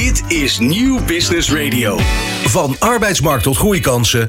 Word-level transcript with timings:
Dit 0.00 0.22
is 0.28 0.58
Nieuw 0.58 1.04
Business 1.04 1.52
Radio. 1.52 1.98
Van 2.44 2.76
arbeidsmarkt 2.78 3.42
tot 3.42 3.56
groeikansen. 3.56 4.28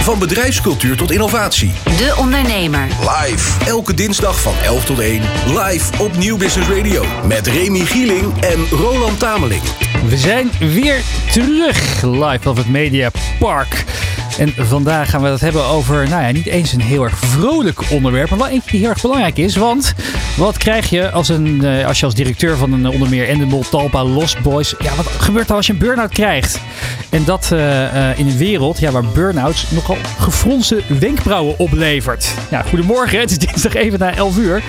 Van 0.00 0.18
bedrijfscultuur 0.18 0.96
tot 0.96 1.10
innovatie. 1.10 1.72
De 1.84 2.14
Ondernemer. 2.18 2.86
Live. 3.00 3.64
Elke 3.64 3.94
dinsdag 3.94 4.40
van 4.40 4.54
11 4.64 4.84
tot 4.84 4.98
1. 4.98 5.22
Live 5.46 6.02
op 6.02 6.16
Nieuw 6.16 6.36
Business 6.36 6.68
Radio. 6.68 7.04
Met 7.26 7.46
Remy 7.46 7.80
Gieling 7.80 8.40
en 8.40 8.66
Roland 8.70 9.18
Tameling. 9.18 9.62
We 10.08 10.16
zijn 10.16 10.50
weer 10.58 11.02
terug 11.32 12.02
live 12.02 12.48
op 12.48 12.56
het 12.56 12.68
Media 12.68 13.10
Park. 13.38 13.84
En 14.38 14.52
vandaag 14.66 15.10
gaan 15.10 15.22
we 15.22 15.28
het 15.28 15.40
hebben 15.40 15.64
over, 15.64 16.08
nou 16.08 16.22
ja, 16.22 16.30
niet 16.30 16.46
eens 16.46 16.72
een 16.72 16.80
heel 16.80 17.04
erg 17.04 17.18
vrolijk 17.18 17.90
onderwerp, 17.90 18.30
maar 18.30 18.38
wel 18.38 18.48
eentje 18.48 18.70
die 18.70 18.80
heel 18.80 18.88
erg 18.88 19.00
belangrijk 19.00 19.38
is. 19.38 19.56
Want 19.56 19.94
wat 20.36 20.58
krijg 20.58 20.90
je 20.90 21.10
als, 21.10 21.28
een, 21.28 21.64
eh, 21.64 21.86
als 21.86 21.98
je 21.98 22.04
als 22.04 22.14
directeur 22.14 22.56
van 22.56 22.72
een 22.72 22.88
onder 22.88 23.08
meer 23.08 23.28
Endemol, 23.28 23.64
Talpa, 23.70 24.04
Lost 24.04 24.40
Boys, 24.42 24.74
ja, 24.78 24.94
wat 24.94 25.06
gebeurt 25.06 25.48
er 25.48 25.54
als 25.54 25.66
je 25.66 25.72
een 25.72 25.78
burn-out 25.78 26.12
krijgt? 26.12 26.60
En 27.10 27.24
dat 27.24 27.48
eh, 27.52 28.10
eh, 28.10 28.18
in 28.18 28.26
een 28.26 28.36
wereld 28.36 28.78
ja, 28.78 28.90
waar 28.90 29.04
burn-outs 29.04 29.70
nogal 29.70 29.96
gefronste 30.18 30.80
wenkbrauwen 30.98 31.58
oplevert. 31.58 32.34
Ja, 32.50 32.62
goedemorgen, 32.62 33.20
het 33.20 33.30
is 33.30 33.38
dinsdag 33.38 33.74
even 33.74 33.98
na 33.98 34.14
11 34.14 34.36
uur. 34.36 34.62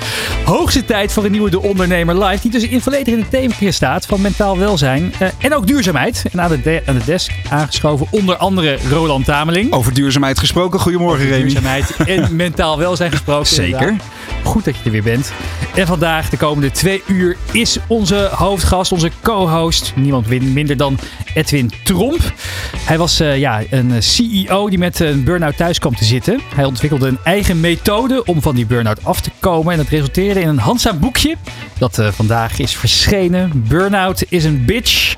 Hoogste 0.45 0.85
tijd 0.85 1.11
voor 1.11 1.25
een 1.25 1.31
nieuwe 1.31 1.49
De 1.49 1.61
Ondernemer 1.61 2.23
Live, 2.23 2.41
die 2.41 2.51
dus 2.51 2.67
in 2.67 2.81
volledig 2.81 3.13
in 3.13 3.19
het 3.19 3.29
thema 3.29 3.71
staat 3.71 4.05
van 4.05 4.21
mentaal 4.21 4.57
welzijn 4.57 5.13
en 5.37 5.55
ook 5.55 5.67
duurzaamheid. 5.67 6.25
En 6.31 6.41
aan 6.41 6.49
de, 6.49 6.61
de, 6.61 6.81
aan 6.85 6.97
de 6.97 7.05
desk 7.05 7.31
aangeschoven 7.49 8.07
onder 8.09 8.35
andere 8.35 8.77
Roland 8.89 9.25
Tameling. 9.25 9.56
Over 9.69 9.93
duurzaamheid 9.93 10.39
gesproken. 10.39 10.79
Goedemorgen, 10.79 11.25
Remy. 11.25 11.37
Duurzaamheid 11.41 11.95
en 12.05 12.35
mentaal 12.35 12.77
welzijn 12.77 13.11
gesproken. 13.11 13.47
Zeker. 13.47 13.81
inderdaad. 13.81 14.07
Goed 14.43 14.65
dat 14.65 14.75
je 14.75 14.81
er 14.85 14.91
weer 14.91 15.03
bent. 15.03 15.31
En 15.75 15.87
vandaag, 15.87 16.29
de 16.29 16.37
komende 16.37 16.71
twee 16.71 17.01
uur, 17.07 17.37
is 17.51 17.77
onze 17.87 18.29
hoofdgast, 18.33 18.91
onze 18.91 19.11
co-host. 19.21 19.93
Niemand 19.95 20.27
min- 20.27 20.53
minder 20.53 20.77
dan 20.77 20.97
Edwin 21.33 21.71
Tromp. 21.83 22.33
Hij 22.77 22.97
was 22.97 23.19
eh, 23.19 23.37
ja, 23.37 23.61
een 23.69 24.03
CEO 24.03 24.69
die 24.69 24.77
met 24.77 24.99
een 24.99 25.23
burn-out 25.23 25.57
thuis 25.57 25.79
kwam 25.79 25.95
te 25.95 26.05
zitten. 26.05 26.39
Hij 26.55 26.65
ontwikkelde 26.65 27.07
een 27.07 27.19
eigen 27.23 27.59
methode 27.59 28.25
om 28.25 28.41
van 28.41 28.55
die 28.55 28.65
burn-out 28.65 29.03
af 29.03 29.21
te 29.21 29.31
komen. 29.39 29.71
En 29.71 29.77
dat 29.77 29.87
resulteerde 29.87 30.39
in 30.41 30.47
een 30.47 30.59
handzaam 30.59 30.99
boekje 30.99 31.35
dat 31.77 31.97
eh, 31.99 32.07
vandaag 32.11 32.59
is 32.59 32.75
verschenen. 32.75 33.51
Burnout 33.67 34.23
is 34.29 34.43
een 34.43 34.65
bitch. 34.65 35.15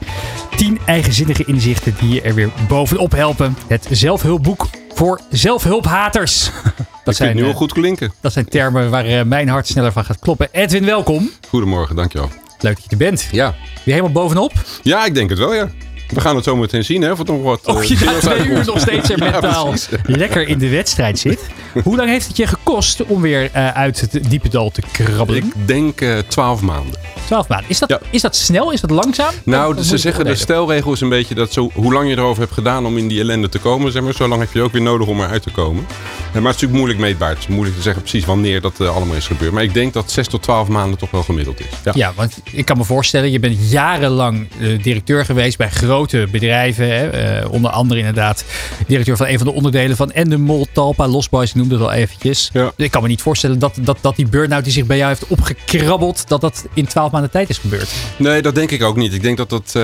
10 0.60 0.80
eigenzinnige 0.86 1.44
inzichten 1.46 1.96
die 2.00 2.14
je 2.14 2.22
er 2.22 2.34
weer 2.34 2.50
bovenop 2.68 3.12
helpen. 3.12 3.58
Het 3.68 3.88
zelfhulpboek 3.92 4.68
voor 4.94 5.22
zelfhulphaters. 5.30 6.52
Dat 7.04 7.18
het 7.18 7.34
nu 7.34 7.40
eh, 7.40 7.46
wel 7.46 7.54
goed 7.54 7.74
klinken. 7.74 8.14
dat 8.22 8.34
zijn 8.34 8.50
termen 8.50 8.90
waar 8.90 9.06
eh, 9.06 9.24
mijn 9.24 9.48
hart 9.48 9.68
sneller 9.68 9.92
van 9.92 10.06
gaat 10.06 10.20
kloppen. 10.20 10.48
Edwin, 10.52 10.86
welkom. 10.86 11.30
Goedemorgen, 11.48 11.96
dankjewel. 11.96 12.30
Leuk 12.60 12.76
dat 12.76 12.84
je 12.84 12.90
er 12.90 12.98
bent. 12.98 13.28
Ja. 13.32 13.56
Weer 13.86 13.96
helemaal 13.96 14.12
bovenop. 14.12 14.52
ja, 14.84 15.06
ik 15.06 15.14
denk 15.14 15.30
het 15.30 15.40
wel, 15.40 15.54
ja. 15.54 15.70
We 16.10 16.22
gaan 16.22 16.36
het 16.36 16.44
zo 16.44 16.56
meteen 16.56 16.84
zien, 16.84 17.02
hè. 17.02 17.12
Of 17.12 17.18
het 17.18 17.28
nog 17.28 17.42
wat... 17.42 17.66
Of 17.66 17.82
eh, 17.82 17.88
je 17.88 17.94
na 17.94 18.00
zinloos 18.00 18.20
twee 18.24 18.48
uur 18.48 18.66
nog 18.66 18.80
steeds 18.80 19.10
er 19.12 19.20
mentaal 19.20 19.74
lekker 20.04 20.48
in 20.48 20.58
de 20.58 20.70
wedstrijd 20.70 21.20
zit. 21.20 21.40
Hoe 21.84 21.96
lang 21.96 22.10
heeft 22.10 22.28
het 22.28 22.38
je 22.38 22.48
gekost 22.48 23.04
om 23.06 23.22
weer 23.22 23.50
eh, 23.54 23.68
uit 23.68 24.00
het 24.02 24.20
diepe 24.30 24.50
dal 24.50 24.70
te 24.70 24.82
krabbelen? 24.92 25.44
Ik 25.44 25.68
denk 25.68 26.02
eh, 26.02 26.18
twaalf 26.28 26.62
maanden. 26.62 26.94
12 27.26 27.48
maanden. 27.48 27.70
Is 27.70 27.80
dat, 27.80 27.90
Ja. 27.90 28.00
is 28.10 28.22
dat 28.22 28.36
snel? 28.36 28.72
Is 28.72 28.82
dat 28.82 28.90
langzaam? 28.90 29.34
Nou, 29.44 29.78
Of 29.78 29.84
ze 29.86 29.98
zeggen 29.98 30.26
de 30.26 30.36
stelregel 30.36 30.92
is 30.92 31.02
een 31.02 31.10
beetje 31.10 31.36
dat 31.36 31.54
zo, 31.54 31.70
hoe 31.74 31.94
lang 31.94 32.10
je 32.10 32.18
erover 32.18 32.42
hebt 32.42 32.54
gedaan 32.54 32.86
om 32.86 32.98
in 32.98 33.08
die 33.08 33.20
ellende 33.20 33.50
te 33.50 33.60
komen, 33.60 33.92
zeg 33.92 34.02
maar, 34.04 34.14
zo 34.14 34.28
lang 34.28 34.42
heb 34.42 34.54
je 34.54 34.62
ook 34.62 34.72
weer 34.72 34.82
nodig 34.82 35.08
om 35.08 35.22
eruit 35.22 35.42
te 35.44 35.52
komen. 35.52 35.86
Maar 36.34 36.44
het 36.44 36.56
is 36.56 36.62
natuurlijk 36.62 36.80
moeilijk 36.80 37.00
meetbaar. 37.00 37.30
Het 37.30 37.40
is 37.40 37.48
moeilijk 37.48 37.76
te 37.76 37.82
zeggen 37.82 38.02
precies 38.02 38.26
wanneer 38.26 38.62
dat 38.62 38.80
eh, 38.80 38.96
allemaal 38.96 39.16
is 39.16 39.28
gebeurd. 39.28 39.52
Maar 39.52 39.64
ik 39.64 39.74
denk 39.74 39.94
dat 39.94 40.12
6 40.12 40.28
tot 40.28 40.42
12 40.42 40.68
maanden 40.68 41.00
toch 41.00 41.12
wel 41.12 41.24
gemiddeld 41.24 41.60
is. 41.60 41.66
Ja. 41.84 41.92
Ja, 41.96 42.14
want 42.16 42.42
ik 42.52 42.66
kan 42.66 42.78
me 42.78 42.84
voorstellen, 42.84 43.32
je 43.32 43.40
bent 43.40 43.70
jarenlang 43.70 44.48
eh, 44.60 44.84
directeur 44.84 45.26
geweest 45.26 45.58
bij 45.58 45.70
grote 45.70 46.28
bedrijven. 46.32 46.88
Hè? 46.88 47.10
Eh, 47.10 47.52
onder 47.52 47.72
andere 47.72 48.00
inderdaad 48.00 48.46
directeur 48.88 49.18
van 49.18 49.28
een 49.28 49.38
van 49.38 49.48
de 49.48 49.54
onderdelen 49.54 49.96
van 49.96 50.12
Endemol, 50.12 50.68
Talpa, 50.74 51.08
Lost 51.08 51.30
Boys, 51.30 51.50
ik 51.50 51.56
noemde 51.56 51.76
het 51.76 51.84
al 51.84 51.92
eventjes. 51.92 52.50
Ja. 52.54 52.72
Ik 52.76 52.92
kan 52.92 53.02
me 53.02 53.08
niet 53.08 53.22
voorstellen 53.22 53.60
dat, 53.60 53.78
dat, 53.82 53.98
dat 54.02 54.16
die 54.16 54.28
burn-out 54.28 54.64
die 54.64 54.74
zich 54.74 54.86
bij 54.86 54.98
jou 54.98 55.10
heeft 55.10 55.28
opgekrabbeld, 55.28 56.28
dat 56.28 56.42
dat 56.42 56.66
in 56.74 56.86
12 56.86 57.12
maanden 57.12 57.32
tijd 57.32 57.50
is 57.50 57.58
gebeurd. 57.58 57.90
Nee, 58.18 58.42
dat 58.42 58.56
denk 58.56 58.72
ik 58.72 58.84
ook 58.84 58.96
niet. 58.96 59.14
Ik 59.14 59.22
denk 59.22 59.38
dat 59.38 59.50
dat. 59.50 59.76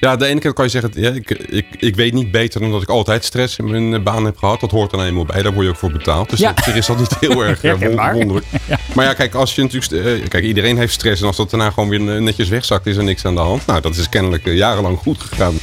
Ja, 0.00 0.16
de 0.16 0.26
ene 0.26 0.40
kant 0.40 0.54
kan 0.54 0.64
je 0.64 0.70
zeggen, 0.70 0.90
ja, 0.94 1.10
ik, 1.10 1.30
ik, 1.30 1.66
ik 1.78 1.96
weet 1.96 2.12
niet 2.12 2.30
beter 2.30 2.60
dan 2.60 2.70
dat 2.70 2.82
ik 2.82 2.88
altijd 2.88 3.24
stress 3.24 3.58
in 3.58 3.70
mijn 3.70 3.94
eh, 3.94 4.00
baan 4.00 4.24
heb 4.24 4.36
gehad. 4.38 4.60
Dat 4.60 4.70
hoort 4.70 4.90
dan 4.90 5.02
eenmaal 5.02 5.24
bij, 5.24 5.42
daar 5.42 5.52
word 5.52 5.64
je 5.64 5.70
ook 5.70 5.76
voor 5.78 5.92
betaald. 5.92 6.30
Dus 6.30 6.38
Ja. 6.38 6.50
op 6.50 6.58
zich 6.60 6.74
is 6.74 6.86
dat 6.86 6.98
niet 6.98 7.16
heel 7.20 7.44
erg 7.46 7.62
eh, 7.64 7.72
wonderlijk. 8.12 8.46
Maar 8.94 9.04
ja, 9.04 9.12
kijk, 9.14 9.34
als 9.34 9.54
je 9.54 9.62
natuurlijk. 9.62 9.92
eh, 10.22 10.28
kijk, 10.28 10.44
iedereen 10.44 10.76
heeft 10.78 10.92
stress. 10.92 11.20
En 11.20 11.26
als 11.26 11.36
dat 11.36 11.50
daarna 11.50 11.70
gewoon 11.70 11.88
weer 11.88 12.00
netjes 12.22 12.48
wegzakt, 12.48 12.86
is 12.86 12.96
er 12.96 13.04
niks 13.04 13.24
aan 13.24 13.34
de 13.34 13.40
hand. 13.40 13.66
Nou, 13.66 13.80
dat 13.80 13.96
is 13.96 14.08
kennelijk 14.08 14.46
jarenlang 14.46 14.98
goed 14.98 15.20
gegaan. 15.22 15.54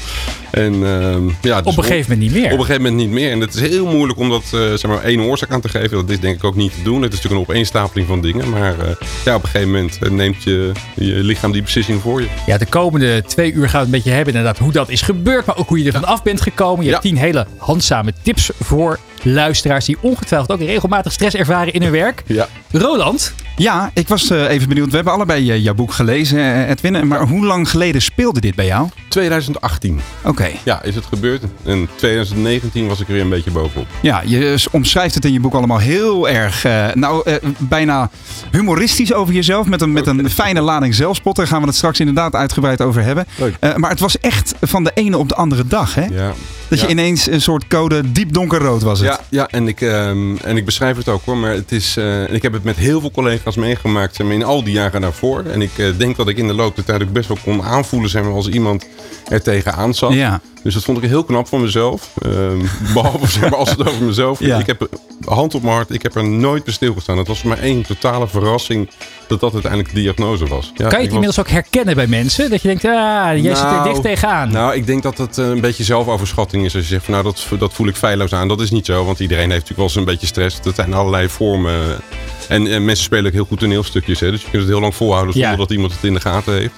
En, 0.56 0.74
ehm, 0.74 1.28
ja, 1.42 1.62
dus 1.62 1.72
Op 1.72 1.78
een 1.78 1.84
gegeven 1.84 2.12
moment 2.12 2.20
niet 2.20 2.32
meer. 2.42 2.52
Op 2.52 2.60
een 2.60 2.66
gegeven 2.66 2.82
moment 2.82 3.02
niet 3.02 3.10
meer. 3.12 3.32
En 3.32 3.40
het 3.40 3.54
is 3.54 3.62
heel 3.62 3.86
moeilijk 3.86 4.20
om 4.20 4.30
dat 4.30 4.44
eh, 4.44 4.60
zeg 4.60 4.86
maar 4.86 5.04
één 5.04 5.22
oorzaak 5.22 5.52
aan 5.52 5.62
te 5.62 5.70
geven. 5.70 5.90
Dat 5.98 6.10
is 6.10 6.20
denk 6.20 6.36
ik 6.36 6.44
ook 6.44 6.56
niet 6.56 6.74
te 6.74 6.82
doen. 6.84 7.02
Het 7.02 7.14
is 7.14 7.22
natuurlijk 7.22 7.50
een 7.50 7.54
opeenstapeling 7.56 8.08
van 8.08 8.22
dingen. 8.22 8.50
Maar 8.50 8.80
eh, 8.80 8.88
ja, 9.26 9.36
op 9.36 9.44
een 9.44 9.50
gegeven 9.50 9.72
moment 9.72 9.98
eh, 10.02 10.10
neemt 10.10 10.44
je, 10.44 10.72
je 10.96 11.14
lichaam 11.14 11.52
die 11.52 11.62
beslissing 11.62 12.02
voor 12.02 12.22
je. 12.22 12.28
Ja, 12.46 12.58
de 12.58 12.66
komende 12.66 13.24
twee 13.28 13.52
uur 13.54 13.70
gaan 13.70 13.72
we 13.72 13.78
het 13.78 13.86
een 13.86 13.92
beetje 13.92 14.12
hebben 14.12 14.34
inderdaad 14.34 14.58
hoe 14.62 14.72
dat 14.72 14.90
is 14.90 15.02
gebeurd, 15.02 15.46
maar 15.46 15.58
ook 15.58 15.68
hoe 15.70 15.80
je 15.80 15.86
er 15.86 16.00
vanaf 16.00 16.24
bent 16.24 16.42
gekomen. 16.42 16.80
Je 16.80 16.86
Ja. 16.86 16.92
hebt 16.92 17.04
tien 17.08 17.18
hele 17.18 17.48
handzame 17.58 18.14
tips 18.22 18.52
voor 18.60 19.00
luisteraars 19.22 19.86
die 19.86 19.98
ongetwijfeld 20.02 20.52
ook 20.52 20.68
regelmatig 20.68 21.12
stress 21.12 21.36
ervaren 21.36 21.74
in 21.74 21.82
hun 21.82 21.92
werk. 21.92 22.24
Ja. 22.26 22.48
Roland, 22.72 23.34
Ja, 23.58 23.92
ik 23.94 24.08
was 24.08 24.30
eh, 24.30 24.50
even 24.50 24.68
benieuwd. 24.68 24.90
We 24.90 24.96
hebben 24.96 25.14
allebei 25.14 25.52
eh, 25.52 25.64
jouw 25.64 25.74
boek 25.74 25.92
gelezen, 25.92 26.40
eh, 26.40 26.70
Edwin. 26.70 27.08
Maar 27.08 27.28
hoe 27.28 27.46
lang 27.46 27.70
geleden 27.70 28.02
speelde 28.02 28.40
dit 28.40 28.56
bij 28.56 28.66
jou? 28.66 28.90
2018. 29.08 30.02
Oké. 30.24 30.50
Ja, 30.64 30.84
is 30.84 30.96
het 30.96 31.06
gebeurd. 31.06 31.44
En 31.64 31.90
2019 31.96 32.88
was 32.88 33.00
ik 33.00 33.08
er 33.08 33.14
weer 33.14 33.22
een 33.22 33.30
beetje 33.30 33.52
bovenop. 33.52 33.88
Ja, 34.02 34.22
je 34.26 34.66
omschrijft 34.72 35.16
het 35.16 35.26
in 35.26 35.34
je 35.34 35.40
boek 35.40 35.54
allemaal 35.54 35.78
heel 35.78 36.30
erg, 36.30 36.64
nou, 36.94 37.40
bijna 37.58 38.10
humoristisch 38.52 39.14
over 39.14 39.34
jezelf. 39.34 39.68
Met 39.68 39.82
een, 39.82 39.92
met 39.92 40.08
een 40.08 40.30
fijne 40.30 40.62
lading 40.62 40.96
zelfspot. 40.96 41.36
Daar 41.36 41.48
gaan 41.48 41.62
we 41.62 41.68
het 41.68 41.76
straks 41.76 42.00
inderdaad 42.00 42.36
uitgebreid 42.36 42.82
over 42.82 43.04
hebben. 43.04 43.26
Leuk. 43.38 43.78
Maar 43.78 43.90
het 43.90 44.00
was 44.00 44.20
echt 44.20 44.54
van 44.62 44.84
de 44.84 44.92
ene 44.94 45.18
op 45.18 45.30
de 45.30 45.36
andere 45.36 45.68
dag, 45.68 45.96
hè? 45.96 46.06
Ja. 46.06 46.34
Dat 46.68 46.80
Ja. 46.80 46.86
je 46.86 46.92
ineens 46.92 47.28
een 47.28 47.42
soort 47.42 47.68
code 47.68 48.12
diep 48.12 48.34
donkerrood 48.34 48.82
was 48.82 49.00
het. 49.00 49.08
Ja, 49.08 49.20
ja 49.30 49.48
en, 49.48 49.68
ik, 49.68 49.82
ehm, 49.82 50.36
en 50.38 50.58
ik 50.58 50.66
beschrijf 50.66 50.98
het 50.98 51.10
ook 51.10 51.26
hoor. 51.26 51.38
Maar 51.38 51.52
het 51.52 51.72
is, 51.72 51.98
en 52.28 52.34
ik 52.34 52.42
heb 52.42 52.54
het 52.54 52.64
met 52.64 52.76
heel 52.76 53.00
veel 53.00 53.12
collega's 53.12 53.56
meegemaakt 53.56 54.16
in 54.32 54.44
al 54.44 54.64
die 54.64 54.74
jaren 54.74 55.02
daarvoor. 55.02 55.44
En 55.44 55.62
ik 55.62 55.78
eh, 55.78 55.88
denk 55.98 56.16
dat 56.16 56.28
ik 56.28 56.38
in 56.38 56.48
de 56.48 56.54
loop 56.54 56.76
der 56.76 56.86
tijd 56.86 57.02
ook 57.02 57.12
best 57.12 57.28
wel 57.28 57.38
kon 57.44 57.64
aanvoelen 57.64 58.10
maar, 58.10 58.34
als 58.34 58.48
iemand 58.48 58.86
er 59.28 59.42
tegenaan 59.42 59.94
zat. 59.94 60.14
Ja. 60.14 60.42
Dus 60.66 60.74
dat 60.74 60.84
vond 60.84 60.98
ik 61.04 61.10
heel 61.10 61.24
knap 61.24 61.48
van 61.48 61.62
mezelf. 61.62 62.10
Ehm, 62.22 62.60
behalve 62.94 63.28
zeg 63.28 63.42
maar, 63.42 63.56
als 63.56 63.70
het 63.70 63.88
over 63.88 64.04
mezelf. 64.04 64.40
Ja. 64.40 64.58
Ik 64.58 64.66
heb 64.66 64.90
hand 65.26 65.56
op 65.56 65.62
mijn 65.62 65.74
hart, 65.76 65.90
ik 65.94 66.02
heb 66.04 66.16
er 66.16 66.24
nooit 66.30 66.64
bij 66.64 66.74
stilgestaan. 66.74 67.18
Het 67.18 67.28
was 67.28 67.40
voor 67.40 67.50
mij 67.50 67.60
één 67.60 67.82
totale 67.82 68.28
verrassing 68.28 68.90
dat 69.28 69.40
dat 69.40 69.54
uiteindelijk 69.54 69.94
de 69.94 70.02
diagnose 70.02 70.48
was. 70.48 70.66
Ja, 70.66 70.72
kan 70.76 70.86
je 70.86 70.86
het 70.88 70.96
was- 70.96 71.04
inmiddels 71.06 71.40
ook 71.40 71.50
herkennen 71.50 71.96
bij 71.96 72.08
mensen? 72.08 72.50
Dat 72.50 72.62
je 72.62 72.68
denkt, 72.68 72.86
ah, 72.86 72.92
jij 73.34 73.56
zit 73.56 73.64
er 73.64 73.72
Nou, 73.72 73.90
dicht 73.90 74.02
tegenaan. 74.02 74.52
Nou, 74.52 74.76
ik 74.76 74.86
denk 74.86 75.04
dat 75.04 75.18
het 75.18 75.38
eh, 75.38 75.48
een 75.48 75.62
beetje 75.62 75.84
zelfoverschatting 75.84 76.66
is. 76.66 76.76
Als 76.76 76.84
je 76.84 76.90
zegt 76.90 77.04
van 77.06 77.14
nou, 77.14 77.26
dat, 77.26 77.60
dat 77.60 77.74
voel 77.74 77.88
ik 77.88 77.96
feilloos 77.96 78.34
aan. 78.34 78.48
Dat 78.48 78.62
is 78.62 78.72
niet 78.72 78.86
zo, 78.86 79.06
want 79.06 79.20
iedereen 79.20 79.52
heeft 79.52 79.70
natuurlijk 79.70 79.78
wel 79.80 79.86
eens 79.88 79.96
een 79.96 80.06
beetje 80.14 80.28
stress. 80.28 80.62
Dat 80.62 80.76
zijn 80.76 80.94
allerlei 80.94 81.30
vormen. 81.30 82.00
En, 82.48 82.68
en 82.68 82.86
mensen 82.86 83.06
spelen 83.06 83.26
ook 83.26 83.34
heel 83.34 83.46
goed 83.46 83.60
toneelstukjes. 83.60 84.20
Hè? 84.20 84.32
Dus 84.32 84.42
je 84.42 84.50
kunt 84.50 84.62
het 84.62 84.72
heel 84.72 84.82
lang 84.82 84.96
volhouden 84.96 85.34
zonder 85.34 85.52
Ja. 85.52 85.58
dat 85.58 85.72
iemand 85.72 85.92
het 85.94 86.04
in 86.04 86.14
de 86.14 86.20
gaten 86.22 86.54
heeft. 86.54 86.74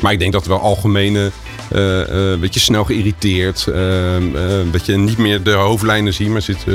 Maar 0.00 0.12
ik 0.12 0.18
denk 0.18 0.32
dat 0.32 0.46
wel 0.46 0.60
algemene, 0.60 1.18
eh 1.18 1.26
eh, 1.26 1.32
een 1.72 2.40
beetje 2.40 2.60
snel 2.60 2.84
geïrriteerd. 2.84 3.66
eh, 3.66 4.16
eh, 4.60 4.66
dat 4.72 4.86
je 4.86 4.96
niet 4.96 5.18
meer 5.18 5.42
de 5.42 5.50
hoofdlijnen 5.50 6.14
ziet, 6.14 6.28
maar 6.28 6.42
zit 6.42 6.64
eh 6.66 6.74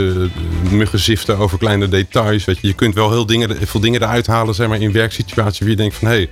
muggen 0.72 1.00
ziften 1.00 1.38
over 1.38 1.58
kleine 1.58 1.90
details. 1.90 2.46
Weet 2.46 2.58
je. 2.62 2.68
je 2.68 2.74
kunt 2.74 2.94
wel 2.94 3.12
heel 3.12 3.26
dingen, 3.26 3.58
veel 3.68 3.80
dingen 3.80 4.02
eruit 4.02 4.28
halen 4.28 4.56
zeg 4.56 4.68
maar, 4.68 4.82
in 4.82 4.92
werksituaties. 4.92 5.60
Waar 5.60 5.70
je 5.70 5.76
denkt 5.76 5.96
van 5.96 6.08
hé, 6.08 6.14
hey, 6.14 6.30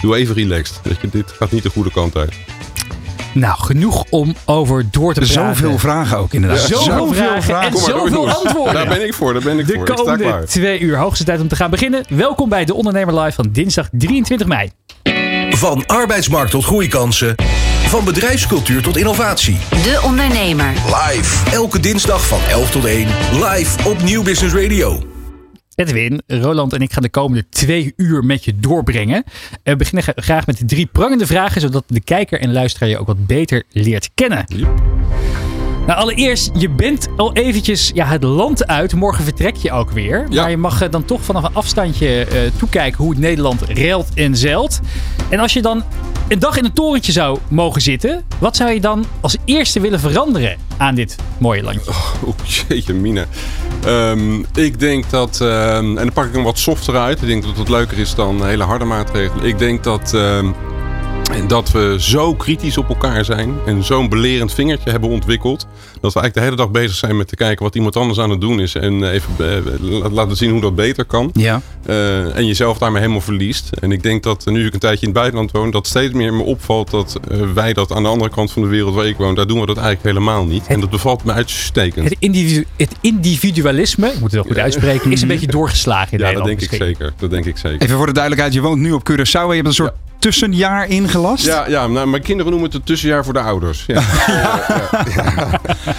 doe 0.00 0.16
even 0.16 0.34
relaxed. 0.34 0.80
Weet 0.82 1.00
je, 1.00 1.08
dit 1.10 1.32
gaat 1.38 1.50
niet 1.50 1.62
de 1.62 1.70
goede 1.70 1.90
kant 1.90 2.16
uit. 2.16 2.32
Nou, 3.32 3.58
genoeg 3.58 4.04
om 4.10 4.34
over 4.44 4.86
door 4.90 5.14
te 5.14 5.20
praten. 5.20 5.56
Zoveel 5.56 5.78
vragen 5.78 6.18
ook 6.18 6.32
inderdaad. 6.32 6.60
Zoveel 6.60 7.12
vragen 7.12 7.60
en 7.60 7.76
zoveel 7.76 8.30
antwoorden. 8.30 8.74
Daar 8.74 8.88
ben 8.88 9.06
ik 9.06 9.14
voor, 9.14 9.32
daar 9.32 9.42
ben 9.42 9.58
ik 9.58 9.66
De 9.66 9.72
voor. 9.72 9.82
Ik 9.82 9.92
sta 9.92 10.02
komende 10.02 10.24
klaar. 10.24 10.44
twee 10.44 10.80
uur 10.80 10.96
hoogste 10.96 11.24
tijd 11.24 11.40
om 11.40 11.48
te 11.48 11.56
gaan 11.56 11.70
beginnen. 11.70 12.04
Welkom 12.08 12.48
bij 12.48 12.64
de 12.64 12.74
Ondernemer 12.74 13.20
Live 13.20 13.32
van 13.32 13.48
dinsdag 13.52 13.88
23 13.92 14.46
mei. 14.46 14.70
Van 15.50 15.86
arbeidsmarkt 15.86 16.50
tot 16.50 16.64
groeikansen. 16.64 17.34
Van 17.88 18.04
bedrijfscultuur 18.04 18.82
tot 18.82 18.96
innovatie. 18.96 19.56
De 19.70 20.00
Ondernemer. 20.04 20.72
Live. 20.72 21.50
Elke 21.50 21.80
dinsdag 21.80 22.26
van 22.28 22.40
11 22.50 22.70
tot 22.70 22.84
1. 22.84 23.06
Live 23.32 23.88
op 23.88 24.02
Nieuw 24.02 24.22
Business 24.22 24.54
Radio. 24.54 25.02
Edwin, 25.74 26.22
Roland 26.26 26.72
en 26.72 26.80
ik 26.80 26.92
gaan 26.92 27.02
de 27.02 27.08
komende 27.08 27.48
twee 27.48 27.92
uur 27.96 28.24
met 28.24 28.44
je 28.44 28.58
doorbrengen. 28.58 29.24
We 29.62 29.76
beginnen 29.76 30.02
gra- 30.02 30.12
graag 30.16 30.46
met 30.46 30.58
de 30.58 30.64
drie 30.64 30.86
prangende 30.86 31.26
vragen, 31.26 31.60
zodat 31.60 31.84
de 31.86 32.00
kijker 32.00 32.40
en 32.40 32.52
luisteraar 32.52 32.88
je 32.88 32.98
ook 32.98 33.06
wat 33.06 33.26
beter 33.26 33.62
leert 33.70 34.10
kennen. 34.14 34.44
Nou, 35.88 36.00
allereerst, 36.00 36.50
je 36.54 36.68
bent 36.68 37.08
al 37.16 37.32
eventjes 37.32 37.90
ja, 37.94 38.06
het 38.06 38.22
land 38.22 38.66
uit. 38.66 38.94
Morgen 38.94 39.24
vertrek 39.24 39.56
je 39.56 39.72
ook 39.72 39.90
weer. 39.90 40.26
Ja. 40.30 40.40
Maar 40.40 40.50
je 40.50 40.56
mag 40.56 40.82
eh, 40.82 40.90
dan 40.90 41.04
toch 41.04 41.22
vanaf 41.22 41.44
een 41.44 41.54
afstandje 41.54 42.24
eh, 42.24 42.40
toekijken 42.56 43.02
hoe 43.02 43.10
het 43.10 43.20
Nederland 43.20 43.62
reilt 43.62 44.08
en 44.14 44.36
zeilt. 44.36 44.80
En 45.28 45.38
als 45.38 45.52
je 45.52 45.62
dan 45.62 45.82
een 46.28 46.38
dag 46.38 46.56
in 46.56 46.64
een 46.64 46.72
torentje 46.72 47.12
zou 47.12 47.38
mogen 47.48 47.80
zitten, 47.80 48.24
wat 48.38 48.56
zou 48.56 48.70
je 48.70 48.80
dan 48.80 49.04
als 49.20 49.36
eerste 49.44 49.80
willen 49.80 50.00
veranderen 50.00 50.56
aan 50.76 50.94
dit 50.94 51.16
mooie 51.38 51.62
landje? 51.62 51.92
Oeh, 52.26 52.36
jeetje 52.68 52.94
mina. 52.94 53.24
Ehm, 53.84 54.40
ik 54.54 54.80
denk 54.80 55.10
dat, 55.10 55.40
ehm, 55.40 55.84
en 55.84 55.94
dan 55.94 56.12
pak 56.12 56.26
ik 56.26 56.34
hem 56.34 56.42
wat 56.42 56.58
softer 56.58 56.96
uit. 56.96 57.22
Ik 57.22 57.28
denk 57.28 57.42
dat 57.42 57.56
het 57.56 57.68
leuker 57.68 57.98
is 57.98 58.14
dan 58.14 58.46
hele 58.46 58.64
harde 58.64 58.84
maatregelen. 58.84 59.44
Ik 59.44 59.58
denk 59.58 59.84
dat, 59.84 60.14
ehm, 60.14 60.52
dat 61.46 61.70
we 61.70 61.96
zo 61.98 62.34
kritisch 62.34 62.78
op 62.78 62.88
elkaar 62.88 63.24
zijn 63.24 63.54
en 63.66 63.84
zo'n 63.84 64.08
belerend 64.08 64.54
vingertje 64.54 64.90
hebben 64.90 65.10
ontwikkeld. 65.10 65.66
Dat 66.00 66.12
we 66.12 66.20
eigenlijk 66.20 66.34
de 66.34 66.40
hele 66.40 66.56
dag 66.56 66.70
bezig 66.70 66.96
zijn 66.96 67.16
met 67.16 67.28
te 67.28 67.36
kijken 67.36 67.64
wat 67.64 67.74
iemand 67.74 67.96
anders 67.96 68.18
aan 68.18 68.30
het 68.30 68.40
doen 68.40 68.60
is. 68.60 68.74
En 68.74 69.10
even 69.10 69.34
eh, 69.38 69.56
la- 69.80 70.08
laten 70.10 70.36
zien 70.36 70.50
hoe 70.50 70.60
dat 70.60 70.74
beter 70.74 71.04
kan. 71.04 71.30
Ja. 71.32 71.60
Eh, 71.86 72.36
en 72.36 72.46
jezelf 72.46 72.78
daarmee 72.78 73.00
helemaal 73.00 73.20
verliest. 73.20 73.70
En 73.80 73.92
ik 73.92 74.02
denk 74.02 74.22
dat 74.22 74.46
eh, 74.46 74.52
nu 74.52 74.66
ik 74.66 74.72
een 74.74 74.78
tijdje 74.78 75.00
in 75.00 75.08
het 75.08 75.18
buitenland 75.18 75.50
woon, 75.50 75.70
dat 75.70 75.86
steeds 75.86 76.12
meer 76.14 76.34
me 76.34 76.42
opvalt 76.42 76.90
dat 76.90 77.20
eh, 77.30 77.38
wij 77.54 77.72
dat 77.72 77.92
aan 77.92 78.02
de 78.02 78.08
andere 78.08 78.30
kant 78.30 78.52
van 78.52 78.62
de 78.62 78.68
wereld 78.68 78.94
waar 78.94 79.06
ik 79.06 79.16
woon, 79.16 79.34
daar 79.34 79.46
doen 79.46 79.60
we 79.60 79.66
dat 79.66 79.76
eigenlijk 79.76 80.06
helemaal 80.16 80.44
niet. 80.44 80.66
En 80.66 80.80
dat 80.80 80.90
bevalt 80.90 81.24
me 81.24 81.32
uitstekend. 81.32 82.08
Het, 82.08 82.16
individu- 82.18 82.64
het 82.76 82.92
individualisme, 83.00 84.06
ik 84.06 84.12
moet 84.20 84.22
het 84.22 84.32
wel 84.32 84.42
goed 84.42 84.58
uitspreken, 84.58 85.12
is 85.12 85.22
een 85.22 85.28
beetje 85.34 85.46
doorgeslagen 85.46 86.12
in 86.12 86.18
Ja, 86.18 86.24
dat 86.24 86.34
Nederland. 86.34 86.60
denk 86.60 86.72
ik 86.72 86.86
zeker. 86.86 87.12
Dat 87.18 87.30
denk 87.30 87.44
ik 87.44 87.56
zeker. 87.58 87.80
Even 87.82 87.96
voor 87.96 88.06
de 88.06 88.12
duidelijkheid, 88.12 88.54
je 88.54 88.60
woont 88.60 88.80
nu 88.80 88.92
op 88.92 89.10
Curaçao. 89.10 89.32
Je 89.48 89.52
hebt 89.54 89.66
een 89.66 89.72
soort 89.72 89.92
tussenjaar 90.18 90.88
ingelast. 90.88 91.44
Ja, 91.44 91.64
ja 91.68 91.86
nou, 91.86 92.06
mijn 92.08 92.22
kinderen 92.22 92.50
noemen 92.52 92.68
het 92.70 92.78
een 92.78 92.84
tussenjaar 92.84 93.24
voor 93.24 93.32
de 93.32 93.40
ouders. 93.40 93.84
Ja. 93.86 94.02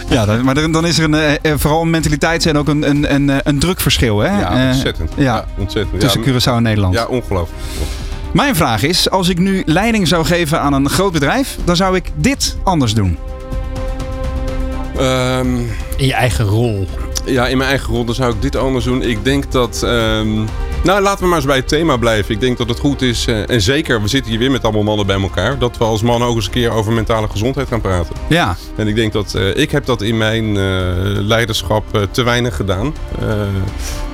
Ja, 0.09 0.25
dan- 0.25 0.43
maar 0.43 0.71
dan 0.71 0.85
is 0.85 0.97
er 0.97 1.03
een, 1.03 1.13
eh, 1.13 1.33
eh, 1.33 1.57
vooral 1.57 1.81
een 1.81 1.89
mentaliteits- 1.89 2.45
en 2.45 2.57
ook 2.57 2.67
een, 2.67 2.89
een, 2.89 3.13
een, 3.13 3.29
eh, 3.29 3.37
een 3.43 3.59
drukverschil. 3.59 4.19
Hè? 4.19 4.39
Ja, 4.39 4.67
ontzettend. 4.67 5.11
ja, 5.15 5.23
Ja, 5.23 5.45
ontzettend. 5.57 5.99
tussen 5.99 6.23
ja, 6.23 6.31
Curaçao 6.31 6.55
en 6.55 6.63
Nederland. 6.63 6.93
ja, 6.93 7.05
ongelooflijk. 7.05 7.59
Mijn 8.33 8.55
vraag 8.55 8.83
is, 8.83 9.09
als 9.09 9.29
ik 9.29 9.37
nu 9.37 9.63
leiding 9.65 10.07
zou 10.07 10.25
geven 10.25 10.61
aan 10.61 10.73
een 10.73 10.89
groot 10.89 11.11
bedrijf, 11.11 11.57
dan 11.63 11.75
zou 11.75 11.95
ik 11.95 12.11
dit 12.15 12.57
anders 12.63 12.93
doen. 12.93 13.17
Ehm, 14.97 15.55
In 15.97 16.05
je 16.05 16.13
eigen 16.13 16.45
rol. 16.45 16.87
ja, 17.25 17.47
in 17.47 17.57
mijn 17.57 17.69
eigen 17.69 17.93
rol 17.93 18.05
dan 18.05 18.15
zou 18.15 18.33
ik 18.33 18.41
dit 18.41 18.55
anders 18.55 18.85
doen. 18.85 19.01
Ik 19.01 19.23
denk 19.23 19.51
dat... 19.51 19.83
ehm, 19.83 20.29
nou, 20.83 21.01
laten 21.01 21.23
we 21.23 21.27
maar 21.27 21.37
eens 21.37 21.45
bij 21.45 21.55
het 21.55 21.67
thema 21.67 21.97
blijven. 21.97 22.33
Ik 22.33 22.39
denk 22.39 22.57
dat 22.57 22.69
het 22.69 22.79
goed 22.79 23.01
is, 23.01 23.25
eh, 23.25 23.49
en 23.49 23.61
zeker, 23.61 24.01
we 24.01 24.07
zitten 24.07 24.31
hier 24.31 24.39
weer 24.39 24.51
met 24.51 24.63
allemaal 24.63 24.83
mannen 24.83 25.05
bij 25.05 25.21
elkaar, 25.21 25.57
dat 25.57 25.77
we 25.77 25.83
als 25.83 26.01
mannen 26.01 26.27
ook 26.27 26.35
eens 26.35 26.45
een 26.45 26.51
keer 26.51 26.71
over 26.71 26.93
mentale 26.93 27.27
gezondheid 27.29 27.67
gaan 27.67 27.81
praten. 27.81 28.15
Ja, 28.27 28.57
En 28.75 28.87
ik 28.87 28.95
denk 28.95 29.13
dat 29.13 29.33
eh, 29.33 29.55
ik 29.55 29.71
heb 29.71 29.85
dat 29.85 30.01
in 30.01 30.17
mijn 30.17 30.57
eh, 30.57 30.63
leiderschap 31.03 32.07
te 32.11 32.23
weinig 32.23 32.55
gedaan. 32.55 32.93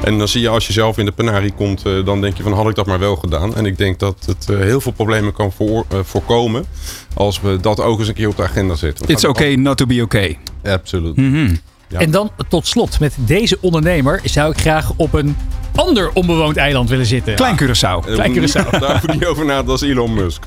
En 0.03 0.17
dan 0.17 0.27
zie 0.27 0.41
je 0.41 0.50
als 0.50 0.67
je 0.67 0.73
zelf 0.73 0.97
in 0.97 1.06
de 1.06 1.12
penarie 1.12 1.53
komt, 1.53 1.83
dan 2.06 2.21
denk 2.21 2.38
je 2.38 2.44
van 2.44 2.53
had 2.53 2.69
ik 2.69 2.75
dat 2.75 2.85
maar 2.85 3.00
wel 3.00 3.15
gedaan. 3.15 3.56
En 3.56 3.65
ik 3.65 3.77
denk 3.77 4.00
dat 4.00 4.15
het 4.25 4.47
heel 4.47 4.81
veel 4.81 4.91
problemen 4.91 5.33
kan 5.33 5.51
voor, 5.51 5.85
voorkomen 6.03 6.65
als 7.13 7.41
we 7.41 7.57
dat 7.61 7.79
ook 7.79 8.00
eens 8.00 8.07
een 8.07 8.13
keer 8.13 8.27
op 8.27 8.38
de 8.38 8.44
agenda 8.44 8.75
zetten. 8.75 9.07
It's 9.07 9.23
okay 9.23 9.53
not 9.53 9.77
to 9.77 9.85
be 9.85 10.01
okay. 10.01 10.38
Absoluut. 10.63 11.15
Mhm. 11.15 11.56
Ja. 12.00 12.01
En 12.06 12.12
dan 12.12 12.31
tot 12.50 12.68
slot, 12.68 13.00
met 13.00 13.13
deze 13.18 13.57
ondernemer 13.62 14.19
zou 14.24 14.51
ik 14.51 14.57
graag 14.59 14.92
op 14.95 15.13
een 15.13 15.38
ander 15.75 16.09
onbewoond 16.13 16.57
eiland 16.57 16.89
willen 16.89 17.06
zitten. 17.06 17.36
Klein 17.36 17.56
Curaçao. 17.62 18.00
Klein 18.13 18.33
Curaçao. 18.33 18.69
Daar 18.80 18.92
hoef 18.92 19.01
je 19.01 19.12
niet 19.12 19.25
over 19.25 19.45
na, 19.45 19.63
dat 19.63 19.81
is 19.81 19.89
Elon 19.89 20.13
Musk. 20.13 20.44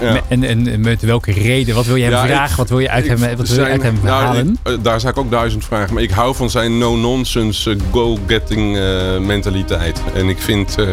Ja. 0.00 0.20
En, 0.28 0.44
en 0.44 0.80
met 0.80 1.02
welke 1.02 1.32
reden? 1.32 1.74
Wat 1.74 1.86
wil 1.86 1.96
je 1.96 2.02
hem 2.02 2.12
Ja, 2.12 2.22
ik- 2.22 2.28
vragen? 2.30 2.56
Wat 2.56 2.68
wil 2.68 2.78
je 2.78 2.90
uit 2.90 3.08
hem, 3.08 3.36
wat 3.36 3.48
wil 3.48 3.64
je 3.64 3.70
uit 3.70 3.82
hem 3.82 3.98
nou, 4.02 4.24
halen? 4.24 4.48
ik- 4.62 4.72
eh, 4.72 4.78
daar 4.82 5.00
zou 5.00 5.12
ik 5.12 5.18
ook 5.18 5.30
duizend 5.30 5.64
vragen. 5.64 5.94
Maar 5.94 6.02
ik 6.02 6.10
hou 6.10 6.34
van 6.34 6.50
zijn 6.50 6.78
no-nonsense 6.78 7.70
eh, 7.70 7.76
go-getting 7.90 8.76
eh, 8.76 9.18
mentaliteit. 9.18 10.00
En 10.14 10.28
ik 10.28 10.38
vind 10.38 10.74
eh, 10.78 10.86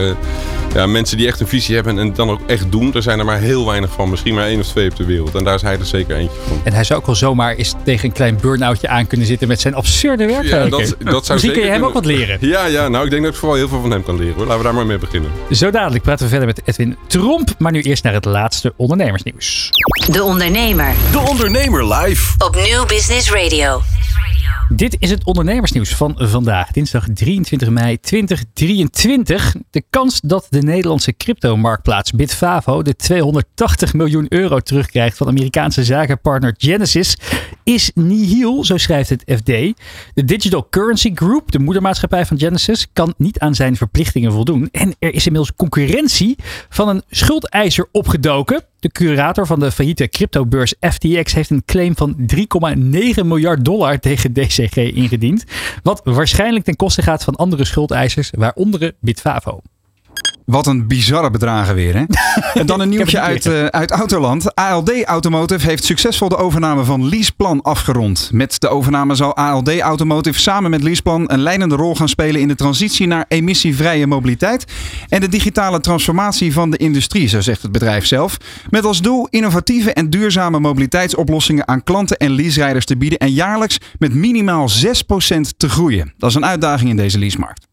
ja, 0.73 0.85
mensen 0.85 1.17
die 1.17 1.27
echt 1.27 1.39
een 1.39 1.47
visie 1.47 1.75
hebben 1.75 1.99
en 1.99 2.07
het 2.07 2.15
dan 2.15 2.29
ook 2.29 2.39
echt 2.47 2.71
doen. 2.71 2.93
Er 2.93 3.01
zijn 3.01 3.19
er 3.19 3.25
maar 3.25 3.39
heel 3.39 3.65
weinig 3.65 3.91
van. 3.91 4.09
Misschien 4.09 4.33
maar 4.33 4.45
één 4.45 4.59
of 4.59 4.67
twee 4.67 4.89
op 4.89 4.95
de 4.95 5.05
wereld. 5.05 5.35
En 5.35 5.43
daar 5.43 5.55
is 5.55 5.61
hij 5.61 5.79
er 5.79 5.85
zeker 5.85 6.15
eentje 6.15 6.37
van. 6.47 6.61
En 6.63 6.73
hij 6.73 6.83
zou 6.83 6.99
ook 6.99 7.05
wel 7.05 7.15
zomaar 7.15 7.55
eens 7.55 7.73
tegen 7.83 8.05
een 8.07 8.13
klein 8.13 8.37
burn-outje 8.41 8.87
aan 8.87 9.07
kunnen 9.07 9.27
zitten 9.27 9.47
met 9.47 9.61
zijn 9.61 9.73
absurde 9.73 10.25
werkweken. 10.25 10.69
dat, 10.69 10.95
dat 10.99 11.25
zou 11.25 11.33
Misschien 11.33 11.51
kun 11.51 11.63
je 11.63 11.69
hem 11.69 11.83
ook 11.83 11.93
wat 11.93 12.05
leren. 12.05 12.37
Ja, 12.41 12.65
ja, 12.65 12.87
nou 12.87 13.05
ik 13.05 13.11
denk 13.11 13.23
dat 13.23 13.33
ik 13.33 13.39
vooral 13.39 13.57
heel 13.57 13.67
veel 13.67 13.81
van 13.81 13.91
hem 13.91 14.03
kan 14.03 14.17
leren. 14.17 14.33
Hoor. 14.33 14.45
Laten 14.45 14.57
we 14.57 14.63
daar 14.63 14.73
maar 14.73 14.85
mee 14.85 14.97
beginnen. 14.97 15.31
Zo 15.51 15.69
dadelijk 15.71 16.03
praten 16.03 16.23
we 16.23 16.29
verder 16.29 16.47
met 16.47 16.61
Edwin 16.65 16.97
Tromp. 17.07 17.49
Maar 17.57 17.71
nu 17.71 17.81
eerst 17.81 18.03
naar 18.03 18.13
het 18.13 18.25
laatste 18.25 18.73
ondernemersnieuws. 18.75 19.69
De 20.11 20.23
Ondernemer 20.23 20.93
De 21.11 21.19
Ondernemer 21.19 21.93
live. 21.93 22.33
op 22.37 22.55
Nieuw 22.55 22.85
Business 22.85 23.31
Radio. 23.31 23.81
Dit 24.75 24.95
is 24.99 25.09
het 25.09 25.25
ondernemersnieuws 25.25 25.95
van 25.95 26.15
vandaag, 26.17 26.71
dinsdag 26.71 27.05
23 27.13 27.69
mei 27.69 27.99
2023. 27.99 29.55
De 29.69 29.83
kans 29.89 30.21
dat 30.21 30.47
de 30.49 30.61
Nederlandse 30.61 31.15
cryptomarktplaats 31.17 32.11
Bitfavo 32.11 32.81
de 32.81 32.95
280 32.95 33.93
miljoen 33.93 34.25
euro 34.29 34.59
terugkrijgt 34.59 35.17
van 35.17 35.27
Amerikaanse 35.27 35.83
zakenpartner 35.83 36.55
Genesis 36.57 37.17
is 37.63 37.91
nihil, 37.93 38.65
zo 38.65 38.77
schrijft 38.77 39.09
het 39.09 39.23
FD. 39.25 39.45
De 40.13 40.25
Digital 40.25 40.67
Currency 40.69 41.11
Group, 41.15 41.51
de 41.51 41.59
moedermaatschappij 41.59 42.25
van 42.25 42.39
Genesis, 42.39 42.87
kan 42.93 43.13
niet 43.17 43.39
aan 43.39 43.55
zijn 43.55 43.75
verplichtingen 43.75 44.31
voldoen. 44.31 44.69
En 44.71 44.95
er 44.99 45.13
is 45.13 45.25
inmiddels 45.25 45.55
concurrentie 45.55 46.35
van 46.69 46.89
een 46.89 47.03
schuldeiser 47.09 47.87
opgedoken. 47.91 48.63
De 48.79 48.91
curator 48.91 49.47
van 49.47 49.59
de 49.59 49.71
failliete 49.71 50.07
cryptobeurs 50.07 50.73
FTX 50.79 51.33
heeft 51.33 51.49
een 51.49 51.65
claim 51.65 51.95
van 51.95 52.15
3,9 52.35 53.25
miljard 53.25 53.65
dollar 53.65 53.99
tegen 53.99 54.33
DCG 54.33 54.75
ingediend. 54.75 55.43
Wat 55.83 56.01
waarschijnlijk 56.03 56.65
ten 56.65 56.75
koste 56.75 57.01
gaat 57.01 57.23
van 57.23 57.35
andere 57.35 57.65
schuldeisers, 57.65 58.31
waaronder 58.37 58.95
Bitfavo. 58.99 59.61
Wat 60.45 60.67
een 60.67 60.87
bizarre 60.87 61.31
bedragen 61.31 61.75
weer, 61.75 61.95
hè? 61.95 62.03
En 62.61 62.65
dan 62.65 62.79
een 62.79 62.89
nieuwtje 62.89 63.19
uit, 63.19 63.45
eh, 63.45 63.65
uit 63.65 63.91
Autoland. 63.91 64.55
ALD 64.55 65.03
Automotive 65.03 65.67
heeft 65.67 65.83
succesvol 65.83 66.29
de 66.29 66.37
overname 66.37 66.83
van 66.83 67.09
Leaseplan 67.09 67.61
afgerond. 67.61 68.29
Met 68.33 68.61
de 68.61 68.69
overname 68.69 69.15
zal 69.15 69.35
ALD 69.35 69.79
Automotive 69.79 70.39
samen 70.39 70.69
met 70.69 70.83
Leaseplan 70.83 71.31
een 71.31 71.41
leidende 71.41 71.75
rol 71.75 71.95
gaan 71.95 72.09
spelen 72.09 72.41
in 72.41 72.47
de 72.47 72.55
transitie 72.55 73.07
naar 73.07 73.25
emissievrije 73.27 74.07
mobiliteit 74.07 74.65
en 75.09 75.21
de 75.21 75.29
digitale 75.29 75.79
transformatie 75.79 76.53
van 76.53 76.69
de 76.69 76.77
industrie, 76.77 77.27
zo 77.27 77.41
zegt 77.41 77.61
het 77.61 77.71
bedrijf 77.71 78.05
zelf. 78.05 78.37
Met 78.69 78.85
als 78.85 79.01
doel 79.01 79.27
innovatieve 79.29 79.93
en 79.93 80.09
duurzame 80.09 80.59
mobiliteitsoplossingen 80.59 81.67
aan 81.67 81.83
klanten 81.83 82.17
en 82.17 82.31
leaserijders 82.31 82.85
te 82.85 82.97
bieden 82.97 83.19
en 83.19 83.31
jaarlijks 83.31 83.77
met 83.99 84.13
minimaal 84.13 84.69
6% 84.69 84.73
te 85.57 85.69
groeien. 85.69 86.13
Dat 86.17 86.29
is 86.29 86.35
een 86.35 86.45
uitdaging 86.45 86.89
in 86.89 86.95
deze 86.95 87.19
leasemarkt. 87.19 87.71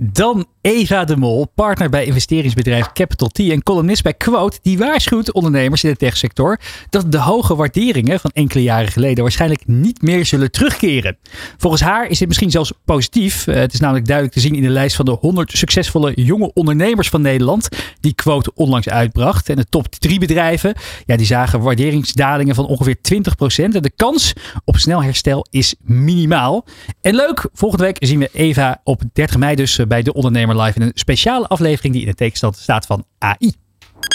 Dan 0.00 0.46
Eva 0.60 1.04
de 1.04 1.16
Mol, 1.16 1.46
partner 1.54 1.88
bij 1.88 2.04
investeringsbedrijf 2.04 2.92
Capital 2.92 3.28
T 3.28 3.38
en 3.38 3.62
columnist 3.62 4.02
bij 4.02 4.14
Quote, 4.14 4.58
die 4.62 4.78
waarschuwt 4.78 5.32
ondernemers 5.32 5.84
in 5.84 5.90
de 5.90 5.96
techsector 5.96 6.58
dat 6.90 7.12
de 7.12 7.18
hoge 7.18 7.56
waarderingen 7.56 8.20
van 8.20 8.30
enkele 8.30 8.62
jaren 8.62 8.88
geleden 8.88 9.22
waarschijnlijk 9.22 9.66
niet 9.66 10.02
meer 10.02 10.26
zullen 10.26 10.50
terugkeren. 10.50 11.16
Volgens 11.56 11.82
haar 11.82 12.06
is 12.08 12.18
dit 12.18 12.28
misschien 12.28 12.50
zelfs 12.50 12.72
positief. 12.84 13.46
Eh, 13.46 13.54
Het 13.54 13.72
is 13.72 13.80
namelijk 13.80 14.06
duidelijk 14.06 14.36
te 14.36 14.42
zien 14.42 14.54
in 14.54 14.62
de 14.62 14.68
lijst 14.68 14.96
van 14.96 15.04
de 15.04 15.10
100 15.10 15.50
succesvolle 15.50 16.12
jonge 16.14 16.52
ondernemers 16.52 17.08
van 17.08 17.20
Nederland, 17.20 17.68
die 18.00 18.14
Quote 18.14 18.50
onlangs 18.54 18.88
uitbracht. 18.88 19.48
En 19.48 19.56
de 19.56 19.66
top 19.68 19.88
3 19.88 20.18
bedrijven, 20.18 20.74
ja, 21.04 21.16
die 21.16 21.26
zagen 21.26 21.60
waarderingsdalingen 21.60 22.54
van 22.54 22.66
ongeveer 22.66 22.96
20%. 23.00 23.74
En 23.74 23.82
de 23.82 23.92
kans 23.96 24.32
op 24.64 24.76
snel 24.76 25.02
herstel 25.02 25.46
is 25.50 25.74
minimaal. 25.80 26.64
En 27.00 27.14
leuk, 27.14 27.48
volgende 27.52 27.84
week 27.84 27.96
zien 28.00 28.18
we 28.18 28.30
Eva 28.32 28.80
op 28.84 29.02
30 29.12 29.36
mei 29.36 29.54
dus 29.54 29.84
eh, 29.86 29.88
bij 29.88 30.02
de 30.02 30.12
Ondernemer 30.12 30.62
Live 30.62 30.80
in 30.80 30.86
een 30.86 30.92
speciale 30.94 31.46
aflevering 31.46 31.92
die 31.92 32.02
in 32.02 32.08
de 32.08 32.14
tekenstand 32.14 32.56
staat 32.56 32.86
van 32.86 33.04
AI. 33.18 33.52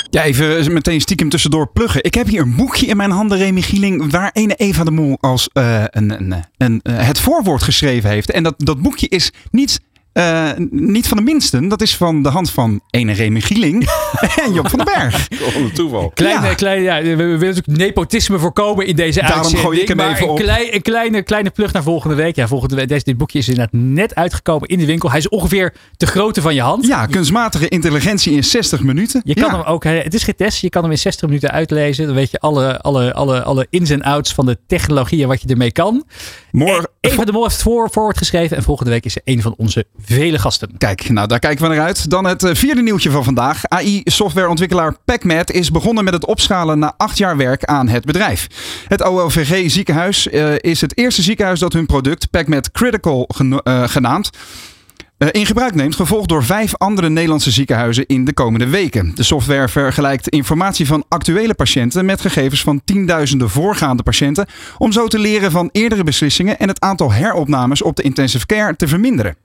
Ja, 0.09 0.23
even 0.23 0.73
meteen 0.73 1.01
stiekem 1.01 1.29
tussendoor 1.29 1.71
pluggen. 1.71 2.03
Ik 2.03 2.13
heb 2.13 2.27
hier 2.27 2.41
een 2.41 2.55
boekje 2.55 2.85
in 2.85 2.97
mijn 2.97 3.11
handen, 3.11 3.37
Remy 3.37 3.61
Gieling, 3.61 4.11
waar 4.11 4.29
ene 4.33 4.55
Eva 4.55 4.83
de 4.83 4.91
Mol 4.91 5.17
als 5.19 5.49
eh, 5.53 5.83
een, 5.87 6.09
een, 6.09 6.43
een, 6.57 6.79
eh, 6.81 7.07
het 7.07 7.19
voorwoord 7.19 7.63
geschreven 7.63 8.09
heeft. 8.09 8.31
En 8.31 8.43
dat, 8.43 8.53
dat 8.57 8.81
boekje 8.81 9.07
is 9.07 9.31
niet, 9.51 9.81
eh, 10.13 10.49
niet 10.69 11.07
van 11.07 11.17
de 11.17 11.23
minsten. 11.23 11.67
Dat 11.67 11.81
is 11.81 11.95
van 11.97 12.23
de 12.23 12.29
hand 12.29 12.51
van 12.51 12.81
ene 12.89 13.13
Remy 13.13 13.41
Gieling 13.41 13.89
en 14.45 14.53
Job 14.53 14.69
van 14.69 14.79
den 14.79 14.93
Berg. 14.95 15.27
Een 15.55 15.71
toeval. 15.73 16.09
Kleine, 16.13 16.47
Ja. 16.47 16.53
kleine, 16.53 16.83
ja, 16.83 17.01
we 17.01 17.09
we 17.09 17.15
willen 17.15 17.39
natuurlijk 17.39 17.77
nepotisme 17.77 18.39
voorkomen 18.39 18.85
in 18.87 18.95
deze 18.95 19.19
Daarom 19.19 19.35
uitzending. 19.37 19.65
gooi 19.67 19.79
ik 19.81 19.87
hem 19.87 19.97
maar 19.97 20.09
even 20.11 20.23
een, 20.23 20.29
op. 20.29 20.37
klei- 20.39 20.71
een 20.71 20.81
kleine, 20.81 21.21
kleine 21.23 21.49
plug 21.49 21.73
naar 21.73 21.83
volgende 21.83 22.15
week. 22.15 22.35
Ja, 22.35 22.47
volgende 22.47 22.75
week. 22.75 22.87
Deze, 22.87 23.03
dit 23.03 23.17
boekje 23.17 23.39
is 23.39 23.47
inderdaad 23.47 23.73
net 23.73 24.15
uitgekomen 24.15 24.67
in 24.67 24.77
de 24.79 24.85
winkel. 24.85 25.09
Hij 25.09 25.19
is 25.19 25.29
ongeveer 25.29 25.73
de 25.97 26.05
grootte 26.05 26.41
van 26.41 26.53
je 26.55 26.61
hand. 26.61 26.85
Ja, 26.85 27.05
kunstmatige 27.05 27.67
intelligentie 27.69 28.33
in 28.35 28.43
60 28.43 28.81
minuten. 28.83 29.21
Je 29.23 29.33
kan 29.33 29.49
ja. 29.51 29.57
hem 29.57 29.65
ook, 29.65 29.83
het 29.83 30.13
is 30.13 30.23
geen 30.23 30.35
test, 30.35 30.61
je 30.61 30.69
kan 30.69 30.81
hem 30.83 30.91
in 30.91 30.97
60 30.97 31.27
minuten 31.27 31.51
uitlezen. 31.51 32.05
Dan 32.05 32.15
weet 32.15 32.31
je 32.31 32.39
alle, 32.39 32.81
alle, 32.81 33.13
alle, 33.13 33.43
alle 33.43 33.67
ins 33.69 33.89
en 33.89 34.01
outs 34.01 34.33
van 34.33 34.45
de 34.45 34.57
technologie 34.67 35.21
en 35.21 35.27
wat 35.27 35.41
je 35.41 35.47
ermee 35.47 35.71
kan. 35.71 36.03
Morgen, 36.51 36.89
Eva 37.01 37.23
de 37.25 37.31
Mol 37.31 37.41
heeft 37.41 37.53
het 37.53 37.63
voor, 37.63 37.89
voorwoord 37.91 38.17
geschreven. 38.17 38.57
En 38.57 38.63
volgende 38.63 38.91
week 38.91 39.05
is 39.05 39.13
ze 39.13 39.21
een 39.23 39.41
van 39.41 39.53
onze 39.57 39.85
vele 40.05 40.39
gasten. 40.39 40.77
Kijk, 40.77 41.09
nou 41.09 41.27
daar 41.27 41.39
kijken 41.39 41.69
we 41.69 41.75
naar 41.75 41.85
uit. 41.85 42.09
Dan 42.09 42.25
het 42.25 42.43
eh, 42.43 42.55
vierde 42.55 42.81
nieuwtje 42.81 43.11
van 43.11 43.23
vandaag. 43.23 43.67
AI-softwareontwikkelaar 43.67 44.95
PacMed 45.05 45.51
is 45.51 45.71
begonnen 45.71 46.03
met 46.03 46.13
het 46.13 46.25
opschalen 46.25 46.79
na 46.79 46.93
acht 46.97 47.17
jaar 47.17 47.37
werk 47.37 47.65
aan 47.65 47.87
het 47.87 48.05
bedrijf. 48.05 48.47
Het 48.87 49.03
OLVG 49.03 49.71
ziekenhuis 49.71 50.29
eh, 50.29 50.53
is 50.57 50.81
het 50.81 50.97
eerste 50.97 51.21
ziekenhuis 51.21 51.59
dat 51.59 51.73
hun 51.73 51.85
product 51.85 52.29
PacMed 52.29 52.71
Critical 52.71 53.29
eh, 53.63 53.83
genaamd 53.87 54.29
in 55.29 55.45
gebruik 55.45 55.75
neemt, 55.75 55.95
gevolgd 55.95 56.29
door 56.29 56.43
vijf 56.43 56.75
andere 56.77 57.09
Nederlandse 57.09 57.51
ziekenhuizen 57.51 58.05
in 58.05 58.25
de 58.25 58.33
komende 58.33 58.67
weken. 58.67 59.11
De 59.15 59.23
software 59.23 59.67
vergelijkt 59.67 60.29
informatie 60.29 60.87
van 60.87 61.05
actuele 61.07 61.53
patiënten 61.53 62.05
met 62.05 62.21
gegevens 62.21 62.61
van 62.61 62.81
tienduizenden 62.85 63.49
voorgaande 63.49 64.03
patiënten, 64.03 64.47
om 64.77 64.91
zo 64.91 65.07
te 65.07 65.19
leren 65.19 65.51
van 65.51 65.69
eerdere 65.71 66.03
beslissingen 66.03 66.59
en 66.59 66.67
het 66.67 66.79
aantal 66.79 67.11
heropnames 67.11 67.81
op 67.81 67.95
de 67.95 68.03
intensive 68.03 68.45
care 68.45 68.75
te 68.75 68.87
verminderen. 68.87 69.35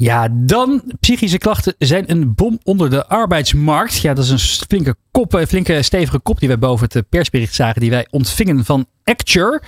Ja, 0.00 0.28
dan 0.32 0.82
psychische 1.00 1.38
klachten 1.38 1.74
zijn 1.78 2.10
een 2.10 2.34
bom 2.34 2.58
onder 2.62 2.90
de 2.90 3.06
arbeidsmarkt. 3.06 4.00
Ja, 4.00 4.14
dat 4.14 4.24
is 4.24 4.30
een 4.30 4.66
flinke 4.66 4.96
kop, 5.20 5.32
een 5.32 5.46
flinke 5.46 5.82
stevige 5.82 6.18
kop 6.18 6.38
die 6.38 6.48
wij 6.48 6.58
boven 6.58 6.88
het 6.92 7.08
persbericht 7.08 7.54
zagen, 7.54 7.80
die 7.80 7.90
wij 7.90 8.06
ontvingen 8.10 8.64
van 8.64 8.86
Acture. 9.04 9.62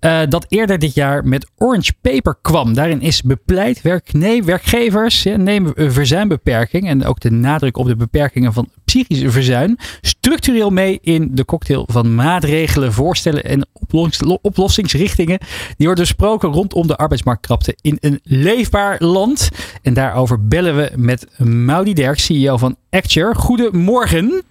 Uh, 0.00 0.20
dat 0.28 0.46
eerder 0.48 0.78
dit 0.78 0.94
jaar 0.94 1.24
met 1.26 1.50
Orange 1.56 1.92
Paper 2.00 2.36
kwam. 2.42 2.74
Daarin 2.74 3.00
is 3.00 3.22
bepleit 3.22 3.82
werk, 3.82 4.12
nee, 4.12 4.42
werkgevers 4.42 5.22
ja, 5.22 5.36
nemen 5.36 5.92
verzuimbeperking 5.92 6.88
en 6.88 7.04
ook 7.04 7.20
de 7.20 7.30
nadruk 7.30 7.76
op 7.76 7.86
de 7.86 7.96
beperkingen 7.96 8.52
van 8.52 8.68
psychisch 8.84 9.22
verzuim 9.26 9.76
structureel 10.00 10.70
mee 10.70 10.98
in 11.02 11.28
de 11.32 11.44
cocktail 11.44 11.86
van 11.90 12.14
maatregelen, 12.14 12.92
voorstellen 12.92 13.44
en 13.44 13.66
oplossingsrichtingen. 14.42 15.38
Die 15.76 15.86
wordt 15.86 16.00
besproken 16.00 16.52
rondom 16.52 16.86
de 16.86 16.96
arbeidsmarktkrapte 16.96 17.76
in 17.80 17.96
een 18.00 18.20
leefbaar 18.22 18.96
land. 18.98 19.48
En 19.82 19.94
daarover 19.94 20.46
bellen 20.46 20.76
we 20.76 20.92
met 20.96 21.26
Maudi 21.38 21.94
Derk, 21.94 22.18
CEO 22.18 22.56
van 22.56 22.76
Acture. 22.90 23.34
Goedemorgen. 23.34 24.44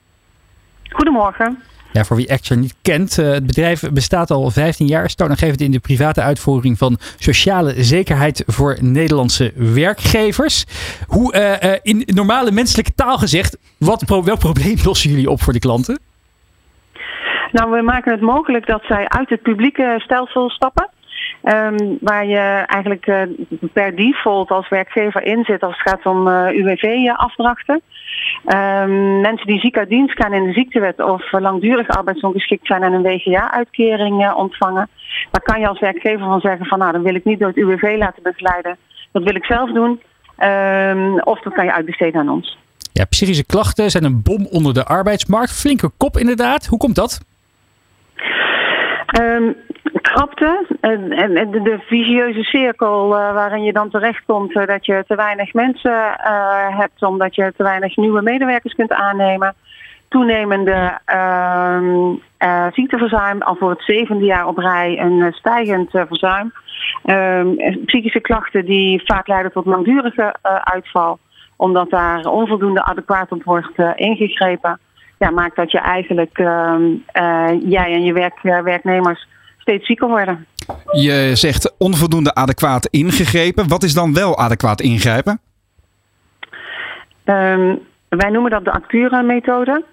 Goedemorgen. 0.93 1.63
Ja, 1.93 2.03
voor 2.03 2.17
wie 2.17 2.31
Acture 2.31 2.59
niet 2.59 2.75
kent, 2.81 3.17
uh, 3.17 3.31
het 3.31 3.45
bedrijf 3.45 3.91
bestaat 3.91 4.31
al 4.31 4.51
15 4.51 4.88
jaar, 4.88 5.03
is 5.03 5.15
toonaangevend 5.15 5.62
in 5.62 5.71
de 5.71 5.79
private 5.79 6.21
uitvoering 6.21 6.77
van 6.77 6.97
sociale 7.17 7.83
zekerheid 7.83 8.43
voor 8.47 8.77
Nederlandse 8.81 9.51
werkgevers. 9.55 10.65
Hoe 11.07 11.33
uh, 11.35 11.71
uh, 11.71 11.77
in 11.81 12.03
normale 12.05 12.51
menselijke 12.51 12.93
taal 12.95 13.17
gezegd, 13.17 13.57
wat, 13.77 14.01
welk 14.01 14.39
probleem 14.39 14.77
lossen 14.85 15.09
jullie 15.09 15.29
op 15.29 15.41
voor 15.41 15.53
de 15.53 15.59
klanten? 15.59 16.00
Nou, 17.51 17.71
we 17.71 17.81
maken 17.81 18.12
het 18.12 18.21
mogelijk 18.21 18.67
dat 18.67 18.83
zij 18.83 19.07
uit 19.07 19.29
het 19.29 19.41
publieke 19.41 19.95
stelsel 19.97 20.50
stappen. 20.50 20.89
Um, 21.44 21.98
waar 22.01 22.25
je 22.25 22.63
eigenlijk 22.65 23.08
uh, 23.08 23.22
per 23.74 23.96
default 23.96 24.51
als 24.51 24.70
werkgever 24.70 25.24
in 25.24 25.44
zit 25.44 25.63
als 25.63 25.77
het 25.77 25.89
gaat 25.89 26.06
om 26.06 26.27
uh, 26.27 26.48
UWV-afdrachten. 26.51 27.82
Um, 28.46 29.22
mensen 29.22 29.48
die 29.48 29.60
ziek 29.60 29.77
uit 29.77 29.89
dienst 29.89 30.22
gaan 30.22 30.34
in 30.34 30.44
de 30.44 30.53
ziektewet 30.53 31.00
of 31.00 31.32
langdurig 31.32 31.88
arbeidsongeschikt 31.88 32.68
zijn 32.68 32.84
en 32.84 32.94
een 32.94 33.01
WGA-uitkering 33.01 34.34
ontvangen. 34.34 34.89
Daar 35.32 35.42
kan 35.42 35.60
je 35.60 35.68
als 35.68 35.80
werkgever 35.80 36.25
van 36.25 36.39
zeggen 36.39 36.65
van 36.65 36.80
nou 36.80 36.92
dan 36.92 37.03
wil 37.03 37.15
ik 37.15 37.25
niet 37.25 37.39
door 37.39 37.48
het 37.48 37.58
UWV 37.58 37.96
laten 37.98 38.24
begeleiden. 38.24 38.77
Dat 39.12 39.24
wil 39.24 39.36
ik 39.36 39.46
zelf 39.46 39.72
doen. 39.72 40.01
Um, 40.38 41.20
of 41.20 41.39
dat 41.39 41.53
kan 41.53 41.65
je 41.65 41.74
uitbesteden 41.74 42.20
aan 42.20 42.30
ons. 42.30 42.58
Ja, 42.92 43.06
psychische 43.06 43.46
klachten 43.46 43.92
zijn 43.92 44.03
een 44.03 44.22
bom 44.22 44.48
onder 44.51 44.74
de 44.74 44.86
arbeidsmarkt. 44.86 45.53
Flinke 45.53 45.89
kop 45.98 46.18
inderdaad. 46.18 46.65
Hoe 46.65 46.80
komt 46.80 46.96
dat? 46.96 47.20
Krapte 50.01 50.65
en, 50.82 51.12
en 51.12 51.51
de, 51.51 51.62
de 51.62 51.79
visieuze 51.79 52.43
cirkel 52.43 53.05
uh, 53.05 53.34
waarin 53.34 53.63
je 53.63 53.74
dan 53.74 53.89
terechtkomt 53.89 54.55
uh, 54.55 54.65
dat 54.65 54.86
je 54.86 55.03
te 55.08 55.15
weinig 55.15 55.53
mensen 55.53 55.91
uh, 55.91 56.79
hebt 56.79 57.03
omdat 57.03 57.36
je 57.36 57.53
te 57.58 57.63
weinig 57.63 57.96
nieuwe 57.96 58.22
medewerkers 58.22 58.74
kunt 58.74 58.91
aannemen. 58.91 59.55
Toenemende 60.08 61.00
uh, 61.13 62.67
ziekteverzuim, 62.72 63.41
al 63.41 63.55
voor 63.55 63.70
het 63.70 63.84
zevende 63.84 64.25
jaar 64.25 64.48
op 64.48 64.58
rij 64.58 65.00
een 65.00 65.34
stijgend 65.34 65.89
verzuim. 65.89 66.53
Ehm, 67.03 67.48
psychische 67.86 68.22
klachten 68.22 68.65
die 68.65 69.01
vaak 69.05 69.27
leiden 69.27 69.51
tot 69.51 69.65
langdurige 69.65 70.36
uitval, 70.63 71.20
omdat 71.55 71.89
daar 71.89 72.25
onvoldoende 72.25 72.84
adequaat 72.84 73.32
op 73.32 73.43
wordt 73.43 73.77
ingegrepen. 73.96 74.79
Ja, 75.24 75.30
maakt 75.30 75.56
dat 75.56 75.72
je 75.72 75.80
eigenlijk 75.80 76.38
ehm, 76.38 76.84
jij 77.65 77.94
en 77.94 78.03
je 78.03 78.13
werk, 78.13 78.39
werknemers 78.42 79.27
steeds 79.58 79.86
zieker 79.86 80.08
worden. 80.08 80.46
Je 80.92 81.32
zegt 81.34 81.75
onvoldoende 81.77 82.34
adequaat 82.36 82.86
ingegrepen. 82.86 83.68
Wat 83.68 83.84
is 83.84 83.94
dan 83.94 84.13
wel 84.13 84.38
adequaat 84.38 84.82
ingrijpen? 84.82 85.39
Um, 87.25 87.80
wij 88.10 88.30
noemen 88.30 88.51
dat 88.51 88.63
de 88.63 88.72
Actura-methode. 88.72 89.84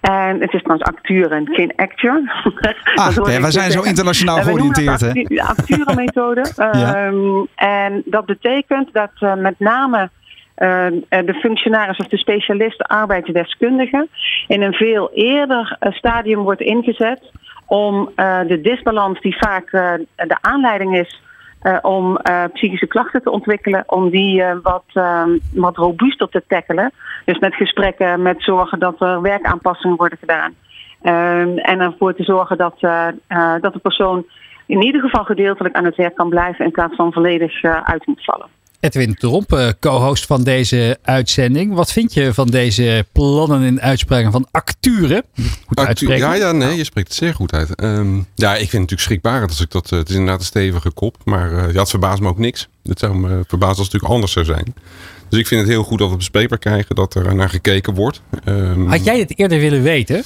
En 0.00 0.40
het 0.40 0.52
is 0.52 0.62
trouwens 0.62 0.88
Acturen, 0.88 1.46
geen 1.46 1.72
Acture. 1.76 2.22
Ah, 2.94 3.18
okay, 3.18 3.40
wij 3.40 3.50
zijn 3.50 3.70
zo 3.70 3.82
internationaal 3.82 4.42
georiënteerd. 4.42 5.00
hè? 5.00 5.12
De 5.12 5.42
Actura-methode. 5.42 6.44
ja. 6.56 7.06
um, 7.06 7.46
en 7.54 8.02
dat 8.04 8.26
betekent 8.26 8.92
dat 8.92 9.10
uh, 9.20 9.34
met 9.34 9.54
name 9.58 10.10
de 11.08 11.38
functionaris 11.40 11.98
of 11.98 12.06
de 12.06 12.18
specialist 12.18 12.82
arbeidsdeskundige 12.82 14.08
in 14.46 14.62
een 14.62 14.72
veel 14.72 15.10
eerder 15.12 15.76
stadium 15.80 16.42
wordt 16.42 16.60
ingezet 16.60 17.32
om 17.66 18.10
uh, 18.16 18.40
de 18.46 18.60
disbalans 18.60 19.20
die 19.20 19.36
vaak 19.38 19.70
de 20.16 20.36
aanleiding 20.40 20.98
is 20.98 21.22
om 21.82 22.18
psychische 22.52 22.86
klachten 22.86 23.22
te 23.22 23.30
ontwikkelen, 23.30 23.84
om 23.86 24.10
die 24.10 24.44
wat, 24.62 24.84
wat 25.54 25.76
robuuster 25.76 26.28
te 26.28 26.42
tackelen. 26.46 26.92
Dus 27.24 27.38
met 27.38 27.54
gesprekken, 27.54 28.22
met 28.22 28.42
zorgen 28.42 28.78
dat 28.78 29.00
er 29.00 29.20
werkaanpassingen 29.22 29.96
worden 29.96 30.18
gedaan. 30.18 30.54
Ehm, 31.02 31.58
en 31.58 31.80
ervoor 31.80 32.14
te 32.14 32.22
zorgen 32.22 32.56
dat, 32.56 32.80
dat 33.60 33.72
de 33.72 33.80
persoon 33.82 34.24
in 34.66 34.82
ieder 34.82 35.00
geval 35.00 35.24
gedeeltelijk 35.24 35.74
aan 35.74 35.84
het 35.84 35.96
werk 35.96 36.14
kan 36.14 36.28
blijven 36.28 36.64
in 36.64 36.70
plaats 36.70 36.96
van 36.96 37.12
volledig 37.12 37.62
uit 37.62 38.06
moet 38.06 38.24
vallen. 38.24 38.59
Edwin 38.80 39.14
Tromp, 39.14 39.52
eh, 39.52 39.68
co-host 39.80 40.26
van 40.26 40.42
deze 40.42 40.98
uitzending. 41.02 41.74
Wat 41.74 41.92
vind 41.92 42.14
je 42.14 42.34
van 42.34 42.46
deze 42.46 43.06
plannen 43.12 43.62
en 43.62 43.80
uitspraken 43.80 44.32
van 44.32 44.46
Acture? 44.50 45.24
Goed 45.66 45.78
Actu 45.78 46.16
ja, 46.16 46.34
ja, 46.34 46.52
nee, 46.52 46.76
je 46.76 46.84
spreekt 46.84 47.08
het 47.08 47.16
zeer 47.16 47.34
goed 47.34 47.52
uit. 47.52 47.82
Um, 47.82 48.26
ja, 48.34 48.50
ik 48.50 48.58
vind 48.58 48.60
het 48.60 48.72
natuurlijk 48.72 49.00
schrikbarend 49.00 49.50
als 49.50 49.60
ik 49.60 49.70
dat. 49.70 49.90
Uh, 49.92 49.98
het 49.98 50.08
is 50.08 50.14
inderdaad 50.14 50.40
een 50.40 50.46
stevige 50.46 50.90
kop, 50.90 51.16
maar 51.24 51.52
uh, 51.52 51.72
ja, 51.72 51.80
het 51.80 51.90
verbaast 51.90 52.20
me 52.20 52.28
ook 52.28 52.38
niks. 52.38 52.68
Het 52.82 52.98
zou 52.98 53.16
me 53.16 53.44
verbazen 53.46 53.78
als 53.78 53.92
het 53.92 53.92
natuurlijk 53.92 54.12
anders 54.12 54.32
zou 54.32 54.44
zijn. 54.44 54.74
Dus 55.28 55.38
ik 55.38 55.46
vind 55.46 55.60
het 55.60 55.70
heel 55.70 55.82
goed 55.82 55.98
dat 55.98 56.10
we 56.10 56.16
bespreekbaar 56.16 56.58
krijgen, 56.58 56.94
dat 56.94 57.14
er 57.14 57.34
naar 57.34 57.50
gekeken 57.50 57.94
wordt. 57.94 58.22
Um, 58.44 58.86
had 58.86 59.04
jij 59.04 59.18
het 59.18 59.38
eerder 59.38 59.58
willen 59.58 59.82
weten? 59.82 60.24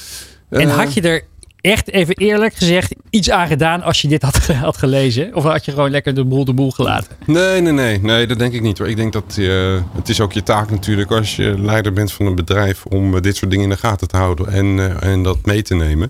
En 0.50 0.68
had 0.68 0.94
je 0.94 1.00
er 1.00 1.24
echt 1.64 1.90
even 1.90 2.14
eerlijk 2.14 2.54
gezegd 2.54 2.94
iets 3.10 3.30
aan 3.30 3.46
gedaan 3.46 3.82
als 3.82 4.00
je 4.00 4.08
dit 4.08 4.22
had, 4.22 4.36
had 4.46 4.76
gelezen? 4.76 5.34
Of 5.34 5.44
had 5.44 5.64
je 5.64 5.72
gewoon 5.72 5.90
lekker 5.90 6.14
de 6.14 6.24
boel 6.24 6.44
de 6.44 6.52
boel 6.52 6.70
gelaten? 6.70 7.16
Nee, 7.26 7.60
nee, 7.60 7.72
nee. 7.72 8.00
Nee, 8.00 8.26
dat 8.26 8.38
denk 8.38 8.52
ik 8.52 8.60
niet 8.60 8.78
hoor. 8.78 8.88
Ik 8.88 8.96
denk 8.96 9.12
dat 9.12 9.36
uh, 9.38 9.80
het 9.94 10.08
is 10.08 10.20
ook 10.20 10.32
je 10.32 10.42
taak 10.42 10.70
natuurlijk 10.70 11.10
als 11.10 11.36
je 11.36 11.54
leider 11.58 11.92
bent 11.92 12.12
van 12.12 12.26
een 12.26 12.34
bedrijf 12.34 12.86
om 12.86 13.14
uh, 13.14 13.20
dit 13.20 13.36
soort 13.36 13.50
dingen 13.50 13.64
in 13.64 13.70
de 13.70 13.76
gaten 13.76 14.08
te 14.08 14.16
houden 14.16 14.48
en, 14.48 14.66
uh, 14.66 15.02
en 15.02 15.22
dat 15.22 15.46
mee 15.46 15.62
te 15.62 15.74
nemen. 15.74 16.08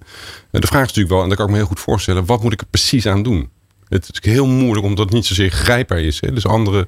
de 0.51 0.67
vraag 0.67 0.83
is 0.83 0.87
natuurlijk 0.87 1.15
wel, 1.15 1.23
en 1.23 1.29
dat 1.29 1.37
kan 1.37 1.47
ik 1.47 1.53
me 1.53 1.59
heel 1.59 1.67
goed 1.67 1.81
voorstellen, 1.81 2.25
wat 2.25 2.43
moet 2.43 2.53
ik 2.53 2.61
er 2.61 2.67
precies 2.71 3.07
aan 3.07 3.23
doen? 3.23 3.49
Het 3.89 4.09
is 4.13 4.31
heel 4.31 4.47
moeilijk 4.47 4.87
omdat 4.87 5.05
het 5.05 5.15
niet 5.15 5.27
zozeer 5.27 5.51
grijpbaar 5.51 6.01
is. 6.01 6.21
Hè? 6.21 6.33
Dus 6.33 6.47
andere 6.47 6.87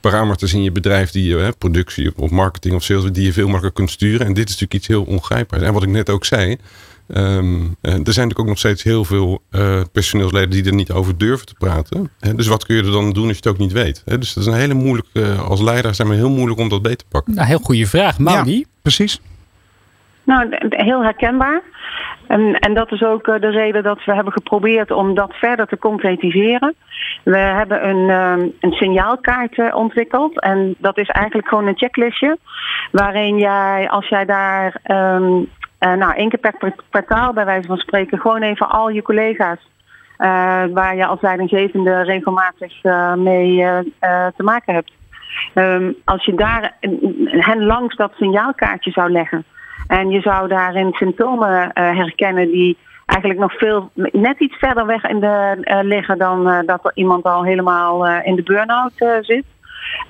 parameters 0.00 0.54
in 0.54 0.62
je 0.62 0.72
bedrijf, 0.72 1.10
die 1.10 1.28
je, 1.28 1.36
hè, 1.36 1.52
productie 1.52 2.12
of 2.16 2.30
marketing 2.30 2.74
of 2.74 2.82
sales, 2.82 3.12
die 3.12 3.24
je 3.24 3.32
veel 3.32 3.48
makkelijker 3.48 3.82
kunt 3.82 3.90
sturen. 3.90 4.26
En 4.26 4.34
dit 4.34 4.48
is 4.48 4.52
natuurlijk 4.52 4.74
iets 4.74 4.86
heel 4.86 5.02
ongrijpbaars. 5.02 5.62
En 5.62 5.72
wat 5.72 5.82
ik 5.82 5.88
net 5.88 6.10
ook 6.10 6.24
zei, 6.24 6.56
Um, 7.08 7.76
er 7.80 7.90
zijn 7.90 8.04
natuurlijk 8.04 8.38
ook 8.38 8.46
nog 8.46 8.58
steeds 8.58 8.82
heel 8.82 9.04
veel 9.04 9.42
uh, 9.50 9.80
personeelsleden 9.92 10.50
die 10.50 10.64
er 10.64 10.74
niet 10.74 10.92
over 10.92 11.18
durven 11.18 11.46
te 11.46 11.54
praten. 11.58 12.10
Hè? 12.20 12.34
Dus 12.34 12.46
wat 12.46 12.66
kun 12.66 12.76
je 12.76 12.82
er 12.82 12.90
dan 12.90 13.12
doen 13.12 13.28
als 13.28 13.38
je 13.38 13.42
het 13.42 13.46
ook 13.46 13.58
niet 13.58 13.72
weet? 13.72 14.02
Hè? 14.04 14.18
Dus 14.18 14.34
dat 14.34 14.44
is 14.44 14.52
een 14.52 14.58
hele 14.58 14.74
moeilijk, 14.74 15.08
uh, 15.12 15.48
als 15.48 15.60
leider 15.60 15.94
zijn 15.94 16.08
we 16.08 16.14
heel 16.14 16.30
moeilijk 16.30 16.60
om 16.60 16.68
dat 16.68 16.82
beter 16.82 16.96
te 16.96 17.04
pakken. 17.08 17.34
Nou, 17.34 17.46
heel 17.46 17.58
goede 17.58 17.86
vraag. 17.86 18.18
Maudie? 18.18 18.58
Ja, 18.58 18.64
precies. 18.82 19.20
Nou, 20.24 20.56
heel 20.68 21.02
herkenbaar. 21.02 21.62
En, 22.26 22.54
en 22.54 22.74
dat 22.74 22.92
is 22.92 23.02
ook 23.02 23.24
de 23.24 23.50
reden 23.50 23.82
dat 23.82 24.04
we 24.04 24.14
hebben 24.14 24.32
geprobeerd 24.32 24.90
om 24.90 25.14
dat 25.14 25.34
verder 25.34 25.66
te 25.66 25.78
concretiseren. 25.78 26.74
We 27.22 27.36
hebben 27.36 27.88
een, 27.88 28.10
um, 28.10 28.52
een 28.60 28.72
signaalkaart 28.72 29.74
ontwikkeld. 29.74 30.40
En 30.40 30.74
dat 30.78 30.98
is 30.98 31.08
eigenlijk 31.08 31.48
gewoon 31.48 31.66
een 31.66 31.78
checklistje. 31.78 32.38
Waarin 32.92 33.38
jij, 33.38 33.88
als 33.90 34.08
jij 34.08 34.24
daar 34.24 34.80
um, 34.86 35.38
uh, 35.40 35.46
nou, 35.92 36.14
één 36.14 36.28
keer 36.28 36.52
per 36.58 36.74
kwartaal 36.90 37.32
bij 37.32 37.44
wijze 37.44 37.68
van 37.68 37.76
spreken 37.76 38.20
gewoon 38.20 38.42
even 38.42 38.70
al 38.70 38.88
je 38.88 39.02
collega's 39.02 39.58
uh, 40.18 40.64
waar 40.72 40.96
je 40.96 41.06
als 41.06 41.20
leidinggevende 41.20 42.02
regelmatig 42.02 42.84
uh, 42.84 43.14
mee 43.14 43.56
te 44.36 44.42
maken 44.42 44.74
hebt. 44.74 44.92
Um, 45.54 45.94
als 46.04 46.24
je 46.24 46.34
daar 46.34 46.76
hen 47.26 47.64
langs 47.64 47.96
dat 47.96 48.12
signaalkaartje 48.14 48.90
zou 48.90 49.10
leggen 49.10 49.44
en 49.86 50.10
je 50.10 50.20
zou 50.20 50.48
daarin 50.48 50.92
symptomen 50.92 51.70
herkennen 51.72 52.50
die 52.50 52.76
eigenlijk 53.06 53.40
nog 53.40 53.52
veel 53.58 53.90
net 54.12 54.40
iets 54.40 54.56
verder 54.56 54.86
weg 54.86 55.04
in 55.04 55.20
de, 55.20 55.58
liggen 55.82 56.18
dan 56.18 56.62
dat 56.66 56.84
er 56.84 56.92
iemand 56.94 57.24
al 57.24 57.44
helemaal 57.44 58.06
in 58.06 58.34
de 58.34 58.42
burn-out 58.42 58.92
zit, 59.20 59.44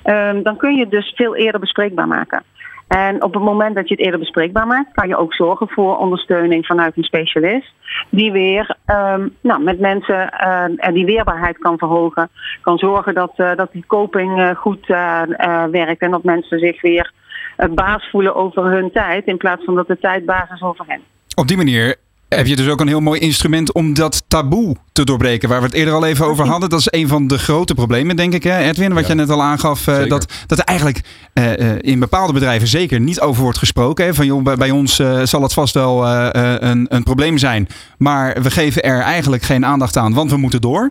um, 0.03 0.43
dan 0.43 0.57
kun 0.57 0.75
je 0.75 0.79
het 0.79 0.91
dus 0.91 1.13
veel 1.15 1.35
eerder 1.35 1.59
bespreekbaar 1.59 2.07
maken. 2.07 2.43
En 2.87 3.23
op 3.23 3.33
het 3.33 3.43
moment 3.43 3.75
dat 3.75 3.87
je 3.87 3.95
het 3.95 4.03
eerder 4.03 4.19
bespreekbaar 4.19 4.67
maakt, 4.67 4.93
kan 4.93 5.07
je 5.07 5.17
ook 5.17 5.33
zorgen 5.33 5.67
voor 5.69 5.97
ondersteuning 5.97 6.65
vanuit 6.65 6.97
een 6.97 7.03
specialist. 7.03 7.73
Die 8.09 8.31
weer 8.31 8.75
um, 8.85 9.35
nou, 9.41 9.63
met 9.63 9.79
mensen 9.79 10.33
uh, 10.43 10.93
die 10.93 11.05
weerbaarheid 11.05 11.57
kan 11.57 11.77
verhogen. 11.77 12.29
Kan 12.61 12.77
zorgen 12.77 13.13
dat, 13.13 13.33
uh, 13.37 13.55
dat 13.55 13.71
die 13.71 13.85
coping 13.87 14.39
uh, 14.39 14.55
goed 14.55 14.87
werkt. 15.71 16.01
En 16.01 16.11
dat 16.11 16.23
mensen 16.23 16.59
zich 16.59 16.81
weer 16.81 17.11
baas 17.69 18.09
voelen 18.09 18.35
over 18.35 18.63
hun 18.63 18.91
tijd. 18.91 19.25
In 19.25 19.37
plaats 19.37 19.63
van 19.63 19.75
dat 19.75 19.87
de 19.87 19.99
tijd 19.99 20.25
baas 20.25 20.49
is 20.49 20.61
over 20.61 20.85
hen. 20.87 21.01
Op 21.35 21.47
die 21.47 21.57
manier 21.57 21.95
heb 22.29 22.45
je 22.47 22.55
dus 22.55 22.67
ook 22.67 22.79
een 22.81 22.87
heel 22.87 22.99
mooi 22.99 23.19
instrument 23.19 23.71
om 23.73 23.93
dat 23.93 24.23
taboe 24.27 24.75
te 24.91 25.03
doorbreken. 25.03 25.49
Waar 25.49 25.59
we 25.59 25.65
het 25.65 25.75
eerder 25.75 25.93
al 25.93 26.05
even 26.05 26.25
over 26.25 26.45
hadden. 26.47 26.69
Dat 26.69 26.79
is 26.79 26.87
een 26.89 27.07
van 27.07 27.27
de 27.27 27.37
grote 27.37 27.73
problemen, 27.73 28.15
denk 28.15 28.33
ik, 28.33 28.43
hè, 28.43 28.57
Edwin. 28.59 28.93
Wat 28.93 29.03
Ja. 29.03 29.09
je 29.09 29.15
net 29.15 29.29
al 29.29 29.41
aangaf. 29.43 29.87
eh, 29.87 30.07
dat, 30.09 30.33
dat 30.47 30.59
er 30.59 30.63
eigenlijk 30.65 31.01
eh, 31.33 31.71
eh, 31.71 31.77
in 31.81 31.99
bepaalde 31.99 32.33
bedrijven 32.33 32.67
zeker 32.67 32.99
niet 32.99 33.19
over 33.19 33.43
wordt 33.43 33.57
gesproken. 33.57 34.05
Hè. 34.05 34.13
Van 34.13 34.25
joh, 34.25 34.43
bij, 34.43 34.55
bij 34.55 34.71
ons 34.71 34.95
zal 35.23 35.41
het 35.41 35.53
vast 35.53 35.73
wel 35.73 36.07
een, 36.07 36.85
een 36.89 37.03
probleem 37.03 37.37
zijn. 37.37 37.67
Maar 37.97 38.41
we 38.41 38.51
geven 38.51 38.83
er 38.83 38.99
eigenlijk 39.01 39.43
geen 39.43 39.65
aandacht 39.65 39.97
aan, 39.97 40.13
want 40.13 40.29
we 40.31 40.37
moeten 40.37 40.61
door. 40.61 40.89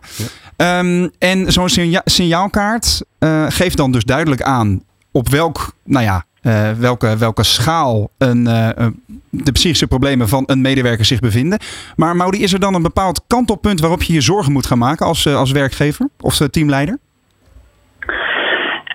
Ehm, 0.55 1.07
en 1.19 1.51
zo'n 1.53 1.69
signa- 1.69 2.01
signaalkaart 2.05 3.01
geeft 3.49 3.77
dan 3.77 3.91
dus 3.91 4.03
duidelijk 4.03 4.41
aan 4.41 4.81
op 5.11 5.29
welk, 5.29 5.73
nou 5.83 6.03
ja, 6.05 6.25
eh, 6.45 6.71
welke, 6.71 7.17
welke 7.17 7.43
schaal 7.43 8.09
eh, 8.17 8.27
een- 8.27 9.03
de 9.29 9.51
psychische 9.51 9.87
problemen 9.87 10.27
van 10.27 10.43
een 10.45 10.61
medewerker 10.61 11.05
zich 11.05 11.19
bevinden. 11.19 11.59
Maar 11.95 12.15
Maudi, 12.15 12.43
is 12.43 12.53
er 12.53 12.59
dan 12.59 12.73
een 12.73 12.81
bepaald 12.81 13.23
kantelpunt 13.27 13.79
waarop 13.79 14.01
je 14.03 14.13
je 14.13 14.21
zorgen 14.21 14.51
moet 14.51 14.65
gaan 14.65 14.77
maken 14.77 15.05
als, 15.05 15.25
eh, 15.25 15.35
als 15.35 15.51
werkgever 15.51 16.07
of 16.19 16.37
teamleider? 16.37 16.97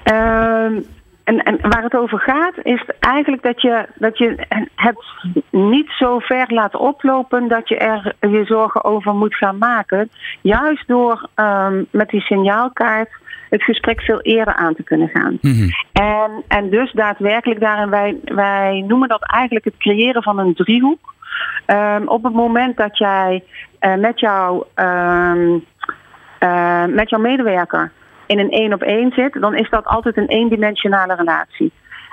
Ehm, 0.05 0.81
en, 1.25 1.43
en 1.43 1.59
waar 1.61 1.83
het 1.83 1.95
over 1.97 2.19
gaat, 2.19 2.55
is 2.63 2.85
eigenlijk 3.01 3.43
dat 3.43 3.61
je, 3.63 3.87
dat 3.95 4.19
je 4.19 4.47
het 4.75 5.05
niet 5.51 5.91
zo 5.99 6.19
ver 6.19 6.53
laat 6.53 6.77
oplopen 6.77 7.49
dat 7.49 7.69
je 7.69 7.77
er 7.77 8.15
je 8.21 8.45
zorgen 8.45 8.85
over 8.85 9.15
moet 9.15 9.35
gaan 9.35 9.59
maken. 9.59 10.11
Juist 10.41 10.87
door 10.89 11.29
ehm, 11.35 11.83
met 11.91 12.09
die 12.09 12.21
signaalkaart 12.21 13.11
het 13.51 13.63
gesprek 13.63 14.01
veel 14.01 14.21
eerder 14.21 14.55
aan 14.55 14.75
te 14.75 14.83
kunnen 14.83 15.09
gaan. 15.09 15.39
En, 15.93 16.43
en 16.49 16.71
dus 16.71 16.93
daadwerkelijk 16.93 17.61
daarin, 17.61 17.91
wij, 17.91 18.17
wij 18.25 18.85
noemen 18.87 19.09
dat 19.09 19.23
eigenlijk 19.23 19.65
het 19.65 19.77
creëren 19.77 20.23
van 20.23 20.39
een 20.39 20.55
driehoek. 20.55 21.15
Ehm, 21.67 22.07
op 22.07 22.23
het 22.23 22.33
moment 22.33 22.77
dat 22.77 22.99
jij 22.99 23.45
eh, 23.79 23.95
met, 23.95 24.21
jou, 24.21 24.65
ehm, 24.75 25.59
eh, 26.39 26.85
met 26.85 27.11
jouw 27.11 27.21
medewerker 27.21 27.93
in 28.27 28.39
een 28.39 28.51
één 28.51 28.73
op 28.73 28.83
één 28.83 29.13
zit, 29.13 29.33
dan 29.41 29.55
is 29.55 29.71
dat 29.71 29.85
altijd 29.85 30.17
een 30.17 30.29
eendimensionale 30.29 31.15
relatie. 31.15 31.73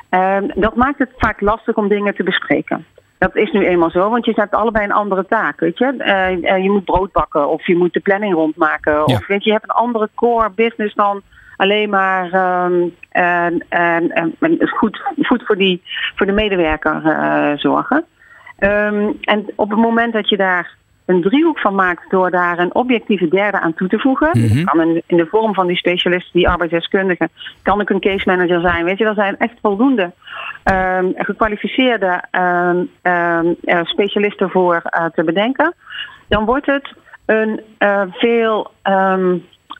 Ehm, 0.09 0.47
dat 0.55 0.75
maakt 0.75 0.99
het 0.99 1.11
vaak 1.17 1.41
lastig 1.41 1.75
om 1.75 1.87
dingen 1.87 2.15
te 2.15 2.23
bespreken. 2.23 2.85
Dat 3.17 3.35
is 3.35 3.51
nu 3.51 3.65
eenmaal 3.65 3.89
zo, 3.89 4.09
want 4.09 4.25
je 4.25 4.33
hebt 4.35 4.55
allebei 4.55 4.85
een 4.85 4.91
andere 4.91 5.25
taak, 5.25 5.59
weet 5.59 5.77
je. 5.77 5.95
Eh, 5.97 6.53
eh, 6.53 6.63
je 6.63 6.71
moet 6.71 6.85
brood 6.85 7.11
bakken 7.11 7.49
of 7.49 7.67
je 7.67 7.75
moet 7.75 7.93
de 7.93 7.99
planning 7.99 8.33
rondmaken. 8.33 9.05
Of 9.05 9.27
weet 9.27 9.43
je, 9.43 9.49
je 9.49 9.55
hebt 9.55 9.69
een 9.69 9.75
andere 9.75 10.09
core 10.15 10.49
business 10.55 10.95
dan 10.95 11.21
alleen 11.55 11.89
maar 11.89 12.31
ehm, 12.31 12.87
en, 13.09 13.65
en, 13.69 14.35
en, 14.39 14.69
goed 14.69 15.43
voor, 15.45 15.57
die, 15.57 15.81
voor 16.15 16.25
de 16.25 16.31
medewerker 16.31 17.05
eh, 17.05 17.57
zorgen. 17.57 18.05
Ehm, 18.57 19.11
en 19.21 19.45
op 19.55 19.69
het 19.69 19.79
moment 19.79 20.13
dat 20.13 20.29
je 20.29 20.37
daar 20.37 20.75
een 21.07 21.21
driehoek 21.21 21.59
van 21.59 21.75
maakt 21.75 22.09
door 22.09 22.31
daar 22.31 22.59
een 22.59 22.75
objectieve 22.75 23.27
derde 23.27 23.59
aan 23.59 23.73
toe 23.73 23.87
te 23.87 23.99
voegen. 23.99 24.27
Dat 24.33 24.63
kan 24.63 25.01
in, 25.07 25.17
de 25.17 25.25
vorm 25.25 25.53
van 25.53 25.67
die 25.67 25.77
specialist, 25.77 26.33
die 26.33 26.49
arbeidsdeskundige, 26.49 27.29
kan 27.61 27.81
ook 27.81 27.89
een 27.89 27.99
case 27.99 28.23
manager 28.25 28.61
zijn. 28.61 28.85
Weet 28.85 28.97
je, 28.97 29.05
er 29.05 29.13
zijn 29.13 29.37
echt 29.37 29.53
voldoende 29.61 30.11
ehm, 30.63 31.05
gekwalificeerde 31.15 32.23
ehm, 32.31 32.83
ehm, 33.01 33.53
eh, 33.63 33.83
specialisten 33.83 34.49
voor 34.49 34.81
eh, 34.83 35.05
te 35.05 35.23
bedenken. 35.23 35.73
Dan 36.27 36.45
wordt 36.45 36.65
het 36.65 36.93
een 37.25 37.61
eh, 37.77 38.01
veel 38.11 38.71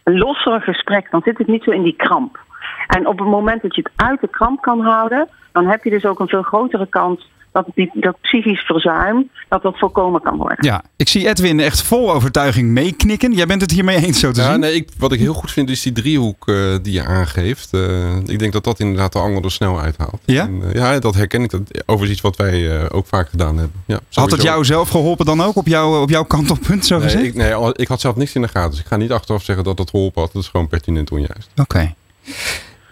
losser 0.04 0.62
gesprek. 0.62 1.12
Dan 1.12 1.22
zit 1.24 1.38
het 1.38 1.48
niet 1.48 1.64
zo 1.64 1.72
in 1.72 1.84
die 1.84 1.96
kramp. 1.96 2.40
En 2.88 3.08
op 3.08 3.20
het 3.20 3.28
moment 3.28 3.62
dat 3.62 3.76
je 3.76 3.82
het 3.82 4.06
uit 4.08 4.22
de 4.22 4.30
kramp 4.30 4.62
kan 4.62 4.80
houden, 4.80 5.28
dan 5.52 5.68
heb 5.68 5.84
je 5.84 5.90
dus 5.90 6.06
ook 6.06 6.20
een 6.20 6.28
veel 6.28 6.42
grotere 6.42 6.88
kans 6.88 7.30
dat 7.66 7.76
die, 7.76 7.90
dat 7.94 8.18
psychisch 8.22 8.60
verzuim 8.62 9.30
dat 9.50 9.62
dat 9.62 9.78
voorkomen 9.78 10.22
kan 10.22 10.38
worden. 10.38 10.58
Ja, 10.66 10.84
ik 10.96 11.08
zie 11.10 11.28
Edwin 11.28 11.60
echt 11.60 11.82
vol 11.82 12.14
overtuiging 12.14 12.70
meeknikken. 12.70 13.34
Jij 13.34 13.46
bent 13.46 13.62
het 13.62 13.72
hiermee 13.72 14.06
eens 14.06 14.20
zo 14.20 14.32
te 14.32 14.42
Ja, 14.42 14.52
zien? 14.52 14.60
nee, 14.60 14.74
ik, 14.74 14.90
wat 14.98 15.12
ik 15.12 15.20
heel 15.20 15.34
goed 15.34 15.52
vind 15.52 15.70
is 15.70 15.82
die 15.82 15.92
driehoek 15.92 16.48
eh, 16.48 16.76
die 16.82 16.94
je 16.94 17.06
aangeeft. 17.06 17.74
Eh, 17.74 18.16
ik 18.26 18.40
denk 18.40 18.54
dat 18.54 18.64
dat 18.64 18.80
inderdaad 18.80 19.14
de 19.14 19.20
angel 19.20 19.42
er 19.42 19.52
snel 19.52 19.80
uithaalt. 19.80 20.20
Ja? 20.26 20.42
En, 20.44 20.62
eh, 20.64 20.74
ja, 20.74 21.00
dat 21.00 21.16
herken 21.16 21.44
ik. 21.44 21.50
Dat, 21.50 21.62
overigens 21.86 22.12
iets 22.12 22.22
wat 22.22 22.36
wij 22.36 22.80
eh, 22.80 22.86
ook 22.92 23.08
vaak 23.08 23.30
gedaan 23.30 23.58
hebben. 23.58 23.82
Ja, 23.86 24.00
Had 24.12 24.32
het 24.32 24.42
jou 24.42 24.66
zelf 24.66 24.90
geholpen 24.90 25.26
dan 25.26 25.42
ook 25.44 25.56
op, 25.56 25.68
jou, 25.68 26.02
op 26.02 26.10
jouw 26.10 26.24
kantelpunt, 26.24 26.86
zo 26.86 26.98
Nee 26.98 27.04
gezegd? 27.10 27.26
ik, 27.26 27.36
nee, 27.36 27.74
ik 27.74 27.88
had 27.88 28.02
zelf 28.02 28.16
niks 28.16 28.34
in 28.34 28.42
de 28.42 28.48
gaten. 28.48 28.70
Dus 28.72 28.80
ik 28.80 28.86
ga 28.86 28.96
niet 28.98 29.12
achteraf 29.12 29.44
zeggen 29.44 29.66
dat 29.66 29.78
dat 29.78 29.90
geholpen 29.90 30.22
had. 30.22 30.34
Dat 30.34 30.42
is 30.42 30.48
gewoon 30.48 30.68
pertinent 30.68 31.12
onjuist. 31.12 31.50
Oké. 31.56 31.94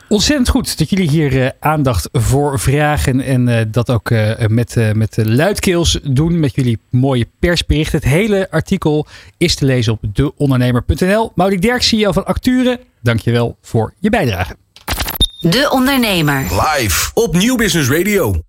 Ontzettend 0.08 0.50
goed 0.50 0.78
dat 0.78 0.89
jullie 0.89 1.10
hier 1.10 1.41
eh, 1.41 1.50
aandacht 1.60 2.10
voor 2.12 2.60
vragen. 2.60 3.22
En 3.22 3.48
eh, 3.48 3.65
dat 3.68 3.89
ook 3.89 4.12
eh, 4.12 4.48
met, 4.48 4.78
eh, 4.78 4.91
met 4.91 5.13
de 5.13 5.32
luidkeels 5.32 6.00
doen. 6.04 6.39
Met 6.39 6.56
jullie 6.56 6.80
mooie 6.89 7.28
persbericht. 7.39 7.91
Het 7.91 8.04
hele 8.04 8.52
artikel 8.52 9.08
is 9.38 9.56
te 9.56 9.65
lezen 9.65 9.94
op 9.94 10.00
deondernemer.nl. 10.13 11.32
Maudie 11.36 11.60
Derk, 11.60 11.82
CEO 11.82 12.12
van 12.12 12.26
Acture. 12.26 12.80
Dankjewel 13.02 13.58
voor 13.62 13.94
je 14.00 14.10
bijdrage. 14.10 14.56
De 15.39 15.70
Ondernemer. 15.72 16.41
Live 16.41 17.12
op 17.13 17.36
Nieuw 17.36 17.56
Business 17.56 17.89
Radio. 17.89 18.41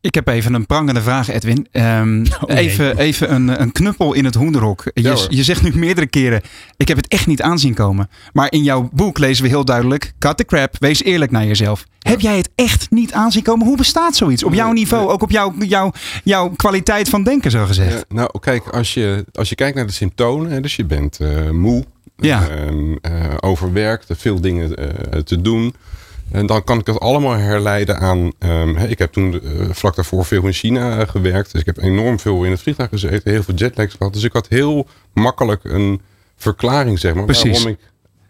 Ik 0.00 0.14
heb 0.14 0.28
even 0.28 0.54
een 0.54 0.66
prangende 0.66 1.02
vraag, 1.02 1.28
Edwin. 1.28 1.66
Ehm, 1.72 2.24
Oh, 2.40 2.56
even 2.56 2.98
even 2.98 3.34
een, 3.34 3.60
een 3.60 3.72
knuppel 3.72 4.12
in 4.12 4.24
het 4.24 4.34
hoenderhok. 4.34 4.84
Je, 4.94 5.26
je 5.28 5.42
zegt 5.42 5.62
nu 5.62 5.72
meerdere 5.74 6.06
keren, 6.06 6.40
ik 6.76 6.88
heb 6.88 6.96
het 6.96 7.08
echt 7.08 7.26
niet 7.26 7.42
aanzien 7.42 7.74
komen. 7.74 8.08
Maar 8.32 8.52
in 8.52 8.62
jouw 8.62 8.88
boek 8.92 9.18
lezen 9.18 9.42
we 9.44 9.48
heel 9.48 9.64
duidelijk, 9.64 10.12
cut 10.18 10.36
the 10.36 10.44
crap, 10.44 10.76
wees 10.78 11.02
eerlijk 11.02 11.30
naar 11.30 11.46
jezelf. 11.46 11.84
Heb 11.98 12.20
jij 12.20 12.36
het 12.36 12.50
echt 12.54 12.90
niet 12.90 13.12
aanzien 13.12 13.42
komen? 13.42 13.66
Hoe 13.66 13.76
bestaat 13.76 14.16
zoiets? 14.16 14.44
Op 14.44 14.54
jouw 14.54 14.72
niveau, 14.72 15.08
ook 15.10 15.22
op 15.22 15.30
jouw, 15.30 15.54
jouw, 15.58 15.92
jouw 16.24 16.48
kwaliteit 16.48 17.08
van 17.08 17.22
denken, 17.22 17.50
zo 17.50 17.64
gezegd. 17.66 18.04
Nou, 18.08 18.30
kijk, 18.40 18.66
als 18.68 18.94
je, 18.94 19.24
als 19.32 19.48
je 19.48 19.54
kijkt 19.54 19.76
naar 19.76 19.86
de 19.86 19.92
symptomen. 19.92 20.50
Hè, 20.50 20.60
dus 20.60 20.76
je 20.76 20.84
bent 20.84 21.18
eh, 21.20 21.50
moe, 21.50 21.84
Ja. 22.16 22.48
eh, 22.48 23.12
overwerkt, 23.40 24.06
veel 24.16 24.40
dingen 24.40 24.76
eh, 24.76 25.18
te 25.20 25.40
doen. 25.40 25.74
En 26.30 26.46
dan 26.46 26.64
kan 26.64 26.78
ik 26.78 26.84
dat 26.84 27.00
allemaal 27.00 27.34
herleiden 27.36 27.98
aan. 27.98 28.32
ehm, 28.38 28.76
ik 28.76 28.98
heb 28.98 29.12
toen 29.12 29.32
eh, 29.32 29.40
vlak 29.70 29.96
daarvoor 29.96 30.24
veel 30.24 30.46
in 30.46 30.52
China 30.52 30.98
eh, 30.98 31.08
gewerkt. 31.08 31.52
Dus 31.52 31.60
ik 31.60 31.66
heb 31.66 31.78
enorm 31.78 32.18
veel 32.20 32.44
in 32.44 32.50
het 32.50 32.60
vliegtuig 32.60 32.88
gezeten. 32.88 33.30
Heel 33.32 33.42
veel 33.42 33.54
jetlags 33.54 33.94
gehad. 33.94 34.12
Dus 34.12 34.22
ik 34.22 34.32
had 34.32 34.48
heel 34.48 34.86
makkelijk 35.14 35.64
een 35.64 36.00
verklaring, 36.36 36.98
zeg 36.98 37.14
maar. 37.14 37.24
Precies. 37.24 37.50
Waarom 37.52 37.70
ik, 37.70 37.78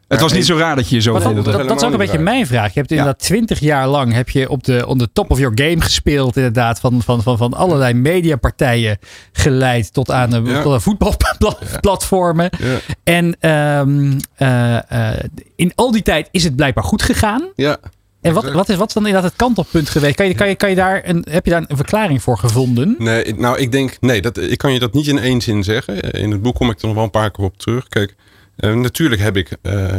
Het 0.08 0.20
was 0.20 0.32
niet 0.32 0.46
zo 0.46 0.56
raar 0.56 0.76
dat 0.76 0.88
je 0.88 0.94
je 0.94 1.00
zo 1.02 1.12
dat, 1.12 1.22
voelde. 1.22 1.42
dat, 1.42 1.68
dat 1.68 1.76
is 1.80 1.86
ook 1.86 1.92
een 1.92 1.98
beetje 1.98 2.18
mijn 2.18 2.46
vraag. 2.46 2.72
Je 2.72 2.78
hebt 2.78 2.90
inderdaad 2.90 3.18
twintig 3.18 3.60
jaar 3.60 3.88
lang 3.88 4.12
heb 4.12 4.28
je 4.28 4.48
op 4.48 4.64
de, 4.64 4.86
on 4.86 4.98
the 4.98 5.08
top 5.12 5.30
of 5.30 5.38
your 5.38 5.58
game 5.62 5.80
gespeeld. 5.80 6.36
Inderdaad, 6.36 6.80
van, 6.80 7.02
van, 7.02 7.22
van, 7.22 7.36
van 7.36 7.54
allerlei 7.54 7.94
mediapartijen 7.94 8.98
geleid 9.32 9.92
tot 9.92 10.10
aan, 10.10 10.32
een 10.32 10.44
Ja. 10.46 10.62
tot 10.62 10.72
aan 10.72 10.82
voetbalplatformen. 10.82 12.50
Ja. 12.58 12.78
En 13.04 13.36
ehm, 13.40 14.18
eh, 14.34 15.12
eh, 15.12 15.24
in 15.56 15.72
al 15.74 15.90
die 15.90 16.02
tijd 16.02 16.28
is 16.30 16.44
het 16.44 16.56
blijkbaar 16.56 16.84
goed 16.84 17.02
gegaan. 17.02 17.48
ja, 17.54 17.76
En 18.20 18.32
wat, 18.34 18.52
wat, 18.52 18.68
is, 18.68 18.76
wat 18.76 18.88
is 18.88 18.94
dan 18.94 19.06
inderdaad 19.06 19.30
het 19.30 19.38
kantelpunt 19.40 19.90
geweest? 19.90 20.16
Kan 20.16 20.28
je, 20.28 20.34
kan 20.34 20.48
je, 20.48 20.54
kan 20.54 20.68
je 20.70 20.76
daar 20.76 21.02
een, 21.04 21.26
heb 21.30 21.44
je 21.44 21.50
daar 21.50 21.64
een 21.68 21.76
verklaring 21.76 22.22
voor 22.22 22.38
gevonden? 22.38 22.94
Nee, 22.98 23.34
nou, 23.34 23.58
ik 23.58 23.72
denk, 23.72 23.96
nee, 24.00 24.22
dat, 24.22 24.36
ik 24.36 24.58
kan 24.58 24.72
je 24.72 24.78
dat 24.78 24.92
niet 24.92 25.06
in 25.06 25.18
één 25.18 25.40
zin 25.40 25.64
zeggen. 25.64 26.00
In 26.00 26.30
het 26.30 26.42
boek 26.42 26.54
kom 26.54 26.70
ik 26.70 26.80
er 26.80 26.86
nog 26.86 26.94
wel 26.94 27.04
een 27.04 27.10
paar 27.10 27.30
keer 27.30 27.44
op 27.44 27.58
terug. 27.58 27.88
Kijk, 27.88 28.16
eh, 28.58 28.74
natuurlijk 28.74 29.20
heb 29.20 29.36
ik 29.36 29.50
eh, 29.62 29.96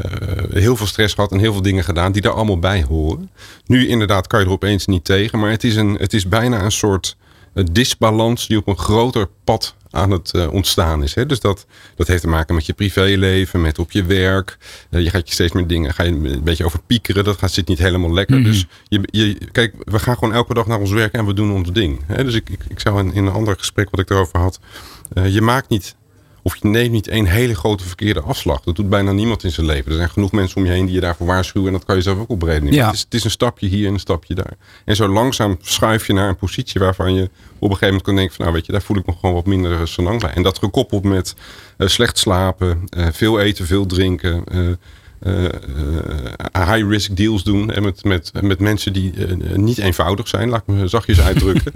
heel 0.52 0.76
veel 0.76 0.88
stress 0.88 1.14
gehad 1.14 1.32
en 1.32 1.40
heel 1.40 1.54
veel 1.54 1.62
dingen 1.62 1.84
gedaan 1.84 2.12
die 2.12 2.22
daar 2.22 2.34
allemaal 2.34 2.60
bij 2.60 2.84
horen. 2.84 3.30
Nu 3.66 3.88
inderdaad 3.88 4.28
kan 4.28 4.40
je 4.40 4.46
er 4.46 4.52
opeens 4.52 4.86
niet 4.86 5.06
tegen, 5.06 5.40
maar 5.40 5.52
het 5.52 5.64
is, 5.64 5.76
een, 5.76 5.94
het 5.94 6.14
is 6.14 6.28
bijna 6.28 6.64
een 6.64 6.72
soort 6.72 7.18
eh, 7.54 7.64
disbalans 7.72 8.48
die 8.48 8.58
op 8.58 8.68
een 8.68 8.78
groter 8.78 9.28
pad 9.44 9.76
aan 9.92 10.12
het 10.12 10.50
ontstaan 10.50 11.04
is. 11.04 11.16
Hè? 11.16 11.26
Dus 11.26 11.40
dat, 11.40 11.66
dat 11.96 12.08
heeft 12.08 12.22
te 12.22 12.28
maken 12.28 12.56
met 12.56 12.66
je 12.66 12.74
privéleven, 12.74 13.62
met 13.62 13.80
op 13.80 13.92
je 13.92 14.04
werk. 14.04 14.58
Je 14.90 15.10
gaat 15.10 15.28
je 15.28 15.34
steeds 15.34 15.54
meer 15.54 15.68
dingen, 15.68 15.94
ga 15.94 16.04
je 16.04 16.12
een 16.12 16.44
beetje 16.44 16.66
over 16.66 16.80
piekeren. 16.88 17.24
Dat 17.24 17.38
gaat, 17.38 17.52
zit 17.52 17.68
niet 17.68 17.80
helemaal 17.80 18.14
lekker. 18.14 18.44
Dus 18.44 18.66
je, 18.88 19.02
je, 19.12 19.38
kijk, 19.52 19.74
we 19.84 20.00
gaan 20.00 20.18
gewoon 20.18 20.34
elke 20.34 20.54
dag 20.54 20.68
naar 20.68 20.80
ons 20.80 20.92
werk 20.92 21.14
en 21.14 21.26
we 21.26 21.34
doen 21.34 21.52
ons 21.52 21.72
ding. 21.72 22.02
Hè? 22.06 22.24
Dus 22.24 22.34
ik, 22.34 22.50
ik, 22.50 22.60
ik 22.68 22.80
zou 22.80 23.00
in, 23.00 23.14
in 23.14 23.26
een 23.26 23.34
ander 23.34 23.56
gesprek 23.58 23.90
wat 23.90 24.00
ik 24.00 24.10
erover 24.10 24.40
had. 24.40 24.60
je 25.30 25.42
maakt 25.42 25.70
niet, 25.70 25.96
of 26.50 26.62
je 26.62 26.68
neemt 26.68 26.92
niet 26.92 27.08
één 27.08 27.26
hele 27.26 27.56
grote 27.56 27.84
verkeerde 27.84 28.22
afslag. 28.22 28.62
Dat 28.62 28.76
doet 28.76 28.90
bijna 28.90 29.12
niemand 29.12 29.44
in 29.44 29.52
zijn 29.52 29.66
leven. 29.66 29.92
Er 29.92 29.98
zijn 29.98 30.10
genoeg 30.10 30.32
mensen 30.32 30.58
om 30.58 30.66
je 30.66 30.72
heen 30.72 30.86
die 30.86 30.96
je 30.96 31.02
daarvoor 31.02 31.28
waarschuwen. 31.28 31.68
En 31.68 31.74
dat 31.74 31.86
kan 31.86 31.96
je 31.96 32.02
zelf 32.02 32.18
ook 32.18 32.30
opbreden. 32.30 32.72
Ja. 32.74 32.86
Het, 32.86 32.94
is, 32.96 33.00
het 33.02 33.14
is 33.14 33.24
een 33.24 33.32
stapje 33.32 33.68
hier 33.68 33.88
en 33.88 33.94
een 33.94 34.00
stapje 34.00 34.36
daar. 34.36 34.54
En 34.86 34.96
zo 34.96 35.08
langzaam 35.08 35.58
schuif 35.62 36.08
je 36.08 36.14
naar 36.14 36.30
een 36.30 36.36
positie 36.36 36.82
waarvan 36.82 37.14
je 37.14 37.24
op 37.24 37.30
een 37.70 37.78
gegeven 37.78 37.86
moment 37.88 38.04
kan 38.04 38.16
denken 38.16 38.36
van 38.36 38.46
nou 38.46 38.58
weet 38.58 38.66
je, 38.66 38.72
daar 38.72 38.82
voel 38.82 38.98
ik 38.98 39.06
me 39.06 39.14
gewoon 39.20 39.36
wat 39.36 39.46
minder 39.46 39.88
senang 39.88 40.22
bij. 40.22 40.32
En 40.32 40.44
dat 40.44 40.58
gekoppeld 40.60 41.04
met 41.04 41.36
eh, 41.78 41.88
slecht 41.88 42.18
slapen, 42.18 42.82
eh, 42.90 43.08
veel 43.12 43.40
eten, 43.40 43.66
veel 43.66 43.86
drinken. 43.86 44.44
eh, 44.46 44.60
eh, 44.60 44.68
eh, 44.70 44.76
high-risk 46.66 47.16
deals 47.16 47.44
doen. 47.44 47.72
En 47.72 47.84
met, 47.84 48.04
met, 48.04 48.32
met 48.42 48.60
mensen 48.60 48.94
die 48.94 49.14
eh, 49.26 49.56
niet 49.56 49.78
eenvoudig 49.78 50.28
zijn, 50.28 50.50
laat 50.50 50.62
ik 50.68 50.76
me 50.76 50.88
zachtjes 50.88 51.22
uitdrukken. 51.30 51.72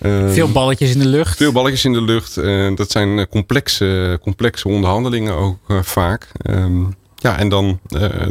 Eh, 0.00 0.30
Veel 0.32 0.52
balletjes 0.52 0.92
in 0.92 0.98
de 0.98 1.06
lucht. 1.08 1.36
veel 1.36 1.52
balletjes 1.52 1.84
in 1.84 1.92
de 1.92 2.02
lucht. 2.02 2.36
Eh, 2.36 2.74
dat 2.76 2.90
zijn 2.90 3.18
eh, 3.18 3.24
complexe, 3.30 4.18
complexe 4.22 4.68
onderhandelingen 4.68 5.34
ook 5.34 5.58
eh, 5.68 5.82
vaak. 5.82 6.28
Ehm, 6.42 6.80
ja, 7.16 7.38
en 7.38 7.48
dan. 7.48 7.80
eh, 7.88 8.28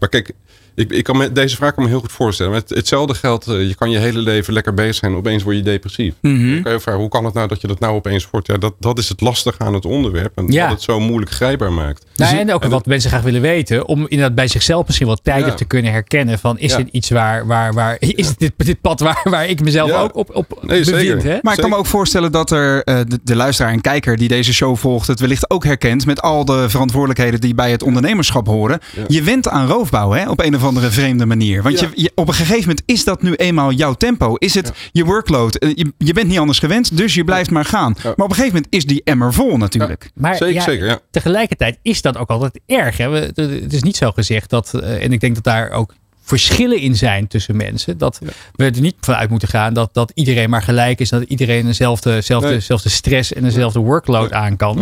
maar 0.00 0.08
kijk, 0.08 0.32
ik, 0.74 0.90
ik 0.92 1.04
kan 1.04 1.16
me, 1.16 1.32
deze 1.32 1.56
vraag 1.56 1.74
kan 1.74 1.82
me 1.82 1.88
heel 1.88 2.00
goed 2.00 2.12
voorstellen. 2.12 2.52
Het, 2.54 2.68
hetzelfde 2.68 3.14
geldt. 3.14 3.46
eh, 3.46 3.68
je 3.68 3.74
kan 3.74 3.90
je 3.90 3.98
hele 3.98 4.18
leven 4.18 4.52
lekker 4.52 4.74
bezig 4.74 4.94
zijn. 4.94 5.14
Opeens 5.14 5.42
word 5.42 5.56
je 5.56 5.62
depressief. 5.62 6.14
Mhm. 6.20 6.52
Dan 6.52 6.62
kan 6.62 6.72
je 6.72 6.80
vragen, 6.80 7.00
hoe 7.00 7.08
kan 7.10 7.24
het 7.24 7.34
nou 7.34 7.48
dat 7.48 7.60
je 7.60 7.66
dat 7.66 7.78
nou 7.80 7.94
opeens 7.94 8.28
wordt? 8.30 8.46
Ja, 8.46 8.56
dat, 8.56 8.74
dat 8.78 8.98
is 8.98 9.08
het 9.08 9.20
lastige 9.20 9.58
aan 9.58 9.74
het 9.74 9.84
onderwerp. 9.84 10.32
En 10.38 10.46
Ja. 10.52 10.62
dat 10.62 10.70
het 10.74 10.82
zo 10.82 11.00
moeilijk 11.00 11.30
grijpbaar 11.30 11.72
maakt. 11.72 12.06
Nou, 12.16 12.36
en 12.36 12.52
ook 12.52 12.64
wat 12.64 12.86
mensen 12.86 13.10
graag 13.10 13.22
willen 13.22 13.40
weten, 13.40 13.86
om 13.86 14.00
inderdaad 14.08 14.34
bij 14.34 14.48
zichzelf 14.48 14.86
misschien 14.86 15.06
wat 15.06 15.20
tijdig 15.24 15.46
Ja. 15.48 15.54
te 15.54 15.64
kunnen 15.64 15.92
herkennen 15.92 16.38
van 16.38 16.58
is 16.58 16.70
Ja. 16.70 16.76
dit 16.76 16.88
iets 16.90 17.10
waar, 17.10 17.46
waar, 17.46 17.72
waar 17.72 17.96
is 17.98 18.36
dit, 18.36 18.52
dit 18.56 18.80
pad 18.80 19.00
waar, 19.00 19.20
waar 19.24 19.48
ik 19.48 19.60
mezelf 19.60 19.90
Ja. 19.90 20.00
ook 20.02 20.16
op, 20.16 20.34
op 20.36 20.58
Nee, 20.62 20.78
bevind. 20.78 20.96
zeker. 21.00 21.24
Hè? 21.24 21.38
Maar 21.42 21.54
ik 21.54 21.60
kan 21.60 21.70
me 21.70 21.76
ook 21.76 21.86
voorstellen 21.86 22.32
dat 22.32 22.50
er 22.50 22.82
eh, 22.84 23.00
de, 23.08 23.18
de 23.24 23.36
luisteraar 23.36 23.72
en 23.72 23.80
kijker 23.80 24.16
die 24.16 24.28
deze 24.28 24.52
show 24.54 24.76
volgt, 24.76 25.06
het 25.06 25.20
wellicht 25.20 25.50
ook 25.50 25.64
herkent 25.64 26.06
met 26.06 26.22
al 26.22 26.44
de 26.44 26.68
verantwoordelijkheden 26.68 27.40
die 27.40 27.54
bij 27.54 27.70
het 27.70 27.82
ondernemerschap 27.82 28.46
horen. 28.46 28.78
Ja. 28.96 29.02
Je 29.08 29.22
went 29.22 29.48
aan 29.48 29.66
roofbouw 29.66 30.10
hè, 30.10 30.30
op 30.30 30.40
een 30.40 30.54
of 30.54 30.63
andere 30.64 30.90
vreemde 30.90 31.26
manier. 31.26 31.62
Want 31.62 31.80
Ja. 31.80 31.88
je, 31.94 32.02
je- 32.02 32.12
op 32.14 32.28
een 32.28 32.34
gegeven 32.34 32.60
moment 32.60 32.82
is 32.86 33.04
dat 33.04 33.22
nu 33.22 33.34
eenmaal 33.34 33.72
jouw 33.72 33.94
tempo. 33.94 34.34
Is 34.34 34.54
het 34.54 34.72
je 34.92 35.04
workload? 35.04 35.54
Eh, 35.56 35.70
Je, 35.74 35.92
je 35.98 36.12
bent 36.12 36.28
niet 36.28 36.38
anders 36.38 36.58
gewend, 36.58 36.96
dus 36.96 37.14
je 37.14 37.24
blijft 37.24 37.50
maar 37.50 37.64
gaan. 37.64 37.94
Maar 38.02 38.12
op 38.12 38.18
een 38.18 38.28
gegeven 38.34 38.54
moment 38.54 38.66
is 38.74 38.84
die 38.86 39.00
emmer 39.04 39.32
vol 39.32 39.56
natuurlijk. 39.56 40.10
Maar 40.14 40.36
Zeker, 40.36 40.54
ja, 40.54 40.62
zeker, 40.62 40.86
ja. 40.86 40.98
tegelijkertijd 41.10 41.78
is 41.82 42.02
dat 42.02 42.16
ook 42.16 42.28
altijd 42.30 42.60
erg. 42.66 42.96
Hè? 42.96 43.08
We- 43.08 43.32
Het 43.34 43.72
is 43.72 43.82
niet 43.82 43.96
zo 43.96 44.10
gezegd 44.10 44.50
dat, 44.50 44.74
eh, 44.74 45.02
en 45.04 45.12
ik 45.12 45.20
denk 45.20 45.34
dat 45.34 45.44
daar 45.44 45.70
ook 45.70 45.94
verschillen 46.22 46.78
in 46.78 46.96
zijn 46.96 47.26
tussen 47.26 47.56
mensen. 47.56 47.98
Dat 47.98 48.18
we 48.54 48.64
er 48.64 48.80
niet 48.80 48.94
vanuit 49.00 49.30
moeten 49.30 49.48
gaan 49.48 49.74
dat, 49.74 49.90
dat 49.94 50.10
iedereen 50.14 50.50
maar 50.50 50.62
gelijk 50.62 51.00
is. 51.00 51.08
Dat 51.08 51.22
iedereen 51.22 51.64
dezelfde, 51.66 52.10
dezelfde, 52.10 52.48
Nee. 52.48 52.56
dezelfde 52.58 52.88
stress 52.88 53.32
en 53.32 53.42
dezelfde 53.42 53.78
workload 53.78 54.32
aan 54.32 54.56
kan. 54.56 54.76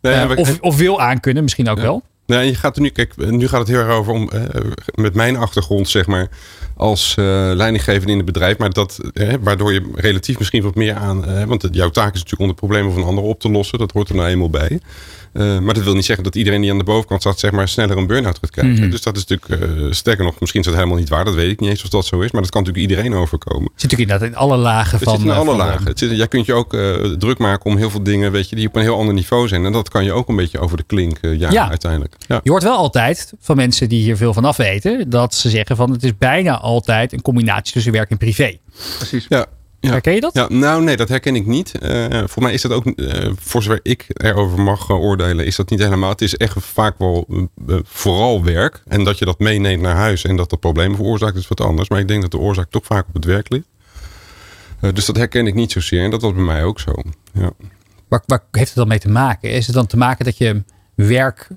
Nee, 0.00 0.14
Eh, 0.14 0.30
of, 0.36 0.60
of 0.60 0.76
wil 0.76 1.00
aankunnen, 1.00 1.42
misschien 1.42 1.68
ook 1.68 1.76
Ja. 1.76 1.82
wel. 1.82 2.02
Nee, 2.26 2.46
je 2.46 2.54
gaat 2.54 2.76
er 2.76 2.82
nu, 2.82 2.88
kijk, 2.88 3.16
nu 3.16 3.48
gaat 3.48 3.58
het 3.58 3.68
heel 3.68 3.78
erg 3.78 3.88
over 3.88 4.12
om, 4.12 4.30
eh, 4.30 4.42
met 4.94 5.14
mijn 5.14 5.36
achtergrond, 5.36 5.88
zeg 5.88 6.06
maar, 6.06 6.28
als 6.76 7.14
eh 7.16 7.24
leidinggevende 7.54 8.10
in 8.10 8.16
het 8.16 8.26
bedrijf, 8.26 8.58
maar 8.58 8.70
dat, 8.70 9.00
waardoor 9.40 9.72
je 9.72 9.90
relatief 9.94 10.38
misschien 10.38 10.62
wat 10.62 10.74
meer 10.74 10.94
aan, 10.94 11.24
eh, 11.24 11.44
want 11.44 11.68
jouw 11.70 11.90
taak 11.90 12.14
is 12.14 12.22
natuurlijk 12.22 12.40
om 12.40 12.48
de 12.48 12.54
problemen 12.54 12.92
van 12.92 13.04
anderen 13.04 13.30
op 13.30 13.40
te 13.40 13.50
lossen, 13.50 13.78
dat 13.78 13.92
hoort 13.92 14.08
er 14.08 14.14
nou 14.14 14.28
eenmaal 14.28 14.50
bij. 14.50 14.80
Eh, 15.38 15.58
maar 15.58 15.74
dat 15.74 15.84
wil 15.84 15.94
niet 15.94 16.04
zeggen 16.04 16.24
dat 16.24 16.34
iedereen 16.34 16.60
die 16.60 16.70
aan 16.70 16.78
de 16.78 16.84
bovenkant 16.84 17.20
staat, 17.20 17.38
zeg 17.38 17.50
maar, 17.50 17.68
sneller 17.68 17.96
een 17.96 18.06
burn-out 18.06 18.38
gaat 18.40 18.50
krijgen. 18.50 18.90
Dus 18.90 19.02
dat 19.02 19.16
is 19.16 19.24
natuurlijk, 19.26 19.62
eh, 19.62 19.86
sterker 19.92 20.24
nog, 20.24 20.40
misschien 20.40 20.60
is 20.60 20.66
dat 20.66 20.74
helemaal 20.74 20.96
niet 20.98 21.08
waar, 21.08 21.24
dat 21.24 21.34
weet 21.34 21.50
ik 21.50 21.60
niet 21.60 21.70
eens 21.70 21.82
of 21.82 21.88
dat 21.88 22.06
zo 22.06 22.20
is, 22.20 22.30
maar 22.30 22.42
dat 22.42 22.50
kan 22.50 22.62
natuurlijk 22.62 22.90
iedereen 22.90 23.14
overkomen. 23.14 23.70
Het 23.72 23.80
zit 23.80 23.90
natuurlijk 23.90 24.10
inderdaad 24.10 24.28
in 24.28 24.48
alle 24.50 24.56
lagen 24.62 24.98
Het 24.98 25.08
van. 25.08 25.16
zit 25.16 25.24
in 25.24 25.30
eh, 25.32 25.38
alle 25.38 25.50
eh, 25.50 25.56
lagen. 25.56 25.86
Het 25.86 25.98
zit, 25.98 26.16
jij 26.16 26.28
kunt 26.28 26.46
je 26.46 26.52
ook 26.52 26.74
eh, 26.74 26.94
druk 27.18 27.38
maken 27.38 27.70
om 27.70 27.76
heel 27.76 27.90
veel 27.90 28.02
dingen 28.02 28.32
weet 28.32 28.48
je, 28.48 28.56
die 28.56 28.66
op 28.68 28.76
een 28.76 28.82
heel 28.82 28.98
ander 28.98 29.14
niveau 29.14 29.48
zijn. 29.48 29.64
En 29.64 29.72
dat 29.72 29.88
kan 29.88 30.04
je 30.04 30.12
ook 30.12 30.28
een 30.28 30.36
beetje 30.36 30.58
over 30.58 30.76
de 30.76 30.82
klink 30.86 31.18
eh, 31.20 31.38
jagen 31.38 31.54
Ja. 31.54 31.68
uiteindelijk. 31.68 32.14
Ja. 32.26 32.40
Je 32.42 32.50
hoort 32.50 32.62
wel 32.62 32.76
altijd 32.76 33.32
van 33.40 33.56
mensen 33.56 33.88
die 33.88 34.02
hier 34.02 34.16
veel 34.16 34.32
van 34.32 34.44
af 34.44 34.56
weten, 34.56 35.10
dat 35.10 35.34
ze 35.34 35.50
zeggen 35.50 35.76
van 35.76 35.90
het 35.90 36.04
is 36.04 36.16
bijna 36.18 36.58
altijd 36.58 37.12
een 37.12 37.22
combinatie 37.22 37.72
tussen 37.72 37.92
werk 37.92 38.10
en 38.10 38.16
privé. 38.18 38.56
Ja. 39.28 39.46
Ja. 39.86 39.92
Herken 39.92 40.14
je 40.14 40.20
dat? 40.20 40.34
Ja, 40.34 40.48
nou 40.48 40.82
nee, 40.82 40.96
dat 40.96 41.08
herken 41.08 41.36
ik 41.36 41.46
niet. 41.46 41.78
Eh 41.78 42.22
voor 42.26 42.42
mij 42.42 42.52
is 42.52 42.62
dat 42.62 42.72
ook, 42.72 42.86
eh, 42.86 43.32
voor 43.36 43.62
zover 43.62 43.80
ik 43.82 44.04
erover 44.08 44.60
mag 44.60 44.90
eh, 44.90 45.00
oordelen, 45.00 45.46
is 45.46 45.56
dat 45.56 45.70
niet 45.70 45.80
helemaal. 45.80 46.10
Het 46.10 46.22
is 46.22 46.36
echt 46.36 46.54
vaak 46.58 46.98
wel 46.98 47.48
vooral 47.82 48.44
werk. 48.44 48.82
En 48.86 49.04
dat 49.04 49.18
je 49.18 49.24
dat 49.24 49.38
meeneemt 49.38 49.82
naar 49.82 49.96
huis 49.96 50.24
en 50.24 50.36
dat 50.36 50.50
dat 50.50 50.60
problemen 50.60 50.96
veroorzaakt, 50.96 51.36
is 51.36 51.48
wat 51.48 51.60
anders. 51.60 51.88
Maar 51.88 52.00
ik 52.00 52.08
denk 52.08 52.22
dat 52.22 52.30
de 52.30 52.38
oorzaak 52.38 52.70
toch 52.70 52.84
vaak 52.84 53.06
op 53.08 53.14
het 53.14 53.24
werk 53.24 53.50
ligt. 53.50 53.66
Dus 54.92 55.04
dat 55.04 55.16
herken 55.16 55.46
ik 55.46 55.54
niet 55.54 55.72
zozeer. 55.72 56.04
En 56.04 56.10
dat 56.10 56.22
was 56.22 56.32
bij 56.32 56.42
mij 56.42 56.64
ook 56.64 56.80
zo. 56.80 56.92
Ja. 57.32 57.50
Waar, 58.08 58.22
waar 58.26 58.42
heeft 58.50 58.68
het 58.68 58.76
dan 58.76 58.88
mee 58.88 58.98
te 58.98 59.08
maken? 59.08 59.50
Is 59.50 59.66
het 59.66 59.74
dan 59.74 59.86
te 59.86 59.96
maken 59.96 60.24
dat 60.24 60.38
je 60.38 60.62
werk. 60.94 61.48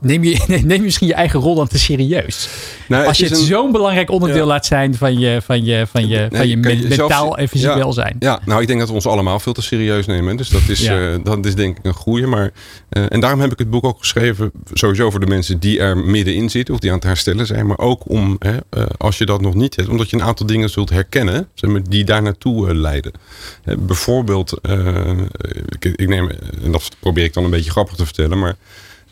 Neem 0.00 0.24
je, 0.24 0.38
neem 0.48 0.68
je 0.70 0.80
misschien 0.82 1.06
je 1.06 1.14
eigen 1.14 1.40
rol 1.40 1.54
dan 1.54 1.68
te 1.68 1.78
serieus? 1.78 2.48
Nou, 2.88 3.06
Als 3.06 3.18
je 3.18 3.24
het 3.26 3.36
zo'n 3.36 3.72
belangrijk 3.72 4.10
onderdeel 4.10 4.40
Ja. 4.42 4.44
laat 4.46 4.66
zijn 4.66 4.94
van 4.94 5.18
je, 5.18 5.40
van 5.44 5.64
je, 5.64 5.86
van 5.90 6.08
je, 6.08 6.28
van 6.32 6.48
je 6.48 6.56
Nee, 6.56 6.76
mentaal 6.88 7.36
en 7.38 7.48
fysiek 7.48 7.68
ja, 7.68 7.76
welzijn. 7.76 8.16
Ja, 8.18 8.40
nou 8.44 8.60
ik 8.60 8.66
denk 8.66 8.78
dat 8.78 8.88
we 8.88 8.94
ons 8.94 9.06
allemaal 9.06 9.40
veel 9.40 9.52
te 9.52 9.62
serieus 9.62 10.06
nemen. 10.06 10.36
Dus 10.36 10.48
dat 10.48 10.68
is, 10.68 10.80
Ja. 10.80 11.10
eh, 11.12 11.18
dat 11.22 11.46
is 11.46 11.54
denk 11.54 11.78
ik 11.78 11.84
een 11.84 11.94
goede. 11.94 12.26
Maar, 12.26 12.50
eh, 12.88 13.04
en 13.08 13.20
daarom 13.20 13.40
heb 13.40 13.52
ik 13.52 13.58
het 13.58 13.70
boek 13.70 13.84
ook 13.84 13.98
geschreven. 13.98 14.50
Sowieso 14.72 15.10
voor 15.10 15.20
de 15.20 15.26
mensen 15.26 15.58
die 15.58 15.78
er 15.78 15.96
middenin 15.96 16.50
zitten. 16.50 16.74
Of 16.74 16.80
die 16.80 16.90
aan 16.90 16.96
het 16.96 17.04
herstellen 17.04 17.46
zijn. 17.46 17.66
Maar 17.66 17.78
ook 17.78 18.08
om, 18.10 18.36
hè, 18.38 18.56
eh, 18.70 18.84
als 18.98 19.18
je 19.18 19.26
dat 19.26 19.40
nog 19.40 19.54
niet 19.54 19.76
hebt. 19.76 19.88
Omdat 19.88 20.10
je 20.10 20.16
een 20.16 20.22
aantal 20.22 20.46
dingen 20.46 20.70
zult 20.70 20.90
herkennen. 20.90 21.48
Zeg 21.54 21.70
maar, 21.70 21.80
die 21.88 22.04
daar 22.04 22.22
naartoe 22.22 22.74
leiden. 22.74 23.12
Bijvoorbeeld, 23.78 24.60
ik, 25.68 25.84
ik 25.84 26.08
neem, 26.08 26.30
en 26.64 26.72
dat 26.72 26.88
probeer 27.00 27.24
ik 27.24 27.34
dan 27.34 27.44
een 27.44 27.50
beetje 27.50 27.70
grappig 27.70 27.96
te 27.96 28.04
vertellen. 28.04 28.38
Maar 28.38 28.56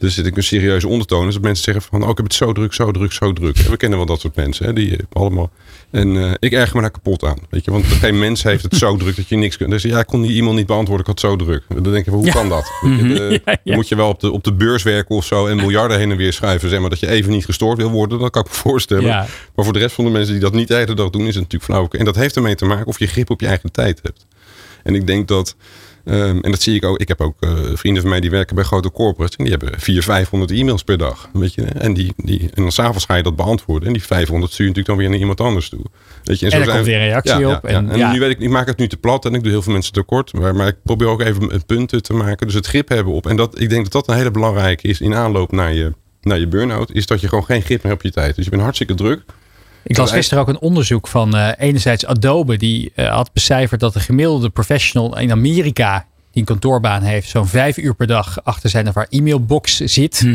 er 0.01 0.11
zit 0.11 0.27
ik 0.27 0.37
een 0.37 0.43
serieuze 0.43 0.89
ondertoon. 0.89 1.25
Dus 1.25 1.35
dat 1.35 1.43
mensen 1.43 1.65
zeggen 1.65 1.83
van, 1.83 2.03
oh, 2.03 2.09
ik 2.11 2.17
heb 2.17 2.27
het 2.27 2.35
zo 2.35 2.53
druk, 2.53 2.73
zo 2.73 2.91
druk, 2.91 3.13
zo 3.13 3.33
druk. 3.33 3.59
En 3.59 3.71
we 3.71 3.77
kennen 3.77 3.99
wel 3.99 4.07
dat 4.07 4.21
soort 4.21 4.35
mensen. 4.37 4.67
Hè, 4.67 4.73
die 4.73 4.91
eh, 4.97 4.99
allemaal. 5.13 5.51
En 5.91 6.17
eh, 6.17 6.31
ik 6.39 6.53
erger 6.53 6.77
me 6.77 6.81
daar 6.83 6.91
kapot 6.91 7.25
aan. 7.25 7.39
Weet 7.51 7.65
je, 7.65 7.71
want 7.71 7.87
geen 7.87 8.19
mens 8.19 8.43
heeft 8.43 8.63
het 8.63 8.75
zo 8.77 8.97
druk 8.97 9.17
dat 9.17 9.29
je 9.29 9.37
niks 9.37 9.57
kunt. 9.57 9.71
Dus 9.71 9.83
ja, 9.83 9.99
ik 9.99 10.07
kon 10.07 10.23
die 10.23 10.39
e-mail 10.39 10.55
niet 10.55 10.67
beantwoorden, 10.67 11.07
ik 11.07 11.11
had 11.13 11.21
zo 11.31 11.37
druk. 11.37 11.63
Dan 11.83 11.93
denk 11.93 12.05
je, 12.05 12.11
hoe 12.11 12.25
Ja. 12.25 12.33
kan 12.33 12.49
dat? 12.49 12.71
Je, 12.83 12.97
de- 12.97 13.41
Ja, 13.45 13.53
ja. 13.53 13.59
Dan 13.65 13.75
moet 13.75 13.89
je 13.89 13.97
wel 13.97 14.09
op 14.09 14.21
de, 14.21 14.31
op 14.31 14.45
de 14.45 14.53
beurs 14.53 14.83
werken 14.83 15.17
of 15.17 15.25
zo 15.25 15.47
en 15.47 15.57
miljarden 15.57 15.99
heen 15.99 16.11
en 16.11 16.17
weer 16.17 16.33
schuiven. 16.33 16.69
Zeg 16.69 16.81
maar 16.81 16.91
dat 16.91 17.01
je 17.01 17.09
even 17.09 17.31
niet 17.31 17.45
gestoord 17.45 17.77
wil 17.77 17.91
worden, 17.91 18.19
dat 18.19 18.31
kan 18.31 18.43
ik 18.43 18.49
me 18.49 18.55
voorstellen. 18.71 19.05
Maar 19.55 19.65
voor 19.65 19.73
de 19.73 19.79
rest 19.79 19.95
van 19.95 20.05
de 20.05 20.11
mensen 20.11 20.33
die 20.33 20.43
dat 20.43 20.53
niet 20.53 20.69
de 20.69 20.75
hele 20.75 20.95
dag 20.95 21.11
doen, 21.11 21.21
is 21.21 21.35
het 21.35 21.43
natuurlijk 21.43 21.65
flauw. 21.65 21.89
En 21.91 22.05
dat 22.05 22.17
heeft 22.17 22.37
ermee 22.37 22.55
te 22.55 22.65
maken 22.65 22.87
of 22.87 22.99
je 22.99 23.07
grip 23.07 23.31
op 23.31 23.41
je 23.41 23.47
eigen 23.47 23.73
tijd 23.73 24.01
hebt. 24.03 24.27
En 24.83 24.95
ik 24.95 25.07
denk 25.07 25.29
dat, 25.29 25.57
ehm, 26.09 26.39
en 26.41 26.51
dat 26.51 26.63
zie 26.63 26.75
ik 26.75 26.85
ook, 26.85 26.99
ik 26.99 27.09
heb 27.09 27.21
ook 27.21 27.35
eh, 27.41 27.51
vrienden 27.75 28.03
van 28.03 28.11
mij 28.11 28.21
die 28.21 28.31
werken 28.31 28.55
bij 28.55 28.65
grote 28.65 28.91
corporates. 28.93 29.37
En 29.37 29.45
die 29.45 29.53
hebben 29.59 29.81
400, 29.81 30.05
500 30.05 30.51
e-mails 30.51 30.83
per 30.83 30.99
dag. 30.99 31.29
Weet 31.33 31.55
je? 31.55 31.63
En, 31.63 31.95
die, 31.95 32.13
die, 32.17 32.41
en 32.41 32.63
dan 32.63 32.73
s'avonds 32.73 33.05
ga 33.05 33.15
je 33.15 33.23
dat 33.23 33.37
beantwoorden. 33.37 33.87
En 33.89 33.93
die 33.95 34.03
500 34.03 34.53
stuur 34.53 34.67
je 34.67 34.73
natuurlijk 34.73 34.87
dan 34.87 34.97
weer 34.97 35.09
naar 35.09 35.19
iemand 35.19 35.41
anders 35.41 35.69
toe. 35.69 35.83
Weet 36.25 36.39
je? 36.39 36.45
En 36.47 36.51
zo 36.53 36.63
zijn- 36.63 36.71
komt 36.75 36.87
weer 36.87 37.01
een 37.01 37.07
reactie 37.09 37.39
Ja, 37.39 37.57
op. 37.57 37.69
ja. 37.69 37.69
En, 37.69 37.91
En, 37.91 38.13
nu 38.13 38.21
weet 38.21 38.31
ik, 38.31 38.39
ik 38.41 38.49
maak 38.49 38.67
het 38.67 38.79
nu 38.79 38.89
te 38.89 38.97
plat 38.97 39.25
en 39.25 39.35
ik 39.35 39.43
doe 39.43 39.51
heel 39.53 39.63
veel 39.63 39.73
mensen 39.73 39.93
tekort. 39.93 40.33
Maar, 40.33 40.55
maar 40.55 40.67
ik 40.69 40.77
probeer 40.85 41.09
ook 41.09 41.21
even 41.21 41.55
een 41.55 41.65
punten 41.67 42.03
te 42.03 42.13
maken. 42.13 42.47
Dus 42.47 42.55
het 42.57 42.67
grip 42.67 42.89
hebben 42.89 43.13
op. 43.13 43.27
En 43.27 43.37
dat, 43.37 43.61
ik 43.61 43.69
denk 43.71 43.83
dat 43.83 43.93
dat 43.93 44.09
een 44.09 44.15
hele 44.17 44.31
belangrijke 44.31 44.89
is 44.89 45.01
in 45.01 45.15
aanloop 45.15 45.53
naar 45.53 45.73
je, 45.75 45.93
naar 46.21 46.39
je 46.39 46.47
burn-out. 46.49 46.93
Is 46.93 47.07
dat 47.07 47.21
je 47.21 47.29
gewoon 47.29 47.45
geen 47.45 47.63
grip 47.63 47.83
meer 47.83 47.93
hebt 47.93 48.05
op 48.05 48.13
je 48.15 48.21
tijd. 48.21 48.35
Dus 48.37 48.45
je 48.45 48.51
bent 48.51 48.63
hartstikke 48.63 48.95
druk. 48.95 49.23
Ik 49.89 49.97
las 49.97 50.13
gisteren 50.13 50.43
ook 50.43 50.49
een 50.49 50.61
onderzoek 50.61 51.09
van 51.09 51.37
eh, 51.37 51.49
enerzijds 51.59 52.07
Adobe. 52.07 52.57
Die 52.57 52.93
eh, 52.95 53.15
had 53.15 53.33
becijferd 53.33 53.81
dat 53.81 53.93
de 53.93 54.01
gemiddelde 54.01 54.51
professional 54.51 55.19
in 55.19 55.31
Amerika 55.31 56.07
die 56.31 56.41
een 56.41 56.45
kantoorbaan 56.45 57.03
heeft, 57.03 57.29
zo'n 57.29 57.47
vijf 57.47 57.77
uur 57.77 57.95
per 57.95 58.07
dag 58.07 58.45
achter 58.45 58.71
zijn 58.71 58.89
of 58.89 58.95
haar 58.95 59.07
e-mailbox 59.11 59.77
zit. 59.81 60.27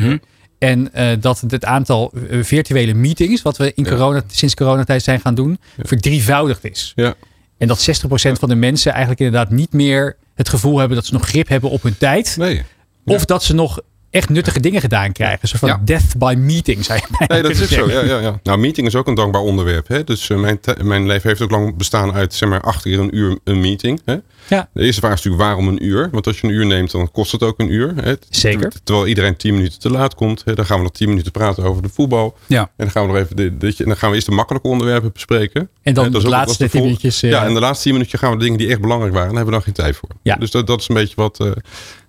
En 0.59 0.93
eh, 0.93 1.07
dat 1.19 1.43
het 1.47 1.65
aantal 1.65 2.11
virtuele 2.41 2.93
meetings, 2.93 3.41
wat 3.41 3.57
we 3.57 3.71
in 3.75 3.83
Ja. 3.83 3.89
corona, 3.89 4.21
sinds 4.27 4.53
coronatijd 4.55 5.03
zijn 5.03 5.19
gaan 5.19 5.35
doen, 5.35 5.59
verdrievoudigd 5.79 6.63
is. 6.65 6.91
Ja. 6.95 7.13
En 7.57 7.67
dat 7.67 7.79
60% 7.79 8.39
van 8.39 8.49
de 8.49 8.55
mensen 8.55 8.91
eigenlijk 8.91 9.21
inderdaad 9.21 9.49
niet 9.49 9.73
meer 9.73 10.17
het 10.35 10.49
gevoel 10.49 10.77
hebben 10.77 10.97
dat 10.97 11.05
ze 11.05 11.13
nog 11.13 11.25
grip 11.27 11.47
hebben 11.47 11.69
op 11.69 11.83
hun 11.83 11.97
tijd. 11.97 12.35
Nee. 12.37 12.63
Of 13.05 13.25
dat 13.25 13.43
ze 13.43 13.53
nog 13.53 13.79
echt 14.13 14.29
nuttige 14.29 14.59
dingen 14.59 14.81
gedaan 14.81 15.11
krijgen. 15.11 15.47
Zo 15.47 15.57
van 15.57 15.69
Ja. 15.69 15.81
death 15.85 16.17
by 16.17 16.35
meeting, 16.37 16.85
zou 16.85 16.99
je 16.99 17.25
Nee, 17.27 17.41
dat 17.41 17.51
is 17.51 17.69
zo. 17.69 17.89
Ja, 17.89 18.03
ja, 18.03 18.19
ja. 18.19 18.39
Nou, 18.43 18.57
meeting 18.59 18.87
is 18.87 18.95
ook 18.95 19.07
een 19.07 19.13
dankbaar 19.15 19.41
onderwerp. 19.41 19.87
Hè? 19.87 20.03
Dus 20.03 20.29
eh, 20.29 20.37
mijn, 20.39 20.59
mijn 20.81 21.05
leven 21.07 21.29
heeft 21.29 21.41
ook 21.41 21.51
lang 21.51 21.75
bestaan 21.77 22.13
uit 22.13 22.33
zeg 22.33 22.49
maar 22.49 22.61
acht 22.61 22.81
keer 22.83 22.99
een 22.99 23.15
uur 23.17 23.39
een 23.43 23.59
meeting. 23.61 24.01
Hè? 24.05 24.15
Ja. 24.47 24.69
De 24.73 24.81
eerste 24.83 25.01
vraag 25.01 25.13
is 25.17 25.23
natuurlijk 25.23 25.43
waarom 25.43 25.67
een 25.67 25.85
uur? 25.85 26.09
Want 26.11 26.27
als 26.27 26.39
je 26.39 26.47
een 26.47 26.53
uur 26.53 26.65
neemt, 26.65 26.91
dan 26.91 27.11
kost 27.11 27.31
het 27.31 27.43
ook 27.43 27.59
een 27.59 27.71
uur. 27.73 27.93
Hè? 27.95 28.13
Zeker. 28.29 28.71
Terwijl 28.83 29.07
iedereen 29.07 29.35
tien 29.37 29.53
minuten 29.55 29.79
te 29.79 29.89
laat 29.89 30.15
komt. 30.15 30.41
Hè? 30.45 30.53
Dan 30.55 30.65
gaan 30.65 30.77
we 30.77 30.83
nog 30.83 30.91
tien 30.91 31.09
minuten 31.09 31.31
praten 31.31 31.63
over 31.63 31.81
de 31.81 31.89
voetbal. 31.89 32.37
Ja. 32.47 32.61
En 32.61 32.69
dan 32.77 32.91
gaan 32.91 33.01
we 33.07 33.13
nog 33.13 33.21
even 33.21 33.35
de, 33.35 33.57
dit- 33.57 33.79
en 33.79 33.85
dan 33.85 33.97
gaan 33.97 34.09
we 34.09 34.15
eerst 34.15 34.27
de 34.27 34.33
makkelijke 34.35 34.67
onderwerpen 34.67 35.11
bespreken. 35.13 35.69
En 35.81 35.93
dan 35.93 36.11
de 36.11 36.27
laatste 36.29 36.69
tien 36.69 36.81
minuutjes, 36.81 37.23
eh, 37.23 37.29
Ja, 37.29 37.45
en 37.45 37.53
de 37.53 37.59
laatste 37.59 37.83
tien 37.83 37.93
minuutjes 37.93 38.19
gaan 38.19 38.31
we 38.31 38.37
de 38.37 38.43
dingen 38.43 38.57
die 38.57 38.69
echt 38.69 38.81
belangrijk 38.81 39.13
waren. 39.13 39.27
Daar 39.29 39.37
hebben 39.37 39.59
we 39.59 39.63
dan 39.65 39.73
geen 39.75 39.85
tijd 39.85 39.95
voor. 39.95 40.09
Ja. 40.21 40.35
Dus 40.35 40.51
dat, 40.51 40.67
dat 40.67 40.79
is 40.79 40.87
een 40.89 40.95
beetje 40.95 41.15
wat... 41.15 41.39
eh, 41.39 41.51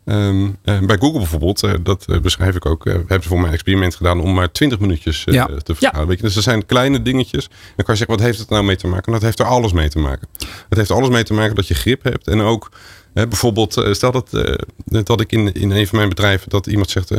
ehm, 0.05 0.47
eh, 0.65 0.79
bij 0.81 0.97
Google 0.99 1.19
bijvoorbeeld, 1.19 1.63
eh, 1.63 1.73
dat 1.83 2.05
eh, 2.09 2.21
beschrijf 2.21 2.55
ik 2.57 2.67
ook. 2.67 2.87
eh, 2.87 2.93
hebben 2.95 3.23
ze 3.23 3.29
voor 3.29 3.39
mij 3.39 3.47
een 3.47 3.53
experiment 3.55 3.95
gedaan 3.95 4.21
om 4.21 4.35
maar 4.35 4.53
20 4.53 4.79
minuutjes 4.79 5.23
Ja. 5.25 5.47
te. 5.63 5.75
Weet 6.07 6.17
je? 6.17 6.23
Dus 6.25 6.37
er 6.37 6.43
zijn 6.43 6.67
kleine 6.67 7.03
dingetjes. 7.03 7.49
Dan 7.49 7.85
kan 7.85 7.85
je 7.87 7.97
zeggen, 7.97 8.17
wat 8.17 8.21
heeft 8.27 8.39
het 8.39 8.49
nou 8.49 8.65
mee 8.65 8.77
te 8.77 8.87
maken? 8.87 9.07
En 9.07 9.13
dat 9.13 9.23
heeft 9.23 9.39
er 9.39 9.47
alles 9.47 9.73
mee 9.73 9.89
te 9.89 9.99
maken. 9.99 10.29
Het 10.69 10.79
heeft 10.79 10.91
alles 10.91 11.09
mee 11.09 11.23
te 11.23 11.35
maken 11.35 11.55
dat 11.55 11.69
je 11.69 11.75
grip 11.75 12.03
hebt. 12.03 12.27
En 12.27 12.41
ook 12.41 12.71
bijvoorbeeld, 13.13 13.87
stel 13.91 14.13
dat, 14.13 14.31
dat 15.07 15.21
ik 15.21 15.33
in, 15.33 15.53
in 15.53 15.71
een 15.71 15.87
van 15.87 15.97
mijn 15.97 16.09
bedrijven, 16.09 16.49
dat 16.51 16.67
iemand 16.67 16.91
zegt, 16.91 17.11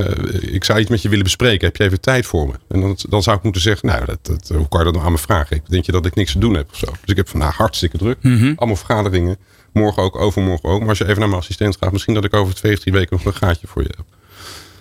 ik 0.53 0.63
zou 0.63 0.79
iets 0.79 0.89
met 0.89 1.01
je 1.01 1.09
willen 1.09 1.23
bespreken. 1.23 1.67
Heb 1.67 1.75
je 1.75 1.83
even 1.83 2.01
tijd 2.01 2.25
voor 2.25 2.47
me? 2.47 2.53
En 2.67 2.81
dan, 2.81 2.97
dan 3.09 3.23
zou 3.23 3.37
ik 3.37 3.43
moeten 3.43 3.61
zeggen, 3.61 3.87
nou, 3.87 4.05
dat, 4.05 4.19
dat, 4.21 4.47
hoe 4.57 4.67
kan 4.67 4.79
je 4.79 4.85
dat 4.85 4.93
nou 4.93 5.05
aan 5.05 5.11
me 5.11 5.17
vragen? 5.17 5.55
Ik 5.55 5.69
denk 5.69 5.85
je 5.85 5.91
dat 5.91 6.05
ik 6.05 6.15
niks 6.15 6.31
te 6.31 6.39
doen 6.39 6.53
heb 6.53 6.69
of 6.71 6.77
zo? 6.77 6.85
Dus 6.85 6.97
ik 7.05 7.15
heb 7.17 7.29
van, 7.29 7.39
nou, 7.39 7.51
hartstikke 7.53 7.97
druk. 7.97 8.17
Allemaal 8.55 8.75
vergaderingen. 8.75 9.37
Morgen 9.75 10.03
ook, 10.03 10.15
overmorgen 10.15 10.69
ook. 10.69 10.79
Maar 10.79 10.89
als 10.89 10.97
je 10.97 11.03
even 11.03 11.19
naar 11.19 11.27
mijn 11.27 11.41
assistent 11.41 11.77
gaat, 11.79 11.91
misschien 11.91 12.13
dat 12.13 12.23
ik 12.23 12.33
over 12.33 12.55
twee 12.55 12.73
of 12.73 12.79
drie 12.79 12.93
weken 12.93 13.19
een 13.23 13.33
gaatje 13.33 13.67
voor 13.67 13.81
je 13.81 13.89
heb. 13.95 14.05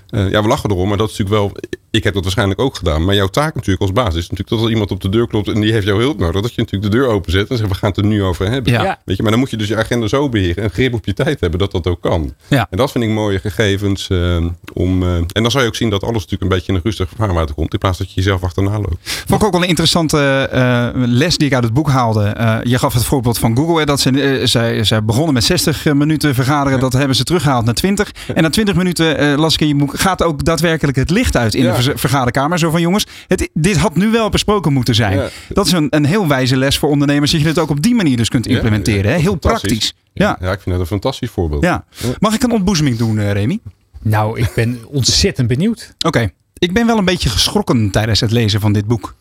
Eh, 0.09 0.30
ja, 0.30 0.42
we 0.42 0.48
lachen 0.48 0.70
erom, 0.70 0.88
maar 0.88 0.96
dat 0.96 1.11
is 1.11 1.18
natuurlijk 1.18 1.52
wel. 1.52 1.62
Ik 1.94 2.04
heb 2.04 2.14
dat 2.14 2.22
waarschijnlijk 2.22 2.61
ook 2.61 2.74
gedaan. 2.76 3.04
Maar 3.04 3.14
jouw 3.14 3.26
taak 3.26 3.54
natuurlijk 3.54 3.83
als 3.83 3.92
baas 3.92 4.14
is 4.14 4.22
natuurlijk 4.30 4.48
dat 4.48 4.61
er 4.62 4.70
iemand 4.70 4.90
op 4.90 5.00
de 5.00 5.09
deur 5.09 5.26
klopt 5.28 5.48
en 5.48 5.61
die 5.61 5.72
heeft 5.72 5.87
jouw 5.87 5.98
hulp 5.98 6.18
nodig. 6.18 6.42
Dat 6.42 6.54
je 6.54 6.61
natuurlijk 6.61 6.92
de 6.92 6.98
deur 6.98 7.09
openzet 7.09 7.48
en 7.50 7.57
zegt 7.57 7.68
we 7.68 7.74
gaan 7.74 7.88
het 7.88 7.98
er 7.98 8.04
nu 8.04 8.22
over 8.22 8.50
hebben. 8.50 8.72
Ja. 8.72 8.98
Weet 9.04 9.16
je, 9.16 9.22
maar 9.22 9.30
dan 9.33 9.40
moet 9.40 9.50
je 9.50 9.57
dus 9.57 9.68
je 9.68 9.76
agenda 9.76 10.07
zo 10.07 10.28
beheren 10.28 10.62
en 10.64 10.70
grip 10.70 10.94
op 10.94 11.04
je 11.07 11.12
tijd 11.12 11.40
hebben 11.40 11.59
dat 11.59 11.72
dat 11.72 11.87
ook 11.87 12.00
kan. 12.00 12.35
Ja. 12.48 12.66
En 12.70 12.76
dat 12.76 12.90
vind 12.92 13.04
ik 13.04 13.11
mooie 13.11 13.38
gegevens. 13.38 14.09
eh, 14.09 14.44
om, 14.72 15.02
eh, 15.02 15.14
en 15.16 15.26
dan 15.42 15.50
zou 15.50 15.62
je 15.62 15.68
ook 15.68 15.76
zien 15.76 15.90
dat 15.90 16.02
alles 16.02 16.14
natuurlijk 16.14 16.42
een 16.42 16.48
beetje 16.48 16.68
in 16.72 16.74
een 16.74 16.80
rustig 16.85 17.09
vaarwater 17.16 17.54
komt. 17.54 17.72
In 17.72 17.78
plaats 17.78 17.98
dat 17.98 18.09
je 18.09 18.14
jezelf 18.14 18.42
achterna 18.42 18.70
loopt. 18.78 18.96
Vond 19.26 19.40
ik 19.40 19.46
ook 19.46 19.52
wel 19.52 19.62
een 19.62 19.68
interessante 19.68 20.48
eh, 20.52 20.88
les 20.94 21.37
die 21.37 21.46
ik 21.46 21.54
uit 21.54 21.64
het 21.64 21.72
boek 21.72 21.88
haalde. 21.88 22.24
Eh, 22.24 22.57
je 22.62 22.78
gaf 22.78 22.94
het 22.94 23.04
voorbeeld 23.04 23.38
van 23.38 23.57
Google. 23.57 23.78
Hè, 23.78 23.85
dat 23.87 24.00
ze, 24.00 24.40
zij, 24.44 24.85
zij 24.85 25.04
begonnen 25.04 25.35
met 25.35 25.44
60 25.44 25.85
minuten 25.85 26.35
vergaderen. 26.35 26.80
Dat 26.80 26.92
hebben 26.92 27.16
ze 27.16 27.24
teruggehaald 27.24 27.64
naar 27.64 27.74
20. 27.74 28.12
En 28.35 28.42
na 28.42 28.50
20 28.50 28.74
minuten, 28.74 29.18
eh, 29.18 29.38
las 29.38 29.54
ik 29.54 29.61
in 29.61 29.68
je 29.68 29.76
boek, 29.76 30.00
gaat 30.00 30.22
ook 30.22 30.44
daadwerkelijk 30.44 30.96
het 30.96 31.11
licht 31.11 31.37
uit 31.37 31.54
in 31.54 31.62
Ja. 31.62 31.68
de 31.68 31.74
vergaderkamer. 31.94 32.59
Zo 32.59 32.70
van 32.70 32.81
jongens, 32.81 33.07
het, 33.27 33.51
dit 33.53 33.77
had 33.77 33.97
nu 33.97 34.11
wel 34.11 34.29
besproken 34.29 34.73
moeten 34.73 34.94
zijn. 34.94 35.16
Ja. 35.16 35.29
Dat 35.49 35.66
is 35.66 35.73
een, 35.73 35.87
een 35.90 36.05
heel 36.05 36.27
wijze 36.27 36.57
les 36.57 36.79
voor 36.79 36.88
ondernemers. 36.88 37.31
Dat 37.31 37.40
je 37.40 37.47
het 37.47 37.59
ook 37.59 37.70
op 37.70 37.83
die 37.83 37.94
manier 37.94 38.16
dus 38.16 38.29
kunt 38.29 38.47
implementeren. 38.47 39.11
ja, 39.11 39.16
hè? 39.16 39.23
Heel 39.23 39.35
praktisch. 39.35 39.94
Ja. 40.12 40.37
ja, 40.40 40.53
ik 40.53 40.61
vind 40.61 40.70
dat 40.70 40.81
een 40.81 40.87
fantastisch 40.87 41.31
voorbeeld. 41.31 41.62
Ja. 41.62 41.85
Mag 42.18 42.35
ik 42.35 42.42
een 42.42 42.53
ontboezeming 42.53 42.97
doen, 42.97 43.18
eh, 43.18 43.33
Remy? 43.33 43.59
Nou, 44.03 44.40
ik 44.40 44.53
ben 44.55 44.81
ontzettend 44.87 45.49
benieuwd. 45.49 45.94
Oké. 46.07 46.31
Ik 46.59 46.73
ben 46.73 46.87
wel 46.87 46.99
een 46.99 47.05
beetje 47.05 47.29
geschrokken 47.29 47.90
tijdens 47.90 48.20
het 48.20 48.31
lezen 48.31 48.61
van 48.61 48.73
dit 48.73 48.87
boek. 48.87 49.14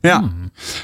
Ja, 0.00 0.30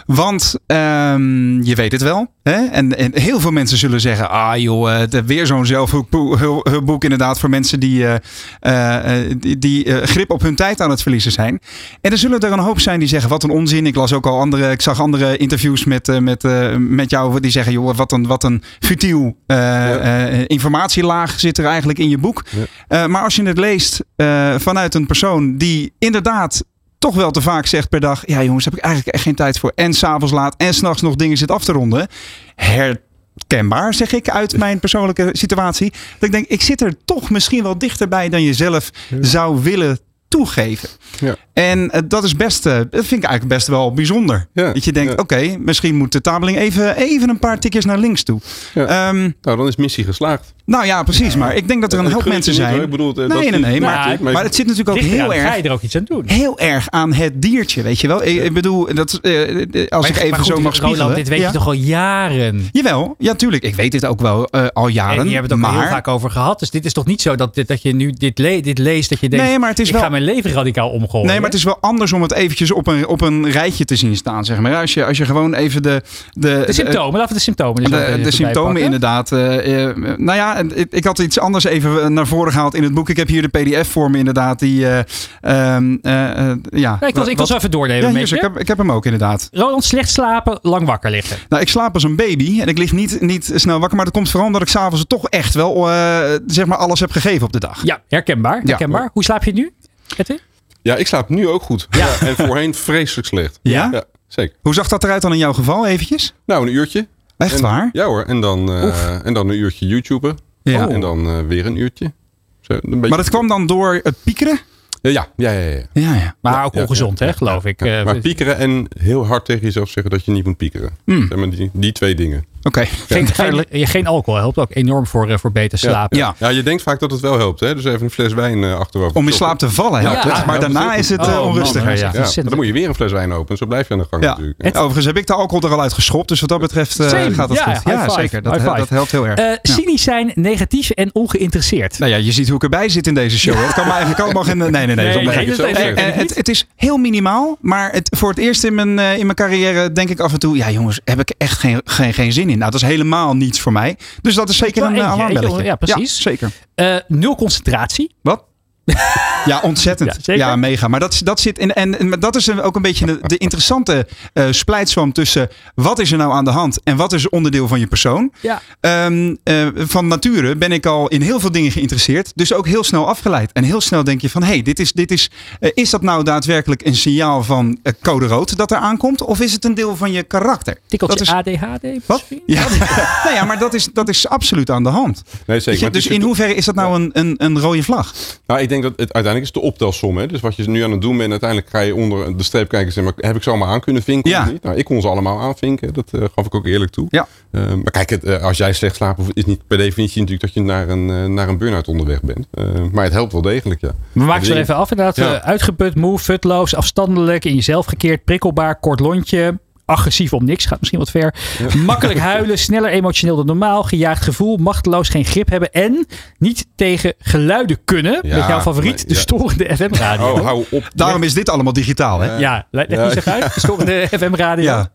want 0.06 0.54
ehm, 0.66 1.62
je 1.62 1.74
weet 1.74 1.92
het 1.92 2.02
wel. 2.02 2.26
Hè? 2.42 2.64
En, 2.66 2.98
en 2.98 3.18
heel 3.18 3.40
veel 3.40 3.50
mensen 3.50 3.78
zullen 3.78 4.00
zeggen: 4.00 4.30
Ah, 4.30 4.56
joh, 4.56 4.92
eh, 4.92 4.98
het- 4.98 5.26
weer 5.26 5.46
zo'n 5.46 5.66
zelfhulpboek 5.66 7.02
inderdaad 7.02 7.38
voor 7.40 7.50
mensen 7.50 7.80
die, 7.80 8.06
eh, 8.06 8.14
eh, 8.60 9.20
eh, 9.30 9.34
die, 9.38 9.58
die 9.58 9.84
eh, 9.84 10.06
grip 10.06 10.30
op 10.30 10.42
hun 10.42 10.54
tijd 10.54 10.80
aan 10.80 10.90
het 10.90 11.02
verliezen 11.02 11.32
zijn. 11.32 11.58
En 12.00 12.10
er 12.10 12.18
zullen 12.18 12.40
er 12.40 12.52
een 12.52 12.58
hoop 12.58 12.80
zijn 12.80 12.98
die 12.98 13.08
zeggen: 13.08 13.30
Wat 13.30 13.42
een 13.42 13.50
onzin. 13.50 13.86
Ik 13.86 13.94
las 13.94 14.12
ook 14.12 14.26
al 14.26 14.38
andere, 14.40 14.70
ik 14.70 14.82
zag 14.82 15.00
andere 15.00 15.36
interviews 15.36 15.84
met, 15.84 16.08
eh, 16.08 16.18
met, 16.18 16.44
eh, 16.44 16.76
met 16.76 17.10
jou 17.10 17.40
die 17.40 17.50
zeggen: 17.50 17.72
Joh, 17.72 17.96
wat 17.96 18.12
een, 18.12 18.26
wat 18.26 18.44
een 18.44 18.62
futiel 18.80 19.36
eh, 19.46 20.32
eh, 20.40 20.44
informatielaag 20.46 21.40
zit 21.40 21.58
er 21.58 21.64
eigenlijk 21.64 21.98
in 21.98 22.08
je 22.08 22.18
boek. 22.18 22.42
Eh, 22.88 23.06
maar 23.06 23.22
als 23.22 23.36
je 23.36 23.42
het 23.42 23.58
leest 23.58 24.04
eh, 24.16 24.54
vanuit 24.58 24.94
een 24.94 25.06
persoon 25.06 25.56
die 25.56 25.92
inderdaad 25.98 26.64
toch 27.02 27.14
wel 27.14 27.30
te 27.30 27.40
vaak 27.42 27.66
zegt 27.66 27.88
per 27.88 28.00
dag: 28.00 28.22
Ja, 28.26 28.42
jongens, 28.42 28.64
heb 28.64 28.74
ik 28.74 28.80
eigenlijk 28.80 29.14
echt 29.14 29.24
geen 29.24 29.34
tijd 29.34 29.58
voor. 29.58 29.72
En 29.74 29.94
s'avonds 29.94 30.32
laat 30.32 30.54
en 30.56 30.74
s'nachts 30.74 31.02
nog 31.02 31.16
dingen 31.16 31.36
zit 31.36 31.50
af 31.50 31.64
te 31.64 31.72
ronden. 31.72 32.08
Herkenbaar, 32.54 33.94
zeg 33.94 34.12
ik, 34.12 34.28
uit 34.30 34.56
mijn 34.58 34.80
persoonlijke 34.80 35.28
situatie. 35.32 35.90
Dat 35.90 36.22
ik 36.28 36.32
denk, 36.32 36.46
ik 36.46 36.62
zit 36.62 36.80
er 36.80 36.94
toch 37.04 37.30
misschien 37.30 37.62
wel 37.62 37.78
dichterbij 37.78 38.28
dan 38.28 38.42
je 38.42 38.54
zelf 38.54 38.90
zou 39.20 39.62
willen 39.62 39.98
toegeven. 40.28 40.88
Ja. 41.20 41.36
En 41.52 41.90
eh, 41.90 42.00
dat 42.08 42.24
is 42.24 42.36
best, 42.36 42.66
eh, 42.66 42.74
dat 42.74 42.86
vind 42.90 43.22
ik 43.22 43.28
eigenlijk 43.28 43.48
best 43.48 43.66
wel 43.66 43.92
bijzonder. 43.92 44.46
Ja, 44.52 44.72
Dat 44.72 44.84
je 44.84 44.92
denkt, 44.92 45.10
ja. 45.12 45.16
oké, 45.18 45.56
misschien 45.58 45.96
moet 45.96 46.12
de 46.12 46.20
tabeling 46.20 46.58
even, 46.58 46.96
even 46.96 47.28
een 47.28 47.38
paar 47.38 47.58
tikjes 47.58 47.84
naar 47.84 47.98
links 47.98 48.22
toe. 48.22 48.40
Ehm, 48.74 49.30
Nou, 49.42 49.56
dan 49.56 49.66
is 49.66 49.76
missie 49.76 50.04
geslaagd. 50.04 50.54
Nou 50.72 50.86
ja, 50.86 51.02
precies. 51.02 51.36
Maar 51.36 51.54
ik 51.56 51.68
denk 51.68 51.80
dat 51.80 51.92
er 51.92 51.98
een 51.98 52.12
hoop 52.12 52.24
mensen 52.24 52.54
zijn. 52.54 52.82
Ik 52.82 52.90
bedoel, 52.90 53.08
eh, 53.10 53.14
dat 53.14 53.28
nee, 53.28 53.50
nee, 53.50 53.60
nee. 53.60 53.80
Maar, 53.80 54.16
maar- 54.20 54.32
maar 54.32 54.44
het 54.44 54.54
zit 54.54 54.66
natuurlijk 54.66 54.96
ook 54.96 55.02
heel 55.04 55.34
erg 55.34 55.48
Ga 55.48 55.54
je 55.54 55.62
er 55.62 55.70
ook 55.72 55.82
iets 55.82 55.96
aan 55.96 56.04
doen? 56.04 56.22
heel 56.26 56.58
erg 56.58 56.90
aan 56.90 57.12
het 57.12 57.42
diertje, 57.42 57.82
weet 57.82 58.00
je 58.00 58.06
wel. 58.08 58.24
Ik, 58.24 58.42
ik 58.44 58.52
bedoel, 58.52 58.94
dat, 58.94 59.18
eh, 59.22 59.86
als 59.88 60.08
ik 60.08 60.16
even 60.16 60.30
maar 60.30 60.44
zo 60.44 60.60
mag 60.60 60.74
spiegelen. 60.74 60.98
Roland, 61.00 61.16
dit 61.16 61.28
weet 61.28 61.38
ja. 61.40 61.46
je 61.46 61.52
toch 61.52 61.66
al 61.66 61.72
jaren? 61.72 62.68
Jawel, 62.72 63.14
ja, 63.18 63.34
tuurlijk. 63.34 63.62
Ik 63.62 63.74
weet 63.74 63.92
dit 63.92 64.06
ook 64.06 64.20
wel 64.20 64.46
eh, 64.46 64.66
al 64.72 64.88
jaren. 64.88 65.18
En 65.18 65.26
je 65.28 65.34
hebt 65.34 65.50
het 65.50 65.58
ook 65.58 65.64
al 65.64 65.70
maar, 65.72 65.80
heel 65.82 65.90
vaak 65.90 66.08
over 66.08 66.30
gehad. 66.30 66.58
Dus 66.58 66.70
dit 66.70 66.84
is 66.84 66.92
toch 66.92 67.06
niet 67.06 67.22
zo 67.22 67.34
dat, 67.34 67.54
dit- 67.54 67.68
dat 67.68 67.82
je 67.82 67.94
nu 67.94 68.10
dit, 68.10 68.38
le- 68.38 68.60
dit 68.60 68.78
leest 68.78 69.10
dat 69.10 69.20
je 69.20 69.28
denkt... 69.28 69.46
Nee, 69.46 69.58
maar 69.58 69.68
het 69.68 69.78
is 69.78 69.86
ik 69.86 69.92
wel- 69.94 70.02
ga 70.02 70.08
mijn 70.08 70.22
leven 70.22 70.52
radicaal 70.52 70.88
omgooien. 70.90 71.26
Nee, 71.26 71.36
maar 71.36 71.48
het 71.50 71.58
is 71.58 71.64
wel 71.64 71.78
anders 71.80 72.12
om 72.12 72.22
het 72.22 72.32
eventjes 72.32 72.72
op 72.72 72.86
een, 72.86 73.06
op 73.06 73.20
een 73.20 73.50
rijtje 73.50 73.84
te 73.84 73.96
zien 73.96 74.16
staan, 74.16 74.44
zeg 74.44 74.58
maar. 74.58 74.76
Als 74.76 74.94
je, 74.94 75.04
als 75.04 75.16
je 75.18 75.24
gewoon 75.24 75.54
even 75.54 75.82
de... 75.82 76.02
De, 76.32 76.62
De 76.66 76.72
symptomen, 76.72 77.12
laten 77.18 77.28
we 77.28 77.34
de 77.34 77.40
symptomen 77.40 77.84
De, 78.22 78.30
symptomen 78.30 78.82
inderdaad. 78.82 79.32
eh, 79.32 79.84
eh, 79.88 79.96
nou 80.16 80.38
ja, 80.38 80.61
en 80.70 80.78
ik, 80.78 80.92
ik 80.92 81.04
had 81.04 81.18
iets 81.18 81.38
anders 81.38 81.64
even 81.64 82.12
naar 82.12 82.26
voren 82.26 82.52
gehaald 82.52 82.74
in 82.74 82.82
het 82.82 82.94
boek. 82.94 83.08
Ik 83.08 83.16
heb 83.16 83.28
hier 83.28 83.42
de 83.42 83.48
pdf 83.48 83.88
voor 83.88 84.10
me 84.10 84.18
inderdaad. 84.18 84.58
Die, 84.58 84.86
eh, 84.86 84.98
ehm, 85.40 85.96
eh, 86.02 86.50
eh, 86.50 86.56
ja, 86.70 86.98
ik 87.06 87.14
wil, 87.14 87.26
ik 87.26 87.36
wil 87.36 87.46
zo 87.46 87.56
even 87.56 87.70
doornemen 87.70 88.12
Ja, 88.12 88.18
hier, 88.18 88.32
ik, 88.34 88.40
heb, 88.40 88.58
ik 88.58 88.68
heb 88.68 88.78
hem 88.78 88.92
ook 88.92 89.04
inderdaad. 89.04 89.48
Roland, 89.52 89.84
slecht 89.84 90.10
slapen, 90.10 90.58
lang 90.62 90.86
wakker 90.86 91.10
liggen. 91.10 91.36
Nou, 91.48 91.62
ik 91.62 91.68
slaap 91.68 91.94
als 91.94 92.02
een 92.02 92.16
baby 92.16 92.60
en 92.60 92.68
ik 92.68 92.78
lig 92.78 92.92
niet, 92.92 93.20
niet 93.20 93.52
snel 93.54 93.78
wakker. 93.78 93.96
Maar 93.96 94.04
dat 94.04 94.14
komt 94.14 94.30
vooral 94.30 94.46
omdat 94.46 94.62
ik 94.62 94.68
s'avonds 94.68 95.04
toch 95.06 95.28
echt 95.28 95.54
wel 95.54 95.90
eh, 95.90 96.20
zeg 96.46 96.66
maar 96.66 96.78
alles 96.78 97.00
heb 97.00 97.10
gegeven 97.10 97.46
op 97.46 97.52
de 97.52 97.60
dag. 97.60 97.84
Ja, 97.84 98.02
herkenbaar. 98.08 98.60
herkenbaar. 98.64 99.10
Hoe 99.12 99.24
slaap 99.24 99.44
je 99.44 99.52
nu? 99.52 99.72
Edwin? 100.16 100.38
Ja, 100.82 100.96
ik 100.96 101.06
slaap 101.06 101.28
nu 101.28 101.48
ook 101.48 101.62
goed. 101.62 101.86
Ja. 101.90 102.08
En 102.26 102.36
voorheen 102.36 102.74
vreselijk 102.74 103.26
slecht. 103.28 103.58
Ja? 103.62 103.88
Ja, 103.92 104.04
zeker. 104.28 104.56
Hoe 104.62 104.74
zag 104.74 104.88
dat 104.88 105.04
eruit 105.04 105.22
dan 105.22 105.32
in 105.32 105.38
jouw 105.38 105.52
geval 105.52 105.86
eventjes? 105.86 106.34
Nou, 106.46 106.66
een 106.66 106.74
uurtje. 106.74 107.06
Echt 107.36 107.54
En- 107.54 107.62
waar? 107.62 107.88
Ja 107.92 108.04
hoor. 108.04 108.22
En 108.22 108.40
dan, 108.40 108.68
eh, 108.68 109.26
en 109.26 109.34
dan 109.34 109.48
een 109.48 109.56
uurtje 109.56 109.86
YouTuben. 109.86 110.38
Ja. 110.62 110.88
En 110.88 111.00
dan 111.00 111.26
eh, 111.26 111.38
weer 111.46 111.66
een 111.66 111.76
uurtje. 111.76 112.12
Zo, 112.60 112.72
een 112.72 112.80
beetje... 112.82 113.08
Maar 113.08 113.18
dat 113.18 113.28
kwam 113.28 113.48
dan 113.48 113.66
door 113.66 114.00
het 114.02 114.16
piekeren? 114.24 114.58
Ja, 115.02 115.10
ja, 115.36 115.50
ja. 115.50 115.50
ja, 115.60 115.68
ja. 115.68 115.82
Ja, 115.92 116.14
ja. 116.14 116.34
Maar 116.40 116.64
ook 116.64 116.74
ongezond, 116.74 117.18
ja, 117.18 117.24
hè, 117.24 117.30
ja, 117.30 117.36
geloof 117.36 117.64
ik. 117.64 117.84
Ja, 117.84 117.98
Eh, 117.98 118.04
maar 118.04 118.18
piekeren 118.18 118.56
en 118.56 118.86
heel 118.98 119.26
hard 119.26 119.44
tegen 119.44 119.62
jezelf 119.62 119.88
zeggen 119.90 120.12
dat 120.12 120.24
je 120.24 120.30
niet 120.32 120.44
moet 120.44 120.56
piekeren. 120.56 120.90
Hmm. 121.04 121.26
Zeg 121.28 121.38
maar 121.38 121.50
die, 121.50 121.70
die 121.72 121.92
twee 121.92 122.14
dingen. 122.14 122.44
Oké. 122.62 122.84
geen, 123.08 123.26
geen, 123.26 123.64
geen 123.70 124.06
alcohol 124.06 124.40
helpt 124.40 124.58
ook 124.58 124.68
enorm 124.72 125.06
voor, 125.06 125.28
eh, 125.28 125.38
voor 125.38 125.52
beter 125.52 125.78
slapen. 125.78 126.18
Ja. 126.18 126.34
Ja, 126.38 126.48
je 126.48 126.62
denkt 126.62 126.82
vaak 126.82 127.00
dat 127.00 127.10
het 127.10 127.20
wel 127.20 127.38
helpt. 127.38 127.60
Hè? 127.60 127.74
Dus 127.74 127.84
even 127.84 128.02
een 128.02 128.10
fles 128.10 128.32
wijn 128.32 128.64
eh, 128.64 128.78
achterover. 128.78 129.16
Om 129.16 129.26
in 129.26 129.32
slaap 129.32 129.58
te 129.58 129.70
vallen 129.70 130.00
helpt 130.00 130.22
Ja, 130.24 130.36
het. 130.36 130.46
Maar 130.46 130.54
ja, 130.54 130.60
daarna 130.60 130.88
dat 130.90 130.98
is 130.98 131.08
het 131.08 131.20
eh, 131.20 131.26
Oh, 131.26 131.34
man, 131.34 131.46
onrustiger. 131.46 131.88
dat 131.90 131.98
ja. 131.98 132.04
maar 132.06 132.14
ontzettend. 132.16 132.48
dan 132.48 132.56
moet 132.56 132.66
je 132.66 132.72
weer 132.72 132.88
een 132.88 132.94
fles 132.94 133.12
wijn 133.12 133.32
openen. 133.32 133.58
Zo 133.58 133.66
blijf 133.66 133.88
je 133.88 133.94
aan 133.94 134.00
de 134.00 134.06
gang 134.10 134.22
Ja. 134.22 134.28
natuurlijk. 134.28 134.76
Overigens 134.76 135.06
heb 135.06 135.16
ik 135.16 135.26
de 135.26 135.32
alcohol 135.34 135.68
er 135.68 135.74
al 135.76 135.82
uitgeschopt. 135.82 136.28
Dus 136.28 136.40
wat 136.40 136.48
dat 136.48 136.60
betreft 136.60 137.00
eh, 137.00 137.08
gaat 137.08 137.48
het 137.48 137.58
Ja, 137.58 137.74
goed. 137.74 137.92
Ja, 137.92 138.08
zeker. 138.08 138.42
Dat, 138.42 138.64
dat 138.76 138.88
helpt 138.88 139.10
heel 139.10 139.26
erg. 139.26 139.38
Eh, 139.38 139.44
Ja. 139.44 139.58
cynisch 139.74 140.02
zijn, 140.02 140.32
negatief 140.34 140.90
en 140.90 141.10
ongeïnteresseerd. 141.12 141.98
Nou 141.98 142.10
ja, 142.10 142.16
je 142.16 142.32
ziet 142.32 142.46
hoe 142.46 142.56
ik 142.56 142.62
erbij 142.62 142.88
zit 142.88 143.06
in 143.06 143.14
deze 143.14 143.38
show. 143.38 143.54
hè. 143.54 143.60
Het 143.62 143.74
kan 143.74 143.84
me 143.84 143.90
eigenlijk 143.90 144.20
allemaal 144.20 144.42
geen... 144.44 144.58
Nee, 144.58 144.70
nee, 144.70 144.86
nee. 144.86 144.96
Nee, 144.96 145.12
dat 145.24 145.34
nee, 145.34 145.46
dat 145.56 145.66
Eh, 145.66 146.08
eh, 146.08 146.14
het, 146.14 146.34
het 146.34 146.48
is 146.48 146.66
heel 146.76 146.96
minimaal, 146.96 147.56
maar 147.60 147.92
het, 147.92 148.16
voor 148.16 148.28
het 148.28 148.38
eerst 148.38 148.64
in 148.64 148.74
mijn, 148.74 148.98
eh, 148.98 149.12
in 149.18 149.22
mijn 149.24 149.34
carrière 149.36 149.92
denk 149.92 150.08
ik 150.08 150.20
af 150.20 150.32
en 150.32 150.38
toe... 150.38 150.56
Ja 150.56 150.70
jongens, 150.70 151.00
heb 151.04 151.20
ik 151.20 151.32
echt 151.38 151.58
geen, 151.58 151.80
geen, 151.84 152.14
geen 152.14 152.32
zin 152.32 152.50
in. 152.50 152.51
Nou, 152.58 152.70
dat 152.70 152.82
is 152.82 152.88
helemaal 152.88 153.34
niets 153.34 153.60
voor 153.60 153.72
mij. 153.72 153.96
Dus 154.20 154.34
dat 154.34 154.48
is 154.48 154.56
zeker 154.56 154.82
een 154.82 154.88
eh, 154.88 154.96
eentje, 154.96 155.10
alarmbelletje. 155.10 155.48
eentje, 155.48 155.64
ja, 155.64 155.76
precies. 155.76 156.22
zeker. 156.22 156.50
Eh, 156.74 156.96
nul 157.08 157.34
concentratie. 157.34 158.14
Wat? 158.22 158.44
Ja, 159.44 159.60
ontzettend. 159.62 160.18
Ja, 160.26 160.56
mega. 160.56 160.88
Maar 160.88 161.00
dat, 161.00 161.20
dat 161.24 161.40
zit 161.40 161.58
in. 161.58 161.72
En, 161.72 161.98
en 161.98 162.20
dat 162.20 162.36
is 162.36 162.50
ook 162.60 162.76
een 162.76 162.82
beetje 162.82 163.06
de, 163.06 163.18
de 163.22 163.36
interessante 163.38 164.06
eh 164.32 164.44
splijtswam 164.50 165.12
tussen 165.12 165.48
wat 165.74 165.98
is 165.98 166.12
er 166.12 166.18
nou 166.18 166.32
aan 166.32 166.44
de 166.44 166.50
hand 166.50 166.80
en 166.84 166.96
wat 166.96 167.12
is 167.12 167.28
onderdeel 167.28 167.68
van 167.68 167.80
je 167.80 167.86
persoon. 167.86 168.32
Ja. 168.40 168.60
Ehm, 168.80 169.34
eh, 169.44 169.66
van 169.74 170.06
nature 170.08 170.56
ben 170.56 170.72
ik 170.72 170.86
al 170.86 171.08
in 171.08 171.20
heel 171.22 171.40
veel 171.40 171.50
dingen 171.52 171.70
geïnteresseerd. 171.70 172.32
Dus 172.34 172.52
ook 172.52 172.66
heel 172.66 172.84
snel 172.84 173.08
afgeleid. 173.08 173.52
En 173.52 173.64
heel 173.64 173.80
snel 173.80 174.04
denk 174.04 174.20
je 174.20 174.30
van, 174.30 174.42
hé, 174.42 174.48
hey, 174.48 174.62
dit 174.62 174.78
is, 174.78 174.92
dit 174.92 175.10
is, 175.10 175.30
eh, 175.60 175.70
is 175.74 175.90
dat 175.90 176.02
nou 176.02 176.24
daadwerkelijk 176.24 176.84
een 176.86 176.96
signaal 176.96 177.42
van 177.42 177.78
code 178.02 178.26
rood 178.26 178.56
dat 178.56 178.70
er 178.70 178.76
aankomt? 178.78 179.22
Of 179.22 179.40
is 179.40 179.52
het 179.52 179.64
een 179.64 179.74
deel 179.74 179.96
van 179.96 180.12
je 180.12 180.22
karakter? 180.22 180.78
Tikkeltje 180.88 181.24
Dat 181.24 181.46
is- 181.46 181.54
ADHD 181.54 181.86
Wat? 182.06 182.24
Ja, 182.46 182.66
nou 183.24 183.34
ja, 183.34 183.44
maar 183.44 183.58
dat 183.58 183.74
is, 183.74 183.88
dat 183.92 184.08
is 184.08 184.28
absoluut 184.28 184.70
aan 184.70 184.82
de 184.82 184.88
hand. 184.88 185.22
Nee, 185.46 185.60
zeker. 185.60 185.92
dus 185.92 186.06
in 186.06 186.22
hoeverre 186.22 186.54
is 186.54 186.64
dat 186.64 186.74
nou 186.74 186.94
een, 186.94 187.10
een, 187.12 187.34
een 187.38 187.60
rode 187.60 187.82
vlag? 187.82 188.14
Nou, 188.46 188.60
ik 188.60 188.68
denk 188.72 188.82
dat 188.82 188.92
het 188.96 189.12
uiteindelijk 189.12 189.44
is 189.54 189.60
de 189.60 189.68
optelsom. 189.68 190.16
Hè? 190.18 190.26
Dus 190.26 190.40
wat 190.40 190.56
je 190.56 190.70
nu 190.70 190.82
aan 190.82 190.90
het 190.90 191.00
doen 191.00 191.16
bent, 191.16 191.30
uiteindelijk 191.30 191.70
ga 191.70 191.80
je 191.80 191.94
onder 191.94 192.36
de 192.36 192.42
streep 192.42 192.68
kijken. 192.68 192.86
en 192.88 192.92
Zeg 192.94 193.04
maar, 193.04 193.12
heb 193.16 193.36
ik 193.36 193.42
ze 193.42 193.48
allemaal 193.48 193.68
aan 193.68 193.80
kunnen 193.80 194.02
vinken 194.02 194.30
Ja. 194.30 194.42
of 194.42 194.50
niet? 194.52 194.62
Nou, 194.62 194.76
ik 194.76 194.84
kon 194.84 195.00
ze 195.00 195.08
allemaal 195.08 195.40
aanvinken. 195.40 195.94
Dat 195.94 196.08
eh, 196.12 196.24
gaf 196.34 196.46
ik 196.46 196.54
ook 196.54 196.66
eerlijk 196.66 196.90
toe. 196.90 197.06
Ja. 197.08 197.26
Eh, 197.50 197.62
maar 197.66 197.90
kijk, 197.90 198.10
het, 198.10 198.24
eh, 198.24 198.42
als 198.42 198.56
jij 198.56 198.72
slecht 198.72 198.96
slaapt, 198.96 199.20
is 199.32 199.44
niet 199.44 199.66
per 199.66 199.78
definitie 199.78 200.20
natuurlijk 200.20 200.40
dat 200.54 200.54
je 200.54 200.60
naar 200.70 200.88
een, 200.88 201.34
naar 201.34 201.48
een 201.48 201.58
burn-out 201.58 201.88
onderweg 201.88 202.20
bent. 202.22 202.46
Maar 202.92 203.04
het 203.04 203.12
helpt 203.12 203.32
wel 203.32 203.42
degelijk, 203.42 203.80
ja. 203.80 203.90
We 204.12 204.24
maken 204.24 204.44
ze 204.44 204.50
er 204.50 204.56
En 204.56 204.62
even 204.62 204.74
af. 204.74 204.90
Inderdaad, 204.90 205.16
Ja. 205.16 205.42
Uitgeput, 205.42 205.94
moe, 205.94 206.18
futloos, 206.18 206.74
afstandelijk, 206.74 207.44
in 207.44 207.54
jezelf 207.54 207.86
gekeerd, 207.86 208.24
prikkelbaar, 208.24 208.76
kort 208.80 209.00
lontje. 209.00 209.58
Agressief 209.92 210.32
om 210.32 210.44
niks, 210.44 210.66
gaat 210.66 210.78
misschien 210.78 210.98
wat 210.98 211.10
ver. 211.10 211.34
Makkelijk 211.86 212.18
huilen, 212.18 212.58
sneller 212.58 212.90
emotioneel 212.90 213.36
dan 213.36 213.46
normaal. 213.46 213.82
Gejaagd 213.82 214.22
gevoel, 214.22 214.56
machteloos, 214.56 215.08
geen 215.08 215.24
grip 215.24 215.48
hebben. 215.50 215.70
En 215.72 216.06
niet 216.38 216.66
tegen 216.76 217.14
geluiden 217.18 217.78
kunnen. 217.84 218.18
Ja, 218.22 218.36
met 218.36 218.46
jouw 218.48 218.60
favoriet, 218.60 218.96
nee, 218.96 219.04
de 219.06 219.14
storende 219.14 219.76
FM-radio. 219.76 220.32
Oh, 220.32 220.40
hou 220.44 220.64
op. 220.70 220.90
Daarom 220.94 221.22
is 221.22 221.34
dit 221.34 221.48
allemaal 221.48 221.72
digitaal, 221.72 222.20
hè? 222.20 222.36
Ja, 222.36 222.66
leg 222.70 222.86
Ja. 222.88 223.04
eens 223.10 223.24
uit. 223.28 223.54
De 223.54 223.60
storende 223.60 224.06
FM-radio. 224.18 224.64
Ja. 224.64 224.92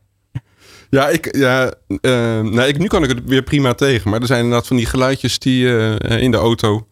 Ja, 0.90 1.08
ik, 1.08 1.36
ja 1.38 1.74
eh, 2.02 2.12
nou, 2.42 2.62
ik, 2.62 2.78
nu 2.78 2.88
kan 2.88 3.04
ik 3.04 3.10
het 3.10 3.20
weer 3.26 3.42
prima 3.44 3.74
tegen. 3.74 4.10
Maar 4.10 4.20
er 4.20 4.28
zijn 4.28 4.44
inderdaad 4.44 4.68
van 4.68 4.78
die 4.78 4.86
geluidjes 4.86 5.40
die 5.40 5.78
eh, 5.98 6.22
in 6.22 6.32
de 6.32 6.38
auto. 6.38 6.88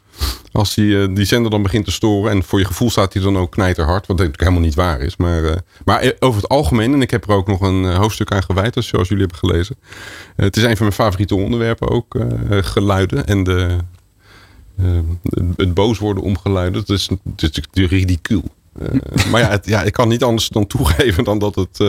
Als 0.52 0.76
die, 0.76 1.02
eh, 1.02 1.16
die 1.16 1.26
zender 1.26 1.52
dan 1.52 1.62
begint 1.62 1.86
te 1.86 1.92
storen. 1.92 2.32
En 2.32 2.44
voor 2.44 2.60
je 2.60 2.66
gevoel 2.66 2.90
staat 2.90 3.14
hij 3.14 3.22
dan 3.22 3.38
ook 3.38 3.52
knijterhard. 3.52 4.08
Wat 4.08 4.20
helemaal 4.20 4.60
niet 4.62 4.76
waar 4.76 5.00
is. 5.00 5.16
Maar, 5.18 5.44
eh, 5.44 5.56
maar 5.86 6.00
eh, 6.00 6.12
over 6.20 6.42
het 6.42 6.50
algemeen. 6.50 6.94
En 6.94 7.02
ik 7.02 7.12
heb 7.12 7.24
er 7.24 7.36
ook 7.36 7.48
nog 7.48 7.62
een 7.62 7.86
hoofdstuk 7.96 8.32
aan 8.32 8.44
gewijd. 8.44 8.74
Zoals 8.80 9.08
jullie 9.08 9.26
hebben 9.28 9.50
gelezen. 9.50 9.76
Het 10.36 10.58
is 10.58 10.64
een 10.64 10.78
van 10.78 10.86
mijn 10.86 10.98
favoriete 10.98 11.36
onderwerpen 11.36 11.90
ook. 11.90 12.16
geluiden. 12.50 13.26
En 13.26 13.44
de, 13.44 13.78
het 15.56 15.74
boos 15.74 16.00
worden 16.00 16.24
om 16.24 16.38
geluiden. 16.38 16.84
Dat 16.86 16.98
is, 16.98 17.10
natuurlijk 17.36 17.76
ridicuul. 17.76 18.44
Maar 19.32 19.42
ja, 19.42 19.50
het- 19.50 19.66
ja, 19.66 19.84
ik 19.84 19.94
kan 19.94 20.08
niet 20.08 20.24
anders 20.24 20.48
dan 20.50 20.68
toegeven 20.68 21.24
dan 21.24 21.40
dat 21.40 21.56
het... 21.56 21.80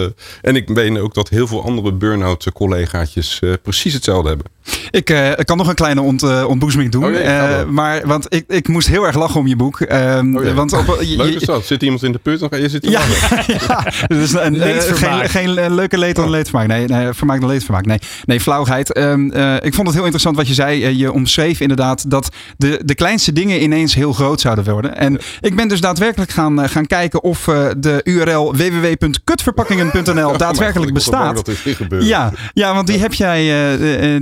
en 0.43 0.57
ik 0.57 0.69
meen 0.69 0.99
ook 0.99 1.15
dat 1.15 1.29
heel 1.29 1.47
veel 1.47 1.63
andere 1.65 1.93
burn-out 1.93 2.53
collegaatjes 2.53 3.41
precies 3.63 3.93
hetzelfde 3.93 4.29
hebben. 4.29 4.47
Ik, 4.91 5.11
eh, 5.11 5.31
ik 5.31 5.47
kan 5.47 5.57
nog 5.57 5.69
een 5.69 5.75
kleine 5.75 6.01
ont, 6.01 6.23
eh, 6.23 6.45
ontboezeming 6.49 6.91
doen. 6.93 7.05
Oh 7.05 7.11
nee, 7.11 7.21
Eh, 7.23 7.65
maar, 7.65 8.07
want 8.07 8.27
ik, 8.35 8.45
ik 8.49 8.69
moest 8.69 8.89
heel 8.89 9.07
erg 9.07 9.17
lachen 9.17 9.41
om 9.41 9.47
je 9.47 9.57
boek. 9.57 9.81
Ehm, 9.81 10.37
Oh 10.37 10.45
ja. 10.45 10.53
want 10.53 10.73
op, 10.73 10.99
je- 11.01 11.17
Leuk 11.17 11.29
je- 11.33 11.35
is 11.41 11.43
dat. 11.47 11.67
Zit 11.67 11.83
iemand 11.83 12.03
in 12.03 12.13
de 12.13 12.19
put, 12.19 12.41
dan 12.41 12.49
ga 12.49 12.57
je 12.57 12.69
zitten 12.69 12.91
Ja, 12.91 13.01
ja, 13.69 13.87
dus 14.07 14.33
een, 14.35 14.57
geen, 14.97 15.29
geen 15.29 15.75
leuke 15.75 15.99
leed 15.99 16.17
dan 16.17 16.31
leedvermaak. 16.31 16.67
Nee, 16.67 16.87
nee, 16.87 17.13
vermaak 17.13 17.41
dan 17.41 17.49
leedvermaak. 17.49 17.87
Nee, 17.87 17.99
nee 18.25 18.41
flauwheid. 18.41 18.93
Ehm, 18.93 19.31
eh, 19.31 19.55
ik 19.55 19.75
vond 19.75 19.87
het 19.87 19.95
heel 19.97 20.05
interessant 20.05 20.37
wat 20.37 20.49
je 20.49 20.55
zei. 20.55 20.97
Je 20.97 21.13
omschreef 21.13 21.61
inderdaad 21.61 22.11
dat 22.11 22.29
de, 22.57 22.81
de 22.85 22.95
kleinste 22.95 23.33
dingen 23.33 23.63
ineens 23.63 23.95
heel 23.95 24.13
groot 24.13 24.41
zouden 24.41 24.65
worden. 24.73 24.97
En 24.97 25.19
ik 25.41 25.57
ben 25.57 25.69
dus 25.69 25.81
daadwerkelijk 25.81 26.31
gaan, 26.31 26.69
gaan 26.69 26.87
kijken 26.87 27.23
of 27.23 27.49
eh, 27.49 27.65
de 27.79 28.01
URL 28.05 28.57
www.kutverpakkingen.nl 28.57 30.37
daadwerkelijk 30.47 30.93
bestaat. 30.93 31.45
Dat. 31.47 32.05
Ja, 32.05 32.33
ja, 32.55 32.75
want 32.75 32.87
die 32.87 32.99
heb 32.99 33.15
jij. 33.15 33.39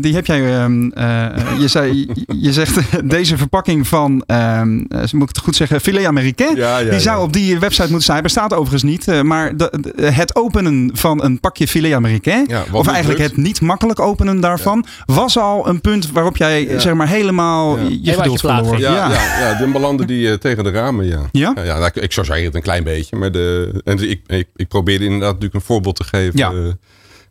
die 0.01 0.15
heb 0.15 0.27
jij 0.27 0.34
ehm, 0.43 0.89
eh, 0.91 1.61
je, 1.61 1.69
zei, 1.69 2.07
je 2.27 2.53
zegt 2.53 2.79
deze 3.11 3.37
verpakking 3.37 3.89
van, 3.89 4.23
ehm, 4.27 4.79
eh, 4.89 5.01
moet 5.13 5.23
ik 5.23 5.29
het 5.29 5.39
goed 5.39 5.57
zeggen, 5.57 5.81
filet 5.81 6.05
américain. 6.05 6.57
Ja, 6.57 6.79
ja, 6.79 6.91
die 6.91 7.01
zou 7.01 7.17
ja. 7.19 7.23
op 7.23 7.33
die 7.33 7.59
website 7.59 7.83
moeten 7.83 8.03
staan. 8.03 8.15
Hij 8.15 8.23
bestaat 8.25 8.53
overigens 8.55 8.83
niet. 8.83 9.09
eh, 9.09 9.21
maar 9.23 9.57
de- 9.57 9.79
de- 9.97 10.11
het 10.13 10.37
openen 10.37 10.91
van 10.93 11.25
een 11.25 11.41
pakje 11.41 11.69
filet 11.69 11.93
américain, 11.93 12.47
of 12.73 12.87
eigenlijk 12.89 13.19
lukt. 13.21 13.31
het 13.37 13.45
niet 13.45 13.61
makkelijk 13.61 14.01
openen 14.01 14.41
daarvan, 14.41 14.85
was 15.07 15.39
al 15.39 15.69
een 15.69 15.81
punt 15.81 16.11
waarop 16.13 16.37
jij 16.37 16.67
Ja. 16.69 16.79
zeg 16.79 16.95
maar 16.95 17.09
helemaal 17.09 17.79
Ja. 17.79 17.85
je 18.03 18.13
geduld 18.13 18.41
verloor. 18.41 18.79
Ja, 18.79 18.93
ja. 18.95 19.11
Ja, 19.51 19.59
dan 19.59 19.73
belanden 19.73 20.07
die 20.07 20.39
tegen 20.39 20.65
de 20.65 20.71
ramen, 20.71 21.07
ja. 21.07 21.21
Ja? 21.33 21.53
Ja, 21.55 21.63
ja, 21.63 21.75
nou, 21.75 21.91
ik, 21.95 22.03
ik 22.03 22.13
zou 22.13 22.27
zeggen 22.27 22.45
het 22.45 22.55
een 22.55 22.63
klein 22.63 22.85
beetje. 22.85 23.17
Maar 23.17 23.33
de, 23.33 23.81
en 23.85 24.11
ik, 24.11 24.21
ik, 24.27 24.49
ik 24.57 24.69
probeerde 24.69 25.05
inderdaad 25.05 25.29
natuurlijk 25.29 25.55
een 25.55 25.61
voorbeeld 25.67 25.97
te 25.97 26.05
geven. 26.05 26.39
Ja. 26.39 26.53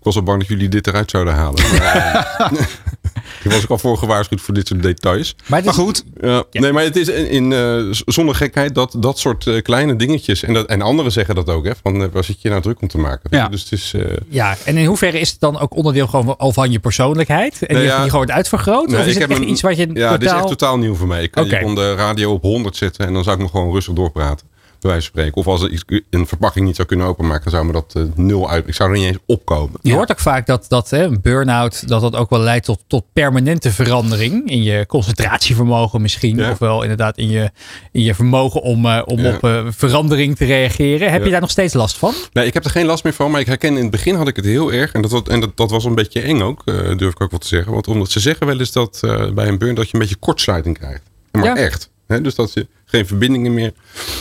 Eh, 0.03 0.09
ik 0.09 0.13
was 0.13 0.15
al 0.15 0.23
bang 0.23 0.39
dat 0.39 0.47
jullie 0.47 0.69
dit 0.69 0.87
eruit 0.87 1.09
zouden 1.11 1.33
halen. 1.33 1.61
Maar, 1.71 2.47
eh, 2.51 2.61
ik 3.43 3.51
was 3.51 3.63
ook 3.63 3.69
al 3.69 3.77
voor 3.77 3.97
gewaarschuwd 3.97 4.41
voor 4.41 4.53
dit 4.53 4.67
soort 4.67 4.83
details. 4.83 5.35
Maar, 5.45 5.65
is- 5.65 5.71
goed, 5.71 6.03
Ja, 6.21 6.43
Nee, 6.51 6.71
maar 6.71 6.83
het 6.83 6.95
is 6.95 7.07
in, 7.07 7.29
in, 7.29 7.51
eh, 7.53 7.77
zonder 8.05 8.35
gekheid 8.35 8.75
dat 8.75 8.95
dat 8.99 9.19
soort 9.19 9.47
eh, 9.47 9.61
kleine 9.61 9.95
dingetjes. 9.95 10.43
En, 10.43 10.53
dat, 10.53 10.65
en 10.67 10.81
anderen 10.81 11.11
zeggen 11.11 11.35
dat 11.35 11.49
ook, 11.49 11.65
hè? 11.65 11.71
Van 11.83 12.01
eh, 12.03 12.07
waar 12.11 12.23
zit 12.23 12.41
je 12.41 12.49
nou 12.49 12.61
druk 12.61 12.81
om 12.81 12.87
te 12.87 12.97
maken? 12.97 13.29
Ja. 13.37 13.47
Dus 13.47 13.61
het 13.63 13.71
is. 13.71 13.93
eh, 13.95 14.01
Ja, 14.29 14.55
en 14.65 14.77
in 14.77 14.85
hoeverre 14.85 15.19
is 15.19 15.29
het 15.31 15.39
dan 15.39 15.59
ook 15.59 15.75
onderdeel 15.75 16.07
gewoon 16.07 16.25
van- 16.25 16.37
al 16.37 16.51
van 16.51 16.71
je 16.71 16.79
persoonlijkheid? 16.79 17.53
En 17.53 17.67
Nou 17.67 17.79
die, 17.79 17.87
ja. 17.87 17.93
die 17.95 18.03
gewoon 18.09 18.15
wordt 18.25 18.31
uitvergroot? 18.31 18.87
nee, 18.87 18.99
of 18.99 19.05
is 19.05 19.13
het 19.17 19.29
echt 19.29 19.39
een- 19.39 19.49
iets 19.49 19.61
wat 19.61 19.77
je 19.77 19.89
Ja, 19.93 20.11
dit 20.11 20.21
is 20.21 20.27
totaal... 20.27 20.37
echt 20.39 20.47
totaal 20.47 20.77
nieuw 20.77 20.95
voor 20.95 21.07
mij. 21.07 21.23
Ik, 21.23 21.39
Oké. 21.39 21.57
Je 21.57 21.63
kon 21.63 21.75
de 21.75 21.95
radio 21.95 22.31
op 22.33 22.41
100 22.41 22.75
zetten 22.75 23.05
en 23.07 23.13
dan 23.13 23.23
zou 23.23 23.35
ik 23.35 23.41
nog 23.41 23.51
gewoon 23.51 23.73
rustig 23.73 23.93
doorpraten. 23.93 24.47
Bij 24.83 24.91
wijze 24.91 25.09
van 25.11 25.19
spreken. 25.21 25.37
Of 25.41 25.47
als 25.47 25.61
er 25.61 25.69
iets, 25.69 25.83
een 26.09 26.27
verpakking 26.27 26.65
niet 26.65 26.75
zou 26.75 26.87
kunnen 26.87 27.05
openmaken, 27.07 27.51
zou 27.51 27.65
me 27.65 27.71
dat 27.71 27.93
eh, 27.97 28.03
nul 28.15 28.49
uit. 28.49 28.67
Ik 28.67 28.73
zou 28.73 28.89
er 28.91 28.97
niet 28.97 29.05
eens 29.05 29.17
opkomen. 29.25 29.79
Je 29.81 29.93
hoort 29.93 30.11
ook 30.11 30.19
vaak 30.19 30.45
dat, 30.45 30.65
dat 30.67 30.89
hè, 30.89 31.03
een 31.03 31.21
burn-out 31.21 31.87
dat 31.87 32.01
dat 32.01 32.15
ook 32.15 32.29
wel 32.29 32.39
leidt 32.39 32.65
tot, 32.65 32.83
tot 32.87 33.03
permanente 33.13 33.71
verandering. 33.71 34.49
In 34.49 34.63
je 34.63 34.85
concentratievermogen 34.85 36.01
misschien. 36.01 36.35
Ja. 36.37 36.51
Ofwel 36.51 36.81
inderdaad 36.81 37.17
in 37.17 37.29
je, 37.29 37.51
in 37.91 38.01
je 38.01 38.15
vermogen 38.15 38.61
om, 38.61 38.85
eh, 38.85 39.01
om 39.05 39.19
Ja. 39.19 39.33
op 39.35 39.43
eh, 39.43 39.65
verandering 39.69 40.35
te 40.35 40.45
reageren. 40.45 41.11
Heb 41.11 41.19
Ja. 41.19 41.25
je 41.25 41.31
daar 41.31 41.41
nog 41.41 41.49
steeds 41.51 41.73
last 41.73 41.97
van? 41.97 42.13
Nee, 42.33 42.45
ik 42.45 42.53
heb 42.53 42.65
er 42.65 42.71
geen 42.71 42.85
last 42.85 43.03
meer 43.03 43.13
van. 43.13 43.31
Maar 43.31 43.39
ik 43.41 43.47
herken 43.47 43.75
in 43.75 43.81
het 43.81 43.91
begin 43.91 44.15
had 44.15 44.27
ik 44.27 44.35
het 44.35 44.45
heel 44.45 44.73
erg. 44.73 44.91
En 44.91 45.01
dat, 45.01 45.11
was- 45.11 45.21
en 45.23 45.39
dat, 45.39 45.57
dat 45.57 45.71
was 45.71 45.85
een 45.85 45.95
beetje 45.95 46.21
eng 46.21 46.41
ook, 46.41 46.61
eh, 46.65 46.75
durf 46.97 47.11
ik 47.11 47.21
ook 47.21 47.31
wel 47.31 47.39
te 47.39 47.47
zeggen. 47.47 47.71
Want 47.73 47.87
omdat 47.87 48.11
ze 48.11 48.19
zeggen 48.19 48.47
wel 48.47 48.59
eens 48.59 48.71
dat 48.71 48.99
eh, 49.01 49.31
bij 49.31 49.47
een 49.47 49.57
burn 49.57 49.75
dat 49.75 49.85
je 49.89 49.93
een 49.93 49.99
beetje 49.99 50.15
kortsluiting 50.15 50.77
krijgt. 50.77 51.01
Maar 51.31 51.43
Ja. 51.43 51.55
echt. 51.55 51.91
Hè? 52.07 52.21
Dus 52.21 52.35
dat 52.35 52.53
je 52.53 52.67
geen 52.93 53.07
verbindingen 53.07 53.53
meer. 53.53 53.73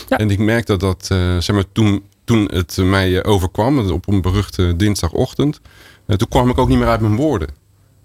Ja. 0.09 0.17
En 0.19 0.31
ik 0.31 0.39
merk 0.39 0.67
dat 0.67 0.81
dat, 0.81 1.09
eh, 1.13 1.19
zeg 1.39 1.55
maar, 1.57 1.65
toen, 1.73 2.03
toen 2.25 2.49
het 2.53 2.77
mij 2.77 3.21
eh, 3.21 3.31
overkwam, 3.33 3.91
op 3.91 4.09
een 4.09 4.21
beruchte 4.21 4.77
dinsdagochtend, 4.77 5.61
eh, 6.07 6.17
toen 6.17 6.29
kwam 6.29 6.49
ik 6.51 6.59
ook 6.59 6.69
niet 6.69 6.79
meer 6.79 6.89
uit 6.89 7.01
mijn 7.01 7.17
woorden. 7.17 7.49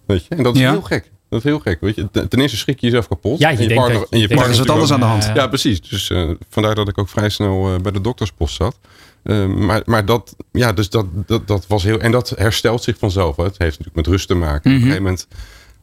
Weet 0.06 0.26
je? 0.26 0.36
En 0.36 0.44
dat 0.44 0.56
is 0.56 0.62
Ja. 0.62 0.72
heel 0.72 0.82
gek. 0.82 1.12
Dat 1.30 1.40
is 1.40 1.46
heel 1.46 1.60
gek. 1.60 1.78
Weet 1.82 1.96
je? 1.96 2.10
Ten 2.28 2.40
eerste 2.42 2.58
schrik 2.58 2.80
je 2.80 2.86
jezelf 2.86 3.08
kapot. 3.08 3.40
Ja, 3.40 3.50
je 3.50 3.56
En 3.58 3.62
je 3.62 3.68
denkt 3.68 3.84
partner, 3.84 4.02
dat- 4.04 4.12
en 4.12 4.20
je 4.20 4.28
partner 4.28 4.48
er 4.48 4.54
is 4.54 4.58
wat 4.58 4.68
natuurlijk 4.68 4.92
anders 5.00 5.12
aan 5.14 5.20
de 5.20 5.26
hand. 5.26 5.38
Ja, 5.40 5.48
precies. 5.48 5.82
Dus 5.82 6.10
eh, 6.10 6.30
vandaar 6.50 6.76
dat 6.76 6.88
ik 6.88 6.98
ook 6.98 7.10
vrij 7.10 7.30
snel 7.30 7.80
bij 7.82 7.92
de 7.92 8.02
dokterspost 8.02 8.56
zat. 8.56 8.80
Eh, 9.24 9.46
maar, 9.46 9.82
maar 9.86 10.06
dat, 10.06 10.36
ja, 10.52 10.74
dus 10.74 10.90
dat, 10.90 11.06
dat, 11.26 11.48
dat 11.48 11.68
was 11.68 11.84
heel. 11.84 12.00
En 12.00 12.12
dat 12.12 12.30
herstelt 12.30 12.84
zich 12.84 12.98
vanzelf. 12.98 13.36
Hè. 13.36 13.44
Het 13.44 13.58
heeft 13.58 13.72
natuurlijk 13.80 13.96
met 13.96 14.08
rust 14.08 14.28
te 14.28 14.36
maken. 14.36 14.72
Op 14.72 14.78
een 14.78 14.82
gegeven 14.84 15.04
moment 15.04 15.28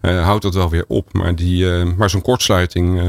houdt 0.00 0.42
dat 0.42 0.54
wel 0.54 0.70
weer 0.70 0.84
op. 0.88 1.12
Maar, 1.12 1.36
die, 1.36 1.66
maar 1.84 2.10
zo'n 2.10 2.22
kortsluiting. 2.22 3.00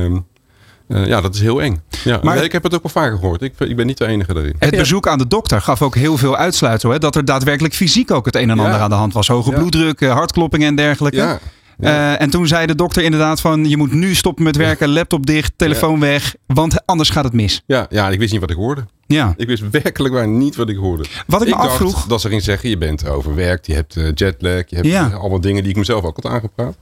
Eh, 0.88 1.06
ja, 1.06 1.22
dat 1.22 1.36
is 1.36 1.42
heel 1.42 1.62
eng. 1.62 1.82
Ja, 2.04 2.20
Maar- 2.24 2.44
ik 2.44 2.52
heb 2.52 2.64
het 2.64 2.74
ook 2.76 2.84
wel 2.84 2.92
vaker 2.92 3.18
gehoord. 3.18 3.42
Ik, 3.42 3.54
ik 3.60 3.76
ben 3.76 3.86
niet 3.88 3.98
de 3.98 4.06
enige 4.06 4.34
daarin. 4.34 4.56
Het 4.60 4.76
bezoek 4.78 5.08
aan 5.08 5.18
de 5.18 5.28
dokter 5.28 5.62
gaf 5.62 5.82
ook 5.82 5.96
heel 5.96 6.18
veel 6.18 6.36
uitsluitsel. 6.36 6.90
Hè? 6.90 6.98
Dat 7.00 7.16
er 7.16 7.26
daadwerkelijk 7.26 7.74
fysiek 7.74 8.12
ook 8.12 8.26
het 8.26 8.36
een 8.36 8.50
en 8.50 8.56
Ja. 8.58 8.64
ander 8.64 8.80
aan 8.80 8.90
de 8.90 8.96
hand 8.96 9.14
was. 9.14 9.28
Hoge 9.28 9.52
Ja. 9.52 9.58
bloeddruk, 9.58 10.02
eh, 10.02 10.12
hartkloppingen 10.12 10.68
en 10.68 10.76
dergelijke. 10.76 11.18
Ja, 11.18 11.40
Eh, 11.80 12.22
en 12.22 12.30
toen 12.30 12.48
zei 12.48 12.66
de 12.66 12.76
dokter 12.76 13.04
inderdaad 13.04 13.42
van... 13.42 13.70
je 13.70 13.78
moet 13.78 13.92
nu 13.92 14.16
stoppen 14.16 14.44
met 14.44 14.56
werken, 14.56 14.90
laptop 14.90 15.26
dicht, 15.26 15.54
telefoon 15.56 16.00
weg. 16.00 16.36
Want 16.48 16.86
anders 16.86 17.10
gaat 17.10 17.24
het 17.24 17.34
mis. 17.34 17.64
ja, 17.66 17.86
ja, 17.90 18.10
ik 18.10 18.20
wist 18.20 18.32
niet 18.32 18.42
wat 18.42 18.50
ik 18.50 18.56
hoorde. 18.56 18.86
Ja. 19.08 19.34
Ik 19.38 19.48
wist 19.48 19.64
werkelijk 19.72 20.14
waar 20.14 20.28
niet 20.28 20.56
wat 20.56 20.70
ik 20.70 20.76
hoorde. 20.78 21.06
Wat 21.28 21.42
ik 21.42 21.48
me 21.48 21.56
afvroeg... 21.56 22.06
dat 22.06 22.22
ze 22.22 22.30
ging 22.30 22.42
zeggen, 22.42 22.70
je 22.70 22.78
bent 22.78 23.08
overwerkt, 23.10 23.68
je 23.68 23.74
hebt 23.74 23.94
jetlag, 24.14 24.64
je 24.68 24.76
hebt 24.90 25.14
allemaal 25.16 25.42
dingen 25.42 25.62
die 25.62 25.72
ik 25.72 25.78
mezelf 25.78 26.04
ook 26.04 26.16
had 26.22 26.32
aangepraat. 26.32 26.76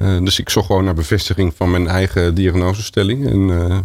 Eh, 0.00 0.18
dus 0.22 0.38
ik 0.38 0.48
zocht 0.48 0.66
gewoon 0.66 0.84
naar 0.84 0.94
bevestiging 0.94 1.52
van 1.56 1.70
mijn 1.70 1.88
eigen 1.88 2.34
diagnosestelling. 2.34 3.26
En 3.30 3.68
eh, 3.70 3.78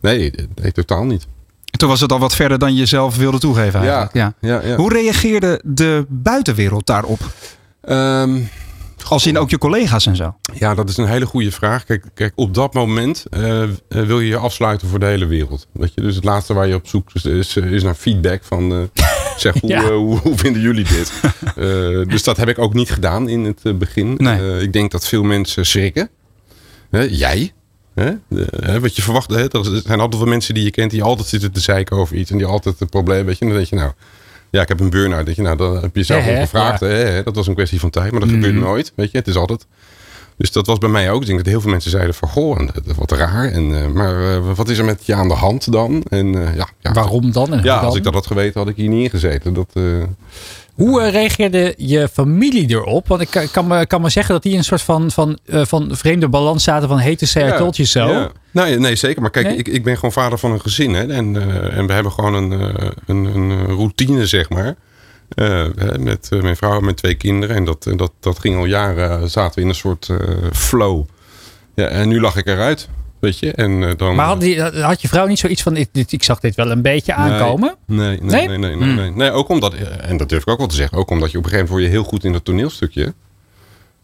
nee, 0.00 0.32
nee, 0.62 0.72
totaal 0.72 1.04
niet. 1.04 1.26
Toen 1.70 1.88
was 1.88 2.00
het 2.00 2.12
al 2.12 2.18
wat 2.18 2.34
verder 2.34 2.58
dan 2.58 2.74
je 2.74 2.86
zelf 2.86 3.16
wilde 3.16 3.38
toegeven 3.38 3.80
eigenlijk. 3.80 4.12
Ja. 4.12 4.34
ja, 4.40 4.60
ja. 4.64 4.76
Hoe 4.76 4.92
reageerde 4.92 5.60
de 5.64 6.06
buitenwereld 6.08 6.86
daarop? 6.86 7.20
Ehm, 7.80 8.38
Als 9.08 9.26
in 9.26 9.38
ook 9.38 9.50
je 9.50 9.58
collega's 9.58 10.06
en 10.06 10.16
zo. 10.16 10.34
ja, 10.54 10.74
dat 10.74 10.88
is 10.88 10.96
een 10.96 11.06
hele 11.06 11.26
goede 11.26 11.52
vraag. 11.52 11.84
Kijk, 11.84 12.04
kijk 12.14 12.32
op 12.34 12.54
dat 12.54 12.74
moment 12.74 13.24
eh, 13.30 13.62
wil 13.88 14.20
je 14.20 14.28
je 14.28 14.36
afsluiten 14.36 14.88
voor 14.88 14.98
de 14.98 15.06
hele 15.06 15.26
wereld. 15.26 15.66
Weet 15.72 15.92
je? 15.94 16.00
Dus 16.00 16.14
het 16.14 16.24
laatste 16.24 16.54
waar 16.54 16.66
je 16.66 16.74
op 16.74 16.86
zoekt 16.86 17.14
is, 17.14 17.24
is, 17.24 17.56
is 17.56 17.82
naar 17.82 17.94
feedback 17.94 18.44
van... 18.44 18.90
zeg, 19.36 19.54
hoe, 19.60 19.70
Ja. 19.70 19.82
eh, 19.82 19.88
hoe, 19.88 20.18
hoe 20.18 20.38
vinden 20.38 20.62
jullie 20.62 20.84
dit? 20.84 21.12
Eh, 21.56 21.66
dus 22.08 22.22
dat 22.22 22.36
heb 22.36 22.48
ik 22.48 22.58
ook 22.58 22.74
niet 22.74 22.90
gedaan 22.90 23.28
in 23.28 23.44
het 23.44 23.60
eh, 23.62 23.74
begin. 23.74 24.14
Nee. 24.16 24.60
Ik 24.62 24.72
denk 24.72 24.90
dat 24.90 25.06
veel 25.08 25.22
mensen 25.22 25.66
schrikken. 25.66 26.08
Jij. 27.08 27.52
Hè? 27.94 28.10
De- 28.28 28.46
hè, 28.60 28.80
wat 28.80 28.96
je 28.96 29.02
verwacht. 29.02 29.30
Hè? 29.30 29.48
Er 29.58 29.64
zijn 29.84 30.00
altijd 30.00 30.22
wel 30.22 30.30
mensen 30.30 30.54
die 30.54 30.64
je 30.64 30.70
kent 30.70 30.90
die 30.90 31.02
altijd 31.02 31.28
zitten 31.28 31.52
te 31.52 31.60
zeiken 31.60 31.96
over 31.96 32.16
iets. 32.16 32.30
En 32.30 32.36
die 32.38 32.46
altijd 32.46 32.78
het 32.78 32.90
probleem. 32.90 33.24
Weet 33.26 33.38
je, 33.38 33.40
en 33.44 33.46
dan 33.50 33.56
denk 33.56 33.70
je 33.70 33.76
nou... 33.76 33.92
Ja, 34.50 34.62
ik 34.62 34.68
heb 34.68 34.80
een 34.80 34.90
burn-out. 34.90 35.36
Je, 35.36 35.42
nou, 35.42 35.56
dan 35.56 35.80
heb 35.80 35.96
je 35.96 36.02
zelf 36.02 36.24
hè? 36.24 36.40
gevraagd. 36.40 36.80
Ja. 36.80 37.22
Dat 37.22 37.34
was 37.36 37.46
een 37.46 37.54
kwestie 37.54 37.80
van 37.80 37.90
tijd. 37.90 38.10
Maar 38.10 38.20
dat 38.20 38.28
gebeurt 38.30 38.54
nooit. 38.54 38.92
Weet 38.96 39.10
je, 39.10 39.18
het 39.18 39.28
is 39.28 39.36
altijd... 39.36 39.66
Dus 40.40 40.52
dat 40.52 40.66
was 40.66 40.78
bij 40.78 40.88
mij 40.88 41.10
ook. 41.10 41.20
Ik 41.20 41.26
denk 41.26 41.38
dat 41.38 41.46
heel 41.48 41.60
veel 41.60 41.70
mensen 41.70 41.90
zeiden 41.90 42.14
van... 42.14 42.28
Goh, 42.28 42.58
dat- 42.58 42.96
wat 42.96 43.10
raar. 43.12 43.44
En, 43.52 43.76
eh, 43.82 43.86
maar 43.86 44.32
eh, 44.32 44.38
wat 44.54 44.68
is 44.68 44.78
er 44.78 44.84
met 44.84 45.06
je 45.06 45.14
aan 45.14 45.28
de 45.28 45.34
hand 45.34 45.72
dan? 45.72 46.02
En 46.08 46.34
eh, 46.46 46.56
ja, 46.56 46.68
ja, 46.80 46.92
Waarom 46.92 47.32
dan? 47.32 47.52
En 47.52 47.62
Ja, 47.62 47.74
dan? 47.76 47.84
als 47.84 47.96
ik 47.96 48.02
dat 48.04 48.14
had 48.14 48.26
geweten, 48.26 48.60
had 48.60 48.68
ik 48.68 48.76
hier 48.76 48.88
niet 48.88 49.02
ingezeten. 49.04 49.54
Dat, 49.54 49.70
eh, 49.72 49.82
Hoe 50.74 51.00
eh, 51.02 51.10
reageerde 51.12 51.74
je 51.76 52.08
familie 52.12 52.70
erop? 52.70 53.08
Want 53.08 53.20
ik 53.20 53.48
kan, 53.52 53.66
me, 53.66 53.86
kan 53.86 54.00
me 54.00 54.08
zeggen 54.10 54.34
dat 54.34 54.42
die 54.42 54.52
in 54.52 54.58
een 54.58 54.64
soort 54.64 54.82
van, 54.82 55.10
van, 55.10 55.38
eh, 55.46 55.64
van 55.64 55.88
vreemde 55.92 56.28
balans 56.28 56.64
zaten 56.64 56.88
van 56.88 56.98
say 57.16 57.42
I 57.42 57.46
Ja, 57.46 57.72
so. 57.84 58.00
ja. 58.08 58.30
Nee, 58.50 58.78
nee, 58.78 58.96
zeker. 58.96 59.20
Maar 59.22 59.30
kijk, 59.30 59.46
Nee? 59.46 59.56
ik, 59.56 59.68
ik 59.68 59.84
ben 59.84 59.94
gewoon 59.94 60.12
vader 60.12 60.38
van 60.38 60.52
een 60.52 60.60
gezin. 60.60 60.94
Hè, 60.94 61.06
en, 61.06 61.36
eh, 61.36 61.76
en 61.78 61.86
we 61.86 61.92
hebben 61.92 62.12
gewoon 62.12 62.34
een, 62.34 62.52
eh, 62.52 62.88
een, 63.06 63.24
een 63.24 63.50
eh, 63.50 63.64
routine, 63.74 64.26
zeg 64.26 64.48
maar. 64.48 64.76
Eh, 65.34 65.66
met 65.98 66.28
eh, 66.30 66.40
mijn 66.40 66.56
vrouw 66.56 66.76
en 66.76 66.84
mijn 66.84 66.96
twee 66.96 67.14
kinderen. 67.14 67.56
En 67.56 67.64
dat, 67.64 67.90
dat, 67.96 68.12
dat 68.20 68.38
ging 68.38 68.56
al 68.56 68.64
jaren, 68.64 69.10
eh, 69.10 69.26
zaten 69.26 69.54
we 69.54 69.60
in 69.60 69.68
een 69.68 69.74
soort 69.74 70.08
flow. 70.52 71.04
Ja, 71.74 71.86
en 71.86 72.08
nu 72.08 72.20
lag 72.20 72.36
ik 72.36 72.46
eruit, 72.46 72.88
weet 73.20 73.38
je. 73.38 73.52
En, 73.52 73.96
dan, 73.96 74.14
Maar 74.14 74.26
had, 74.26 74.40
die, 74.40 74.62
had 74.62 75.02
je 75.02 75.08
vrouw 75.08 75.26
niet 75.26 75.38
zoiets 75.38 75.62
van, 75.62 75.76
ik, 75.76 75.88
ik 75.92 76.22
zag 76.22 76.40
dit 76.40 76.54
wel 76.54 76.70
een 76.70 76.82
beetje 76.82 77.14
aankomen? 77.14 77.76
Nee, 77.86 78.06
nee, 78.06 78.18
Nee? 78.20 78.48
nee, 78.48 78.58
nee, 78.58 78.76
nee, 78.76 78.86
Hmm. 78.86 78.94
nee, 78.94 79.10
Nee, 79.10 79.30
ook 79.30 79.48
omdat, 79.48 79.74
en 79.74 80.16
dat 80.16 80.28
durf 80.28 80.42
ik 80.42 80.48
ook 80.48 80.58
wel 80.58 80.66
te 80.66 80.74
zeggen, 80.74 80.98
ook 80.98 81.10
omdat 81.10 81.30
je 81.30 81.38
op 81.38 81.44
een 81.44 81.50
gegeven 81.50 81.72
moment 81.72 81.88
word 81.88 81.94
je 81.94 82.00
heel 82.00 82.10
goed 82.10 82.24
in 82.24 82.32
dat 82.32 82.44
toneelstukje. 82.44 83.14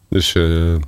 Dus, 0.09 0.35
eh, 0.35 0.43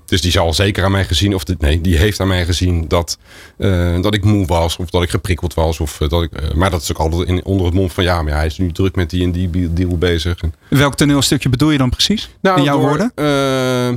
dus 0.05 0.21
die 0.21 0.31
zal 0.31 0.53
zeker 0.53 0.83
aan 0.83 0.91
mij 0.91 1.05
gezien, 1.05 1.35
of 1.35 1.43
dit, 1.43 1.61
nee, 1.61 1.81
die 1.81 1.97
heeft 1.97 2.19
aan 2.19 2.27
mij 2.27 2.45
gezien 2.45 2.87
dat, 2.87 3.17
eh, 3.57 4.01
dat 4.01 4.13
ik 4.13 4.23
moe 4.23 4.45
was, 4.45 4.77
of 4.77 4.89
dat 4.89 5.03
ik 5.03 5.09
geprikkeld 5.09 5.53
was. 5.53 5.79
Of, 5.79 6.01
eh, 6.01 6.09
dat 6.09 6.23
ik, 6.23 6.55
maar 6.55 6.69
dat 6.69 6.81
is 6.81 6.91
ook 6.91 6.97
altijd 6.97 7.27
in, 7.27 7.45
onder 7.45 7.65
het 7.65 7.75
mond 7.75 7.93
van 7.93 8.03
ja, 8.03 8.21
maar 8.21 8.33
hij 8.33 8.45
is 8.45 8.57
nu 8.57 8.71
druk 8.71 8.95
met 8.95 9.09
die 9.09 9.23
en 9.23 9.31
die 9.31 9.73
deal 9.73 9.97
bezig. 9.97 10.41
En, 10.41 10.53
Welk 10.69 10.95
toneelstukje 10.95 11.49
bedoel 11.49 11.69
je 11.71 11.77
dan 11.77 11.89
precies? 11.89 12.29
in 12.41 12.63
jouw 12.63 12.79
door, 12.79 12.87
woorden? 12.87 13.11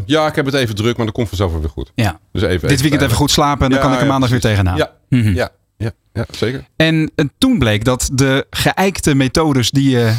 ja, 0.06 0.26
ik 0.26 0.34
heb 0.34 0.46
het 0.46 0.54
even 0.54 0.74
druk, 0.74 0.96
maar 0.96 1.06
dat 1.06 1.14
komt 1.14 1.28
vanzelf 1.28 1.52
weer 1.52 1.68
goed. 1.68 1.92
Ja. 1.94 2.20
Dus 2.32 2.42
even, 2.42 2.68
Dit 2.68 2.80
weekend 2.80 3.02
even 3.02 3.16
goed 3.16 3.30
slapen 3.30 3.64
en 3.64 3.70
dan 3.70 3.78
Ja, 3.78 3.84
kan 3.84 3.92
ik 3.92 3.98
er 3.98 4.04
ja, 4.04 4.10
maandag 4.10 4.30
weer 4.30 4.40
tegenaan. 4.40 4.76
Ja, 4.76 4.92
Mhm. 5.08 5.34
ja, 5.34 5.50
ja, 5.76 5.90
ja, 6.12 6.24
zeker. 6.30 6.64
En, 6.76 7.10
eh, 7.14 7.24
toen 7.38 7.58
bleek 7.58 7.84
dat 7.84 8.10
de 8.12 8.46
geëikte 8.50 9.14
methodes 9.14 9.70
die 9.70 9.90
je 9.90 10.12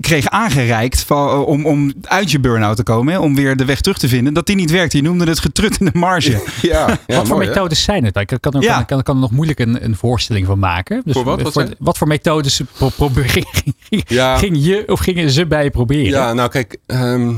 kreeg 0.00 0.28
aangereikt 0.28 1.00
van, 1.02 1.28
eh, 1.28 1.46
om, 1.46 1.66
om 1.66 1.92
uit 2.02 2.30
je 2.30 2.40
burn-out 2.40 2.76
te 2.76 2.82
komen, 2.82 3.12
hè, 3.12 3.18
om 3.20 3.34
weer 3.34 3.56
de 3.56 3.64
weg 3.64 3.80
terug 3.80 3.98
te 3.98 4.08
vinden, 4.08 4.34
dat 4.34 4.46
die 4.46 4.56
niet 4.56 4.70
werkte. 4.70 4.96
Je 4.96 5.02
noemde 5.02 5.24
het 5.24 5.38
getruttende 5.40 5.90
marge. 5.94 6.30
Ja, 6.62 6.86
ja 7.06 7.16
wat 7.16 7.26
voor 7.26 7.36
mooi, 7.36 7.40
hè? 7.48 7.52
methodes 7.54 7.82
zijn 7.82 8.04
het? 8.04 8.16
Ik 8.16 8.36
kan 8.40 8.52
er, 8.52 8.62
Ja. 8.62 8.74
kan, 8.76 8.84
kan, 8.86 9.02
kan 9.02 9.14
er 9.14 9.20
nog 9.20 9.30
moeilijk 9.30 9.58
een, 9.58 9.84
een 9.84 9.96
voorstelling 9.96 10.46
van 10.46 10.58
maken. 10.58 11.02
Dus 11.04 11.12
Voor 11.14 11.24
wat? 11.24 11.42
Wat 11.42 11.52
zei- 11.52 11.74
wat 11.78 11.98
voor 11.98 12.06
methodes 12.06 12.60
pro- 12.72 12.88
probeer- 12.88 13.28
ging, 13.36 13.46
ging, 13.78 14.02
Ja. 14.06 14.36
ging 14.36 14.56
je 14.64 14.82
of 14.86 15.00
gingen 15.00 15.30
ze 15.30 15.46
bij 15.46 15.64
je 15.64 15.70
proberen? 15.70 16.10
Ja, 16.10 16.32
nou 16.32 16.50
kijk, 16.50 16.76
ehm, 16.86 17.32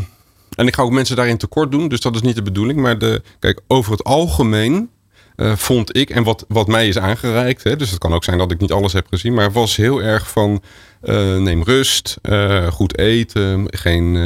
en 0.56 0.66
ik 0.66 0.74
ga 0.74 0.82
ook 0.82 0.90
mensen 0.90 1.16
daarin 1.16 1.36
tekort 1.36 1.70
doen, 1.70 1.88
dus 1.88 2.00
dat 2.00 2.14
is 2.14 2.20
niet 2.22 2.34
de 2.34 2.42
bedoeling. 2.42 2.80
Maar 2.80 2.98
de, 2.98 3.22
kijk, 3.38 3.60
over 3.66 3.92
het 3.92 4.04
algemeen 4.04 4.74
eh, 4.74 4.80
vond 5.36 5.96
ik, 5.96 6.10
en 6.10 6.22
wat, 6.22 6.44
wat 6.48 6.66
mij 6.66 6.88
is 6.88 6.98
aangereikt, 6.98 7.64
hè, 7.64 7.76
dus 7.76 7.90
het 7.90 7.98
kan 7.98 8.12
ook 8.12 8.24
zijn 8.24 8.38
dat 8.38 8.50
ik 8.50 8.60
niet 8.60 8.72
alles 8.72 8.92
heb 8.92 9.06
gezien, 9.10 9.34
maar 9.34 9.52
was 9.52 9.76
heel 9.76 10.02
erg 10.02 10.30
van 10.30 10.62
eh, 11.00 11.36
neem 11.36 11.62
rust, 11.62 12.16
eh, 12.22 12.66
goed 12.66 12.98
eten, 12.98 13.66
geen, 13.70 14.16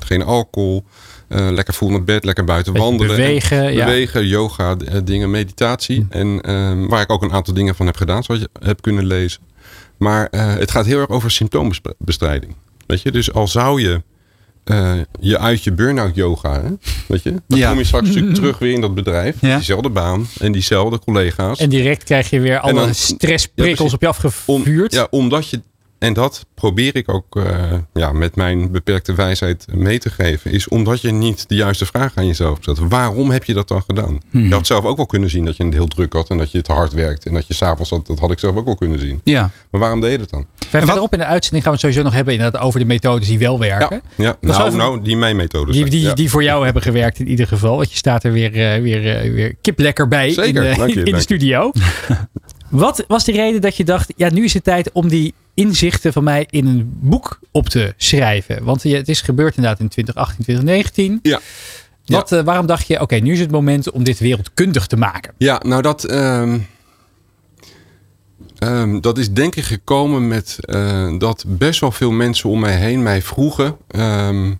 geen 0.00 0.22
alcohol, 0.22 0.84
eh, 1.28 1.48
lekker 1.50 1.74
voel 1.74 1.90
naar 1.90 2.04
bed, 2.04 2.24
lekker 2.24 2.44
buiten 2.44 2.72
wandelen. 2.72 3.16
bewegen, 3.16 3.66
En 3.66 3.72
ja. 3.72 3.84
bewegen, 3.84 4.26
yoga, 4.26 4.76
eh, 4.76 4.98
dingen, 5.04 5.30
meditatie. 5.30 6.06
En 6.10 6.40
ehm, 6.40 6.86
waar 6.86 7.00
ik 7.02 7.10
ook 7.10 7.22
een 7.22 7.32
aantal 7.32 7.54
dingen 7.54 7.74
van 7.74 7.86
heb 7.86 7.96
gedaan, 7.96 8.22
zoals 8.22 8.40
je 8.40 8.48
hebt 8.60 8.80
kunnen 8.80 9.06
lezen. 9.06 9.40
Maar 9.96 10.26
eh, 10.26 10.54
het 10.54 10.70
gaat 10.70 10.86
heel 10.86 10.98
erg 10.98 11.08
over 11.08 11.30
symptoombestrijding. 11.30 12.54
Weet 12.86 13.02
je, 13.02 13.12
dus 13.12 13.32
al 13.32 13.48
zou 13.48 13.80
je 13.80 14.02
eh, 14.68 14.92
je 15.20 15.38
uit 15.38 15.64
je 15.64 15.72
burn-out 15.72 16.14
yoga, 16.14 16.62
hè, 16.62 16.68
weet 17.06 17.22
je, 17.22 17.34
dan 17.48 17.58
Ja. 17.58 17.68
kom 17.68 17.78
je 17.78 17.84
straks 17.84 18.06
natuurlijk 18.08 18.34
terug 18.34 18.58
weer 18.58 18.72
in 18.72 18.80
dat 18.80 18.94
bedrijf, 18.94 19.34
Ja. 19.40 19.54
diezelfde 19.54 19.88
baan 19.90 20.26
en 20.40 20.52
diezelfde 20.52 20.98
collega's. 20.98 21.58
En 21.58 21.68
direct 21.68 22.04
krijg 22.04 22.30
je 22.30 22.40
weer 22.40 22.58
alle 22.58 22.72
dan- 22.74 22.94
stressprikkels 22.94 23.88
Ja, 23.88 23.94
op 23.94 24.00
je 24.00 24.06
Om- 24.06 24.12
afgevuurd. 24.12 24.92
ja, 24.92 25.06
omdat 25.10 25.48
je, 25.50 25.62
en 25.98 26.12
dat 26.12 26.46
probeer 26.54 26.96
ik 26.96 27.08
ook 27.12 27.36
eh, 27.36 27.72
ja, 27.94 28.12
met 28.12 28.36
mijn 28.36 28.70
beperkte 28.70 29.14
wijsheid 29.14 29.66
mee 29.74 29.98
te 29.98 30.10
geven, 30.10 30.50
is 30.52 30.68
omdat 30.68 31.00
je 31.00 31.10
niet 31.12 31.48
de 31.48 31.54
juiste 31.54 31.86
vraag 31.86 32.12
aan 32.14 32.26
jezelf 32.26 32.58
stelt. 32.60 32.78
Waarom 32.78 33.30
heb 33.30 33.44
je 33.44 33.54
dat 33.54 33.68
dan 33.68 33.82
gedaan? 33.82 34.18
Je 34.30 34.52
had 34.54 34.66
zelf 34.66 34.84
ook 34.84 34.96
wel 34.96 35.06
kunnen 35.06 35.30
zien 35.30 35.44
dat 35.44 35.56
je 35.56 35.64
het 35.64 35.72
heel 35.74 35.86
druk 35.86 36.12
had 36.12 36.30
en 36.30 36.38
dat 36.38 36.50
je 36.52 36.62
te 36.62 36.72
hard 36.72 36.92
werkt 36.92 37.26
en 37.26 37.34
dat 37.34 37.46
je 37.46 37.54
s'avonds 37.54 37.90
had, 37.90 38.06
dat 38.06 38.18
had 38.18 38.30
ik 38.30 38.38
zelf 38.38 38.56
ook 38.56 38.64
wel 38.64 38.74
kunnen 38.76 38.98
zien. 39.00 39.20
Ja. 39.24 39.50
Maar 39.70 39.80
waarom 39.80 40.00
deed 40.00 40.10
je 40.10 40.18
dat 40.18 40.30
dan? 40.30 40.46
Ver- 40.68 40.82
Verderop 40.84 41.12
in 41.12 41.18
de 41.18 41.24
uitzending 41.24 41.62
gaan 41.64 41.72
we 41.72 41.78
het 41.78 41.80
sowieso 41.80 42.02
nog 42.02 42.12
hebben 42.12 42.34
inderdaad 42.34 42.62
over 42.62 42.80
de 42.80 42.86
methodes 42.86 43.28
die 43.28 43.38
wel 43.38 43.58
werken. 43.58 44.02
Ja, 44.14 44.36
Nou, 44.40 44.66
even- 44.66 44.78
nou, 44.78 45.02
die 45.02 45.16
mijn 45.16 45.36
methode. 45.36 45.72
Die, 45.72 45.84
die, 45.90 46.00
ja. 46.00 46.14
die 46.14 46.30
voor 46.30 46.42
jou 46.42 46.64
hebben 46.64 46.82
gewerkt 46.82 47.18
in 47.18 47.28
ieder 47.28 47.46
geval. 47.46 47.76
Want 47.76 47.90
je 47.90 47.96
staat 47.96 48.24
er 48.24 48.32
weer, 48.32 48.54
eh, 48.74 48.82
weer, 48.82 49.16
eh, 49.16 49.32
weer 49.32 49.54
kip 49.60 49.78
lekker 49.78 50.08
bij 50.08 50.30
Zeker, 50.32 50.64
in, 50.64 50.86
de- 50.94 51.02
in 51.02 51.14
de 51.14 51.20
studio. 51.20 51.70
Wat 52.70 53.04
was 53.08 53.24
de 53.24 53.32
reden 53.32 53.60
dat 53.60 53.76
je 53.76 53.84
dacht, 53.84 54.12
ja 54.16 54.30
nu 54.30 54.44
is 54.44 54.54
het 54.54 54.64
tijd 54.64 54.92
om 54.92 55.08
die 55.08 55.34
inzichten 55.54 56.12
van 56.12 56.24
mij 56.24 56.46
in 56.50 56.66
een 56.66 56.90
boek 57.00 57.38
op 57.50 57.68
te 57.68 57.94
schrijven? 57.96 58.64
Want 58.64 58.82
het 58.82 59.08
is 59.08 59.20
gebeurd 59.20 59.56
inderdaad 59.56 59.80
in 59.80 59.88
2018, 59.88 60.44
2019. 60.44 61.18
Ja. 61.22 61.40
Wat, 62.06 62.32
eh, 62.32 62.42
waarom 62.42 62.66
dacht 62.66 62.86
je, 62.86 63.00
oké 63.00 63.16
nu 63.16 63.32
is 63.32 63.40
het 63.40 63.50
moment 63.50 63.90
om 63.90 64.04
dit 64.04 64.18
wereldkundig 64.18 64.86
te 64.86 64.96
maken? 64.96 65.34
Ja, 65.38 65.60
nou 65.66 65.82
dat, 65.82 66.04
ehm, 66.04 66.58
ehm, 68.58 69.00
dat 69.00 69.18
is 69.18 69.32
denk 69.32 69.54
ik 69.56 69.64
gekomen 69.64 70.28
met 70.28 70.56
eh, 70.60 71.18
dat 71.18 71.44
best 71.46 71.80
wel 71.80 71.92
veel 71.92 72.10
mensen 72.10 72.50
om 72.50 72.60
mij 72.60 72.76
heen 72.76 73.02
mij 73.02 73.22
vroegen. 73.22 73.76
ehm, 73.88 74.52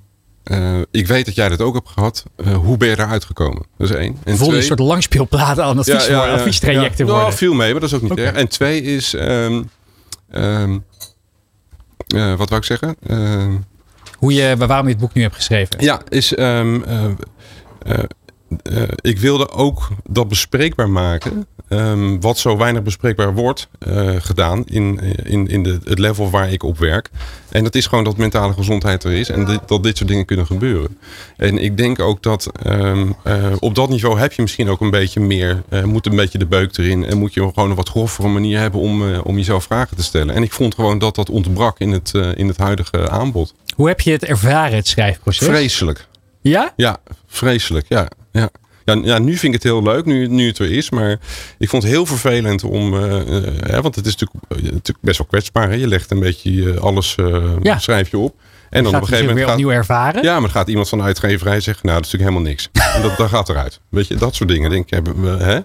eh, 0.48 0.80
ik 0.90 1.06
weet 1.06 1.24
dat 1.24 1.34
jij 1.34 1.48
dat 1.48 1.60
ook 1.60 1.74
hebt 1.74 1.88
gehad. 1.88 2.24
eh, 2.36 2.54
hoe 2.54 2.76
ben 2.76 2.88
je 2.88 2.98
eruit 2.98 3.24
gekomen? 3.24 3.62
Dat 3.78 3.90
is 3.90 3.96
één. 3.96 4.18
En 4.24 4.36
Voelde 4.36 4.56
een 4.56 4.62
soort 4.62 4.78
langspeelplaten 4.78 5.64
aan 5.64 5.78
advies, 5.78 6.06
Ja, 6.06 6.12
ja, 6.22 6.26
ja. 6.26 6.32
adviestrajecten 6.32 7.04
ja. 7.04 7.10
worden. 7.10 7.26
Nou, 7.28 7.32
viel 7.38 7.54
mee, 7.54 7.70
maar 7.72 7.80
dat 7.80 7.88
is 7.90 7.94
ook 7.96 8.02
niet 8.02 8.18
erg. 8.18 8.36
En 8.36 8.48
twee 8.48 8.82
is, 8.82 9.14
ehm, 9.14 9.62
ehm, 10.30 10.78
eh, 12.06 12.34
wat 12.34 12.48
wou 12.48 12.60
ik 12.60 12.64
zeggen? 12.66 12.96
Ehm, 13.06 13.52
Hoe 14.18 14.32
je, 14.32 14.56
waarom 14.56 14.86
je 14.86 14.92
het 14.92 15.00
boek 15.00 15.14
nu 15.14 15.22
hebt 15.22 15.34
geschreven. 15.34 15.74
Ja, 15.84 16.00
is. 16.08 16.34
ehm, 16.34 16.80
eh, 18.62 18.76
eh, 18.76 18.82
eh, 18.82 18.88
ik 19.00 19.18
wilde 19.18 19.50
ook 19.50 19.88
dat 20.04 20.28
bespreekbaar 20.28 20.90
maken. 20.90 21.46
ehm, 21.68 22.20
wat 22.20 22.38
zo 22.38 22.56
weinig 22.56 22.82
bespreekbaar 22.82 23.34
wordt 23.34 23.68
eh, 23.78 24.10
gedaan 24.18 24.64
in, 24.66 25.00
in, 25.24 25.46
in 25.48 25.62
de, 25.62 25.78
het 25.84 25.98
level 25.98 26.30
waar 26.30 26.52
ik 26.52 26.62
op 26.62 26.78
werk. 26.78 27.10
En 27.48 27.64
dat 27.64 27.74
is 27.74 27.86
gewoon 27.86 28.04
dat 28.04 28.16
mentale 28.16 28.52
gezondheid 28.52 29.04
er 29.04 29.12
is 29.12 29.28
en 29.28 29.44
dit- 29.44 29.60
dat 29.68 29.82
dit 29.82 29.96
soort 29.96 30.08
dingen 30.08 30.24
kunnen 30.24 30.46
gebeuren. 30.46 30.98
En 31.36 31.58
ik 31.58 31.76
denk 31.76 31.98
ook 32.00 32.22
dat 32.22 32.50
ehm, 32.62 33.06
eh, 33.24 33.34
op 33.58 33.74
dat 33.74 33.88
niveau 33.88 34.18
heb 34.18 34.32
je 34.32 34.42
misschien 34.42 34.68
ook 34.68 34.80
een 34.80 34.90
beetje 34.90 35.20
meer, 35.20 35.62
eh, 35.68 35.82
moet 35.84 36.06
een 36.06 36.16
beetje 36.16 36.38
de 36.38 36.46
beuk 36.46 36.76
erin 36.78 37.04
en 37.04 37.18
moet 37.18 37.34
je 37.34 37.40
gewoon 37.54 37.70
een 37.70 37.76
wat 37.76 37.88
groffere 37.88 38.28
manier 38.28 38.58
hebben 38.58 38.80
om, 38.80 39.12
eh, 39.12 39.20
om 39.24 39.36
jezelf 39.36 39.64
vragen 39.64 39.96
te 39.96 40.02
stellen. 40.02 40.34
En 40.34 40.42
ik 40.42 40.52
vond 40.52 40.74
gewoon 40.74 40.98
dat 40.98 41.14
dat 41.14 41.30
ontbrak 41.30 41.78
in 41.78 41.90
het, 41.92 42.14
eh, 42.14 42.30
in 42.36 42.48
het 42.48 42.56
huidige 42.56 43.10
aanbod. 43.10 43.54
Hoe 43.74 43.88
heb 43.88 44.00
je 44.00 44.10
het 44.10 44.24
ervaren, 44.24 44.76
het 44.76 44.88
schrijfproces? 44.88 45.46
Vreselijk. 45.46 46.06
Ja? 46.40 46.72
Ja, 46.76 46.96
vreselijk. 47.26 47.86
Ja, 47.88 48.08
ja. 48.38 48.50
Ja, 48.84 49.00
ja, 49.02 49.18
nu 49.18 49.30
vind 49.30 49.44
ik 49.44 49.52
het 49.52 49.62
heel 49.62 49.82
leuk, 49.82 50.04
nu, 50.04 50.26
nu 50.26 50.46
het 50.46 50.58
er 50.58 50.72
is. 50.72 50.90
Maar 50.90 51.18
ik 51.58 51.68
vond 51.68 51.82
het 51.82 51.92
heel 51.92 52.06
vervelend 52.06 52.64
om... 52.64 52.94
eh, 52.94 53.36
eh, 53.36 53.44
hè, 53.66 53.82
want 53.82 53.94
het 53.94 54.06
is 54.06 54.16
natuurlijk, 54.16 54.44
eh, 54.48 54.56
natuurlijk 54.62 54.98
best 55.00 55.18
wel 55.18 55.26
kwetsbaar. 55.26 55.68
Hè? 55.68 55.74
Je 55.74 55.86
legt 55.86 56.10
een 56.10 56.20
beetje 56.20 56.80
alles, 56.80 57.14
Ja. 57.62 57.78
schrijf 57.78 58.10
je 58.10 58.18
op. 58.18 58.34
En 58.70 58.84
dan 58.84 58.94
op 58.94 59.00
een 59.00 59.06
gegeven 59.06 59.26
weer 59.26 59.34
moment 59.34 59.50
opnieuw 59.52 59.68
gaat, 59.68 59.78
ervaren? 59.78 60.22
ja, 60.22 60.32
maar 60.32 60.40
dan 60.40 60.50
gaat 60.50 60.68
iemand 60.68 60.88
van 60.88 60.98
de 60.98 61.04
uitgeverij 61.04 61.60
zeggen... 61.60 61.86
nou, 61.86 61.96
dat 62.00 62.06
is 62.06 62.12
natuurlijk 62.12 62.30
helemaal 62.30 62.50
niks. 62.50 62.68
En 62.96 63.02
dat, 63.02 63.16
dat 63.16 63.28
gaat 63.28 63.48
eruit. 63.48 63.80
Weet 63.88 64.06
je, 64.06 64.14
dat 64.14 64.34
soort 64.34 64.48
dingen. 64.50 64.70
Denk 64.70 64.84
ik, 64.84 64.90
hebben 64.90 65.22
we, 65.22 65.44
hè? 65.44 65.60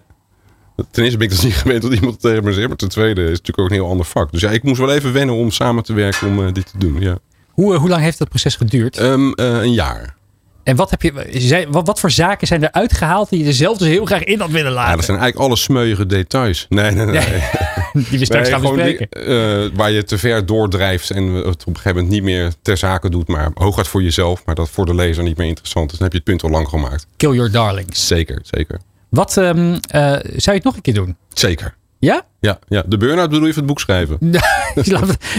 Ten 0.92 1.04
eerste 1.04 1.18
ben 1.18 1.28
ik 1.28 1.34
dus 1.34 1.44
niet 1.44 1.54
gewend 1.64 1.82
dat 1.82 1.94
iemand 1.94 2.22
tegen 2.22 2.44
me 2.44 2.54
zegt. 2.54 2.68
Maar 2.68 2.78
ten 2.78 2.90
tweede 2.90 3.22
is 3.22 3.28
het 3.30 3.38
natuurlijk 3.38 3.60
ook 3.60 3.70
een 3.70 3.76
heel 3.84 3.90
ander 3.90 4.06
vak. 4.06 4.32
Dus 4.32 4.42
ja, 4.42 4.50
ik 4.50 4.64
moest 4.64 4.80
wel 4.80 4.92
even 4.92 5.14
wennen 5.14 5.36
om 5.36 5.52
samen 5.52 5.84
te 5.84 5.94
werken 5.94 6.28
om 6.28 6.54
dit 6.54 6.72
te 6.72 6.78
doen. 6.78 7.00
Ja. 7.02 7.18
Hoe, 7.50 7.76
hoe 7.76 7.90
lang 7.90 8.02
heeft 8.02 8.18
dat 8.18 8.30
proces 8.30 8.56
geduurd? 8.56 8.98
Ehm, 8.98 9.32
eh, 9.32 9.46
een 9.62 9.74
jaar. 9.74 10.16
En 10.64 10.76
wat, 10.76 10.90
heb 10.90 11.02
je, 11.02 11.68
wat, 11.70 12.00
voor 12.00 12.12
zaken 12.12 12.48
zijn 12.48 12.64
er 12.64 12.72
uitgehaald 12.72 13.30
die 13.30 13.40
je 13.40 13.46
er 13.46 13.54
zelf 13.54 13.78
dus 13.78 13.88
heel 13.88 14.06
graag 14.06 14.24
in 14.24 14.40
had 14.40 14.50
willen 14.50 14.72
Ja, 14.72 14.78
laten? 14.78 14.96
dat 14.96 15.06
zijn 15.06 15.18
eigenlijk 15.18 15.48
alle 15.48 15.58
smeuïge 15.58 16.06
details. 16.06 16.66
Nee, 16.70 16.92
nee, 16.92 17.06
nee. 17.06 17.20
die 18.10 18.20
we 18.20 18.26
straks 18.26 18.50
Nee, 18.50 18.60
gaan 18.60 18.62
bespreken. 18.62 19.08
die- 19.10 19.24
eh, 19.24 19.70
waar 19.74 19.92
je 19.92 20.04
te 20.04 20.18
ver 20.18 20.46
doordrijft 20.46 21.10
en 21.12 21.24
het 21.34 21.46
op 21.46 21.68
een 21.68 21.76
gegeven 21.76 21.94
moment 21.96 22.10
niet 22.10 22.24
meer 22.24 22.52
ter 22.62 22.78
zake 22.78 23.10
doet, 23.10 23.28
maar 23.28 23.52
hooguit 23.54 23.88
voor 23.88 24.04
jezelf, 24.04 24.42
maar 24.46 24.56
dat 24.56 24.70
voor 24.70 24.86
de 24.86 24.96
lezer 24.96 25.24
niet 25.24 25.38
meer 25.38 25.48
interessant 25.48 25.92
is. 25.92 25.98
Dan 25.98 26.04
heb 26.04 26.12
je 26.12 26.18
het 26.18 26.28
punt 26.28 26.44
al 26.44 26.50
lang 26.60 26.68
gemaakt. 26.70 27.08
Kill 27.18 27.32
your 27.34 27.52
darlings. 27.52 28.08
Zeker, 28.08 28.40
zeker. 28.44 28.80
Wat 29.10 29.38
ehm, 29.38 29.74
eh, 29.88 30.02
zou 30.12 30.20
je 30.44 30.52
het 30.52 30.64
nog 30.64 30.76
een 30.76 30.82
keer 30.82 30.94
doen? 30.94 31.16
Zeker. 31.34 31.76
Ja? 32.04 32.22
Ja, 32.40 32.60
ja. 32.68 32.84
de 32.88 32.98
burn-out 32.98 33.30
bedoel 33.30 33.46
je 33.46 33.54
voor 33.54 33.62
het 33.62 33.72
boek 33.72 33.80
schrijven? 33.80 34.18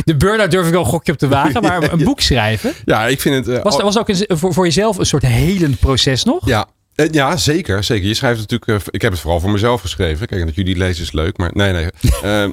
De 0.04 0.16
burn-out 0.16 0.50
durf 0.50 0.66
ik 0.66 0.72
wel 0.72 0.80
een 0.80 0.86
gokje 0.86 1.12
op 1.12 1.18
te 1.18 1.28
wagen, 1.28 1.62
maar 1.62 1.82
een 1.92 2.04
boek 2.04 2.20
schrijven. 2.20 2.72
Ja, 2.84 3.06
ik 3.06 3.20
vind 3.20 3.46
het... 3.46 3.56
eh, 3.56 3.62
Was, 3.62 3.74
al- 3.76 3.82
was 3.82 3.98
ook 3.98 4.08
een, 4.08 4.24
voor, 4.38 4.52
voor 4.52 4.64
jezelf 4.64 4.98
een 4.98 5.06
soort 5.06 5.22
helend 5.26 5.78
proces 5.78 6.24
nog? 6.24 6.46
Ja, 6.46 6.66
ja, 7.10 7.36
zeker, 7.36 7.84
zeker. 7.84 8.08
Je 8.08 8.14
schrijft 8.14 8.40
natuurlijk. 8.40 8.70
eh, 8.70 8.86
ik 8.90 9.02
heb 9.02 9.12
het 9.12 9.20
vooral 9.20 9.40
voor 9.40 9.50
mezelf 9.50 9.80
geschreven. 9.80 10.26
Kijk, 10.26 10.44
dat 10.46 10.54
jullie 10.54 10.76
lezen 10.76 11.02
is 11.02 11.12
leuk, 11.12 11.38
maar 11.38 11.50
nee, 11.52 11.72
nee. 11.72 11.86
Eh, 12.22 12.42
eh, 12.44 12.50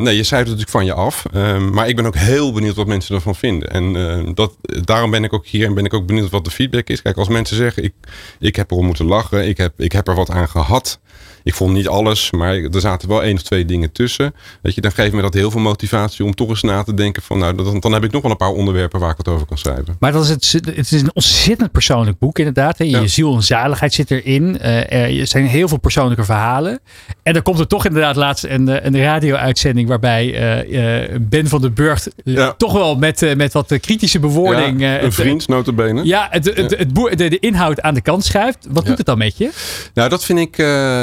nee, 0.00 0.16
je 0.16 0.22
schrijft 0.22 0.48
het 0.48 0.58
natuurlijk 0.58 0.70
van 0.70 0.84
je 0.84 0.92
af. 0.92 1.24
Eh, 1.32 1.58
maar 1.58 1.88
ik 1.88 1.96
ben 1.96 2.06
ook 2.06 2.16
heel 2.16 2.52
benieuwd 2.52 2.74
wat 2.76 2.86
mensen 2.86 3.14
ervan 3.14 3.34
vinden. 3.34 3.70
En 3.70 3.96
eh, 3.96 4.30
dat, 4.34 4.52
daarom 4.84 5.10
ben 5.10 5.24
ik 5.24 5.32
ook 5.32 5.46
hier 5.46 5.66
en 5.66 5.74
ben 5.74 5.84
ik 5.84 5.94
ook 5.94 6.06
benieuwd 6.06 6.30
wat 6.30 6.44
de 6.44 6.50
feedback 6.50 6.88
is. 6.88 7.02
Kijk, 7.02 7.16
als 7.16 7.28
mensen 7.28 7.56
zeggen, 7.56 7.82
ik, 7.84 7.92
ik 8.38 8.56
heb 8.56 8.70
erom 8.70 8.86
moeten 8.86 9.04
lachen, 9.06 9.48
ik 9.48 9.56
heb, 9.56 9.72
ik 9.80 9.92
heb 9.92 10.08
er 10.08 10.14
wat 10.14 10.30
aan 10.30 10.48
gehad. 10.48 10.98
Ik 11.42 11.54
vond 11.54 11.72
niet 11.72 11.88
alles, 11.88 12.30
maar 12.30 12.54
er 12.54 12.80
zaten 12.80 13.08
wel 13.08 13.22
één 13.22 13.34
of 13.34 13.42
twee 13.42 13.64
dingen 13.64 13.92
tussen. 13.92 14.34
Weet 14.62 14.74
je, 14.74 14.80
dan 14.80 14.92
geeft 14.92 15.12
me 15.12 15.22
dat 15.22 15.34
heel 15.34 15.50
veel 15.50 15.60
motivatie 15.60 16.24
om 16.24 16.34
toch 16.34 16.48
eens 16.48 16.62
na 16.62 16.82
te 16.82 16.94
denken 16.94 17.22
van, 17.22 17.38
nou, 17.38 17.54
dan, 17.56 17.80
dan 17.80 17.92
heb 17.92 18.04
ik 18.04 18.12
nog 18.12 18.22
wel 18.22 18.30
een 18.30 18.36
paar 18.36 18.48
onderwerpen 18.48 19.00
waar 19.00 19.10
ik 19.10 19.16
wat 19.16 19.28
over 19.28 19.46
kan 19.46 19.58
schrijven. 19.58 19.96
Maar 20.00 20.12
dat 20.12 20.22
is 20.24 20.28
het, 20.28 20.52
het 20.76 20.92
is 20.92 21.00
een 21.02 21.10
ontzettend 21.14 21.72
persoonlijk 21.72 22.18
boek 22.18 22.38
inderdaad. 22.38 22.78
Hè. 22.78 22.84
Je 22.84 22.90
Ja. 22.90 23.06
ziel 23.06 23.34
en 23.34 23.42
zaligheid 23.42 23.77
zit 23.86 24.10
erin. 24.10 24.58
Eh, 24.60 25.20
er 25.20 25.26
zijn 25.26 25.46
heel 25.46 25.68
veel 25.68 25.78
persoonlijke 25.78 26.24
verhalen. 26.24 26.80
En 27.22 27.34
er 27.34 27.42
komt 27.42 27.58
er 27.58 27.66
toch 27.66 27.86
inderdaad 27.86 28.16
laatst 28.16 28.44
een, 28.44 28.68
eh, 28.68 28.84
een 28.84 29.00
radio-uitzending 29.02 29.88
waarbij 29.88 30.34
eh, 30.34 31.16
Ben 31.20 31.48
van 31.48 31.60
den 31.60 31.74
Burgt 31.74 32.06
eh, 32.24 32.34
Ja. 32.34 32.52
toch 32.52 32.72
wel 32.72 32.96
met, 32.96 33.34
met 33.36 33.52
wat 33.52 33.78
kritische 33.80 34.18
bewoording... 34.18 34.80
Ja, 34.80 34.98
een 34.98 35.04
het- 35.04 35.14
vriend, 35.14 35.48
notabene. 35.48 36.04
Ja, 36.04 36.26
het, 36.30 36.44
het, 36.54 36.78
het, 36.78 36.92
boer- 36.92 37.16
de, 37.16 37.28
de 37.28 37.38
inhoud 37.38 37.80
aan 37.80 37.94
de 37.94 38.00
kant 38.00 38.24
schuift. 38.24 38.66
Wat 38.70 38.86
doet 38.86 38.96
het 38.96 39.06
dan 39.06 39.18
met 39.18 39.36
je? 39.38 39.50
Nou, 39.94 40.08
dat 40.08 40.24
vind 40.24 40.38
ik, 40.38 40.56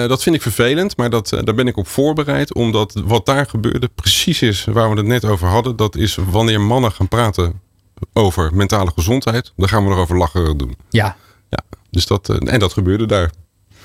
dat 0.08 0.24
vind 0.24 0.36
ik 0.36 0.42
vervelend, 0.42 0.98
maar 0.98 1.10
dat, 1.10 1.30
daar 1.44 1.56
ben 1.56 1.68
ik 1.68 1.78
op 1.78 1.88
voorbereid. 1.88 2.54
Omdat 2.54 3.02
wat 3.06 3.26
daar 3.26 3.46
gebeurde 3.46 3.90
precies 3.96 4.42
is 4.42 4.66
waar 4.66 4.90
we 4.90 4.98
het 4.98 5.06
net 5.06 5.26
over 5.26 5.48
hadden. 5.48 5.76
Dat 5.76 5.96
is 5.96 6.18
wanneer 6.30 6.62
mannen 6.62 6.92
gaan 6.92 7.08
praten 7.08 7.62
over 8.14 8.50
mentale 8.54 8.92
gezondheid. 8.96 9.54
Dan 9.56 9.70
gaan 9.70 9.86
we 9.86 9.92
erover 9.92 10.18
lachen 10.18 10.58
doen. 10.58 10.76
Ja. 10.90 11.16
Ja, 11.50 11.60
dus 11.96 12.06
dat, 12.08 12.30
eh, 12.30 12.54
en 12.54 12.60
dat 12.60 12.74
gebeurde 12.74 13.06
daar. 13.06 13.32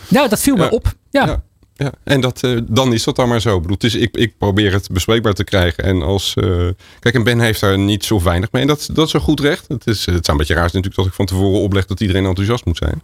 Nou, 0.09 0.29
dat 0.29 0.41
viel 0.41 0.57
me 0.57 0.63
Ja. 0.63 0.69
op. 0.69 0.93
Ja. 1.11 1.27
Ja, 1.27 1.43
ja. 1.75 1.93
En 2.05 2.21
dat, 2.21 2.43
eh, 2.43 2.59
dan 2.69 2.93
is 2.93 3.05
dat 3.05 3.17
dan 3.17 3.29
maar 3.29 3.41
zo. 3.41 3.55
Ik, 3.57 3.61
bedoel, 3.61 3.77
het 3.77 3.85
is, 3.85 3.95
ik, 3.95 4.17
ik 4.17 4.39
probeer 4.39 4.73
het 4.73 4.89
bespreekbaar 4.93 5.33
te 5.35 5.45
krijgen. 5.45 5.85
En 5.85 6.03
als. 6.03 6.35
eh, 6.35 6.69
kijk, 7.01 7.15
en 7.15 7.23
Ben 7.23 7.41
heeft 7.41 7.61
daar 7.61 7.79
niet 7.79 8.05
zo 8.05 8.23
weinig 8.23 8.53
mee. 8.53 8.63
En 8.63 8.69
dat, 8.69 8.89
dat 8.93 9.07
is 9.07 9.13
een 9.13 9.21
goed 9.21 9.41
recht. 9.41 9.69
Het, 9.69 9.87
is, 9.87 10.07
het 10.07 10.25
zou 10.25 10.31
een 10.31 10.37
beetje 10.37 10.55
raar 10.55 10.71
zijn 10.71 10.83
natuurlijk 10.83 10.97
dat 10.97 11.07
ik 11.07 11.13
van 11.13 11.27
tevoren 11.27 11.61
opleg 11.61 11.87
dat 11.87 12.01
iedereen 12.01 12.25
enthousiast 12.27 12.65
moet 12.65 12.77
zijn. 12.77 13.01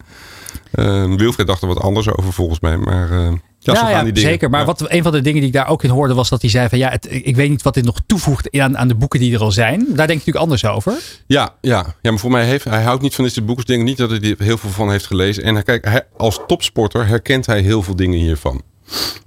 Eh, 0.71 1.15
Wilfred 1.15 1.47
dacht 1.47 1.61
er 1.61 1.67
wat 1.67 1.79
anders 1.81 2.09
over 2.09 2.33
volgens 2.33 2.59
mij. 2.59 2.77
Maar 2.77 3.11
eh, 3.11 3.33
Ja, 3.73 3.79
zo 3.79 3.85
gaan 3.85 4.03
die 4.03 4.13
dingen. 4.13 4.29
zeker. 4.29 4.49
Maar 4.49 4.59
Ja. 4.59 4.65
wat, 4.65 4.91
een 4.91 5.03
van 5.03 5.11
de 5.11 5.21
dingen 5.21 5.39
die 5.39 5.47
ik 5.49 5.55
daar 5.55 5.67
ook 5.67 5.83
in 5.83 5.89
hoorde 5.89 6.13
was 6.13 6.29
dat 6.29 6.41
hij 6.41 6.49
zei 6.49 6.69
van 6.69 6.77
ja, 6.77 6.89
het, 6.89 7.07
ik 7.11 7.35
weet 7.35 7.49
niet 7.49 7.61
wat 7.61 7.73
dit 7.73 7.85
nog 7.85 7.99
toevoegt 8.07 8.59
aan, 8.59 8.77
aan 8.77 8.87
de 8.87 8.95
boeken 8.95 9.19
die 9.19 9.33
er 9.33 9.41
al 9.41 9.51
zijn. 9.51 9.79
Daar 9.79 10.07
denk 10.07 10.19
ik 10.19 10.25
natuurlijk 10.25 10.37
anders 10.37 10.65
over. 10.65 10.93
Ja, 11.27 11.55
ja. 11.61 11.85
ja, 12.01 12.11
maar 12.11 12.19
voor 12.19 12.31
mij 12.31 12.45
heeft 12.45 12.63
hij 12.63 12.83
houdt 12.83 13.01
niet 13.01 13.15
van 13.15 13.23
deze 13.23 13.41
boeken. 13.41 13.63
Ik 13.63 13.69
denk 13.69 13.83
niet 13.83 13.97
dat 13.97 14.09
hij 14.09 14.19
er 14.21 14.35
heel 14.43 14.57
veel 14.57 14.69
van 14.69 14.91
heeft 14.91 15.05
gelezen. 15.05 15.43
En 15.43 15.53
hij, 15.53 15.63
kijk, 15.63 15.85
hij, 15.85 16.03
als 16.17 16.39
topsporter 16.47 17.07
herkent 17.07 17.45
hij 17.45 17.61
heel 17.61 17.83
veel 17.83 17.95
dingen 17.95 18.19
hiervan. 18.19 18.61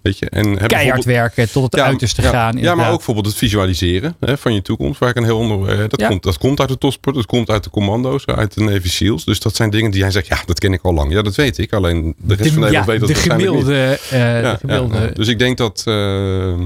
Weet 0.02 0.18
je? 0.18 0.26
En 0.30 0.42
Keihard 0.42 0.68
bijvoorbeeld- 0.68 1.04
werken, 1.04 1.50
tot 1.50 1.62
het 1.62 1.74
Ja, 1.74 1.84
uiterste 1.84 2.22
ja, 2.22 2.30
gaan. 2.30 2.56
Ja, 2.56 2.74
maar 2.74 2.88
ook 2.90 2.96
bijvoorbeeld 2.96 3.26
het 3.26 3.36
visualiseren 3.36 4.16
hè, 4.20 4.38
van 4.38 4.54
je 4.54 4.62
toekomst. 4.62 4.98
Waar 5.00 5.08
ik 5.08 5.16
een 5.16 5.24
heel 5.24 5.38
onder. 5.38 5.68
eh, 5.68 5.78
dat, 5.88 6.00
Ja. 6.00 6.08
komt, 6.08 6.22
dat 6.22 6.38
komt 6.38 6.60
uit 6.60 6.68
de 6.68 6.78
topsport, 6.78 7.16
dat 7.16 7.26
komt 7.26 7.50
uit 7.50 7.64
de 7.64 7.70
commando's, 7.70 8.26
uit 8.26 8.54
de 8.54 8.60
Navy 8.62 8.88
SEALs. 8.88 9.24
Dus 9.24 9.40
dat 9.40 9.56
zijn 9.56 9.70
dingen 9.70 9.90
die 9.90 10.02
hij 10.02 10.10
zegt, 10.10 10.26
ja, 10.26 10.38
dat 10.46 10.58
ken 10.58 10.72
ik 10.72 10.82
al 10.82 10.94
lang. 10.94 11.12
Ja, 11.12 11.22
dat 11.22 11.34
weet 11.34 11.58
ik. 11.58 11.72
Alleen 11.72 12.14
de 12.18 12.34
rest 12.34 12.50
van 12.52 12.60
de, 12.62 12.66
Nederland 12.70 12.86
ja, 12.86 12.92
weet 12.92 13.00
dat 13.00 13.08
de 13.08 13.14
niet. 13.14 13.22
gemiddelde. 13.32 13.98
eh, 14.10 14.42
Ja, 14.42 14.52
de 14.52 14.58
gemiddelde. 14.58 15.10
Dus 15.14 15.28
ik 15.28 15.38
denk 15.38 15.56
dat. 15.56 15.82
eh, 15.86 16.50
eh, 16.52 16.58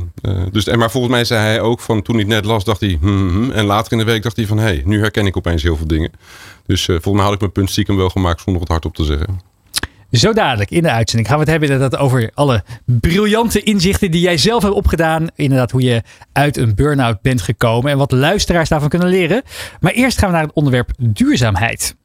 dus, 0.52 0.66
en 0.66 0.78
maar 0.78 0.90
volgens 0.90 1.12
mij 1.12 1.24
zei 1.24 1.40
hij 1.40 1.60
ook 1.60 1.80
van 1.80 2.02
toen 2.02 2.14
hij 2.14 2.24
het 2.24 2.34
net 2.34 2.44
las, 2.44 2.64
dacht 2.64 2.80
hij. 2.80 2.98
hmm, 3.00 3.28
hmm, 3.30 3.50
en 3.50 3.64
later 3.64 3.92
in 3.92 3.98
de 3.98 4.04
week 4.04 4.22
dacht 4.22 4.36
hij 4.36 4.46
van 4.46 4.56
hé, 4.58 4.64
hey, 4.64 4.82
nu 4.84 5.00
herken 5.00 5.26
ik 5.26 5.36
opeens 5.36 5.62
heel 5.62 5.76
veel 5.76 5.86
dingen. 5.86 6.12
Dus 6.66 6.84
volgens 6.84 7.14
mij 7.14 7.24
had 7.24 7.32
ik 7.32 7.40
mijn 7.40 7.52
punt 7.52 7.70
stiekem 7.70 7.96
wel 7.96 8.08
gemaakt 8.08 8.40
zonder 8.40 8.62
het 8.62 8.70
hardop 8.70 8.94
te 8.94 9.04
zeggen. 9.04 9.40
Zo 10.14 10.32
dadelijk 10.32 10.70
in 10.70 10.82
de 10.82 10.90
uitzending 10.90 11.28
gaan 11.28 11.38
we 11.38 11.42
het 11.42 11.52
hebben 11.52 11.70
inderdaad 11.70 12.00
over 12.00 12.30
alle 12.34 12.64
briljante 12.84 13.62
inzichten 13.62 14.10
die 14.10 14.20
jij 14.20 14.36
zelf 14.36 14.62
hebt 14.62 14.74
opgedaan. 14.74 15.26
Inderdaad 15.34 15.70
hoe 15.70 15.82
je 15.82 16.02
uit 16.32 16.56
een 16.56 16.74
burn-out 16.74 17.22
bent 17.22 17.42
gekomen 17.42 17.90
en 17.90 17.98
wat 17.98 18.12
luisteraars 18.12 18.68
daarvan 18.68 18.88
kunnen 18.88 19.08
leren. 19.08 19.42
Maar 19.80 19.92
eerst 19.92 20.18
gaan 20.18 20.28
we 20.28 20.34
naar 20.34 20.44
het 20.44 20.54
onderwerp 20.54 20.90
duurzaamheid. 20.98 21.96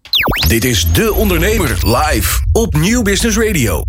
Dit 0.47 0.65
is 0.65 0.93
De 0.93 1.13
Ondernemer 1.13 1.69
live 1.69 2.39
op 2.51 2.77
Nieuw 2.77 3.01
Business 3.01 3.37
Radio. 3.37 3.83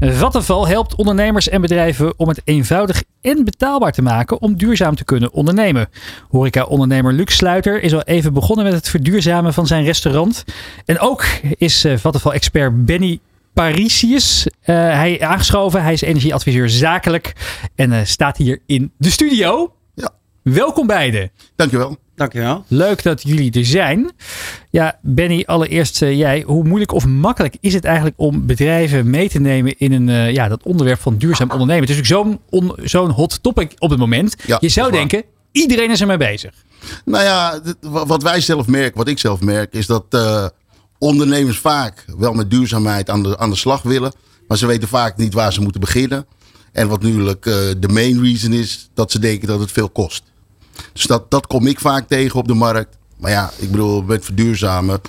Vattenfall 0.00 0.68
helpt 0.68 0.94
ondernemers 0.94 1.48
en 1.48 1.60
bedrijven 1.60 2.18
om 2.18 2.28
het 2.28 2.40
eenvoudig 2.44 3.02
en 3.20 3.44
betaalbaar 3.44 3.92
te 3.92 4.02
maken 4.02 4.40
om 4.40 4.56
duurzaam 4.56 4.94
te 4.94 5.04
kunnen 5.04 5.32
ondernemen. 5.32 5.88
Horeca-ondernemer 6.28 7.12
Luc 7.12 7.36
Sluiter 7.36 7.82
is 7.82 7.94
al 7.94 8.02
even 8.02 8.32
begonnen 8.32 8.64
met 8.64 8.74
het 8.74 8.88
verduurzamen 8.88 9.54
van 9.54 9.66
zijn 9.66 9.84
restaurant. 9.84 10.44
En 10.84 10.98
ook 10.98 11.24
is 11.56 11.84
eh, 11.84 11.96
Vattenfall-expert 11.96 12.84
Benny 12.84 13.18
Parisius 13.58 14.46
eh, 14.60 14.74
hij 14.74 15.20
aangeschoven. 15.20 15.82
Hij 15.82 15.92
is 15.92 16.00
energieadviseur 16.00 16.68
zakelijk 16.68 17.32
en 17.74 17.92
eh, 17.92 18.04
staat 18.04 18.36
hier 18.36 18.58
in 18.66 18.92
de 18.98 19.10
studio. 19.10 19.72
Ja. 19.94 20.10
Welkom 20.42 20.86
beiden. 20.86 21.30
Dankjewel. 21.56 21.96
Dankjewel. 22.14 22.64
Leuk 22.68 23.02
dat 23.02 23.22
jullie 23.22 23.52
er 23.52 23.64
zijn. 23.64 24.10
Ja, 24.70 24.98
Benny, 25.02 25.42
allereerst 25.46 26.02
eh, 26.02 26.18
jij. 26.18 26.42
Hoe 26.46 26.64
moeilijk 26.64 26.92
of 26.92 27.06
makkelijk 27.06 27.56
is 27.60 27.74
het 27.74 27.84
eigenlijk 27.84 28.16
om 28.18 28.46
bedrijven 28.46 29.10
mee 29.10 29.28
te 29.28 29.40
nemen 29.40 29.78
in 29.78 29.92
een, 29.92 30.08
eh, 30.08 30.32
ja, 30.32 30.48
dat 30.48 30.62
onderwerp 30.62 31.00
van 31.00 31.16
duurzaam 31.16 31.50
ondernemen? 31.50 31.88
Het 31.88 31.90
is 31.90 31.96
natuurlijk 31.96 32.40
zo'n 32.50 32.60
on- 32.60 32.76
zo'n 32.82 33.10
hot 33.10 33.42
topic 33.42 33.72
op 33.78 33.90
het 33.90 33.98
moment. 33.98 34.36
Ja, 34.46 34.56
Je 34.60 34.68
zou 34.68 34.92
denken, 34.92 35.22
iedereen 35.52 35.90
is 35.90 36.00
ermee 36.00 36.16
bezig. 36.16 36.54
Nou 37.04 37.24
ja, 37.24 37.60
wat 37.80 38.22
wij 38.22 38.40
zelf 38.40 38.66
merken, 38.66 38.98
wat 38.98 39.08
ik 39.08 39.18
zelf 39.18 39.40
merk, 39.40 39.72
is 39.72 39.86
dat 39.86 40.04
eh, 40.10 40.46
ondernemers 40.98 41.58
vaak 41.58 42.04
wel 42.18 42.32
met 42.32 42.50
duurzaamheid 42.50 43.10
aan 43.10 43.22
de, 43.22 43.38
aan 43.38 43.50
de 43.50 43.56
slag 43.56 43.82
willen. 43.82 44.12
Maar 44.48 44.58
ze 44.58 44.66
weten 44.66 44.88
vaak 44.88 45.16
niet 45.16 45.34
waar 45.34 45.52
ze 45.52 45.60
moeten 45.60 45.80
beginnen. 45.80 46.26
En 46.72 46.88
wat 46.88 47.02
natuurlijk 47.02 47.46
eh, 47.46 47.54
de 47.78 47.88
main 47.88 48.22
reason 48.22 48.52
is, 48.52 48.90
dat 48.94 49.10
ze 49.10 49.18
denken 49.18 49.48
dat 49.48 49.60
het 49.60 49.72
veel 49.72 49.88
kost. 49.88 50.22
Dus 50.92 51.06
dat, 51.06 51.30
dat 51.30 51.46
kom 51.46 51.66
ik 51.66 51.80
vaak 51.80 52.08
tegen 52.08 52.38
op 52.38 52.48
de 52.48 52.54
markt. 52.54 52.96
Maar 53.16 53.30
ja, 53.30 53.50
ik 53.56 53.70
bedoel, 53.70 54.02
met 54.02 54.24
verduurzamen, 54.24 55.00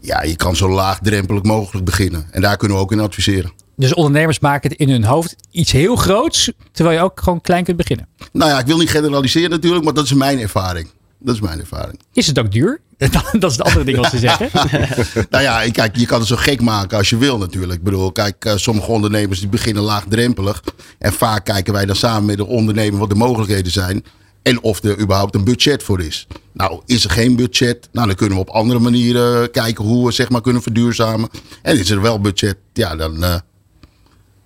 ja, 0.00 0.22
je 0.22 0.36
kan 0.36 0.56
zo 0.56 0.68
laagdrempelig 0.68 1.42
mogelijk 1.42 1.84
beginnen. 1.84 2.26
En 2.30 2.40
daar 2.40 2.56
kunnen 2.56 2.76
we 2.76 2.82
ook 2.82 2.92
in 2.92 3.00
adviseren. 3.00 3.52
Dus 3.76 3.94
ondernemers 3.94 4.38
maken 4.38 4.70
het 4.70 4.78
in 4.78 4.88
hun 4.88 5.04
hoofd 5.04 5.36
iets 5.50 5.72
heel 5.72 5.96
groots, 5.96 6.52
terwijl 6.72 6.96
je 6.98 7.04
ook 7.04 7.20
gewoon 7.20 7.40
klein 7.40 7.64
kunt 7.64 7.76
beginnen. 7.76 8.08
Nou 8.32 8.50
ja, 8.50 8.58
ik 8.58 8.66
wil 8.66 8.78
niet 8.78 8.90
generaliseren 8.90 9.50
natuurlijk, 9.50 9.84
maar 9.84 9.94
dat 9.94 10.04
is 10.04 10.12
mijn 10.12 10.40
ervaring. 10.40 10.88
Dat 11.24 11.34
is 11.34 11.40
mijn 11.40 11.60
ervaring. 11.60 12.00
Is 12.12 12.26
het 12.26 12.38
ook 12.38 12.52
duur? 12.52 12.80
dat 13.32 13.50
is 13.50 13.56
het 13.56 13.62
andere 13.62 13.84
ding 13.84 13.96
wat 13.96 14.10
ze 14.10 14.18
zeggen. 14.18 14.50
Nou 15.30 15.42
ja, 15.42 15.70
kijk, 15.70 15.96
je 15.96 16.06
kan 16.06 16.18
het 16.18 16.28
zo 16.28 16.36
gek 16.36 16.60
maken 16.60 16.98
als 16.98 17.10
je 17.10 17.16
wil 17.16 17.38
natuurlijk. 17.38 17.78
Ik 17.78 17.84
bedoel, 17.84 18.12
kijk, 18.12 18.44
eh, 18.44 18.56
sommige 18.56 18.90
ondernemers 18.90 19.40
die 19.40 19.48
beginnen 19.48 19.82
laagdrempelig. 19.82 20.62
En 20.98 21.12
vaak 21.12 21.44
kijken 21.44 21.72
wij 21.72 21.86
dan 21.86 21.96
samen 21.96 22.24
met 22.24 22.36
de 22.36 22.46
ondernemer 22.46 22.98
wat 22.98 23.08
de 23.08 23.14
mogelijkheden 23.14 23.72
zijn. 23.72 24.04
En 24.42 24.62
of 24.62 24.82
er 24.82 25.00
überhaupt 25.00 25.34
een 25.34 25.44
budget 25.44 25.82
voor 25.82 26.00
is. 26.00 26.26
Nou, 26.52 26.80
is 26.86 27.04
er 27.04 27.10
geen 27.10 27.36
budget? 27.36 27.88
Nou, 27.92 28.06
dan 28.06 28.16
kunnen 28.16 28.36
we 28.36 28.42
op 28.44 28.50
andere 28.50 28.78
manieren 28.78 29.50
kijken 29.50 29.84
hoe 29.84 30.06
we 30.06 30.12
zeg 30.12 30.28
maar 30.28 30.40
kunnen 30.40 30.62
verduurzamen. 30.62 31.28
En 31.62 31.78
is 31.78 31.90
er 31.90 32.00
wel 32.00 32.20
budget? 32.20 32.56
Ja, 32.72 32.96
dan 32.96 33.24
eh, 33.24 33.34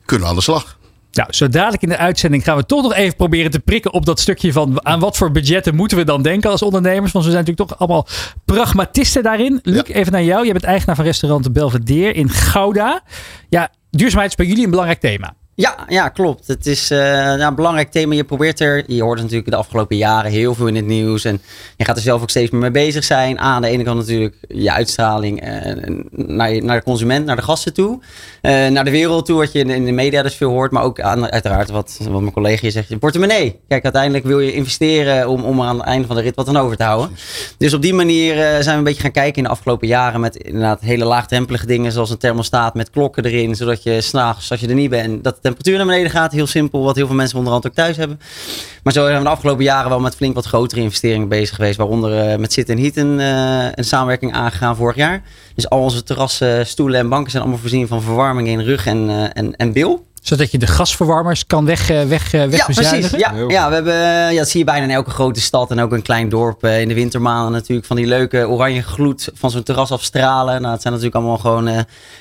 kunnen 0.05 0.27
we 0.27 0.31
aan 0.33 0.39
de 0.39 0.43
slag. 0.43 0.78
Nou, 1.19 1.33
zo 1.33 1.49
dadelijk 1.49 1.83
in 1.83 1.89
de 1.89 1.97
uitzending 1.97 2.45
gaan 2.45 2.57
we 2.57 2.67
toch 2.67 2.83
nog 2.83 2.95
even 2.95 3.17
proberen 3.17 3.51
te 3.51 3.59
prikken 3.61 3.93
op 3.93 4.07
dat 4.07 4.21
stukje 4.21 4.53
van 4.53 4.87
aan 4.87 5.01
wat 5.01 5.17
voor 5.17 5.31
budgetten 5.31 5.75
moeten 5.75 5.97
we 5.97 6.05
dan 6.05 6.23
denken 6.23 6.51
als 6.51 6.63
ondernemers. 6.63 7.13
Want 7.13 7.25
we 7.25 7.31
zijn 7.31 7.45
natuurlijk 7.45 7.71
toch 7.71 7.79
allemaal 7.79 8.07
pragmatisten 8.45 9.23
daarin. 9.23 9.61
Luc, 9.63 9.87
Ja. 9.87 9.95
even 9.95 10.13
naar 10.13 10.23
jou. 10.23 10.47
Je 10.47 10.53
bent 10.53 10.65
eigenaar 10.65 10.97
van 10.97 11.05
restaurant 11.05 11.53
Belvedere 11.53 12.13
in 12.13 12.29
Gouda. 12.29 13.03
Ja, 13.49 13.71
duurzaamheid 13.91 14.31
is 14.31 14.37
bij 14.37 14.47
jullie 14.47 14.65
een 14.65 14.71
belangrijk 14.71 15.01
thema. 15.01 15.35
Ja, 15.61 15.77
ja, 15.89 16.09
klopt. 16.09 16.47
Het 16.47 16.67
is 16.67 16.91
eh, 16.91 17.35
een 17.37 17.55
belangrijk 17.55 17.91
thema. 17.91 18.15
Je 18.15 18.25
probeert 18.25 18.61
er, 18.61 18.85
je 18.87 19.03
hoort 19.03 19.21
natuurlijk 19.21 19.51
de 19.51 19.57
afgelopen 19.57 19.97
jaren 19.97 20.31
heel 20.31 20.55
veel 20.55 20.67
in 20.67 20.77
het 20.77 20.85
nieuws. 20.85 21.25
En 21.25 21.41
je 21.77 21.85
gaat 21.85 21.97
er 21.97 22.03
zelf 22.03 22.23
ook 22.23 22.31
steeds 22.31 22.51
meer 22.51 22.61
mee 22.61 22.71
bezig 22.71 23.05
zijn. 23.05 23.39
Aan 23.39 23.63
de 23.63 23.69
ene 23.69 23.83
kant 23.83 23.99
natuurlijk 23.99 24.35
je 24.49 24.73
uitstraling 24.73 25.41
eh, 25.41 26.01
naar, 26.11 26.65
naar 26.65 26.77
de 26.77 26.85
consument, 26.85 27.27
naar 27.27 27.37
de 27.37 27.43
gasten 27.43 27.75
toe. 27.75 28.01
Eh, 28.41 28.67
naar 28.67 28.85
de 28.85 28.91
wereld 28.91 29.27
toe, 29.27 29.39
wat 29.39 29.53
je 29.53 29.59
in, 29.59 29.71
in 29.71 29.85
de 29.85 29.93
media 29.93 30.23
dus 30.23 30.35
veel 30.35 30.51
hoort. 30.51 30.71
Maar 30.71 30.83
ook 30.83 31.01
aan, 31.01 31.31
uiteraard 31.31 31.71
wat, 31.71 31.99
wat 32.11 32.21
mijn 32.21 32.33
collega 32.33 32.61
hier 32.61 32.71
zegt, 32.71 32.89
je 32.89 32.99
portemonnee. 32.99 33.61
Kijk, 33.69 33.85
uiteindelijk 33.85 34.25
wil 34.25 34.41
je 34.41 34.53
investeren 34.53 35.29
om, 35.29 35.45
om 35.45 35.61
er 35.61 35.67
aan 35.67 35.79
het 35.79 35.87
einde 35.87 36.07
van 36.07 36.17
de 36.17 36.23
rit 36.23 36.37
wat 36.37 36.49
aan 36.49 36.57
over 36.57 36.77
te 36.77 36.85
houden. 36.85 37.17
Dus 37.59 37.75
op 37.75 37.83
die 37.83 37.95
manier 37.95 38.35
zijn 38.35 38.65
we 38.65 38.71
een 38.71 38.85
beetje 38.85 39.03
gaan 39.03 39.11
kijken 39.11 39.37
in 39.37 39.43
de 39.43 39.51
afgelopen 39.51 39.89
jaren 39.89 40.21
met 40.21 40.37
inderdaad 40.37 40.81
hele 40.81 41.05
laagdrempelige 41.05 41.67
dingen 41.67 41.93
zoals 41.93 42.11
een 42.11 42.19
thermostaat 42.19 42.75
met 42.75 42.91
klokken 42.91 43.25
erin, 43.25 43.55
zodat 43.55 43.83
je 43.83 44.01
s'nachts, 44.01 44.51
als 44.51 44.61
je 44.61 44.69
er 44.69 44.75
niet 44.75 44.91
bent, 44.91 45.25
dat 45.25 45.48
temperatuur 45.49 45.77
naar 45.77 45.87
beneden 45.87 46.11
gaat. 46.11 46.33
Heel 46.33 46.47
simpel, 46.47 46.83
wat 46.85 46.97
heel 46.97 47.07
veel 47.07 47.17
mensen 47.17 47.37
onderhand 47.37 47.67
ook 47.67 47.75
thuis 47.75 47.97
hebben. 47.97 48.21
Maar 48.83 48.93
zo 48.93 49.05
zijn 49.05 49.19
we 49.19 49.25
de 49.25 49.29
afgelopen 49.31 49.65
jaren 49.65 49.89
wel 49.91 50.01
met 50.01 50.15
flink 50.17 50.35
wat 50.35 50.45
grotere 50.47 50.81
investeringen 50.81 51.29
bezig 51.29 51.55
geweest, 51.57 51.77
waaronder 51.77 52.19
eh, 52.19 52.39
met 52.39 52.53
Sit 52.53 52.69
Heat 52.69 52.97
een, 52.97 53.21
eh, 53.21 53.67
een 53.75 53.85
samenwerking 53.85 54.33
aangegaan 54.33 54.77
vorig 54.77 54.97
jaar. 54.97 55.23
Dus 55.55 55.69
al 55.69 55.81
onze 55.81 56.03
terrassen, 56.03 56.67
stoelen 56.67 57.01
en 57.01 57.09
banken 57.09 57.31
zijn 57.31 57.43
allemaal 57.43 57.61
voorzien 57.61 57.89
van 57.89 58.03
verwarming 58.03 58.49
in 58.49 58.61
rug 58.61 58.87
en, 58.87 59.09
eh, 59.09 59.25
en, 59.33 59.57
en 59.57 59.73
bil. 59.73 60.07
Zodat 60.23 60.51
je 60.51 60.59
de 60.59 60.67
gasverwarmers 60.67 61.47
kan 61.47 61.65
weg, 61.65 61.91
eh, 61.91 62.03
weg, 62.03 62.33
eh, 62.35 62.51
Ja, 62.51 62.65
precies. 62.65 63.11
Ja, 63.11 63.33
ja, 63.49 63.69
we 63.69 63.75
hebben, 63.75 63.95
ja, 64.33 64.39
dat 64.39 64.49
zie 64.49 64.59
je 64.59 64.65
bijna 64.67 64.85
in 64.85 64.91
elke 64.91 65.11
grote 65.11 65.41
stad 65.41 65.71
en 65.71 65.81
ook 65.81 65.93
een 65.93 66.03
klein 66.03 66.29
dorp. 66.29 66.65
eh, 66.65 66.81
in 66.81 66.89
de 66.89 66.95
wintermaanden 66.95 67.53
natuurlijk 67.53 67.87
van 67.87 67.97
die 67.97 68.07
leuke 68.07 68.49
oranje 68.49 68.83
gloed 68.83 69.29
van 69.35 69.51
zo'n 69.51 69.63
terras 69.63 69.91
afstralen. 69.93 70.61
Nou, 70.61 70.73
het 70.73 70.83
zijn 70.83 70.95
natuurlijk 70.95 71.21
allemaal 71.21 71.39
gewoon 71.41 71.69
eh, 71.69 71.79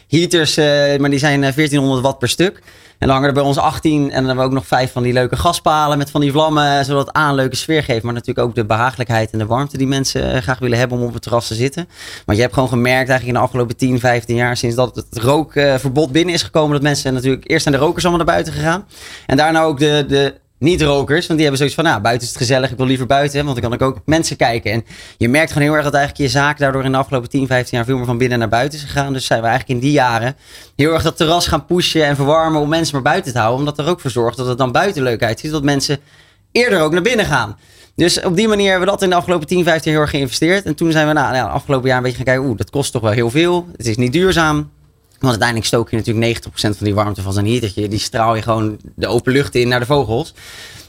heaters, 0.07 0.57
eh, 0.57 0.97
maar 0.99 1.09
die 1.09 1.19
zijn 1.19 1.43
eh, 1.43 1.53
1400 1.53 2.01
watt 2.03 2.19
per 2.19 2.29
stuk. 2.29 2.61
En 2.99 3.07
dan 3.07 3.09
hangen 3.09 3.27
er 3.27 3.33
bij 3.33 3.43
ons 3.43 3.57
18 3.57 4.01
en 4.01 4.09
dan 4.09 4.25
hebben 4.25 4.37
we 4.37 4.43
ook 4.43 4.51
nog 4.51 4.67
vijf 4.67 4.91
van 4.91 5.03
die 5.03 5.13
leuke 5.13 5.35
gaspalen 5.35 5.97
met 5.97 6.11
van 6.11 6.21
die 6.21 6.31
vlammen, 6.31 6.85
zodat 6.85 7.07
het 7.07 7.15
aan 7.15 7.29
een 7.29 7.35
leuke 7.35 7.55
sfeer 7.55 7.83
geeft. 7.83 8.03
Maar 8.03 8.13
natuurlijk 8.13 8.47
ook 8.47 8.55
de 8.55 8.65
behagelijkheid 8.65 9.31
en 9.31 9.37
de 9.37 9.45
warmte 9.45 9.77
die 9.77 9.87
mensen 9.87 10.33
eh, 10.33 10.41
graag 10.41 10.59
willen 10.59 10.77
hebben 10.77 10.97
om 10.97 11.03
op 11.03 11.13
het 11.13 11.21
terras 11.21 11.47
te 11.47 11.55
zitten. 11.55 11.87
Maar 12.25 12.35
je 12.35 12.41
hebt 12.41 12.53
gewoon 12.53 12.69
gemerkt 12.69 13.09
eigenlijk 13.09 13.27
in 13.27 13.33
de 13.33 13.39
afgelopen 13.39 13.77
10, 13.77 13.99
15 13.99 14.35
jaar, 14.35 14.57
sinds 14.57 14.75
dat 14.75 14.95
het 14.95 15.17
rookverbod 15.17 16.11
binnen 16.11 16.33
is 16.33 16.43
gekomen, 16.43 16.71
dat 16.71 16.81
mensen 16.81 17.13
natuurlijk 17.13 17.49
eerst 17.49 17.63
zijn 17.63 17.75
de 17.75 17.81
rokers 17.81 18.05
allemaal 18.05 18.25
naar 18.25 18.33
buiten 18.33 18.53
gegaan. 18.53 18.87
En 19.25 19.37
daarna 19.37 19.61
ook 19.61 19.79
de, 19.79 20.05
de 20.07 20.33
niet-rokers, 20.59 21.27
want 21.27 21.39
die 21.39 21.39
hebben 21.39 21.57
zoiets 21.57 21.75
van, 21.75 21.83
nou, 21.83 22.01
buiten 22.01 22.27
is 22.27 22.33
het 22.33 22.41
gezellig, 22.41 22.71
ik 22.71 22.77
wil 22.77 22.85
liever 22.85 23.05
buiten, 23.05 23.45
want 23.45 23.61
dan 23.61 23.69
kan 23.69 23.73
ik 23.73 23.81
ook 23.81 24.01
mensen 24.05 24.35
kijken. 24.35 24.71
En 24.71 24.85
je 25.17 25.29
merkt 25.29 25.51
gewoon 25.51 25.67
heel 25.67 25.75
erg 25.75 25.83
dat 25.83 25.93
eigenlijk 25.93 26.23
je 26.23 26.37
zaak 26.39 26.57
daardoor 26.57 26.83
in 26.83 26.91
de 26.91 26.97
afgelopen 26.97 27.29
10, 27.29 27.47
15 27.47 27.77
jaar 27.77 27.85
veel 27.85 27.97
meer 27.97 28.05
van 28.05 28.17
binnen 28.17 28.39
naar 28.39 28.49
buiten 28.49 28.79
is 28.79 28.85
gegaan. 28.85 29.13
Dus 29.13 29.25
zijn 29.25 29.41
we 29.41 29.47
eigenlijk 29.47 29.79
in 29.79 29.85
die 29.87 29.95
jaren 29.95 30.35
heel 30.75 30.93
erg 30.93 31.03
dat 31.03 31.17
terras 31.17 31.47
gaan 31.47 31.65
pushen 31.65 32.05
en 32.05 32.15
verwarmen 32.15 32.61
om 32.61 32.69
mensen 32.69 32.93
maar 32.93 33.03
buiten 33.03 33.31
te 33.31 33.37
houden. 33.37 33.59
Omdat 33.59 33.75
dat 33.75 33.85
er 33.85 33.91
ook 33.91 33.99
voor 33.99 34.11
zorgt 34.11 34.37
dat 34.37 34.47
het 34.47 34.57
dan 34.57 34.71
buiten 34.71 35.03
leuk 35.03 35.23
uitziet, 35.23 35.51
dat 35.51 35.63
mensen 35.63 35.99
eerder 36.51 36.81
ook 36.81 36.91
naar 36.91 37.01
binnen 37.01 37.25
gaan. 37.25 37.57
Dus 37.95 38.21
op 38.21 38.35
die 38.35 38.47
manier 38.47 38.69
hebben 38.69 38.85
we 38.85 38.93
dat 38.93 39.01
in 39.01 39.09
de 39.09 39.15
afgelopen 39.15 39.47
10, 39.47 39.63
15 39.63 39.91
jaar 39.91 39.93
heel 39.93 40.01
erg 40.01 40.09
geïnvesteerd. 40.09 40.65
En 40.65 40.75
toen 40.75 40.91
zijn 40.91 41.07
we 41.07 41.13
nou, 41.13 41.33
nou, 41.33 41.49
afgelopen 41.49 41.87
jaar 41.87 41.97
een 41.97 42.03
beetje 42.03 42.17
gaan 42.17 42.25
kijken, 42.25 42.45
oeh, 42.45 42.57
dat 42.57 42.69
kost 42.69 42.91
toch 42.91 43.01
wel 43.01 43.11
heel 43.11 43.29
veel. 43.29 43.67
Het 43.77 43.87
is 43.87 43.97
niet 43.97 44.13
duurzaam. 44.13 44.71
Want 45.19 45.31
uiteindelijk 45.31 45.67
stook 45.67 45.89
je 45.89 45.97
natuurlijk 45.97 46.45
90% 46.47 46.49
van 46.51 46.73
die 46.79 46.95
warmte 46.95 47.21
van 47.21 47.33
zo'n 47.33 47.45
heatertje. 47.45 47.87
Die 47.87 47.99
straal 47.99 48.35
je 48.35 48.41
gewoon 48.41 48.77
de 48.95 49.07
open 49.07 49.33
lucht 49.33 49.55
in 49.55 49.67
naar 49.67 49.79
de 49.79 49.85
vogels. 49.85 50.33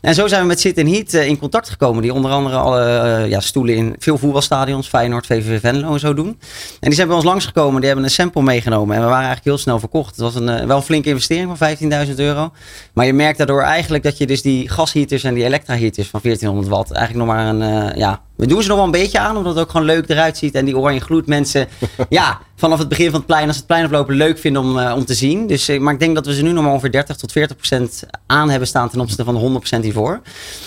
En 0.00 0.14
zo 0.14 0.26
zijn 0.26 0.40
we 0.40 0.46
met 0.46 0.60
Sit 0.60 0.76
Heat 0.76 1.14
eh, 1.14 1.26
in 1.26 1.38
contact 1.38 1.68
gekomen. 1.68 2.02
Die 2.02 2.12
onder 2.12 2.30
andere 2.30 2.56
alle 2.56 2.84
eh, 2.84 3.28
ja, 3.28 3.40
stoelen 3.40 3.74
in 3.74 3.94
veel 3.98 4.18
voetbalstadions, 4.18 4.88
Feyenoord, 4.88 5.26
VVV 5.26 5.60
Venlo 5.60 5.92
en 5.92 6.00
zo 6.00 6.14
doen. 6.14 6.26
En 6.26 6.36
die 6.80 6.94
zijn 6.94 7.06
bij 7.06 7.16
ons 7.16 7.24
langsgekomen. 7.24 7.76
Die 7.76 7.86
hebben 7.86 8.04
een 8.04 8.10
sample 8.10 8.42
meegenomen. 8.42 8.96
En 8.96 9.02
we 9.02 9.08
waren 9.08 9.26
eigenlijk 9.26 9.46
heel 9.46 9.58
snel 9.58 9.78
verkocht. 9.78 10.10
Het 10.10 10.20
was 10.20 10.34
een, 10.34 10.48
eh, 10.48 10.66
wel 10.66 10.76
een 10.76 10.82
flinke 10.82 11.08
investering 11.08 11.46
van 11.46 11.56
15.000 11.56 12.18
euro. 12.18 12.52
Maar 12.92 13.06
je 13.06 13.12
merkt 13.12 13.38
daardoor 13.38 13.62
eigenlijk 13.62 14.04
dat 14.04 14.18
je 14.18 14.26
dus 14.26 14.42
die 14.42 14.68
gasheaters 14.68 15.24
en 15.24 15.34
die 15.34 15.44
elektra 15.44 15.76
heaters 15.76 16.08
van 16.08 16.20
1400 16.20 16.68
watt 16.68 16.90
eigenlijk 16.90 17.26
nog 17.26 17.36
maar 17.36 17.46
een, 17.46 17.98
ja, 17.98 18.22
We 18.38 18.46
doen 18.46 18.62
ze 18.62 18.68
nog 18.68 18.76
wel 18.76 18.86
een 18.86 18.92
beetje 18.92 19.18
aan, 19.18 19.36
omdat 19.36 19.54
het 19.54 19.64
ook 19.64 19.70
gewoon 19.70 19.86
leuk 19.86 20.08
eruit 20.08 20.36
ziet. 20.36 20.54
En 20.54 20.64
die 20.64 20.76
oranje 20.78 21.00
gloed 21.00 21.26
mensen, 21.26 21.68
ja, 22.08 22.40
vanaf 22.56 22.78
het 22.78 22.88
begin 22.88 23.10
van 23.10 23.14
het 23.14 23.26
plein, 23.26 23.46
als 23.46 23.56
het 23.56 23.66
plein 23.66 23.84
oplopen, 23.84 24.14
leuk 24.14 24.38
vinden 24.38 24.62
om, 24.62 24.78
eh, 24.78 24.94
om 24.96 25.04
te 25.04 25.14
zien. 25.14 25.46
Dus, 25.46 25.68
eh, 25.68 25.80
maar 25.80 25.92
ik 25.92 26.00
denk 26.00 26.14
dat 26.14 26.26
we 26.26 26.34
ze 26.34 26.42
nu 26.42 26.52
nog 26.52 26.62
maar 26.62 26.72
ongeveer 26.72 26.92
30 26.92 27.16
tot 27.16 27.32
40 27.32 27.56
procent 27.56 28.02
aan 28.26 28.50
hebben 28.50 28.68
staan 28.68 28.90
ten 28.90 29.00
opzichte 29.00 29.24
van 29.24 29.34
de 29.34 29.40
100 29.40 29.60
procent 29.60 29.84
hiervoor. 29.84 30.20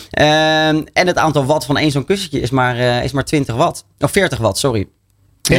Ehm, 0.09 0.82
en 0.93 1.07
het 1.07 1.17
aantal 1.17 1.45
watt 1.45 1.65
van 1.65 1.78
één 1.78 1.91
zo'n 1.91 2.05
kussentje 2.05 2.39
is 2.39 2.49
maar, 2.49 2.78
eh, 2.78 3.03
is 3.03 3.11
maar 3.11 3.26
20 3.26 3.55
watt. 3.55 3.86
Of 3.99 4.11
40 4.11 4.39
watt, 4.39 4.57
sorry. 4.57 4.88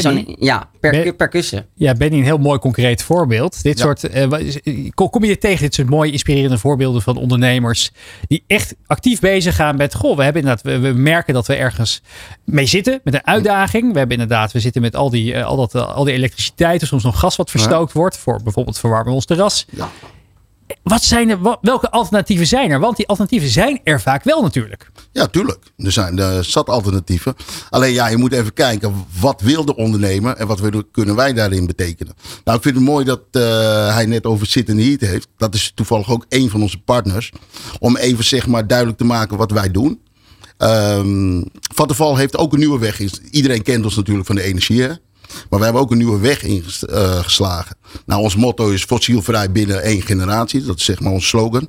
Benny? 0.00 0.36
ja, 0.38 0.68
per, 0.80 0.90
Ben- 0.90 1.16
per 1.16 1.28
kussen. 1.28 1.66
Ja, 1.74 1.92
Benny, 1.94 2.16
een 2.18 2.24
heel 2.24 2.38
mooi 2.38 2.58
concreet 2.58 3.02
voorbeeld. 3.02 3.62
Dit 3.62 3.78
Ja. 3.78 3.84
soort, 3.84 4.04
eh, 4.04 4.30
is- 4.38 4.58
kom 4.94 5.24
je 5.24 5.38
tegen 5.38 5.60
dit 5.60 5.74
soort 5.74 5.88
mooie 5.90 6.10
inspirerende 6.12 6.58
voorbeelden 6.58 7.02
van 7.02 7.16
ondernemers 7.16 7.90
die 8.28 8.44
echt 8.46 8.74
actief 8.86 9.20
bezig 9.20 9.54
gaan 9.56 9.76
met, 9.76 9.94
goh, 9.94 10.16
we 10.16 10.22
hebben 10.24 10.42
inderdaad, 10.42 10.64
we, 10.64 10.78
we 10.78 10.92
merken 10.98 11.34
dat 11.34 11.46
we 11.46 11.54
ergens 11.54 12.02
mee 12.44 12.66
zitten 12.66 13.00
met 13.04 13.14
een 13.14 13.26
uitdaging. 13.26 13.92
We 13.92 13.98
hebben 13.98 14.16
inderdaad, 14.20 14.52
we 14.52 14.60
zitten 14.60 14.82
met 14.82 14.96
al 14.96 15.10
die, 15.10 15.34
eh, 15.34 15.44
al 15.44 15.56
dat, 15.56 15.74
eh, 15.74 15.94
al 15.94 16.04
die 16.04 16.14
elektriciteit, 16.14 16.82
of 16.82 16.88
soms 16.88 17.02
nog 17.02 17.18
gas 17.18 17.36
wat 17.36 17.50
verstookt 17.50 17.92
wordt 17.92 18.16
voor 18.16 18.40
bijvoorbeeld 18.42 18.78
verwarmen 18.78 19.08
we 19.08 19.14
ons 19.14 19.24
terras. 19.26 19.66
Ja. 19.70 19.88
Wat 20.82 21.02
zijn 21.02 21.30
er, 21.30 21.38
welke 21.60 21.90
alternatieven 21.90 22.46
zijn 22.46 22.70
er? 22.70 22.80
Want 22.80 22.96
die 22.96 23.06
alternatieven 23.06 23.48
zijn 23.48 23.80
er 23.84 24.00
vaak 24.00 24.24
wel 24.24 24.42
natuurlijk. 24.42 24.90
Ja, 25.12 25.26
tuurlijk. 25.26 25.72
Er 25.76 25.92
zijn 25.92 26.18
er 26.18 26.44
zat 26.44 26.68
alternatieven. 26.68 27.34
Alleen 27.70 27.92
ja, 27.92 28.08
je 28.08 28.16
moet 28.16 28.32
even 28.32 28.52
kijken. 28.52 28.94
Wat 29.20 29.40
wil 29.40 29.64
de 29.64 29.76
ondernemer 29.76 30.36
en 30.36 30.46
wat 30.46 30.60
kunnen 30.92 31.16
wij 31.16 31.32
daarin 31.32 31.66
betekenen? 31.66 32.14
Nou, 32.44 32.56
ik 32.56 32.62
vind 32.62 32.74
het 32.74 32.84
mooi 32.84 33.04
dat 33.04 33.20
eh, 33.30 33.42
hij 33.94 34.06
net 34.06 34.24
over 34.24 34.46
Sit 34.46 34.70
and 34.70 34.78
Heat 34.78 35.00
heeft. 35.00 35.28
Dat 35.36 35.54
is 35.54 35.72
toevallig 35.74 36.10
ook 36.10 36.26
een 36.28 36.50
van 36.50 36.62
onze 36.62 36.78
partners. 36.78 37.32
Om 37.78 37.96
even 37.96 38.24
zeg 38.24 38.46
maar 38.46 38.66
duidelijk 38.66 38.98
te 38.98 39.04
maken 39.04 39.36
wat 39.36 39.50
wij 39.50 39.70
doen. 39.70 40.00
Ehm 40.56 41.42
Vattenfall 41.74 42.16
heeft 42.16 42.36
ook 42.36 42.52
een 42.52 42.58
nieuwe 42.58 42.78
weg. 42.78 43.00
Iedereen 43.30 43.62
kent 43.62 43.84
ons 43.84 43.96
natuurlijk 43.96 44.26
van 44.26 44.36
de 44.36 44.42
energie. 44.42 44.88
Maar 45.50 45.58
we 45.58 45.64
hebben 45.64 45.82
ook 45.82 45.90
een 45.90 45.98
nieuwe 45.98 46.18
weg 46.18 46.42
ingeslagen. 46.42 47.76
Nou, 48.06 48.22
ons 48.22 48.36
motto 48.36 48.70
is 48.70 48.84
fossielvrij 48.84 49.52
binnen 49.52 49.82
één 49.82 50.02
generatie. 50.02 50.64
Dat 50.64 50.76
is 50.76 50.84
zeg 50.84 51.00
maar 51.00 51.12
ons 51.12 51.28
slogan. 51.28 51.68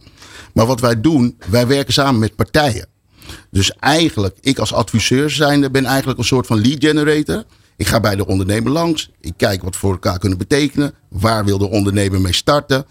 Maar 0.54 0.66
wat 0.66 0.80
wij 0.80 1.02
doen, 1.02 1.38
wij 1.50 1.68
werken 1.68 1.94
samen 1.94 2.20
met 2.20 2.36
partijen. 2.36 2.88
Dus 3.52 3.72
eigenlijk, 3.72 4.38
ik 4.42 4.60
als 4.60 4.74
adviseur 4.74 5.30
zijnde 5.30 5.72
ben 5.72 5.86
eigenlijk 5.86 6.20
een 6.20 6.26
soort 6.26 6.48
van 6.48 6.62
lead 6.62 6.84
generator. 6.84 7.44
Ik 7.78 7.88
ga 7.88 8.00
bij 8.00 8.16
de 8.16 8.28
ondernemer 8.28 8.72
langs. 8.72 9.10
Ik 9.22 9.34
kijk 9.38 9.64
wat 9.64 9.76
voor 9.76 9.92
elkaar 9.92 10.20
kunnen 10.20 10.38
betekenen. 10.38 10.94
Waar 11.10 11.46
wil 11.46 11.58
de 11.58 11.70
ondernemer 11.70 12.22
mee 12.22 12.34
starten? 12.34 12.86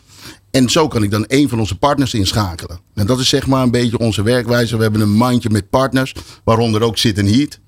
En 0.50 0.68
zo 0.68 0.88
kan 0.88 1.02
ik 1.02 1.10
dan 1.10 1.24
een 1.28 1.48
van 1.48 1.58
onze 1.58 1.78
partners 1.78 2.14
inschakelen. 2.14 2.80
En 2.94 3.06
dat 3.06 3.18
is 3.18 3.28
zeg 3.28 3.46
maar 3.46 3.62
een 3.62 3.70
beetje 3.70 3.98
onze 3.98 4.22
werkwijze. 4.22 4.76
We 4.76 4.82
hebben 4.82 5.00
een 5.00 5.12
mandje 5.12 5.50
met 5.50 5.70
partners, 5.70 6.14
waaronder 6.44 6.82
ook 6.82 6.98
Sit 6.98 7.16
Heat. 7.16 7.58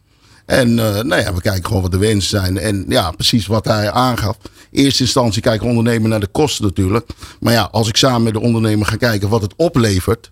En 0.46 0.78
eh, 0.78 1.02
nou 1.02 1.20
ja, 1.20 1.34
we 1.34 1.40
kijken 1.40 1.66
gewoon 1.66 1.82
wat 1.82 1.92
de 1.92 1.98
wensen 1.98 2.30
zijn. 2.30 2.58
En 2.58 2.84
ja, 2.88 3.10
precies 3.10 3.46
wat 3.46 3.64
hij 3.64 3.90
aangaf. 3.90 4.36
In 4.70 4.84
eerste 4.84 5.02
instantie 5.02 5.42
kijkt 5.42 5.62
de 5.62 5.68
ondernemer 5.68 6.08
naar 6.08 6.20
de 6.20 6.26
kosten 6.26 6.64
natuurlijk. 6.64 7.08
Maar 7.40 7.52
ja, 7.52 7.68
als 7.70 7.88
ik 7.88 7.96
samen 7.96 8.22
met 8.22 8.32
de 8.32 8.40
ondernemer 8.40 8.86
ga 8.86 8.96
kijken 8.96 9.28
wat 9.28 9.42
het 9.42 9.54
oplevert. 9.56 10.30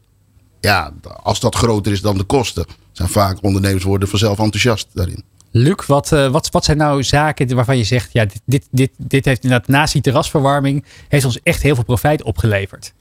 Ja, 0.61 0.93
als 1.23 1.41
dat 1.41 1.55
groter 1.55 1.93
is 1.93 2.01
dan 2.01 2.19
de 2.19 2.25
kosten. 2.25 2.67
Zijn 2.93 3.09
vaak 3.09 3.39
ondernemers 3.43 3.85
worden 3.85 4.09
vanzelf 4.09 4.39
enthousiast 4.39 4.87
daarin. 4.93 5.25
Luc, 5.51 5.87
wat, 5.87 6.13
eh, 6.13 6.29
wat, 6.29 6.51
wat 6.51 6.65
zijn 6.65 6.77
nou 6.77 7.03
zaken 7.03 7.55
waarvan 7.55 7.79
je 7.79 7.85
zegt, 7.85 8.13
ja, 8.13 8.25
dit, 8.25 8.41
dit, 8.45 8.67
dit, 8.71 8.91
dit 8.97 9.25
heeft 9.25 9.43
inderdaad 9.43 9.69
naast 9.69 9.93
die 9.93 10.03
terrasverwarming, 10.03 10.85
heeft 11.09 11.25
ons 11.25 11.39
echt 11.43 11.63
heel 11.63 11.75
veel 11.75 11.85
profijt 11.85 12.23
opgeleverd. 12.23 12.93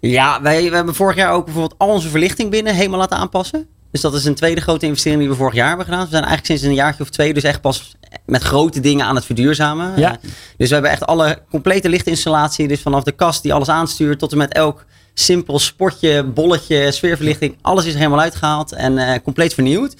Ja, 0.00 0.42
wij 0.42 0.70
we 0.70 0.76
hebben 0.76 0.94
vorig 0.94 1.16
jaar 1.16 1.32
ook 1.32 1.44
bijvoorbeeld 1.44 1.78
al 1.78 1.88
onze 1.88 2.08
verlichting 2.08 2.50
binnen 2.50 2.74
helemaal 2.74 2.98
laten 2.98 3.16
aanpassen. 3.16 3.66
Dus 3.90 4.00
dat 4.00 4.14
is 4.14 4.24
een 4.24 4.34
tweede 4.34 4.60
grote 4.60 4.86
investering 4.86 5.20
die 5.20 5.30
we 5.30 5.36
vorig 5.36 5.54
jaar 5.54 5.68
hebben 5.68 5.84
gedaan. 5.84 6.04
We 6.04 6.10
zijn 6.10 6.24
eigenlijk 6.24 6.46
sinds 6.46 6.62
een 6.62 6.74
jaartje 6.74 7.02
of 7.02 7.10
twee 7.10 7.34
dus 7.34 7.42
echt 7.42 7.60
pas 7.60 7.96
met 8.26 8.42
grote 8.42 8.80
dingen 8.80 9.06
aan 9.06 9.14
het 9.14 9.24
verduurzamen. 9.24 9.98
Ja. 9.98 10.12
Eh, 10.12 10.30
dus 10.56 10.68
we 10.68 10.74
hebben 10.74 10.90
echt 10.90 11.06
alle 11.06 11.42
complete 11.50 11.88
lichtinstallatie. 11.88 12.68
Dus 12.68 12.80
vanaf 12.80 13.02
de 13.02 13.12
kast 13.12 13.42
die 13.42 13.52
alles 13.52 13.68
aanstuurt 13.68 14.18
tot 14.18 14.32
en 14.32 14.38
met 14.38 14.52
elk 14.52 14.84
simpel 15.20 15.58
spotje, 15.58 16.24
bolletje, 16.24 16.92
sfeerverlichting. 16.92 17.56
Alles 17.62 17.84
is 17.84 17.92
er 17.92 17.98
helemaal 17.98 18.20
uitgehaald 18.20 18.72
en 18.72 18.98
eh, 18.98 19.14
compleet 19.24 19.54
vernieuwd. 19.54 19.94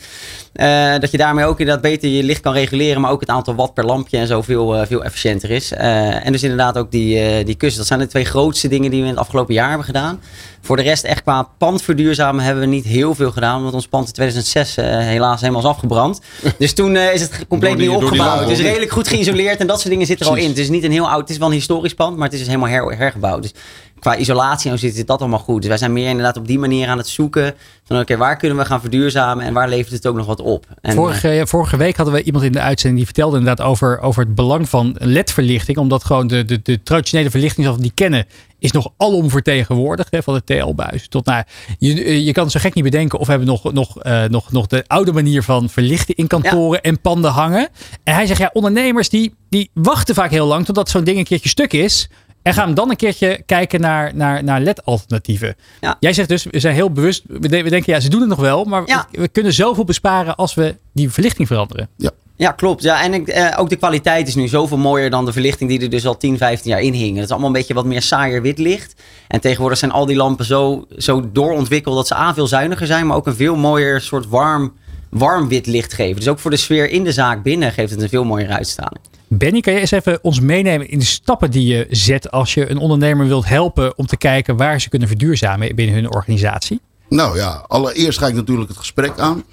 Eh, 0.53 0.99
dat 0.99 1.11
je 1.11 1.17
daarmee 1.17 1.45
ook 1.45 1.59
inderdaad 1.61 1.83
beter 1.83 2.09
je 2.09 2.23
licht 2.23 2.41
kan 2.41 2.53
reguleren. 2.53 3.01
Maar 3.01 3.11
ook 3.11 3.21
het 3.21 3.29
aantal 3.29 3.55
watt 3.55 3.75
per 3.75 3.85
lampje 3.85 4.19
en 4.19 4.27
zo 4.27 4.43
veel, 4.43 4.77
eh, 4.77 4.87
veel 4.87 5.05
efficiënter 5.05 5.51
is. 5.51 5.73
En 5.73 6.33
dus 6.33 6.43
inderdaad 6.43 6.79
ook 6.79 6.91
die, 6.91 7.45
die 7.45 7.55
kussen. 7.55 7.79
Dat 7.79 7.87
zijn 7.89 8.01
de 8.01 8.07
twee 8.07 8.25
grootste 8.25 8.69
dingen 8.69 8.91
die 8.91 9.01
we 9.01 9.07
in 9.07 9.13
het 9.13 9.21
afgelopen 9.23 9.55
jaar 9.55 9.69
hebben 9.69 9.87
gedaan. 9.87 10.21
Voor 10.61 10.77
de 10.77 10.83
rest 10.83 11.05
echt 11.05 11.23
qua 11.23 11.49
pand 11.59 11.83
verduurzamen 11.83 12.45
hebben 12.45 12.63
we 12.63 12.69
niet 12.69 12.85
heel 12.85 13.15
veel 13.15 13.31
gedaan. 13.31 13.57
Omdat 13.59 13.73
ons 13.75 13.87
pand 13.89 14.07
in 14.07 14.13
2006 14.13 14.77
eh, 14.77 14.99
helaas 14.99 15.41
helemaal 15.41 15.63
is 15.63 15.69
afgebrand. 15.69 16.21
Dus 16.59 16.73
toen 16.75 16.97
is 16.97 17.21
het 17.21 17.47
compleet 17.49 17.77
die- 17.77 17.89
nieuw 17.89 17.97
opgebouwd. 17.97 18.35
lange 18.37 18.49
Dus 18.49 18.61
redelijk 18.61 18.91
goed 18.91 19.09
geïsoleerd 19.09 19.61
en 19.61 19.67
dat 19.67 19.77
soort 19.81 19.91
dingen 19.91 20.07
zitten 20.07 20.27
er 20.27 20.33
al 20.33 20.39
in. 20.39 20.49
Het 20.49 20.59
is 20.59 20.69
niet 20.69 20.85
een 20.85 20.93
heel 20.93 21.09
oud, 21.09 21.21
het 21.21 21.31
is 21.31 21.39
wel 21.39 21.49
een 21.49 21.55
historisch 21.55 21.95
pand. 21.95 22.17
Maar 22.17 22.25
het 22.25 22.33
is 22.33 22.39
dus 22.39 22.49
helemaal 22.49 22.69
her- 22.71 22.97
hergebouwd. 22.99 23.43
Dus 23.43 23.53
qua 24.01 24.17
isolatie 24.17 24.71
en 24.71 24.79
zo 24.79 24.89
zit 24.89 25.07
dat 25.07 25.21
allemaal 25.21 25.39
goed. 25.39 25.61
Dus 25.61 25.69
wij 25.69 25.79
zijn 25.79 25.93
meer 25.93 26.09
inderdaad 26.09 26.37
op 26.37 26.47
die 26.47 26.59
manier 26.59 26.89
aan 26.89 26.99
het 26.99 27.09
zoeken. 27.09 27.55
Van 27.85 27.99
oké, 27.99 28.17
waar 28.17 28.37
kunnen 28.37 28.59
we 28.59 28.65
gaan 28.65 28.81
verduurzamen 28.81 29.45
en 29.45 29.53
waar 29.53 29.69
levert 29.69 29.93
het 29.93 30.07
ook 30.07 30.17
nog 30.17 30.27
wat 30.27 30.41
op? 30.41 30.67
En, 30.81 30.95
vorige, 30.95 31.43
vorige 31.47 31.77
week 31.77 31.97
hadden 31.97 32.15
we 32.15 32.23
iemand 32.23 32.45
in 32.45 32.53
de 32.53 32.61
uitzending 32.61 32.97
die 32.97 33.07
vertelde 33.07 33.39
inderdaad 33.39 33.67
over, 33.67 34.01
over 34.01 34.25
het 34.25 34.35
belang 34.35 34.69
van 34.69 34.97
LED-verlichting. 34.99 35.79
Omdat 35.79 36.05
gewoon 36.05 36.27
de, 36.27 36.45
de, 36.45 36.61
de 36.63 36.83
traditionele 36.83 37.31
verlichting 37.31 37.63
zoals 37.63 37.81
we 37.81 37.87
die 37.87 37.95
kennen, 37.95 38.27
is 38.59 38.73
nog 38.73 38.93
alom 38.97 39.31
vertegenwoordigd. 39.31 40.11
Hè, 40.11 40.23
van 40.23 40.35
de 40.35 40.45
TL-buis 40.45 41.09
tot 41.09 41.27
naar. 41.27 41.47
Je, 41.79 42.05
eh, 42.05 42.27
je 42.27 42.33
kan 42.33 42.51
zo 42.51 42.61
gek 42.61 42.75
niet 42.75 42.85
bedenken 42.85 43.19
of 43.19 43.25
we 43.25 43.31
hebben 43.31 43.49
nog, 43.49 43.73
nog, 43.73 44.03
eh, 44.03 44.25
nog, 44.25 44.53
nog 44.53 44.67
de 44.67 44.85
oude 44.87 45.13
manier 45.13 45.43
van 45.43 45.69
verlichten 45.69 46.15
in 46.15 46.27
kantoren 46.27 46.83
en 46.83 47.01
panden 47.01 47.31
hangen. 47.31 47.69
En 48.05 48.15
hij 48.15 48.27
zegt 48.27 48.41
ja, 48.41 48.51
ondernemers 48.53 49.09
die, 49.09 49.35
die 49.49 49.71
wachten 49.75 50.15
vaak 50.15 50.31
heel 50.31 50.47
lang 50.47 50.65
totdat 50.65 50.89
zo'n 50.89 51.05
ding 51.05 51.19
een 51.19 51.25
keertje 51.25 51.49
stuk 51.49 51.73
is. 51.73 52.09
En 52.49 52.55
gaan 52.55 52.75
dan 52.75 52.91
een 52.91 52.97
keertje 52.97 53.43
kijken 53.47 53.81
naar, 53.81 54.15
naar, 54.15 54.45
naar 54.45 54.61
LED-alternatieven. 54.61 55.57
Ja. 55.81 55.97
Jij 56.01 56.13
zegt 56.13 56.29
dus, 56.29 56.45
we 56.51 56.61
zijn 56.61 56.75
heel 56.75 56.91
bewust. 56.93 57.23
We, 57.27 57.49
de- 57.49 57.63
we 57.63 57.71
denken, 57.71 57.93
ja, 57.93 58.01
ze 58.01 58.09
doen 58.09 58.21
het 58.21 58.29
nog 58.29 58.41
wel. 58.41 58.65
Maar 58.65 58.83
Ja. 58.87 59.07
we, 59.13 59.21
we 59.21 59.29
kunnen 59.29 59.53
zoveel 59.53 59.85
besparen 59.85 60.37
als 60.37 60.55
we 60.55 60.77
die 60.93 61.11
verlichting 61.11 61.49
veranderen. 61.49 61.89
Ja. 61.97 62.11
Ja, 62.37 62.53
klopt. 62.53 62.83
Ja, 62.83 63.03
en 63.03 63.15
ik, 63.15 63.29
eh, 63.29 63.59
ook 63.61 63.69
de 63.69 63.77
kwaliteit 63.77 64.29
is 64.29 64.35
nu 64.35 64.49
zoveel 64.49 64.77
mooier 64.77 65.11
dan 65.11 65.25
de 65.25 65.33
verlichting 65.33 65.71
die 65.71 65.81
er 65.81 65.91
dus 65.91 66.07
al 66.07 66.17
10, 66.17 66.37
15 66.39 66.71
jaar 66.71 66.81
in 66.81 66.93
hing. 66.93 67.15
Het 67.15 67.25
is 67.25 67.31
allemaal 67.31 67.47
een 67.49 67.55
beetje 67.55 67.75
wat 67.75 67.85
meer 67.85 68.03
saaier 68.03 68.43
wit 68.43 68.59
licht. 68.59 68.95
En 69.29 69.41
tegenwoordig 69.41 69.79
zijn 69.79 69.91
al 69.91 70.07
die 70.07 70.17
lampen 70.17 70.45
zo, 70.45 70.87
zo 70.97 71.31
doorontwikkeld 71.33 71.95
dat 71.97 72.07
ze 72.07 72.15
A, 72.17 72.35
veel 72.35 72.47
zuiniger 72.47 72.87
zijn, 72.87 73.07
maar 73.07 73.17
ook 73.17 73.27
een 73.27 73.35
veel 73.37 73.57
mooier 73.57 74.01
soort 74.01 74.29
warm, 74.29 74.73
warm 75.11 75.49
wit 75.49 75.67
licht 75.67 75.93
geven. 75.93 76.17
Dus 76.17 76.29
ook 76.29 76.39
voor 76.39 76.51
de 76.51 76.57
sfeer 76.57 76.91
in 76.91 77.05
de 77.05 77.13
zaak 77.13 77.43
binnen 77.43 77.73
geeft 77.73 77.91
het 77.91 78.03
een 78.03 78.09
veel 78.09 78.25
mooiere 78.25 78.53
uitstraling. 78.53 79.01
Benny, 79.29 79.61
kan 79.61 79.73
je 79.73 79.81
eens 79.81 79.91
even 79.91 80.19
ons 80.23 80.41
meenemen 80.41 80.89
in 80.89 80.99
de 80.99 81.05
stappen 81.05 81.51
die 81.51 81.67
je 81.67 81.87
zet 81.91 82.31
als 82.31 82.55
je 82.55 82.71
een 82.71 82.79
ondernemer 82.79 83.27
wilt 83.27 83.49
helpen 83.49 83.99
om 83.99 84.07
te 84.07 84.17
kijken 84.17 84.57
waar 84.57 84.81
ze 84.81 84.89
kunnen 84.89 85.09
verduurzamen 85.09 85.75
binnen 85.75 85.95
hun 85.95 86.13
organisatie? 86.13 86.81
Nou 87.09 87.37
ja, 87.37 87.65
allereerst 87.67 88.19
ga 88.19 88.27
ik 88.27 88.35
natuurlijk 88.35 88.69
het 88.69 88.79
gesprek 88.79 89.19
aan. 89.19 89.45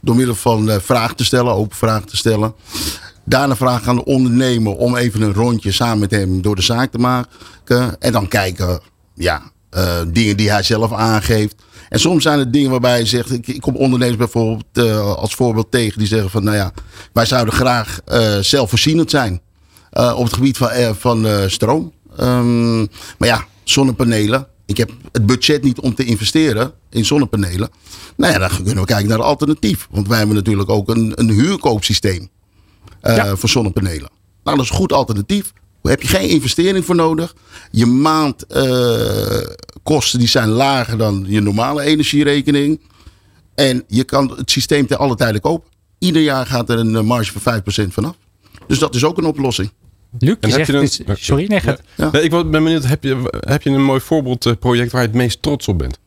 Door 0.00 0.16
middel 0.16 0.34
van 0.34 0.70
eh, 0.70 0.78
vragen 0.80 1.16
te 1.16 1.24
stellen, 1.24 1.52
open 1.52 1.76
vragen 1.76 2.06
te 2.06 2.16
stellen. 2.16 2.54
Daarna 3.24 3.56
vragen 3.56 3.88
aan 3.88 3.96
de 3.96 4.04
ondernemer 4.04 4.72
om 4.76 4.96
even 4.96 5.22
een 5.22 5.34
rondje 5.34 5.72
samen 5.72 5.98
met 5.98 6.10
hem 6.10 6.42
door 6.42 6.56
de 6.56 6.62
zaak 6.62 6.90
te 6.90 6.98
maken. 6.98 7.26
En 7.98 8.12
dan 8.12 8.28
kijken, 8.28 8.80
ja, 9.14 9.42
eh, 9.70 10.00
dingen 10.06 10.36
die 10.36 10.50
hij 10.50 10.62
zelf 10.62 10.92
aangeeft. 10.92 11.54
En 11.92 12.00
soms 12.00 12.22
zijn 12.22 12.38
het 12.38 12.52
dingen 12.52 12.70
waarbij 12.70 12.90
hij 12.92 13.06
zegt, 13.06 13.32
ik, 13.32 13.46
ik 13.46 13.60
kom 13.60 13.76
ondernemers 13.76 14.16
bijvoorbeeld 14.16 14.64
eh, 14.72 15.14
als 15.14 15.34
voorbeeld 15.34 15.70
tegen. 15.70 15.98
Die 15.98 16.06
zeggen 16.08 16.30
van, 16.30 16.44
nou 16.44 16.56
ja, 16.56 16.72
wij 17.12 17.26
zouden 17.26 17.54
graag 17.54 18.00
eh, 18.04 18.38
zelfvoorzienend 18.38 19.10
zijn. 19.10 19.40
eh, 19.90 20.14
op 20.16 20.24
het 20.24 20.32
gebied 20.32 20.56
van, 20.56 20.70
van 20.98 21.26
stroom. 21.50 21.92
Ehm, 22.16 22.78
maar 22.78 23.28
ja, 23.28 23.44
zonnepanelen. 23.64 24.46
Ik 24.66 24.76
heb 24.76 24.90
het 25.12 25.26
budget 25.26 25.62
niet 25.62 25.80
om 25.80 25.94
te 25.94 26.04
investeren 26.04 26.72
in 26.90 27.04
zonnepanelen. 27.04 27.68
Nou 28.16 28.32
ja, 28.32 28.38
dan 28.38 28.48
kunnen 28.56 28.74
we 28.80 28.84
kijken 28.84 29.08
naar 29.08 29.18
een 29.18 29.24
alternatief. 29.24 29.88
Want 29.90 30.08
wij 30.08 30.18
hebben 30.18 30.36
natuurlijk 30.36 30.70
ook 30.70 30.88
een, 30.88 31.12
een 31.14 31.30
huurkoopsysteem 31.30 32.28
Ja. 33.02 33.36
voor 33.36 33.48
zonnepanelen. 33.48 34.10
Nou, 34.44 34.56
dat 34.56 34.64
is 34.64 34.70
een 34.70 34.76
goed 34.76 34.92
alternatief. 34.92 35.52
Daar 35.82 35.92
heb 35.92 36.02
je 36.02 36.08
geen 36.08 36.28
investering 36.28 36.84
voor 36.84 36.94
nodig. 36.94 37.34
Je 37.70 37.86
maandkosten 39.84 40.18
die 40.18 40.28
zijn 40.28 40.48
lager 40.48 40.98
dan 40.98 41.24
je 41.28 41.40
normale 41.40 41.82
energierekening. 41.82 42.80
En 43.54 43.84
je 43.88 44.04
kan 44.04 44.32
het 44.36 44.50
systeem 44.50 44.86
ten 44.86 44.98
alle 44.98 45.14
tijde 45.16 45.40
kopen. 45.40 45.70
Ieder 45.98 46.22
jaar 46.22 46.46
gaat 46.46 46.70
er 46.70 46.78
een 46.78 46.96
eh, 46.96 47.02
marge 47.02 47.32
van 47.38 47.60
5% 47.88 47.88
vanaf. 47.92 48.16
Dus 48.66 48.78
dat 48.78 48.94
is 48.94 49.04
ook 49.04 49.18
een 49.18 49.24
oplossing. 49.24 49.72
Luc, 50.18 50.36
je 50.40 50.50
zegt, 50.50 50.66
je 50.66 50.72
een- 50.76 50.82
is- 50.82 51.00
sorry, 51.26 51.46
nee, 51.46 51.60
gaat. 51.60 51.80
Ja. 51.96 52.08
Nee, 52.12 52.22
ik 52.22 52.30
ben 52.30 52.50
benieuwd, 52.50 52.84
heb 52.84 53.02
je, 53.02 53.38
heb 53.40 53.62
je 53.62 53.70
een 53.70 53.84
mooi 53.84 54.00
voorbeeldproject 54.00 54.92
waar 54.92 55.00
je 55.02 55.06
het 55.08 55.16
meest 55.16 55.42
trots 55.42 55.68
op 55.68 55.78
bent? 55.78 55.98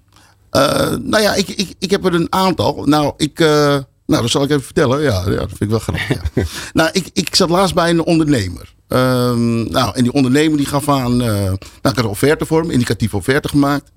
Eh, 0.50 0.62
nou 1.02 1.24
ja, 1.24 1.34
ik, 1.36 1.48
ik, 1.50 1.74
ik 1.80 1.92
heb 1.92 2.06
er 2.06 2.14
een 2.14 2.28
aantal. 2.30 2.84
Nou, 2.86 3.14
ik, 3.18 3.40
eh, 3.40 3.78
nou, 4.06 4.22
dat 4.22 4.32
zal 4.32 4.44
ik 4.44 4.50
even 4.50 4.64
vertellen. 4.64 5.02
Ja, 5.02 5.24
ja 5.26 5.36
dat 5.36 5.48
vind 5.48 5.62
ik 5.62 5.70
wel 5.70 5.80
grappig. 5.80 6.08
Ja. 6.10 6.44
nou, 6.74 6.90
ik, 6.92 7.10
ik 7.14 7.36
zat 7.36 7.50
laatst 7.50 7.76
bij 7.76 7.90
een 7.90 8.04
ondernemer. 8.04 8.74
Ehm, 8.88 9.72
nou, 9.72 9.96
en 9.96 10.04
die 10.04 10.12
ondernemer 10.12 10.58
die 10.58 10.66
gaf 10.66 10.90
aan... 10.90 11.22
eh 11.22 11.28
nou, 11.28 11.54
ik 11.54 11.82
had 11.82 11.98
een 11.98 12.06
offerte 12.06 12.46
voor 12.46 12.62
hem, 12.62 12.70
indicatieve 12.72 13.16
offerte 13.16 13.48
gemaakt. 13.48 13.92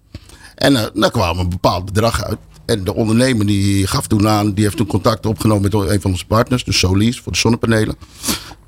En 0.55 0.77
eh 0.77 0.87
nou 0.95 1.13
kwam 1.13 1.39
een 1.39 1.49
bepaald 1.49 1.85
bedrag 1.85 2.25
uit. 2.25 2.39
En 2.67 2.85
de 2.85 2.95
ondernemer 2.95 3.47
die 3.47 3.87
gaf 3.87 4.07
toen 4.07 4.29
aan, 4.29 4.53
die 4.53 4.65
heeft 4.65 4.77
toen 4.77 4.87
contact 4.87 5.27
opgenomen 5.27 5.63
met 5.63 5.91
een 5.91 6.01
van 6.01 6.11
onze 6.11 6.27
partners, 6.27 6.65
dus 6.65 6.79
Solis, 6.79 7.21
voor 7.21 7.33
de 7.33 7.39
zonnepanelen. 7.39 7.97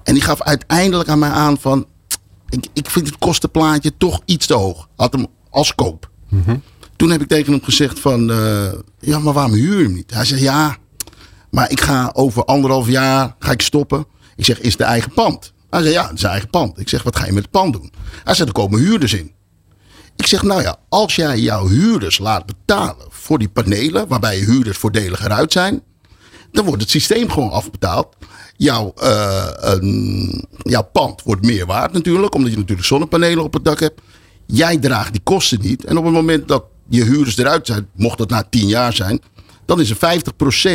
En 0.03 0.15
die 0.15 0.23
gaf 0.23 0.43
uiteindelijk 0.43 1.09
aan 1.09 1.19
mij 1.19 1.31
aan 1.31 1.59
van, 1.59 1.87
ik, 2.49 2.67
ik 2.73 2.91
vind 2.91 3.07
het 3.07 3.19
kostenplaatje 3.19 3.97
toch 3.97 4.21
iets 4.25 4.47
te 4.47 4.55
hoog. 4.55 4.89
Had 4.97 5.13
hem 5.13 5.27
als 5.51 5.75
koop. 5.75 6.11
Toen 6.97 7.11
heb 7.11 7.21
ik 7.21 7.29
tegen 7.29 7.53
hem 7.53 7.63
gezegd 7.63 8.01
van, 8.01 8.31
eh, 8.31 8.73
ja, 8.99 9.19
maar 9.19 9.35
waarom 9.35 9.53
huur 9.53 9.79
je 9.79 9.85
hem 9.85 9.93
niet? 9.93 10.15
Hij 10.15 10.25
zei, 10.25 10.43
ja, 10.43 10.77
maar 11.51 11.71
ik 11.71 11.81
ga 11.81 12.11
over 12.13 12.45
anderhalf 12.45 12.89
jaar 12.89 13.37
ga 13.39 13.51
ik 13.51 13.63
stoppen. 13.63 14.07
Ik 14.37 14.45
zeg, 14.45 14.61
is 14.61 14.77
de 14.77 14.85
eigen 14.85 15.13
pand? 15.13 15.53
Hij 15.71 15.83
zei, 15.83 15.93
ja, 15.93 16.07
het 16.07 16.17
is 16.17 16.23
een 16.23 16.31
eigen 16.31 16.51
pand. 16.51 16.79
Ik 16.79 16.89
zeg, 16.89 17.03
wat 17.03 17.17
ga 17.17 17.27
je 17.27 17.33
met 17.33 17.43
het 17.43 17.51
pand 17.51 17.73
doen? 17.73 17.93
Hij 18.25 18.35
zei, 18.35 18.49
er 18.49 18.55
komen 18.55 18.79
huurders 18.81 19.13
in. 19.13 19.33
Ik 20.17 20.27
zeg, 20.27 20.43
nou 20.43 20.63
ja, 20.63 20.77
als 20.89 21.15
jij 21.15 21.39
jouw 21.39 21.69
huurders 21.69 22.19
laat 22.19 22.47
betalen 22.47 23.07
voor 23.09 23.39
die 23.39 23.49
panelen, 23.49 24.09
waarbij 24.09 24.39
je 24.39 24.45
huurders 24.45 24.79
voordeliger 24.79 25.31
uit 25.31 25.53
zijn, 25.53 25.83
dan 26.53 26.65
wordt 26.65 26.83
het 26.83 26.91
systeem 26.91 27.31
gewoon 27.31 27.51
afbetaald. 27.51 28.17
Jouw, 28.57 28.93
eh, 28.97 29.77
jouw 30.63 30.89
pand 30.93 31.23
wordt 31.23 31.45
meer 31.45 31.67
waard 31.67 31.93
natuurlijk, 31.93 32.35
omdat 32.35 32.51
je 32.51 32.59
natuurlijk 32.59 32.87
zonnepanelen 32.87 33.45
op 33.45 33.53
het 33.53 33.65
dak 33.65 33.81
hebt. 33.81 34.01
Jij 34.47 34.77
draagt 34.79 35.13
die 35.13 35.23
kosten 35.23 35.61
niet. 35.61 35.85
En 35.85 35.99
op 35.99 36.05
het 36.05 36.13
moment 36.13 36.49
dat 36.49 36.65
je 36.89 37.05
huurders 37.05 37.37
eruit 37.37 37.67
zijn, 37.67 37.89
mocht 37.95 38.19
dat 38.19 38.31
na 38.31 38.43
10 38.51 38.67
jaar 38.67 38.93
zijn, 38.93 39.21
dan 39.71 39.81
is 39.81 39.91
er 39.91 40.21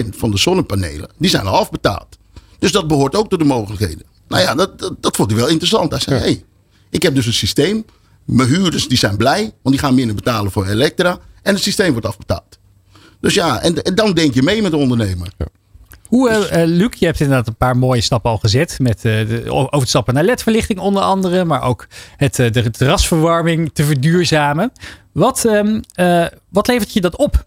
50% 0.05 0.09
van 0.09 0.31
de 0.31 0.37
zonnepanelen, 0.37 1.09
die 1.17 1.29
zijn 1.29 1.45
al 1.45 1.57
afbetaald. 1.57 2.17
Dus 2.59 2.71
dat 2.71 2.87
behoort 2.87 3.15
ook 3.15 3.29
tot 3.29 3.39
de 3.39 3.45
mogelijkheden. 3.45 4.03
Nou 4.27 4.41
ja, 4.41 4.55
dat, 4.55 4.79
dat, 4.79 4.95
dat 4.99 5.15
vond 5.15 5.31
hij 5.31 5.39
wel 5.39 5.49
interessant. 5.49 5.91
Hij 5.91 5.99
zei, 5.99 6.19
hey, 6.19 6.43
ik 6.89 7.03
heb 7.03 7.15
dus 7.15 7.25
een 7.25 7.33
systeem. 7.33 7.85
Mijn 8.25 8.49
huurders 8.49 8.87
die 8.87 8.97
zijn 8.97 9.17
blij, 9.17 9.41
want 9.41 9.75
die 9.75 9.79
gaan 9.79 9.95
minder 9.95 10.15
betalen 10.15 10.51
voor 10.51 10.65
Elektra. 10.65 11.19
En 11.41 11.53
het 11.53 11.63
systeem 11.63 11.91
wordt 11.91 12.07
afbetaald. 12.07 12.59
Dus 13.19 13.33
ja, 13.33 13.61
en, 13.61 13.83
en 13.83 13.95
dan 13.95 14.13
denk 14.13 14.33
je 14.33 14.41
mee 14.41 14.61
met 14.61 14.71
de 14.71 14.77
ondernemer. 14.77 15.27
Hoe, 16.07 16.29
eh, 16.29 16.61
eh, 16.61 16.69
Luc, 16.69 16.89
je 16.99 17.05
hebt 17.05 17.19
inderdaad 17.19 17.47
een 17.47 17.55
paar 17.55 17.77
mooie 17.77 18.01
stappen 18.01 18.31
al 18.31 18.37
gezet. 18.37 18.79
Met 18.79 18.97
eh, 18.97 19.27
de, 19.27 19.43
over 19.51 19.79
het 19.79 19.89
stappen 19.89 20.13
naar 20.13 20.23
ledverlichting 20.23 20.79
onder 20.79 21.03
andere. 21.03 21.45
Maar 21.45 21.61
ook 21.61 21.87
het, 22.17 22.39
eh, 22.39 22.51
de 22.51 22.71
terrasverwarming 22.71 23.69
te 23.73 23.83
verduurzamen. 23.83 24.71
Wat, 25.11 25.45
ehm, 25.45 25.81
eh, 25.93 26.25
wat 26.49 26.67
levert 26.67 26.93
je 26.93 27.01
dat 27.01 27.15
op? 27.15 27.45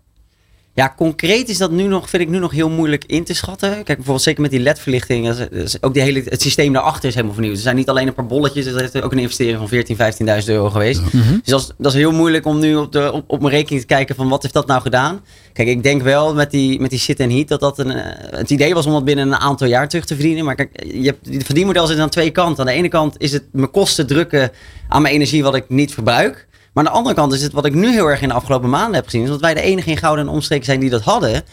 Ja, 0.78 0.94
concreet 0.96 1.48
is 1.48 1.58
dat 1.58 1.70
nu 1.70 1.82
nog, 1.86 2.08
vind 2.10 2.22
ik 2.22 2.28
nu 2.28 2.38
nog 2.38 2.52
heel 2.52 2.70
moeilijk 2.70 3.04
in 3.06 3.24
te 3.24 3.34
schatten. 3.34 3.70
Kijk, 3.70 3.84
bijvoorbeeld 3.84 4.22
zeker 4.22 4.42
met 4.42 4.50
die 4.50 4.60
LED-verlichting. 4.60 5.28
is- 5.28 5.48
is 5.64 5.82
Ook 5.82 5.94
die 5.94 6.02
hele, 6.02 6.22
het 6.24 6.42
systeem 6.42 6.72
daarachter 6.72 7.08
is 7.08 7.14
helemaal 7.14 7.34
vernieuwd. 7.34 7.56
Er 7.56 7.62
zijn 7.62 7.76
niet 7.76 7.88
alleen 7.88 8.06
een 8.06 8.14
paar 8.14 8.26
bolletjes. 8.26 8.64
Het 8.66 8.80
heeft 8.80 9.02
ook 9.02 9.12
een 9.12 9.18
investering 9.18 9.58
van 9.58 9.68
14.000, 9.68 9.96
15.000 9.96 10.48
euro 10.54 10.70
geweest. 10.70 11.00
Dus 11.12 11.40
dat 11.44 11.60
is, 11.60 11.70
dat 11.78 11.92
is 11.92 11.98
heel 11.98 12.12
moeilijk 12.12 12.46
om 12.46 12.58
nu 12.58 12.76
op, 12.76 12.92
de, 12.92 13.12
op, 13.12 13.24
op 13.26 13.40
mijn 13.40 13.52
rekening 13.54 13.80
te 13.80 13.86
kijken 13.86 14.14
van 14.14 14.28
wat 14.28 14.42
heeft 14.42 14.54
dat 14.54 14.66
nou 14.66 14.80
gedaan. 14.82 15.20
Kijk, 15.52 15.68
ik 15.68 15.82
denk 15.82 16.02
wel 16.02 16.34
met 16.34 16.50
die, 16.50 16.80
met 16.80 16.90
die 16.90 16.98
sit 16.98 17.20
en 17.20 17.30
heat 17.30 17.48
dat 17.48 17.60
dat 17.60 17.78
een... 17.78 17.90
eh, 17.90 18.38
Het 18.38 18.50
idee 18.50 18.74
was 18.74 18.86
om 18.86 18.92
dat 18.92 19.04
binnen 19.04 19.26
een 19.26 19.34
aantal 19.38 19.66
jaar 19.66 19.88
terug 19.88 20.04
te 20.04 20.14
verdienen. 20.14 20.44
Maar 20.44 20.54
kijk, 20.54 20.82
je 20.94 21.02
hebt, 21.06 21.26
het 21.34 21.44
verdienmodel 21.44 21.86
zit 21.86 21.98
aan 21.98 22.08
twee 22.08 22.30
kanten. 22.30 22.60
Aan 22.60 22.70
de 22.72 22.78
ene 22.78 22.88
kant 22.88 23.14
is 23.18 23.32
het 23.32 23.44
mijn 23.52 23.70
kosten 23.70 24.06
drukken 24.06 24.50
aan 24.88 25.02
mijn 25.02 25.14
energie 25.14 25.42
wat 25.42 25.54
ik 25.54 25.64
niet 25.68 25.92
verbruik. 25.94 26.47
Maar 26.78 26.86
aan 26.86 26.92
de 26.92 26.98
andere 26.98 27.16
kant 27.16 27.32
is 27.32 27.42
het 27.42 27.52
wat 27.52 27.64
ik 27.64 27.74
nu 27.74 27.92
heel 27.92 28.06
erg 28.06 28.22
in 28.22 28.28
de 28.28 28.34
afgelopen 28.34 28.70
maanden 28.70 28.94
heb 28.94 29.04
gezien. 29.04 29.22
Is 29.22 29.28
dat 29.28 29.40
wij 29.40 29.54
de 29.54 29.60
enige 29.60 29.90
in 29.90 29.96
Gouden 29.96 30.26
en 30.26 30.32
omstreken 30.32 30.64
zijn 30.64 30.80
die 30.80 30.90
dat 30.90 31.02
hadden. 31.02 31.30
Op 31.30 31.36
een 31.36 31.44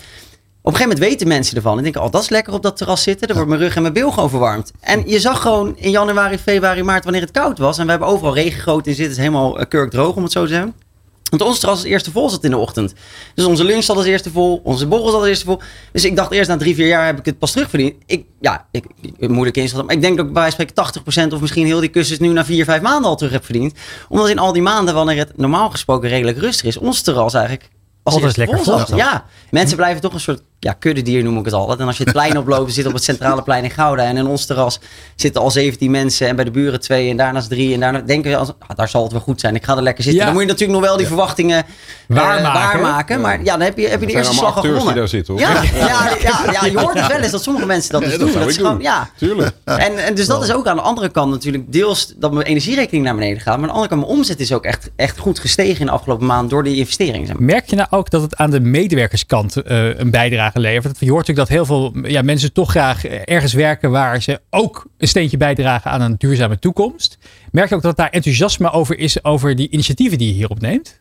gegeven 0.72 0.82
moment 0.82 1.00
weten 1.00 1.28
mensen 1.28 1.56
ervan. 1.56 1.78
En 1.78 1.84
denken, 1.84 2.02
oh, 2.02 2.12
dat 2.12 2.22
is 2.22 2.30
lekker 2.30 2.54
op 2.54 2.64
dat 2.64 2.78
terras 2.78 3.04
zitten. 3.04 3.28
Dan 3.28 3.36
wordt 3.36 3.52
mijn 3.52 3.62
rug 3.62 3.76
en 3.76 3.82
mijn 3.82 3.94
bil 3.94 4.12
gewoon 4.12 4.30
verwarmd. 4.30 4.72
En 4.80 5.04
je 5.06 5.20
zag 5.20 5.42
gewoon 5.42 5.78
in 5.78 5.90
januari, 5.90 6.38
februari, 6.38 6.84
maart, 6.84 7.04
wanneer 7.04 7.22
het 7.22 7.32
koud 7.32 7.58
was. 7.58 7.78
En 7.78 7.84
we 7.84 7.90
hebben 7.90 8.08
overal 8.08 8.34
regengoot 8.34 8.88
in 8.88 8.96
zitten. 8.96 9.14
Is 9.14 9.20
helemaal 9.20 9.60
eh, 9.60 9.66
kurkdroog, 9.68 10.16
om 10.16 10.24
het 10.24 10.32
zo 10.32 10.42
te 10.42 10.48
zeggen. 10.48 10.74
Want 11.38 11.50
ons 11.50 11.60
terras 11.60 11.78
als 11.78 11.86
eerste 11.86 12.12
vol 12.12 12.30
zat 12.30 12.44
in 12.44 12.50
de 12.50 12.58
ochtend. 12.58 12.94
Dus 13.36 13.46
onze 13.46 13.64
lunch 13.64 13.84
zat 13.84 13.96
als 13.96 14.06
eerste 14.06 14.32
vol. 14.32 14.62
Onze 14.64 14.88
borrel 14.88 15.10
zat 15.10 15.20
als 15.20 15.28
eerste 15.28 15.46
vol. 15.46 15.60
Dus 15.92 16.06
ik 16.06 16.16
dacht 16.16 16.32
eerst 16.32 16.50
na 16.50 16.58
drie, 16.58 16.76
vier 16.76 16.88
jaar 16.88 17.06
heb 17.06 17.20
ik 17.20 17.26
het 17.26 17.40
pas 17.40 17.52
terugverdiend. 17.52 17.94
Ik, 18.06 18.26
ja, 18.42 18.66
ik, 18.72 18.86
ik- 19.18 19.30
moeilijk 19.30 19.58
inschatten. 19.58 19.86
Maar 19.86 19.96
ik 19.96 20.02
denk 20.02 20.18
dat 20.18 20.26
ik 20.26 20.34
bij 20.34 20.52
spreken 20.52 20.76
80% 21.30 21.34
of 21.34 21.42
misschien 21.42 21.66
heel 21.66 21.80
die 21.80 21.90
kussens 21.90 22.20
nu 22.20 22.28
na 22.28 22.46
vier, 22.46 22.66
vijf 22.66 22.82
maanden 22.82 23.10
al 23.10 23.16
terug 23.16 23.32
heb 23.32 23.46
verdiend. 23.46 23.74
Omdat 24.10 24.30
in 24.30 24.40
al 24.40 24.54
die 24.54 24.62
maanden, 24.62 24.94
wanneer 24.94 25.18
het 25.18 25.38
normaal 25.38 25.70
gesproken 25.70 26.10
redelijk 26.10 26.38
rustig 26.38 26.66
is, 26.66 26.78
ons 26.78 27.02
terras 27.02 27.34
eigenlijk 27.34 27.70
als 28.04 28.14
Altijd 28.16 28.38
lekker 28.38 28.56
vol 28.58 28.66
vol 28.66 28.78
zat. 28.78 28.98
Ja, 28.98 29.26
mensen 29.52 29.76
blijven 29.78 30.02
toch 30.02 30.14
een 30.14 30.20
soort 30.20 30.42
ja, 30.66 30.74
kuddedier 30.80 31.24
noem 31.24 31.38
ik 31.38 31.46
het 31.46 31.54
altijd. 31.54 31.80
En 31.80 31.88
als 31.88 31.98
je 31.98 32.04
het 32.04 32.12
plein 32.14 32.38
oploopt, 32.38 32.74
zit 32.74 32.86
op 32.86 32.94
het 32.94 33.04
centrale 33.04 33.42
plein 33.44 33.64
in 33.64 33.70
Gouda. 33.70 34.04
En 34.04 34.18
in 34.18 34.26
ons 34.28 34.46
terras 34.46 34.80
zitten 35.16 35.42
al 35.42 35.52
17 35.52 35.92
mensen. 35.92 36.28
En 36.28 36.36
bij 36.36 36.46
de 36.46 36.52
buren 36.52 36.80
twee 36.80 37.10
en 37.10 37.18
daarnaast 37.18 37.50
drie. 37.50 37.74
En 37.74 37.80
daarna 37.80 38.00
denken 38.00 38.32
we, 38.32 38.38
als, 38.38 38.50
ah, 38.60 38.78
daar 38.78 38.90
zal 38.90 39.04
het 39.04 39.12
wel 39.12 39.22
goed 39.22 39.40
zijn. 39.40 39.56
Ik 39.56 39.64
ga 39.66 39.76
er 39.76 39.84
lekker 39.84 40.04
zitten. 40.04 40.20
Ja. 40.22 40.26
Dan 40.28 40.36
moet 40.36 40.44
je 40.44 40.50
natuurlijk 40.50 40.80
nog 40.80 40.88
wel 40.88 40.98
die 40.98 41.08
verwachtingen 41.08 41.58
eh, 41.58 42.16
Waarmaken. 42.18 42.54
waarmaken. 42.54 43.22
Maar 43.22 43.38
ja, 43.44 43.52
dan 43.58 43.62
heb 43.62 43.78
je, 43.78 43.88
heb 43.88 44.00
je 44.00 44.06
de 44.08 44.14
eerste 44.14 44.34
slag 44.34 44.56
al 44.56 44.62
die 44.62 44.72
gewonnen. 44.72 44.96
daar 44.96 45.08
zitten, 45.08 45.34
hoor. 45.34 45.42
Ja, 45.44 45.62
ja, 45.64 46.10
ja, 46.22 46.52
ja, 46.52 46.66
je 46.66 46.80
hoort 46.80 47.00
het 47.00 47.08
wel 47.08 47.20
eens 47.20 47.32
dat 47.32 47.44
sommige 47.44 47.66
mensen 47.66 47.92
dat 47.92 48.02
dus 48.02 48.10
dat 48.12 48.20
doen. 48.20 48.30
zou 48.30 48.40
Dat 48.40 48.50
ik 48.50 48.56
is 48.56 48.62
gewoon, 48.62 48.74
doen. 48.74 48.84
ja. 48.84 49.10
Tuurlijk. 49.18 49.56
En, 49.64 49.98
en 50.06 50.16
dus 50.16 50.28
dat 50.28 50.44
is 50.44 50.54
ook 50.54 50.68
aan 50.68 50.76
de 50.76 50.82
andere 50.82 51.10
kant 51.10 51.32
natuurlijk 51.32 51.72
deels 51.72 52.14
dat 52.18 52.32
mijn 52.32 52.46
energierekening 52.46 53.04
naar 53.06 53.16
beneden 53.16 53.42
gaat. 53.42 53.46
Maar 53.46 53.56
aan 53.56 53.62
de 53.68 53.72
andere 53.74 53.90
kant, 53.90 54.02
mijn 54.02 54.14
omzet 54.14 54.40
is 54.40 54.54
ook 54.54 54.64
echt, 54.66 54.90
echt 54.96 55.18
goed 55.18 55.40
gestegen 55.40 55.80
in 55.80 55.86
de 55.86 55.92
afgelopen 55.92 56.26
maand 56.26 56.50
door 56.50 56.64
die 56.64 56.76
investeringen. 56.76 57.36
Merk 57.40 57.70
je 57.70 57.76
nou 57.76 57.88
ook 57.92 58.10
dat 58.10 58.22
het 58.22 58.36
aan 58.36 58.50
de 58.52 58.60
medewerkerskant 58.60 59.56
eh, 59.56 60.00
een 60.00 60.12
bijdrage 60.12 60.55
levert? 60.62 61.00
Je 61.00 61.12
hoort 61.12 61.28
natuurlijk 61.28 61.48
dat 61.48 61.58
heel 61.58 61.66
veel 61.66 62.08
ja, 62.08 62.22
mensen 62.22 62.54
toch 62.54 62.70
graag 62.70 63.06
ergens 63.06 63.54
werken 63.54 63.92
waar 63.92 64.22
ze 64.22 64.42
ook 64.50 64.86
een 64.98 65.08
steentje 65.08 65.38
bijdragen 65.38 65.92
aan 65.92 66.02
een 66.02 66.16
duurzame 66.18 66.60
toekomst. 66.60 67.18
Merk 67.52 67.70
je 67.70 67.76
ook 67.76 67.82
dat 67.82 67.98
daar 67.98 68.10
enthousiasme 68.10 68.72
over 68.72 68.98
is 68.98 69.24
over 69.24 69.56
die 69.56 69.70
initiatieven 69.70 70.18
die 70.18 70.28
je 70.28 70.34
hierop 70.34 70.62
neemt? 70.62 71.00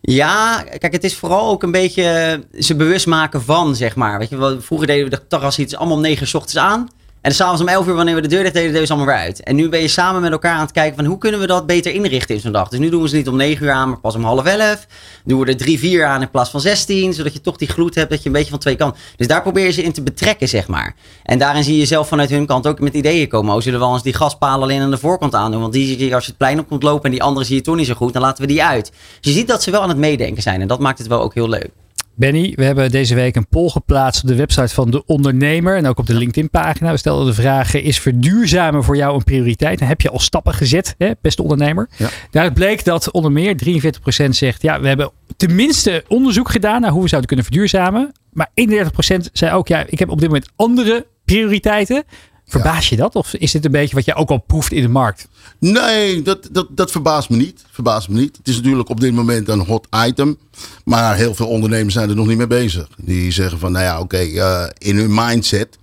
Ja, 0.00 0.64
kijk, 0.78 0.92
het 0.92 1.04
is 1.04 1.16
vooral 1.16 1.50
ook 1.50 1.62
een 1.62 1.70
beetje 1.70 2.40
ze 2.58 2.76
bewust 2.76 3.06
maken 3.06 3.42
van, 3.42 3.76
zeg 3.76 3.96
maar. 3.96 4.18
Weet 4.18 4.28
je, 4.28 4.56
vroeger 4.60 4.86
deden 4.86 5.04
we 5.04 5.10
de 5.10 5.26
terras 5.26 5.58
iets 5.58 5.76
allemaal 5.76 5.96
om 5.96 6.02
9 6.02 6.22
uur 6.22 6.28
's 6.28 6.34
ochtends 6.34 6.56
aan. 6.56 6.88
En 7.22 7.34
s'avonds 7.34 7.60
om 7.60 7.68
11 7.68 7.86
uur, 7.86 7.94
wanneer 7.94 8.14
we 8.14 8.20
de 8.20 8.28
deur 8.28 8.42
dicht 8.42 8.54
deden, 8.54 8.72
deden 8.72 8.86
ze 8.86 8.92
allemaal 8.92 9.14
weer 9.14 9.24
uit. 9.24 9.42
En 9.42 9.56
nu 9.56 9.68
ben 9.68 9.80
je 9.80 9.88
samen 9.88 10.20
met 10.20 10.32
elkaar 10.32 10.54
aan 10.54 10.60
het 10.60 10.72
kijken 10.72 10.96
van 10.96 11.04
hoe 11.04 11.18
kunnen 11.18 11.40
we 11.40 11.46
dat 11.46 11.66
beter 11.66 11.92
inrichten 11.92 12.34
in 12.34 12.40
zo'n 12.40 12.52
dag. 12.52 12.68
Dus 12.68 12.78
nu 12.78 12.88
doen 12.88 13.02
we 13.02 13.08
ze 13.08 13.16
niet 13.16 13.28
om 13.28 13.36
9 13.36 13.64
uur 13.64 13.72
aan, 13.72 13.88
maar 13.88 13.98
pas 13.98 14.14
om 14.14 14.24
half 14.24 14.44
11. 14.44 14.86
Doen 15.24 15.40
we 15.40 15.46
er 15.46 15.56
3, 15.56 15.78
4 15.78 16.04
aan 16.04 16.22
in 16.22 16.30
plaats 16.30 16.50
van 16.50 16.60
16. 16.60 17.12
Zodat 17.12 17.32
je 17.32 17.40
toch 17.40 17.56
die 17.56 17.68
gloed 17.68 17.94
hebt, 17.94 18.10
dat 18.10 18.22
je 18.22 18.26
een 18.26 18.34
beetje 18.34 18.50
van 18.50 18.58
twee 18.58 18.76
kanten. 18.76 19.00
Dus 19.16 19.26
daar 19.26 19.42
probeer 19.42 19.64
je 19.64 19.72
ze 19.72 19.82
in 19.82 19.92
te 19.92 20.02
betrekken, 20.02 20.48
zeg 20.48 20.68
maar. 20.68 20.94
En 21.22 21.38
daarin 21.38 21.64
zie 21.64 21.78
je 21.78 21.86
zelf 21.86 22.08
vanuit 22.08 22.30
hun 22.30 22.46
kant 22.46 22.66
ook 22.66 22.80
met 22.80 22.94
ideeën 22.94 23.28
komen. 23.28 23.54
Oh, 23.54 23.60
zullen 23.60 23.78
we 23.78 23.84
wel 23.84 23.94
eens 23.94 24.02
die 24.02 24.14
gaspalen 24.14 24.62
alleen 24.62 24.80
aan 24.80 24.90
de 24.90 24.98
voorkant 24.98 25.34
aandoen? 25.34 25.60
Want 25.60 25.72
die 25.72 25.86
zie 25.86 26.06
je 26.06 26.14
als 26.14 26.24
je 26.24 26.30
het 26.30 26.38
plein 26.38 26.58
op 26.58 26.68
komt 26.68 26.82
lopen 26.82 27.04
en 27.04 27.10
die 27.10 27.22
andere 27.22 27.46
zie 27.46 27.56
je 27.56 27.62
toch 27.62 27.76
niet 27.76 27.86
zo 27.86 27.94
goed. 27.94 28.12
Dan 28.12 28.22
laten 28.22 28.42
we 28.42 28.48
die 28.48 28.64
uit. 28.64 28.90
Dus 29.20 29.32
je 29.32 29.38
ziet 29.38 29.48
dat 29.48 29.62
ze 29.62 29.70
wel 29.70 29.82
aan 29.82 29.88
het 29.88 29.98
meedenken 29.98 30.42
zijn. 30.42 30.60
En 30.60 30.68
dat 30.68 30.78
maakt 30.78 30.98
het 30.98 31.06
wel 31.06 31.20
ook 31.20 31.34
heel 31.34 31.48
leuk. 31.48 31.70
Benny, 32.14 32.52
we 32.56 32.64
hebben 32.64 32.90
deze 32.90 33.14
week 33.14 33.36
een 33.36 33.48
poll 33.48 33.68
geplaatst 33.68 34.22
op 34.22 34.28
de 34.28 34.34
website 34.34 34.74
van 34.74 34.90
De 34.90 35.06
Ondernemer 35.06 35.76
en 35.76 35.86
ook 35.86 35.98
op 35.98 36.06
de 36.06 36.14
LinkedIn-pagina. 36.14 36.90
We 36.90 36.96
stelden 36.96 37.26
de 37.26 37.34
vraag, 37.34 37.74
is 37.74 37.98
verduurzamen 37.98 38.84
voor 38.84 38.96
jou 38.96 39.14
een 39.14 39.24
prioriteit? 39.24 39.80
En 39.80 39.86
heb 39.86 40.00
je 40.00 40.10
al 40.10 40.18
stappen 40.18 40.54
gezet, 40.54 40.94
hè, 40.98 41.10
beste 41.20 41.42
ondernemer? 41.42 41.88
Ja. 41.96 42.08
Daaruit 42.30 42.54
bleek 42.54 42.84
dat 42.84 43.10
onder 43.10 43.32
meer 43.32 43.54
43% 43.54 44.28
zegt, 44.28 44.62
ja, 44.62 44.80
we 44.80 44.88
hebben 44.88 45.10
tenminste 45.36 46.04
onderzoek 46.08 46.50
gedaan 46.50 46.80
naar 46.80 46.90
hoe 46.90 47.02
we 47.02 47.08
zouden 47.08 47.28
kunnen 47.28 47.46
verduurzamen. 47.46 48.12
Maar 48.32 48.50
31% 48.54 49.30
zei 49.32 49.52
ook, 49.52 49.68
ja, 49.68 49.84
ik 49.86 49.98
heb 49.98 50.08
op 50.08 50.20
dit 50.20 50.28
moment 50.28 50.50
andere 50.56 51.06
prioriteiten. 51.24 52.04
Verbaas 52.52 52.88
je 52.88 52.96
dat? 52.96 53.14
Of 53.14 53.34
is 53.34 53.52
dit 53.52 53.64
een 53.64 53.70
beetje 53.70 53.94
wat 53.94 54.04
je 54.04 54.14
ook 54.14 54.30
al 54.30 54.38
proeft 54.38 54.72
in 54.72 54.82
de 54.82 54.88
markt? 54.88 55.28
Nee, 55.58 56.22
dat, 56.22 56.48
dat, 56.50 56.66
dat 56.70 56.90
verbaast 56.90 57.30
me 57.30 57.36
niet. 57.36 57.64
Verbaast 57.70 58.08
me 58.08 58.20
niet. 58.20 58.36
Het 58.36 58.48
is 58.48 58.56
natuurlijk 58.56 58.88
op 58.88 59.00
dit 59.00 59.12
moment 59.12 59.48
een 59.48 59.60
hot 59.60 59.86
item. 60.06 60.38
Maar 60.84 61.16
heel 61.16 61.34
veel 61.34 61.48
ondernemers 61.48 61.94
zijn 61.94 62.08
er 62.08 62.16
nog 62.16 62.26
niet 62.26 62.36
mee 62.36 62.46
bezig. 62.46 62.88
Die 62.96 63.30
zeggen 63.30 63.58
van, 63.58 63.72
nou 63.72 63.84
ja, 63.84 64.00
oké, 64.00 64.16
eh, 64.16 64.64
in 64.78 64.96
hun 64.96 65.14
mindset 65.14 65.78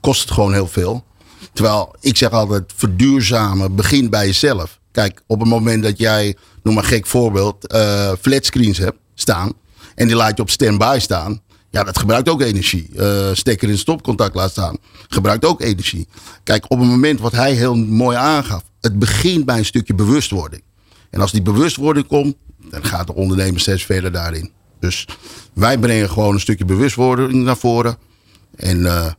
kost 0.00 0.20
het 0.20 0.30
gewoon 0.30 0.52
heel 0.52 0.66
veel. 0.66 1.04
Terwijl 1.52 1.94
ik 2.00 2.16
zeg 2.16 2.30
altijd, 2.30 2.72
verduurzamen 2.76 3.74
begint 3.74 4.10
bij 4.10 4.26
jezelf. 4.26 4.78
Kijk, 4.92 5.22
op 5.26 5.40
het 5.40 5.48
moment 5.48 5.82
dat 5.82 5.98
jij, 5.98 6.36
noem 6.62 6.74
maar 6.74 6.82
een 6.82 6.88
gek 6.88 7.06
voorbeeld, 7.06 7.66
eh 7.66 8.12
flatscreens 8.20 8.78
hebt 8.78 8.98
staan. 9.14 9.52
En 9.94 10.06
die 10.06 10.16
laat 10.16 10.36
je 10.36 10.42
op 10.42 10.50
standby 10.50 10.96
staan. 11.00 11.40
Ja, 11.70 11.84
dat 11.84 11.98
gebruikt 11.98 12.28
ook 12.28 12.40
energie. 12.40 12.88
Eh, 12.96 13.28
stekker 13.32 13.68
in 13.68 13.78
stopcontact 13.78 14.34
laat 14.34 14.50
staan. 14.50 14.76
Gebruikt 15.08 15.44
ook 15.44 15.60
energie. 15.60 16.08
Kijk, 16.42 16.64
op 16.68 16.78
het 16.78 16.88
moment 16.88 17.20
wat 17.20 17.32
hij 17.32 17.52
heel 17.52 17.74
mooi 17.74 18.16
aangaf. 18.16 18.62
Het 18.80 18.98
begint 18.98 19.44
bij 19.44 19.58
een 19.58 19.64
stukje 19.64 19.94
bewustwording. 19.94 20.62
En 21.10 21.20
als 21.20 21.32
die 21.32 21.42
bewustwording 21.42 22.06
komt, 22.06 22.36
dan 22.70 22.84
gaat 22.84 23.06
de 23.06 23.14
ondernemer 23.14 23.60
steeds 23.60 23.84
verder 23.84 24.12
daarin. 24.12 24.50
Dus 24.80 25.06
wij 25.52 25.78
brengen 25.78 26.10
gewoon 26.10 26.34
een 26.34 26.40
stukje 26.40 26.64
bewustwording 26.64 27.32
naar 27.32 27.56
voren. 27.56 27.96
En 28.56 28.86
eh, 28.86 29.12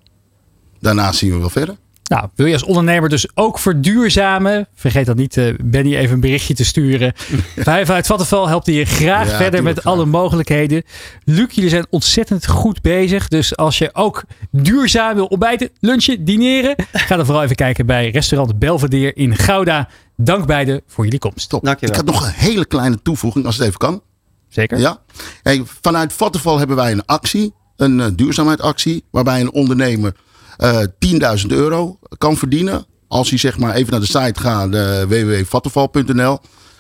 daarna 0.80 1.12
zien 1.12 1.32
we 1.32 1.38
wel 1.38 1.50
verder. 1.50 1.78
Nou, 2.10 2.28
wil 2.36 2.46
je 2.46 2.54
als 2.54 2.64
ondernemer 2.64 3.10
dus 3.10 3.28
ook 3.34 3.60
verduurzamen? 3.60 4.68
Vergeet 4.74 5.06
dan 5.06 5.16
niet 5.16 5.38
eh, 5.38 5.54
Benny 5.64 5.96
even 5.96 6.14
een 6.14 6.20
berichtje 6.20 6.54
te 6.54 6.66
sturen. 6.66 7.14
Vijf 7.56 7.90
uit 7.90 8.08
Vattenval 8.08 8.48
helpt 8.48 8.66
je 8.66 8.86
graag 8.86 9.30
Ja, 9.30 9.38
verder 9.38 9.64
met 9.64 9.84
alle 9.84 10.06
mogelijkheden. 10.06 10.84
Luc, 11.24 11.54
jullie 11.54 11.70
zijn 11.70 11.86
ontzettend 11.90 12.48
goed 12.48 12.82
bezig. 12.82 13.28
Dus 13.28 13.56
als 13.56 13.78
je 13.78 13.90
ook 13.94 14.24
duurzaam 14.52 15.16
wil 15.16 15.26
ontbijten, 15.26 15.70
lunchen, 15.80 16.26
dineren... 16.26 16.76
ga 16.92 17.16
dan 17.16 17.26
vooral 17.26 17.44
even 17.44 17.56
kijken 17.56 17.86
bij 17.86 18.10
restaurant 18.10 18.60
Belvedere 18.60 19.14
in 19.14 19.36
Gouda. 19.36 19.90
Dank 20.16 20.46
beiden 20.46 20.82
voor 20.88 21.04
jullie 21.04 21.20
komst. 21.20 21.50
Top. 21.50 21.64
Dankjewel. 21.64 21.96
Ik 21.96 22.06
had 22.06 22.14
nog 22.14 22.26
een 22.26 22.34
hele 22.34 22.66
kleine 22.66 23.02
toevoeging, 23.02 23.46
als 23.46 23.58
het 23.58 23.66
even 23.66 23.80
kan. 23.80 24.02
Zeker. 24.48 24.80
Ja. 24.80 25.02
Hey, 25.44 25.64
vanuit 25.82 26.14
Vattenval 26.14 26.58
hebben 26.58 26.76
wij 26.76 26.92
een 26.92 27.06
actie, 27.06 27.54
een 27.76 28.00
uh, 28.00 28.06
duurzaamheidsactie, 28.16 29.04
waarbij 29.12 29.42
een 29.42 29.52
ondernemer 29.52 30.14
uh, 30.14 30.28
10.000 30.64 31.48
euro 31.48 32.00
kan 32.18 32.38
verdienen. 32.38 32.86
Als 33.08 33.30
hij 33.30 33.40
zeg 33.40 33.58
maar 33.58 33.76
even 33.76 33.92
naar 33.92 34.00
de 34.00 34.06
site 34.06 34.40
gaat, 34.40 34.74
uh, 34.74 35.02
www.vattenval.nl, 35.02 36.40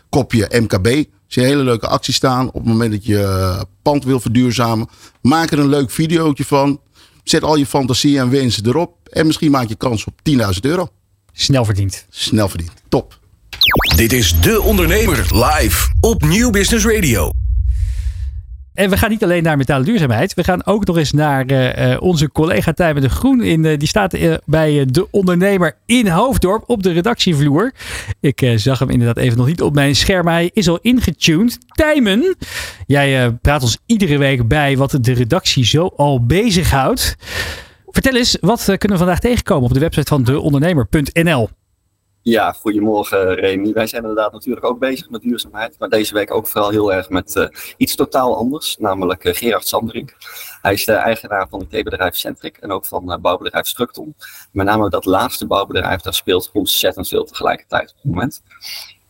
kopje 0.09 0.49
MKB. 0.61 0.85
Zie 0.85 1.07
je 1.27 1.41
een 1.41 1.47
hele 1.47 1.63
leuke 1.63 1.87
actie 1.87 2.13
staan. 2.13 2.47
Op 2.47 2.53
het 2.53 2.65
moment 2.65 2.91
dat 2.91 3.05
je 3.05 3.17
uh, 3.17 3.61
pand 3.81 4.03
wil 4.03 4.19
verduurzamen, 4.19 4.87
maak 5.21 5.51
er 5.51 5.59
een 5.59 5.69
leuk 5.69 5.91
videootje 5.91 6.45
van. 6.45 6.81
Zet 7.23 7.43
al 7.43 7.55
je 7.55 7.65
fantasie 7.65 8.19
en 8.19 8.29
wensen 8.29 8.65
erop. 8.65 8.95
En 9.09 9.25
misschien 9.25 9.51
maak 9.51 9.67
je 9.67 9.75
kans 9.75 10.05
op 10.05 10.13
10.000 10.29 10.37
euro. 10.61 10.87
Snel 11.33 11.65
verdiend. 11.65 12.05
Snel 12.09 12.49
verdiend. 12.49 12.71
Top. 12.89 13.19
Dit 13.95 14.13
is 14.13 14.41
De 14.41 14.61
Ondernemer 14.61 15.17
live 15.17 15.87
op 15.99 16.21
Nieuw 16.23 16.49
Business 16.49 16.85
Radio. 16.85 17.31
En 18.79 18.89
we 18.89 18.97
gaan 18.97 19.09
niet 19.09 19.23
alleen 19.23 19.43
naar 19.43 19.57
metalen 19.57 19.85
duurzaamheid. 19.85 20.33
We 20.33 20.43
gaan 20.43 20.65
ook 20.65 20.85
nog 20.85 20.97
eens 20.97 21.11
naar 21.11 21.51
uh, 21.51 21.97
onze 22.01 22.31
collega 22.31 22.73
Tijmen 22.73 23.01
de 23.01 23.09
Groen. 23.09 23.43
In, 23.43 23.63
uh, 23.63 23.77
die 23.77 23.87
staat 23.87 24.17
bij 24.45 24.85
De 24.85 25.07
Ondernemer 25.11 25.75
in 25.85 26.07
Hoofddorp 26.07 26.63
op 26.67 26.83
de 26.83 26.91
redactievloer. 26.91 27.71
Ik 28.19 28.51
zag 28.55 28.79
hem 28.79 28.89
inderdaad 28.89 29.17
even 29.17 29.37
nog 29.37 29.47
niet 29.47 29.61
op 29.61 29.73
mijn 29.73 29.95
scherm. 29.95 30.27
Hij 30.27 30.49
is 30.53 30.69
al 30.69 30.79
ingetuned. 30.81 31.57
Tijmen, 31.67 32.35
jij 32.87 33.31
praat 33.41 33.61
ons 33.61 33.77
iedere 33.85 34.17
week 34.17 34.47
bij 34.47 34.77
wat 34.77 34.97
de 35.01 35.13
redactie 35.13 35.65
zo 35.65 35.91
al 35.95 36.25
bezighoudt. 36.25 37.15
Vertel 37.87 38.15
eens, 38.15 38.37
wat 38.41 38.63
kunnen 38.63 38.97
we 38.97 38.97
vandaag 38.97 39.19
tegenkomen 39.19 39.63
op 39.63 39.73
de 39.73 39.79
website 39.79 40.07
van 40.07 40.23
deondernemer.nl? 40.23 41.49
Ja, 42.29 42.51
goedemorgen 42.51 43.33
Remy. 43.33 43.73
Wij 43.73 43.87
zijn 43.87 44.01
inderdaad 44.01 44.31
natuurlijk 44.31 44.65
ook 44.65 44.79
bezig 44.79 45.09
met 45.09 45.21
duurzaamheid, 45.21 45.75
maar 45.79 45.89
deze 45.89 46.13
week 46.13 46.33
ook 46.33 46.47
vooral 46.47 46.69
heel 46.69 46.93
erg 46.93 47.09
met 47.09 47.35
uh, 47.35 47.47
iets 47.77 47.95
totaal 47.95 48.37
anders, 48.37 48.77
namelijk 48.77 49.23
uh, 49.23 49.33
Gerard 49.33 49.67
Sanderink. 49.67 50.15
Hij 50.61 50.73
is 50.73 50.85
de 50.85 50.93
eigenaar 50.93 51.47
van 51.49 51.59
het 51.59 51.73
IT-bedrijf 51.73 52.15
Centric 52.15 52.57
en 52.57 52.71
ook 52.71 52.85
van 52.85 53.11
uh, 53.11 53.17
bouwbedrijf 53.17 53.67
Structon. 53.67 54.15
Met 54.51 54.65
name 54.65 54.89
dat 54.89 55.05
laatste 55.05 55.47
bouwbedrijf, 55.47 56.01
daar 56.01 56.13
speelt 56.13 56.49
ontzettend 56.53 57.07
veel 57.07 57.23
tegelijkertijd 57.23 57.89
op 57.89 57.95
het 57.95 58.11
moment. 58.11 58.41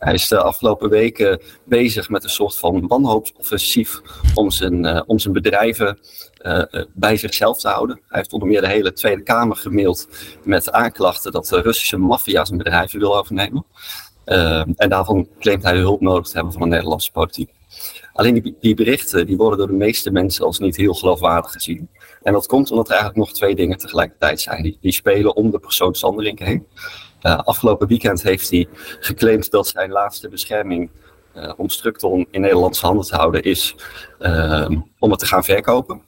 Hij 0.00 0.14
is 0.14 0.28
de 0.28 0.42
afgelopen 0.42 0.90
weken 0.90 1.40
bezig 1.64 2.08
met 2.08 2.24
een 2.24 2.30
soort 2.30 2.58
van 2.58 2.86
wanhoopsoffensief 2.86 4.00
om 4.34 4.50
zijn, 4.50 5.08
om 5.08 5.18
zijn 5.18 5.34
bedrijven 5.34 5.98
uh, 6.42 6.62
bij 6.94 7.16
zichzelf 7.16 7.60
te 7.60 7.68
houden. 7.68 8.00
Hij 8.08 8.18
heeft 8.18 8.32
onder 8.32 8.48
meer 8.48 8.60
de 8.60 8.68
hele 8.68 8.92
Tweede 8.92 9.22
Kamer 9.22 9.56
gemaild 9.56 10.08
met 10.44 10.72
aanklachten 10.72 11.32
dat 11.32 11.46
de 11.46 11.60
Russische 11.60 11.96
maffia 11.96 12.44
zijn 12.44 12.58
bedrijven 12.58 12.98
wil 12.98 13.18
overnemen. 13.18 13.64
En 14.76 14.88
daarvan 14.88 15.28
claimt 15.38 15.62
hij 15.62 15.76
hulp 15.76 16.00
nodig 16.00 16.26
te 16.26 16.34
hebben 16.34 16.52
van 16.52 16.62
de 16.62 16.68
Nederlandse 16.68 17.12
politiek. 17.12 17.50
Alleen 18.12 18.34
die, 18.34 18.56
die, 18.60 18.74
berichten 18.74 19.26
die 19.26 19.36
worden 19.36 19.58
door 19.58 19.66
de 19.66 19.72
meeste 19.72 20.10
mensen 20.10 20.44
als 20.44 20.58
niet 20.58 20.76
heel 20.76 20.94
geloofwaardig 20.94 21.52
gezien. 21.52 21.88
En 22.22 22.32
dat 22.32 22.46
komt 22.46 22.70
omdat 22.70 22.86
er 22.86 22.94
eigenlijk 22.94 23.26
nog 23.26 23.36
twee 23.36 23.54
dingen 23.54 23.78
tegelijkertijd 23.78 24.40
zijn. 24.40 24.62
Die, 24.62 24.78
die 24.80 24.92
spelen 24.92 25.36
om 25.36 25.50
de 25.50 25.58
persoon 25.58 25.94
Sanderink 25.94 26.38
heen. 26.38 26.66
Uh, 27.22 27.38
afgelopen 27.38 27.88
weekend 27.88 28.22
heeft 28.22 28.50
hij 28.50 28.68
geclaimd 29.00 29.50
dat 29.50 29.66
zijn 29.66 29.90
laatste 29.90 30.28
bescherming 30.28 30.90
uh, 31.36 31.52
om 31.56 31.68
Structon 31.68 32.26
in 32.30 32.40
Nederlandse 32.40 32.86
handen 32.86 33.06
te 33.06 33.16
houden 33.16 33.42
is 33.42 33.74
uh, 34.20 34.70
om 34.98 35.10
het 35.10 35.18
te 35.18 35.26
gaan 35.26 35.44
verkopen. 35.44 36.02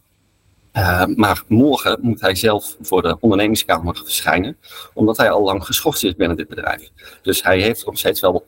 Uh, 0.73 1.05
maar 1.07 1.43
morgen 1.49 1.99
moet 2.01 2.21
hij 2.21 2.35
zelf 2.35 2.77
voor 2.81 3.03
de 3.03 3.17
ondernemingskamer 3.21 3.97
verschijnen, 3.97 4.57
omdat 4.95 5.17
hij 5.17 5.31
al 5.31 5.43
lang 5.43 5.65
geschorst 5.65 6.05
is 6.05 6.17
binnen 6.17 6.37
dit 6.37 6.49
bedrijf. 6.49 6.91
Dus 7.23 7.43
hij 7.43 7.61
heeft 7.61 7.87
nog 7.87 7.99
steeds 7.99 8.21
wel 8.21 8.47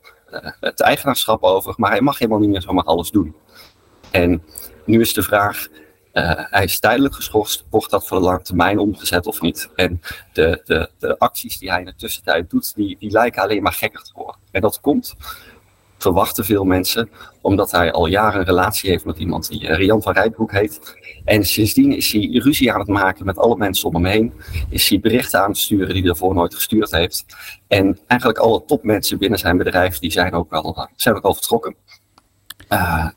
het 0.60 0.80
eigenaarschap 0.80 1.42
over, 1.42 1.74
maar 1.76 1.90
hij 1.90 2.00
mag 2.00 2.18
helemaal 2.18 2.40
niet 2.40 2.50
meer 2.50 2.62
zomaar 2.62 2.84
alles 2.84 3.10
doen. 3.10 3.34
En 4.10 4.42
nu 4.84 5.00
is 5.00 5.12
de 5.12 5.22
vraag, 5.22 5.66
hij 6.22 6.64
is 6.64 6.80
tijdelijk 6.80 7.14
geschorst, 7.14 7.64
wordt 7.70 7.90
dat 7.90 8.06
voor 8.06 8.18
de 8.18 8.24
lange 8.24 8.42
termijn 8.42 8.78
omgezet 8.78 9.26
of 9.26 9.40
niet? 9.40 9.70
En 9.74 10.00
de, 10.32 10.62
de, 10.64 10.90
de 10.98 11.18
acties 11.18 11.58
die 11.58 11.70
hij 11.70 11.78
in 11.80 11.86
de 11.86 11.94
tussentijd 11.94 12.50
doet, 12.50 12.74
die, 12.74 12.96
die 12.98 13.10
lijken 13.10 13.42
alleen 13.42 13.62
maar 13.62 13.72
gekker 13.72 14.02
te 14.02 14.12
worden. 14.14 14.36
En 14.50 14.60
dat 14.60 14.80
komt 14.80 15.14
verwachten 15.98 16.44
veel 16.44 16.64
mensen, 16.64 17.10
omdat 17.40 17.70
hij 17.70 17.92
al 17.92 18.06
jaren 18.06 18.40
een 18.40 18.46
relatie 18.46 18.90
heeft 18.90 19.04
met 19.04 19.18
iemand 19.18 19.48
die 19.48 19.62
uh, 19.62 19.76
Rian 19.76 20.02
van 20.02 20.12
Rijtbroek 20.12 20.52
heet. 20.52 20.96
En 21.24 21.44
sindsdien 21.44 21.96
is 21.96 22.12
hij 22.12 22.40
ruzie 22.42 22.72
aan 22.72 22.78
het 22.78 22.88
maken 22.88 23.24
met 23.26 23.38
alle 23.38 23.56
mensen 23.56 23.88
om 23.88 23.94
hem 23.94 24.04
heen. 24.04 24.32
Is 24.68 24.88
hij 24.88 25.00
berichten 25.00 25.40
aan 25.42 25.48
het 25.48 25.58
sturen 25.58 25.86
die 25.86 25.96
hij 25.96 26.06
daarvoor 26.06 26.34
nooit 26.34 26.54
gestuurd 26.54 26.90
heeft. 26.90 27.24
En 27.66 27.98
eigenlijk 28.06 28.40
alle 28.40 28.64
topmensen 28.64 29.18
binnen 29.18 29.38
zijn 29.38 29.56
bedrijf, 29.56 29.98
die 29.98 30.10
zijn 30.10 30.32
ook 30.32 30.52
al, 30.52 30.88
zijn 30.96 31.14
ook 31.14 31.24
al 31.24 31.34
vertrokken. 31.34 31.76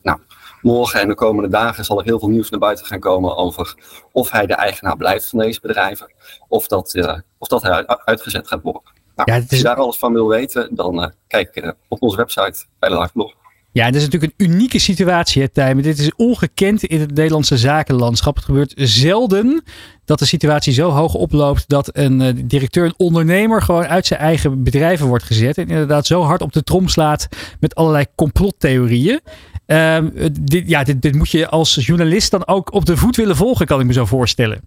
Nou, 0.01 0.19
morgen 0.61 1.01
en 1.01 1.07
de 1.07 1.15
komende 1.15 1.49
dagen 1.49 1.85
zal 1.85 1.99
er 1.99 2.05
heel 2.05 2.19
veel 2.19 2.29
nieuws 2.29 2.49
naar 2.49 2.59
buiten 2.59 2.85
gaan 2.85 2.99
komen 2.99 3.35
over 3.37 3.75
of 4.11 4.31
hij 4.31 4.45
de 4.45 4.55
eigenaar 4.55 4.97
blijft 4.97 5.29
van 5.29 5.39
deze 5.39 5.59
bedrijven. 5.61 6.13
Of 6.47 6.67
dat, 6.67 6.95
uh, 6.95 7.17
of 7.37 7.47
dat 7.47 7.61
hij 7.61 7.87
uitgezet 7.87 8.47
gaat 8.47 8.61
worden. 8.61 8.81
Nou, 9.15 9.31
ja, 9.31 9.37
is... 9.37 9.49
Als 9.49 9.59
je 9.59 9.65
daar 9.65 9.75
alles 9.75 9.97
van 9.97 10.13
wil 10.13 10.27
weten, 10.27 10.75
dan 10.75 11.01
uh, 11.01 11.07
kijk 11.27 11.55
uh, 11.55 11.71
op 11.87 12.01
onze 12.01 12.17
website 12.17 12.65
bij 12.79 12.89
de 12.89 12.97
live 12.99 13.11
blog. 13.13 13.33
Ja, 13.71 13.85
het 13.85 13.95
is 13.95 14.03
natuurlijk 14.03 14.33
een 14.37 14.47
unieke 14.47 14.79
situatie, 14.79 15.41
hè, 15.41 15.49
Tijmen. 15.49 15.83
Dit 15.83 15.99
is 15.99 16.15
ongekend 16.15 16.83
in 16.83 16.99
het 16.99 17.13
Nederlandse 17.13 17.57
zakenlandschap. 17.57 18.35
Het 18.35 18.45
gebeurt 18.45 18.73
zelden 18.75 19.63
dat 20.05 20.19
de 20.19 20.25
situatie 20.25 20.73
zo 20.73 20.89
hoog 20.89 21.13
oploopt 21.13 21.69
dat 21.69 21.89
een 21.97 22.19
uh, 22.21 22.43
directeur, 22.45 22.85
een 22.85 22.93
ondernemer, 22.97 23.61
gewoon 23.61 23.85
uit 23.85 24.05
zijn 24.05 24.19
eigen 24.19 24.63
bedrijven 24.63 25.07
wordt 25.07 25.23
gezet. 25.23 25.57
En 25.57 25.67
inderdaad 25.67 26.05
zo 26.05 26.21
hard 26.21 26.41
op 26.41 26.53
de 26.53 26.63
trom 26.63 26.87
slaat 26.87 27.27
met 27.59 27.75
allerlei 27.75 28.05
complottheorieën. 28.15 29.19
Um, 29.67 30.13
dit, 30.41 30.69
ja, 30.69 30.83
dit, 30.83 31.15
moet 31.15 31.29
je 31.29 31.47
als 31.47 31.75
journalist 31.75 32.31
dan 32.31 32.47
ook 32.47 32.73
op 32.73 32.85
de 32.85 32.97
voet 32.97 33.15
willen 33.15 33.35
volgen, 33.35 33.65
kan 33.65 33.79
ik 33.79 33.85
me 33.85 33.93
zo 33.93 34.05
voorstellen. 34.05 34.61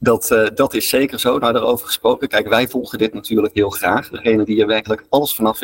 Dat, 0.00 0.30
uh, 0.30 0.46
dat 0.54 0.74
is 0.74 0.88
zeker 0.88 1.20
zo. 1.20 1.38
Nou, 1.38 1.52
daarover 1.52 1.86
gesproken. 1.86 2.28
Kijk, 2.28 2.48
wij 2.48 2.68
volgen 2.68 2.98
dit 2.98 3.14
natuurlijk 3.14 3.54
heel 3.54 3.70
graag. 3.70 4.08
Degene 4.08 4.44
die 4.44 4.60
er 4.60 4.66
werkelijk 4.66 5.06
alles 5.08 5.34
vanaf 5.34 5.60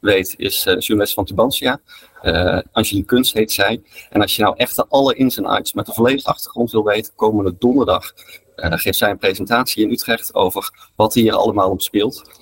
weet, 0.00 0.34
is 0.36 0.66
uh, 0.66 0.78
journalist 0.78 1.14
van 1.14 1.24
Tubantia. 1.24 1.80
Uh, 2.22 3.04
Kunst 3.06 3.32
heet 3.32 3.52
zij. 3.52 3.82
En 4.10 4.20
als 4.20 4.36
je 4.36 4.42
nou 4.42 4.54
echt 4.56 4.76
de 4.76 4.86
alle 4.88 5.14
ins 5.14 5.36
en 5.36 5.46
outs 5.46 5.72
met 5.72 5.86
de 5.86 5.92
volledige 5.92 6.28
achtergrond 6.28 6.70
wil 6.70 6.84
weten, 6.84 7.12
komende 7.16 7.54
donderdag 7.58 8.12
geeft 8.56 8.98
zij 8.98 9.10
een 9.10 9.18
presentatie 9.18 9.84
in 9.84 9.90
Utrecht 9.90 10.34
over 10.34 10.90
wat 10.96 11.14
hier 11.14 11.32
allemaal 11.32 11.70
op 11.70 11.82
speelt. 11.82 12.41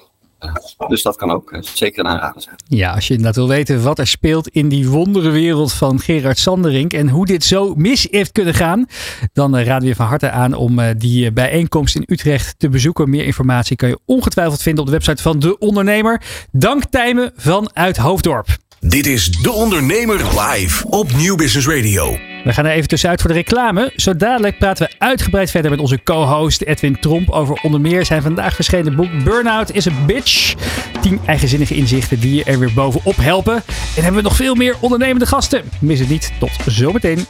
Dus 0.89 1.03
dat 1.03 1.17
kan 1.17 1.31
ook 1.31 1.59
zeker 1.61 2.05
een 2.05 2.11
aanrader 2.11 2.43
zijn. 2.43 2.57
Ja, 2.69 2.95
als 2.95 3.07
je 3.07 3.15
inderdaad 3.15 3.37
wil 3.37 3.49
weten 3.49 3.83
wat 3.83 3.99
er 3.99 4.07
speelt 4.07 4.49
in 4.49 4.69
die 4.69 4.89
wonderenwereld 4.89 5.73
van 5.73 6.01
Gerard 6.01 6.39
Sanderink 6.39 6.93
en 6.93 7.09
hoe 7.09 7.27
dit 7.27 7.45
zo 7.45 7.75
mis 7.75 8.07
heeft 8.11 8.33
kunnen 8.33 8.55
gaan, 8.55 8.87
dan 9.33 9.57
raden 9.57 9.81
we 9.81 9.87
je 9.87 9.95
van 9.95 10.07
harte 10.07 10.31
aan 10.31 10.55
om 10.55 10.79
die 10.99 11.33
bijeenkomst 11.33 11.97
in 11.97 12.05
Utrecht 12.07 12.55
te 12.59 12.69
bezoeken. 12.69 13.11
Meer 13.11 13.25
informatie 13.25 13.77
kan 13.77 13.89
je 13.89 13.99
ongetwijfeld 14.07 14.63
vinden 14.63 14.81
op 14.81 14.91
de 14.91 14.97
website 14.97 15.23
van 15.23 15.39
De 15.39 15.59
Ondernemer. 15.59 16.23
Dank 16.53 16.85
Tijmen 16.85 17.33
vanuit 17.37 17.97
Hoofddorp. 17.97 18.49
Dit 18.87 19.07
is 19.07 19.31
De 19.31 19.53
Ondernemer 19.53 20.41
live 20.41 20.87
op 20.87 21.13
Nieuw 21.13 21.37
Business 21.37 21.67
Radio. 21.69 22.19
We 22.45 22.53
gaan 22.53 22.65
er 22.65 22.73
even 22.73 22.89
tussenuit 22.89 23.21
voor 23.21 23.31
de 23.31 23.37
reclame. 23.37 23.93
Zo 23.97 24.17
dadelijk 24.17 24.59
praten 24.59 24.87
we 24.87 24.95
uitgebreid 24.99 25.51
verder 25.51 25.71
met 25.71 25.81
onze 25.81 26.03
co-host 26.03 26.63
Edwin 26.63 27.01
Tromp 27.01 27.31
over 27.31 27.59
onder 27.63 27.81
meer 27.81 28.07
zijn 28.07 28.23
vandaag 28.23 28.55
verschenen 28.55 28.97
boek 28.97 29.25
Burnout 29.25 29.73
is 29.73 29.89
a 29.89 29.91
Bitch. 30.07 30.55
10 31.01 31.21
eigenzinnige 31.27 31.75
inzichten 31.75 32.21
die 32.21 32.35
je 32.35 32.45
er 32.45 32.59
weer 32.59 32.73
bovenop 32.75 33.17
helpen. 33.17 33.55
En 33.97 34.03
hebben 34.03 34.15
we 34.15 34.29
nog 34.29 34.37
veel 34.37 34.55
meer 34.55 34.77
ondernemende 34.81 35.27
gasten. 35.27 35.63
Mis 35.81 35.99
het 35.99 36.09
niet. 36.09 36.33
Tot 36.39 36.51
zometeen. 36.67 37.27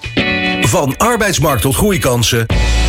Van 0.61 0.97
arbeidsmarkt 0.97 1.63
tot 1.63 1.75
groeikansen. 1.75 2.47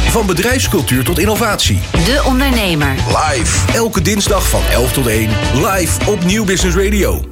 Van 0.10 0.26
bedrijfscultuur 0.26 1.04
tot 1.04 1.20
innovatie. 1.20 1.80
De 1.92 2.24
Ondernemer. 2.26 2.96
Live. 3.08 3.74
Elke 3.74 4.02
dinsdag 4.02 4.50
van 4.50 4.62
11 4.72 4.94
tot 4.94 5.08
1. 5.08 5.30
Live 5.54 6.12
op 6.12 6.24
Nieuw 6.24 6.46
Business 6.46 6.76
Radio. 6.76 7.31